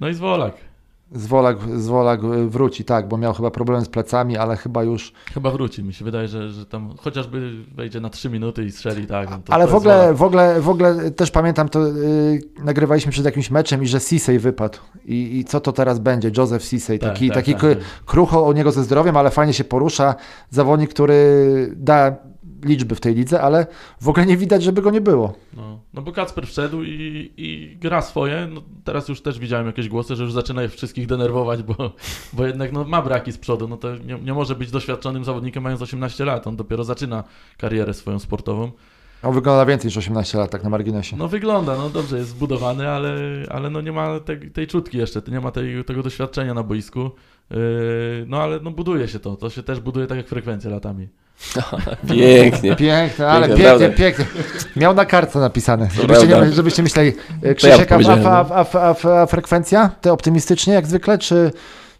no 0.00 0.08
i 0.08 0.14
Zwolak. 0.14 0.67
Zwolak, 1.12 1.58
Zwolak 1.76 2.20
wróci, 2.48 2.84
tak, 2.84 3.08
bo 3.08 3.16
miał 3.16 3.34
chyba 3.34 3.50
problem 3.50 3.84
z 3.84 3.88
plecami, 3.88 4.36
ale 4.36 4.56
chyba 4.56 4.82
już... 4.82 5.12
Chyba 5.34 5.50
wróci, 5.50 5.84
mi 5.84 5.94
się 5.94 6.04
wydaje, 6.04 6.28
że, 6.28 6.50
że 6.50 6.66
tam 6.66 6.94
chociażby 6.98 7.64
wejdzie 7.74 8.00
na 8.00 8.10
3 8.10 8.30
minuty 8.30 8.64
i 8.64 8.72
strzeli, 8.72 9.06
tak. 9.06 9.30
no 9.30 9.38
ale 9.48 9.66
w 9.66 9.74
ogóle, 9.74 9.94
Zwolak. 9.94 10.16
w, 10.16 10.22
ogóle, 10.22 10.60
w 10.60 10.68
ogóle 10.68 11.10
też 11.10 11.30
pamiętam, 11.30 11.68
to 11.68 11.86
yy, 11.86 12.40
nagrywaliśmy 12.64 13.12
przed 13.12 13.24
jakimś 13.24 13.50
meczem 13.50 13.82
i 13.82 13.86
że 13.86 14.00
Sisej 14.00 14.38
wypadł. 14.38 14.78
I, 15.04 15.38
I 15.38 15.44
co 15.44 15.60
to 15.60 15.72
teraz 15.72 15.98
będzie? 15.98 16.30
Joseph 16.36 16.64
Sisej, 16.64 16.98
Tak, 16.98 17.12
taki, 17.12 17.28
tak, 17.28 17.34
taki 17.34 17.52
tak, 17.52 17.62
tak. 17.62 17.78
krucho 18.06 18.42
u 18.42 18.52
niego 18.52 18.72
ze 18.72 18.84
zdrowiem, 18.84 19.16
ale 19.16 19.30
fajnie 19.30 19.52
się 19.52 19.64
porusza. 19.64 20.14
Zawodnik, 20.50 20.90
który 20.90 21.72
da 21.76 22.16
liczby 22.64 22.94
w 22.94 23.00
tej 23.00 23.14
lidze, 23.14 23.40
ale 23.40 23.66
w 24.00 24.08
ogóle 24.08 24.26
nie 24.26 24.36
widać, 24.36 24.62
żeby 24.62 24.82
go 24.82 24.90
nie 24.90 25.00
było. 25.00 25.34
No, 25.56 25.80
no 25.94 26.02
bo 26.02 26.12
Kacper 26.12 26.46
wszedł 26.46 26.82
i, 26.82 27.32
i 27.36 27.76
gra 27.80 28.02
swoje. 28.02 28.48
No, 28.52 28.62
teraz 28.84 29.08
już 29.08 29.22
też 29.22 29.38
widziałem 29.38 29.66
jakieś 29.66 29.88
głosy, 29.88 30.16
że 30.16 30.24
już 30.24 30.32
zaczyna 30.32 30.64
ich 30.64 30.72
wszystkich 30.72 31.06
denerwować, 31.06 31.62
bo, 31.62 31.92
bo 32.32 32.46
jednak 32.46 32.72
no, 32.72 32.84
ma 32.84 33.02
braki 33.02 33.32
z 33.32 33.38
przodu. 33.38 33.68
No 33.68 33.76
to 33.76 33.96
nie, 33.96 34.18
nie 34.18 34.34
może 34.34 34.54
być 34.54 34.70
doświadczonym 34.70 35.24
zawodnikiem 35.24 35.62
mając 35.62 35.82
18 35.82 36.24
lat. 36.24 36.46
On 36.46 36.56
dopiero 36.56 36.84
zaczyna 36.84 37.24
karierę 37.56 37.94
swoją 37.94 38.18
sportową. 38.18 38.70
On 39.22 39.34
wygląda 39.34 39.66
więcej 39.66 39.88
niż 39.88 39.96
18 39.96 40.38
lat, 40.38 40.50
tak 40.50 40.64
na 40.64 40.70
marginesie. 40.70 41.16
No 41.16 41.28
wygląda, 41.28 41.76
no 41.76 41.90
dobrze, 41.90 42.18
jest 42.18 42.30
zbudowany, 42.30 42.88
ale, 42.88 43.16
ale 43.50 43.70
no 43.70 43.80
nie 43.80 43.92
ma 43.92 44.20
tej, 44.20 44.50
tej 44.50 44.66
czutki 44.66 44.98
jeszcze, 44.98 45.22
nie 45.28 45.40
ma 45.40 45.50
tej, 45.50 45.84
tego 45.84 46.02
doświadczenia 46.02 46.54
na 46.54 46.62
boisku. 46.62 47.10
Yy, 47.50 47.56
no 48.26 48.42
ale 48.42 48.60
no 48.60 48.70
buduje 48.70 49.08
się 49.08 49.18
to, 49.18 49.36
to 49.36 49.50
się 49.50 49.62
też 49.62 49.80
buduje 49.80 50.06
tak 50.06 50.18
jak 50.18 50.28
frekwencja 50.28 50.70
latami. 50.70 51.08
Pięknie. 52.10 52.76
Piękne, 52.76 53.28
ale 53.28 53.46
pięknie, 53.46 53.64
prawda. 53.64 53.88
pięknie. 53.90 54.24
Miał 54.76 54.94
na 54.94 55.04
kartce 55.04 55.38
napisane, 55.38 55.88
żebyście, 56.00 56.26
nie, 56.26 56.52
żebyście 56.52 56.82
myśleli. 56.82 57.12
E, 57.42 57.54
Krzysiek, 57.54 57.92
a, 57.92 57.94
powiedziałem, 57.94 58.26
a, 58.26 58.46
no. 58.48 58.54
a, 58.54 58.66
a, 58.72 58.94
a, 59.04 59.20
a 59.22 59.26
frekwencja? 59.26 59.90
Te 60.00 60.12
optymistycznie 60.12 60.74
jak 60.74 60.86
zwykle, 60.86 61.18
czy, 61.18 61.52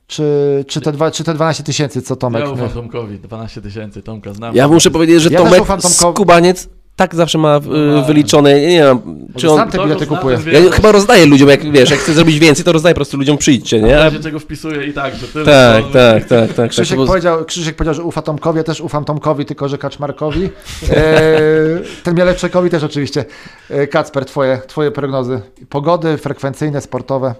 czy, 0.07 0.65
czy, 0.69 0.81
te, 0.81 0.93
dwa, 0.93 1.11
czy 1.11 1.25
te 1.25 1.35
12 1.35 1.63
tysięcy, 1.63 2.03
co 2.03 2.17
Tomek? 2.17 2.45
Ja 2.45 2.51
ufam 2.51 2.69
Tomkowi, 2.69 3.19
12 3.19 3.63
tysięcy, 3.63 4.03
Tomka 4.03 4.35
znam. 4.35 4.57
Ja 4.57 4.69
muszę 4.69 4.91
powiedzieć, 4.91 5.23
że 5.23 5.31
Ja 5.31 5.39
Tomek 5.39 5.67
Tomkowi. 5.67 5.95
Skubaniec 5.95 6.69
tak 6.99 7.15
zawsze 7.15 7.39
ma 7.39 7.57
y, 7.57 8.07
wyliczone, 8.07 8.61
nie 8.61 8.67
wiem, 8.83 8.99
czy 9.37 9.51
on... 9.51 9.57
sam 9.57 9.71
te 9.71 9.79
bilety 9.79 10.07
kupuje. 10.07 10.39
Ja 10.53 10.71
chyba 10.71 10.93
rozdaję 10.93 11.27
ludziom, 11.27 11.49
jak 11.49 11.73
wiesz, 11.73 11.91
jak 11.91 11.99
chcę 12.01 12.13
zrobić 12.13 12.39
więcej, 12.39 12.65
to 12.65 12.73
rozdaję 12.73 12.95
po 12.95 12.99
prostu 12.99 13.17
ludziom, 13.17 13.39
przyjdźcie, 13.39 13.79
W 13.79 13.83
nie? 13.83 13.99
A- 14.01 14.05
razie 14.05 14.21
czego 14.21 14.39
wpisuje 14.39 14.87
i 14.87 14.93
tak, 14.93 15.15
że 15.17 15.29
tyle. 15.29 15.45
Tak, 15.45 15.85
to- 15.85 15.93
tak, 15.93 16.25
tak, 16.25 16.49
tak. 16.49 16.57
tak 16.57 16.71
Krzysiek, 16.71 16.99
bo- 16.99 17.07
powiedział, 17.07 17.45
Krzysiek 17.45 17.77
powiedział, 17.77 17.95
że 17.95 18.03
ufa 18.03 18.23
Tomkowi, 18.23 18.59
ja 18.59 18.65
też 18.65 18.81
ufam 18.81 19.05
Tomkowi, 19.05 19.45
tylko 19.45 19.69
że 19.69 19.79
Kaczmarkowi. 19.79 20.45
E, 20.91 21.01
ten 22.05 22.15
Mielewczekowi 22.15 22.71
też 22.71 22.83
oczywiście. 22.83 23.25
E, 23.71 23.87
Kacper, 23.87 24.25
twoje, 24.25 24.61
twoje 24.67 24.91
prognozy. 24.91 25.41
Pogody 25.69 26.19
frekwencyjne, 26.19 26.81
sportowe. 26.81 27.35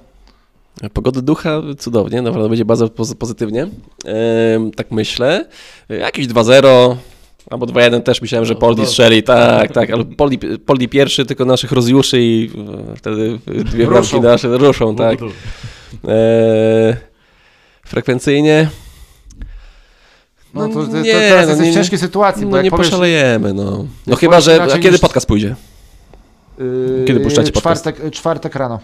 Pogody 0.93 1.23
ducha 1.23 1.51
cudownie, 1.79 2.23
naprawdę 2.23 2.49
będzie 2.49 2.65
bardzo 2.65 2.87
pozy- 2.87 3.15
pozytywnie. 3.17 3.63
Ehm, 3.63 4.71
tak 4.77 4.91
myślę. 4.91 5.45
Jakieś 5.89 6.27
2-0. 6.27 6.97
Albo 7.51 7.67
2-1 7.67 8.03
też 8.03 8.23
myślałem, 8.23 8.45
że 8.45 8.55
No, 8.55 8.61
Poldi 8.61 8.77
dobrze. 8.77 8.91
strzeli, 8.91 9.23
tak, 9.23 9.73
tak, 9.73 9.91
ale 9.91 10.05
Poldi, 10.05 10.39
Poldi 10.67 10.89
pierwszy, 10.89 11.27
tylko 11.27 11.45
naszych 11.45 11.73
rozjuszy 11.73 12.23
i 12.23 12.51
e, 12.93 12.97
wtedy 12.97 13.39
dwie 13.47 13.87
bramki 13.87 14.21
nasze 14.21 14.49
ruszą, 14.59 14.97
tak. 14.97 15.19
Budu. 15.19 15.33
Eee, 16.09 16.97
frekwencyjnie. 17.85 18.69
No 20.55 20.69
to, 20.69 20.75
to, 20.75 20.87
to 20.93 21.01
nie, 21.01 21.13
teraz 21.13 21.45
no 21.47 21.51
jesteś 21.51 21.67
nie- 21.67 21.73
w 21.73 21.75
ciężkiej 21.75 21.99
sytuacji, 21.99 22.47
bo 22.47 22.57
No 22.57 22.63
nie 22.63 22.71
powiesz, 22.71 22.87
poszalejemy, 22.87 23.55
no. 23.55 23.87
No 24.07 24.17
chyba, 24.17 24.41
że... 24.41 24.63
A 24.63 24.79
kiedy 24.79 24.99
podcast 24.99 25.27
pójdzie? 25.27 25.55
yy, 26.59 27.05
Kiedy 27.07 27.21
puszczacie 27.21 27.53
podcast? 27.53 27.83
czwartek, 27.83 28.11
czwartek 28.11 28.55
rano. 28.55 28.81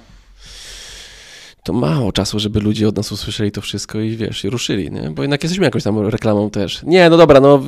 To 1.65 1.73
mało 1.73 2.13
czasu, 2.13 2.39
żeby 2.39 2.61
ludzie 2.61 2.89
od 2.89 2.97
nas 2.97 3.13
usłyszeli 3.13 3.53
to 3.53 3.61
wszystko 3.61 4.01
i 4.01 4.17
wiesz, 4.17 4.45
i 4.45 4.51
ruszyli, 4.51 4.91
nie? 4.91 5.11
Bo 5.11 5.23
jednak 5.23 5.43
jesteśmy 5.43 5.65
jakąś 5.65 5.83
tam 5.83 5.99
reklamą 6.07 6.51
też. 6.51 6.83
Nie, 6.83 7.11
no 7.11 7.17
dobra, 7.17 7.41
no 7.41 7.59
w- 7.59 7.67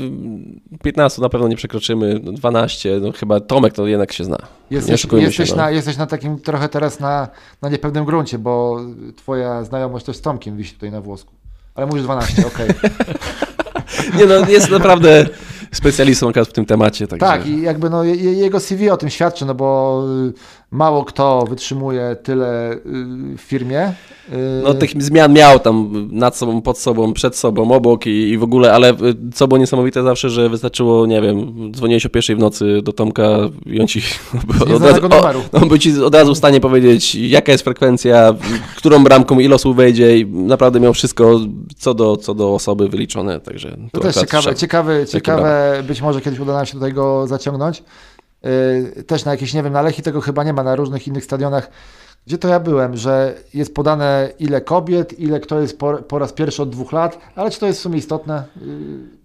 15 0.82 1.22
na 1.22 1.28
pewno 1.28 1.48
nie 1.48 1.56
przekroczymy, 1.56 2.20
no 2.24 2.32
12, 2.32 2.98
no 3.02 3.12
chyba 3.12 3.40
Tomek 3.40 3.74
to 3.74 3.86
jednak 3.86 4.12
się 4.12 4.24
zna. 4.24 4.38
Jesteś, 4.70 5.06
jesteś, 5.12 5.48
się, 5.48 5.56
no. 5.56 5.62
na, 5.62 5.70
jesteś 5.70 5.96
na 5.96 6.06
takim 6.06 6.40
trochę 6.40 6.68
teraz 6.68 7.00
na, 7.00 7.28
na 7.62 7.68
niepewnym 7.68 8.04
gruncie, 8.04 8.38
bo 8.38 8.80
twoja 9.16 9.64
znajomość 9.64 10.06
też 10.06 10.16
z 10.16 10.20
Tomkiem 10.20 10.56
wisi 10.56 10.74
tutaj 10.74 10.90
na 10.90 11.00
włosku. 11.00 11.32
Ale 11.74 11.86
mówisz 11.86 12.02
12, 12.02 12.46
okej. 12.54 12.68
Nie 14.18 14.26
no, 14.26 14.48
jest 14.48 14.70
naprawdę 14.70 15.26
specjalistą 15.72 16.28
akurat 16.28 16.48
w 16.48 16.52
tym 16.52 16.64
temacie, 16.66 17.06
także... 17.06 17.26
Tak, 17.26 17.46
i 17.46 17.62
jakby 17.62 17.90
no, 17.90 18.04
je- 18.04 18.32
jego 18.32 18.60
CV 18.60 18.90
o 18.90 18.96
tym 18.96 19.10
świadczy, 19.10 19.44
no 19.44 19.54
bo 19.54 20.02
mało 20.76 21.04
kto 21.04 21.44
wytrzymuje 21.48 22.16
tyle 22.22 22.72
y, 22.72 22.78
w 23.36 23.40
firmie. 23.40 23.88
Y, 23.88 24.62
No 24.64 24.74
tych 24.74 25.02
zmian 25.02 25.32
miał 25.32 25.58
tam 25.58 26.08
nad 26.12 26.36
sobą, 26.36 26.62
pod 26.62 26.78
sobą, 26.78 27.12
przed 27.12 27.36
sobą, 27.36 27.70
obok 27.70 28.06
i, 28.06 28.10
i 28.10 28.38
w 28.38 28.42
ogóle, 28.42 28.72
ale 28.72 28.90
y, 28.90 28.94
co 29.34 29.48
było 29.48 29.58
niesamowite 29.58 30.02
zawsze, 30.02 30.30
że 30.30 30.48
wystarczyło, 30.48 31.06
nie 31.06 31.22
wiem, 31.22 31.54
dzwoniłeś 31.72 32.06
o 32.06 32.08
pierwszej 32.08 32.36
w 32.36 32.38
nocy 32.38 32.82
do 32.82 32.92
Tomka 32.92 33.28
i 33.66 33.80
on 33.80 33.86
ci 33.86 34.02
od 34.76 34.82
razu, 34.82 35.06
o, 35.52 35.60
on 35.62 35.68
był 35.68 35.78
ci 35.78 36.02
od 36.02 36.14
razu 36.14 36.34
w 36.34 36.38
stanie 36.38 36.60
powiedzieć, 36.60 37.14
jaka 37.14 37.52
jest 37.52 37.64
frekwencja, 37.64 38.34
którą 38.76 39.04
bramką, 39.04 39.38
ile 39.38 39.54
osób 39.54 39.76
wejdzie 39.76 40.18
i 40.18 40.26
naprawdę 40.26 40.80
miał 40.80 40.92
wszystko 40.92 41.40
co 41.76 41.94
do, 41.94 42.16
co 42.16 42.34
do 42.34 42.54
osoby 42.54 42.88
wyliczone, 42.88 43.40
także... 43.40 43.76
To 43.92 44.00
też 44.00 44.14
ciekawe, 44.14 44.42
strzał. 44.42 44.54
ciekawe, 44.54 45.06
ciekawe 45.06 45.82
być 45.88 46.02
może 46.02 46.20
kiedyś 46.20 46.40
uda 46.40 46.52
nam 46.52 46.66
się 46.66 46.78
do 46.78 46.86
tego 46.86 47.26
zaciągnąć. 47.26 47.82
Yy, 48.42 49.02
Też 49.02 49.24
na 49.24 49.30
jakieś, 49.30 49.54
nie 49.54 49.62
wiem, 49.62 49.72
na 49.72 49.82
Lechi 49.82 50.02
tego 50.02 50.20
chyba 50.20 50.44
nie 50.44 50.52
ma, 50.52 50.62
na 50.62 50.76
różnych 50.76 51.06
innych 51.06 51.24
stadionach. 51.24 51.70
Gdzie 52.26 52.38
to 52.38 52.48
ja 52.48 52.60
byłem, 52.60 52.96
że 52.96 53.34
jest 53.54 53.74
podane 53.74 54.28
ile 54.38 54.60
kobiet, 54.60 55.20
ile 55.20 55.40
kto 55.40 55.60
jest 55.60 55.78
po, 55.78 55.92
po 55.96 56.18
raz 56.18 56.32
pierwszy 56.32 56.62
od 56.62 56.70
dwóch 56.70 56.92
lat, 56.92 57.18
ale 57.36 57.50
czy 57.50 57.60
to 57.60 57.66
jest 57.66 57.78
w 57.78 57.82
sumie 57.82 57.98
istotne? 57.98 58.44
Yy, 58.60 58.66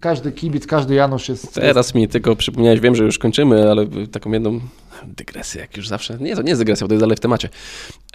Każdy 0.00 0.32
kibic, 0.32 0.66
każdy 0.66 0.94
Janusz 0.94 1.28
jest... 1.28 1.54
Teraz 1.54 1.94
mi 1.94 2.08
tylko 2.08 2.36
przypomniałeś, 2.36 2.80
wiem, 2.80 2.94
że 2.94 3.04
już 3.04 3.18
kończymy, 3.18 3.70
ale 3.70 3.86
taką 4.12 4.32
jedną 4.32 4.60
dygresję, 5.06 5.60
jak 5.60 5.76
już 5.76 5.88
zawsze. 5.88 6.18
Nie, 6.20 6.36
to 6.36 6.42
nie 6.42 6.48
jest 6.48 6.60
dygresja, 6.60 6.84
bo 6.84 6.88
to 6.88 6.94
jest 6.94 7.02
dalej 7.02 7.16
w 7.16 7.20
temacie. 7.20 7.48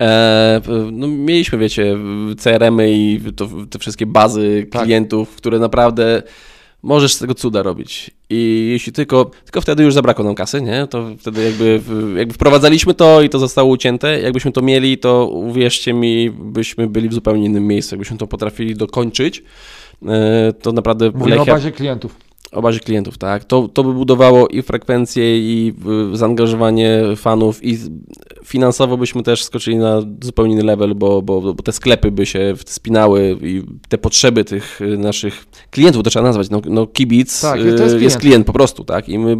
E, 0.02 0.62
no, 0.92 1.08
mieliśmy, 1.08 1.58
wiecie, 1.58 1.98
CRM-y 2.38 2.92
i 2.92 3.22
to, 3.36 3.48
te 3.70 3.80
wszystkie 3.80 4.06
bazy 4.06 4.68
Tak. 4.72 4.82
klientów, 4.82 5.36
które 5.36 5.60
naprawdę 5.60 6.24
możesz 6.84 7.14
z 7.14 7.20
tego 7.20 7.34
cuda 7.36 7.64
robić. 7.64 8.12
I 8.30 8.68
jeśli 8.72 8.94
tylko, 8.94 9.32
tylko 9.44 9.62
wtedy 9.62 9.84
już 9.84 9.94
zabrakło 9.94 10.26
nam 10.26 10.36
kasy, 10.36 10.62
nie? 10.62 10.88
To 10.88 11.10
wtedy 11.20 11.44
jakby, 11.44 11.82
jakby 12.18 12.34
wprowadzaliśmy 12.34 12.94
to 12.94 13.22
i 13.22 13.30
to 13.30 13.40
zostało 13.40 13.70
ucięte. 13.70 14.22
Jakbyśmy 14.22 14.52
to 14.52 14.62
mieli, 14.62 14.98
to 14.98 15.28
uwierzcie 15.28 15.94
mi, 15.94 16.30
byśmy 16.32 16.88
byli 16.88 17.10
w 17.10 17.14
zupełnie 17.14 17.46
innym 17.46 17.68
miejscu. 17.68 17.96
Jakbyśmy 17.96 18.18
to 18.18 18.28
potrafili 18.28 18.76
dokończyć, 18.76 19.44
e, 20.08 20.54
to 20.62 20.72
naprawdę 20.72 21.12
Mówimy 21.16 21.40
o 21.42 21.44
Lechia- 21.44 21.52
bazie 21.52 21.72
klientów. 21.72 22.16
O 22.52 22.62
bazie 22.62 22.80
klientów, 22.80 23.18
tak. 23.18 23.46
To, 23.46 23.68
to 23.68 23.84
by 23.84 23.94
budowało 23.94 24.48
i 24.48 24.62
frekwencję, 24.62 25.38
i 25.38 25.74
y, 26.14 26.18
zaangażowanie 26.18 27.02
fanów, 27.16 27.66
i 27.66 27.78
finansowo 28.46 28.98
byśmy 28.98 29.24
też 29.24 29.44
skoczyli 29.44 29.78
na 29.78 30.02
zupełnie 30.24 30.54
inny 30.54 30.64
level, 30.64 30.96
bo, 30.96 31.22
bo, 31.22 31.42
bo 31.42 31.64
te 31.64 31.72
sklepy 31.72 32.12
by 32.12 32.26
się 32.26 32.54
spinały 32.66 33.38
i 33.42 33.64
te 33.90 33.98
potrzeby 33.98 34.46
tych 34.46 34.82
y, 34.82 34.98
naszych 34.98 35.46
klientów, 35.72 36.04
to 36.04 36.10
trzeba 36.10 36.26
nazwać, 36.26 36.50
no, 36.50 36.62
no 36.66 36.88
kibic 36.88 37.42
Tak, 37.42 37.60
y, 37.60 37.64
jest 37.64 37.80
jest, 37.80 37.98
klient. 37.98 38.18
klient. 38.18 38.48
po 38.48 38.54
prostu, 38.54 38.84
tak. 38.84 39.10
I 39.10 39.20
my 39.20 39.36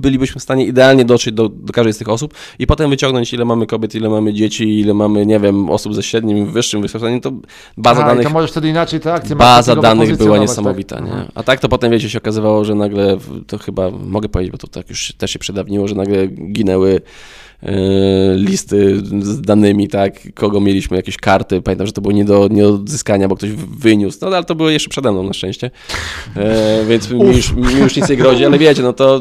bylibyśmy 0.00 0.40
w 0.40 0.42
stanie 0.42 0.66
idealnie 0.66 1.04
dotrzeć 1.04 1.34
do, 1.34 1.48
do 1.48 1.72
każdej 1.72 1.92
z 1.92 1.98
tych 1.98 2.08
osób 2.08 2.34
i 2.58 2.66
potem 2.66 2.90
wyciągnąć, 2.90 3.32
ile 3.32 3.44
mamy 3.44 3.66
kobiet, 3.66 3.94
ile 3.94 4.08
mamy 4.08 4.32
dzieci, 4.34 4.80
ile 4.80 4.94
mamy, 4.94 5.26
nie 5.26 5.40
wiem, 5.40 5.70
osób 5.70 5.94
ze 5.94 6.02
średnim, 6.02 6.46
wyższym 6.52 6.82
wykształceniem, 6.82 7.20
to 7.20 7.32
baza 7.76 8.02
i 8.02 8.04
danych 8.04 8.26
to 8.26 8.30
możesz 8.32 8.50
wtedy 8.50 8.68
inaczej 8.68 9.00
te 9.00 9.12
akcje 9.12 9.36
baza 9.36 9.76
danych 9.76 10.16
była 10.16 10.38
niesamowita, 10.38 10.96
tak? 10.96 11.04
nie? 11.04 11.12
A 11.34 11.42
tak 11.42 11.60
to 11.60 11.68
potem, 11.68 11.90
wiecie, 11.90 12.10
się 12.10 12.19
okazywało, 12.20 12.64
że 12.64 12.74
nagle, 12.74 13.18
to 13.46 13.58
chyba 13.58 13.90
mogę 13.90 14.28
powiedzieć, 14.28 14.52
bo 14.52 14.58
to 14.58 14.66
tak 14.66 14.88
już 14.90 15.12
też 15.12 15.30
się 15.30 15.38
przedawniło, 15.38 15.88
że 15.88 15.94
nagle 15.94 16.26
ginęły 16.26 17.00
e, 17.62 17.72
listy 18.36 18.96
z 19.22 19.40
danymi, 19.40 19.88
tak, 19.88 20.34
kogo 20.34 20.60
mieliśmy, 20.60 20.96
jakieś 20.96 21.16
karty, 21.16 21.62
pamiętam, 21.62 21.86
że 21.86 21.92
to 21.92 22.00
było 22.00 22.12
nie 22.12 22.24
do, 22.24 22.48
nie 22.50 22.62
do 22.62 22.68
odzyskania, 22.74 23.28
bo 23.28 23.36
ktoś 23.36 23.50
wyniósł, 23.50 24.18
no 24.22 24.26
ale 24.26 24.44
to 24.44 24.54
było 24.54 24.70
jeszcze 24.70 24.90
przede 24.90 25.12
mną 25.12 25.22
na 25.22 25.32
szczęście, 25.32 25.70
e, 26.36 26.84
więc 26.88 27.10
mi 27.10 27.20
już, 27.36 27.52
mi 27.52 27.74
już 27.80 27.96
nic 27.96 28.08
nie 28.08 28.16
grozi, 28.16 28.44
ale 28.44 28.58
wiecie, 28.58 28.82
no 28.82 28.92
to, 28.92 29.20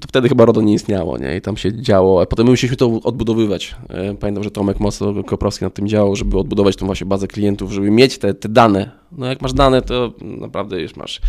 to 0.00 0.08
wtedy 0.08 0.28
chyba 0.28 0.44
RODO 0.44 0.62
nie 0.62 0.74
istniało, 0.74 1.18
nie, 1.18 1.36
i 1.36 1.40
tam 1.40 1.56
się 1.56 1.82
działo, 1.82 2.22
a 2.22 2.26
potem 2.26 2.46
my 2.46 2.50
musieliśmy 2.50 2.76
to 2.76 3.00
odbudowywać, 3.04 3.74
e, 3.88 4.14
pamiętam, 4.14 4.44
że 4.44 4.50
Tomek 4.50 4.80
mocno 4.80 5.24
Koprowski 5.24 5.64
nad 5.64 5.74
tym 5.74 5.88
działał, 5.88 6.16
żeby 6.16 6.38
odbudować 6.38 6.76
tą 6.76 6.86
właśnie 6.86 7.06
bazę 7.06 7.28
klientów, 7.28 7.72
żeby 7.72 7.90
mieć 7.90 8.18
te, 8.18 8.34
te 8.34 8.48
dane, 8.48 8.90
no 9.18 9.26
jak 9.26 9.42
masz 9.42 9.52
dane, 9.52 9.82
to 9.82 10.12
naprawdę 10.20 10.80
już 10.80 10.96
masz 10.96 11.20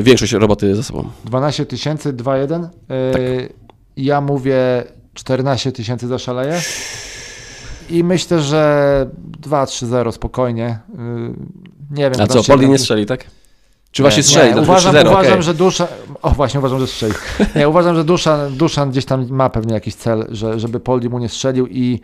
większość 0.00 0.32
roboty 0.32 0.76
za 0.76 0.82
sobą. 0.82 1.04
12 1.24 1.66
tysięcy, 1.66 2.12
2-1. 2.12 2.68
Yy, 2.88 3.48
Ja 3.96 4.20
mówię 4.20 4.84
14 5.14 5.72
tysięcy 5.72 6.06
zaszaleje. 6.06 6.60
I 7.90 8.04
myślę, 8.04 8.40
że 8.40 9.06
2-3-0 9.40 10.12
spokojnie. 10.12 10.78
Yy, 10.98 11.34
Nie 11.90 12.10
wiem. 12.10 12.20
A 12.20 12.26
co, 12.26 12.44
Poli 12.44 12.68
nie 12.68 12.78
strzeli, 12.78 13.06
tak? 13.06 13.24
Czy 13.90 14.02
właśnie 14.02 14.20
Nie, 14.20 14.24
strzeli? 14.24 14.48
Nie, 14.48 14.54
to 14.54 14.62
uważam, 14.62 14.94
3-0, 14.94 15.00
uważam 15.10 15.32
okej. 15.32 15.42
że 15.42 15.54
Duszan. 15.54 15.86
O, 16.22 16.30
właśnie, 16.30 16.60
uważam, 16.60 16.80
że 16.80 16.86
strzeli. 16.86 17.14
Nie, 17.56 17.68
uważam, 17.68 17.96
że 17.96 18.04
Duszan, 18.04 18.56
Duszan 18.56 18.90
gdzieś 18.90 19.04
tam 19.04 19.26
ma 19.30 19.50
pewnie 19.50 19.74
jakiś 19.74 19.94
cel, 19.94 20.26
że, 20.30 20.60
żeby 20.60 20.80
Poldi 20.80 21.08
mu 21.08 21.18
nie 21.18 21.28
strzelił 21.28 21.66
i 21.66 22.00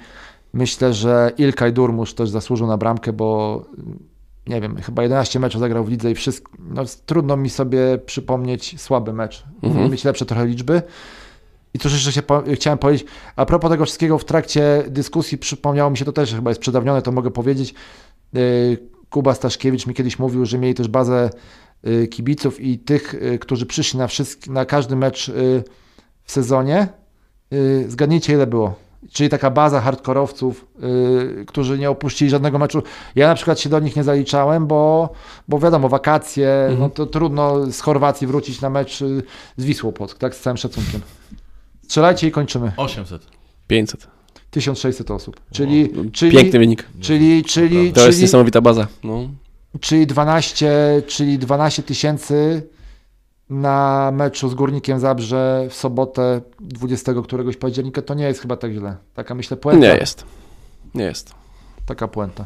myślę, 0.53 0.95
że 0.95 1.33
Ilkay 1.39 1.73
Durmusz 1.73 2.15
też 2.15 2.31
zasłużył 2.31 2.67
na 2.67 2.77
bramkę, 2.77 3.13
bo 3.13 3.63
nie 4.47 4.61
wiem, 4.61 4.77
chyba 4.77 5.03
11 5.03 5.41
meczów 5.41 5.61
zagrał 5.61 5.85
w 5.85 5.89
lidze 5.91 6.11
i 6.11 6.15
wszystko. 6.15 6.53
No, 6.59 6.83
trudno 7.07 7.37
mi 7.37 7.51
sobie 7.51 7.99
przypomnieć 7.99 8.81
słaby 8.81 9.13
mecz. 9.13 9.45
Mhm. 9.63 9.91
mieć 9.91 10.05
lepsze 10.05 10.27
trochę 10.27 10.47
liczby. 10.47 10.83
I 11.75 11.79
cóż 11.79 11.93
jeszcze 11.93 12.13
się 12.13 12.23
po, 12.23 12.43
chciałem 12.55 12.79
powiedzieć, 12.79 13.07
a 13.37 13.47
propos 13.47 13.71
tego 13.71 13.85
wszystkiego 13.85 14.19
w 14.19 14.25
trakcie 14.25 14.85
dyskusji 14.89 15.39
przypomniało 15.39 15.91
mi 15.91 15.99
się 15.99 16.05
to 16.05 16.13
też, 16.13 16.35
chyba 16.35 16.51
jest 16.51 16.61
przedawnione, 16.61 17.03
to 17.03 17.13
mogę 17.13 17.31
powiedzieć. 17.31 17.75
Yy, 18.33 18.79
Kuba 19.11 19.35
Staszkiewicz 19.35 19.87
mi 19.87 19.95
kiedyś 19.95 20.19
mówił, 20.19 20.47
że 20.47 20.59
mieli 20.59 20.75
też 20.75 20.89
bazę 20.89 21.31
yy, 21.83 22.09
kibiców 22.09 22.61
i 22.61 22.79
tych, 22.79 23.15
yy, 23.23 23.39
którzy 23.39 23.67
przyszli 23.67 23.99
na, 23.99 24.07
wszystk- 24.07 24.51
na 24.51 24.65
każdy 24.65 24.97
mecz 24.97 25.31
w 26.25 26.33
sezonie. 26.33 26.89
Zgadnijcie 27.89 28.33
ile 28.33 28.47
było. 28.47 28.75
Czyli 29.13 29.29
taka 29.29 29.51
baza 29.51 29.81
hardkorowców, 29.81 30.67
yy, 30.83 31.45
którzy 31.47 31.79
nie 31.79 31.91
opuścili 31.91 32.31
żadnego 32.31 32.59
meczu. 32.59 32.83
Ja 33.15 33.29
na 33.29 33.35
przykład 33.35 33.61
się 33.61 33.69
do 33.71 33.81
nich 33.81 33.97
nie 33.97 34.05
zaliczałem, 34.05 34.67
bo, 34.67 35.13
bo 35.49 35.59
wiadomo, 35.59 35.89
wakacje, 35.89 36.49
Mhm. 36.51 36.81
no 36.81 36.91
to 36.91 37.07
trudno 37.07 37.73
z 37.73 37.81
Chorwacji 37.81 38.27
wrócić 38.27 38.61
na 38.61 38.71
mecz 38.71 39.01
yy, 39.01 39.23
z 39.57 39.65
Wisłą 39.65 39.93
Płock, 39.93 40.19
tak 40.19 40.35
z 40.35 40.41
całym 40.41 40.57
szacunkiem. 40.57 41.01
Strzelajcie 41.83 42.27
i 42.29 42.31
kończymy. 42.31 42.73
800. 42.77 43.23
500. 43.67 44.07
1600 44.51 45.11
osób. 45.11 45.41
Czyli, 45.53 45.91
No, 45.95 46.03
czyli, 46.13 46.37
Piękny 46.37 46.59
wynik. 46.59 46.87
czyli, 47.01 47.45
czyli, 47.45 47.93
To 47.93 48.01
jest 48.01 48.11
czyli, 48.13 48.23
niesamowita 48.23 48.61
baza. 48.61 48.87
No. 49.05 49.29
czyli 49.81 50.07
12, 50.07 51.03
czyli 51.07 51.39
12 51.39 51.83
tysięcy 51.83 52.63
na 53.51 54.11
meczu 54.15 54.49
z 54.49 54.55
Górnikiem 54.55 55.01
Zabrze 55.01 55.67
w 55.71 55.75
sobotę 55.75 56.41
20 56.61 57.13
któregoś 57.25 57.57
października, 57.57 58.03
to 58.03 58.15
nie 58.15 58.25
jest 58.25 58.41
chyba 58.41 58.57
tak 58.57 58.73
źle. 58.73 58.97
Taka 59.15 59.35
myślę 59.35 59.57
puenta. 59.57 59.87
Nie 59.87 59.95
jest. 59.97 60.25
Nie 60.95 61.05
jest. 61.05 61.35
Taka 61.87 62.09
puenta. 62.09 62.45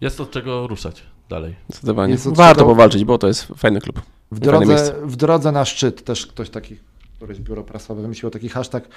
Jest 0.00 0.20
od 0.20 0.30
czego 0.30 0.66
ruszać 0.66 1.02
dalej. 1.28 1.56
Zdecydowanie. 1.68 2.16
Warto 2.16 2.60
czego- 2.60 2.70
powalczyć, 2.70 3.04
bo 3.04 3.18
to 3.18 3.26
jest 3.26 3.44
fajny 3.44 3.80
klub. 3.80 4.02
W 4.30 4.38
drodze, 4.38 4.94
w 5.02 5.16
drodze 5.16 5.52
na 5.52 5.64
szczyt 5.64 6.04
też 6.04 6.26
ktoś 6.26 6.50
taki, 6.50 6.76
któreś 7.16 7.40
biuro 7.40 7.62
prasowe 7.64 8.02
wymyśliło 8.02 8.30
taki 8.30 8.48
hashtag 8.48 8.88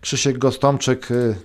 Krzysiek 0.00 0.38
Gostomczyk, 0.38 1.10
y, 1.10 1.36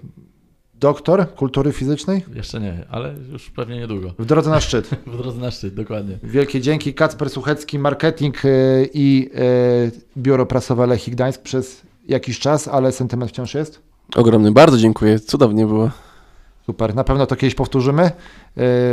doktor 0.84 1.34
kultury 1.36 1.72
fizycznej. 1.72 2.26
Jeszcze 2.36 2.60
nie, 2.60 2.86
ale 2.90 3.14
już 3.32 3.50
pewnie 3.50 3.80
niedługo. 3.80 4.14
W 4.20 4.26
drodze 4.26 4.50
na 4.50 4.62
szczyt. 4.62 4.90
W 5.08 5.18
drodze 5.18 5.40
na 5.42 5.52
szczyt, 5.52 5.74
dokładnie. 5.74 6.18
Wielkie 6.24 6.62
dzięki 6.62 6.94
Kacper 6.94 7.30
Suchecki, 7.30 7.80
marketing 7.80 8.46
y, 8.46 8.90
i 8.94 9.30
y, 9.36 9.92
biuro 10.18 10.46
prasowe 10.46 10.88
Lechii 10.88 11.14
Gdańsk 11.14 11.42
przez 11.42 11.82
jakiś 12.08 12.40
czas, 12.40 12.68
ale 12.68 12.92
sentyment 12.92 13.32
wciąż 13.32 13.54
jest. 13.54 13.82
Ogromny. 14.16 14.52
Bardzo 14.52 14.78
dziękuję. 14.78 15.20
Cudownie 15.20 15.66
było. 15.66 15.90
Super, 16.66 16.96
na 16.96 17.04
pewno 17.04 17.26
to 17.26 17.36
kiedyś 17.36 17.56
powtórzymy. 17.56 18.12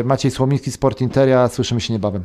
Y, 0.00 0.04
Maciej 0.04 0.30
Słomiński, 0.30 0.70
Sport 0.70 1.00
Interia, 1.00 1.48
słyszymy 1.48 1.80
się 1.80 1.92
niebawem. 1.92 2.24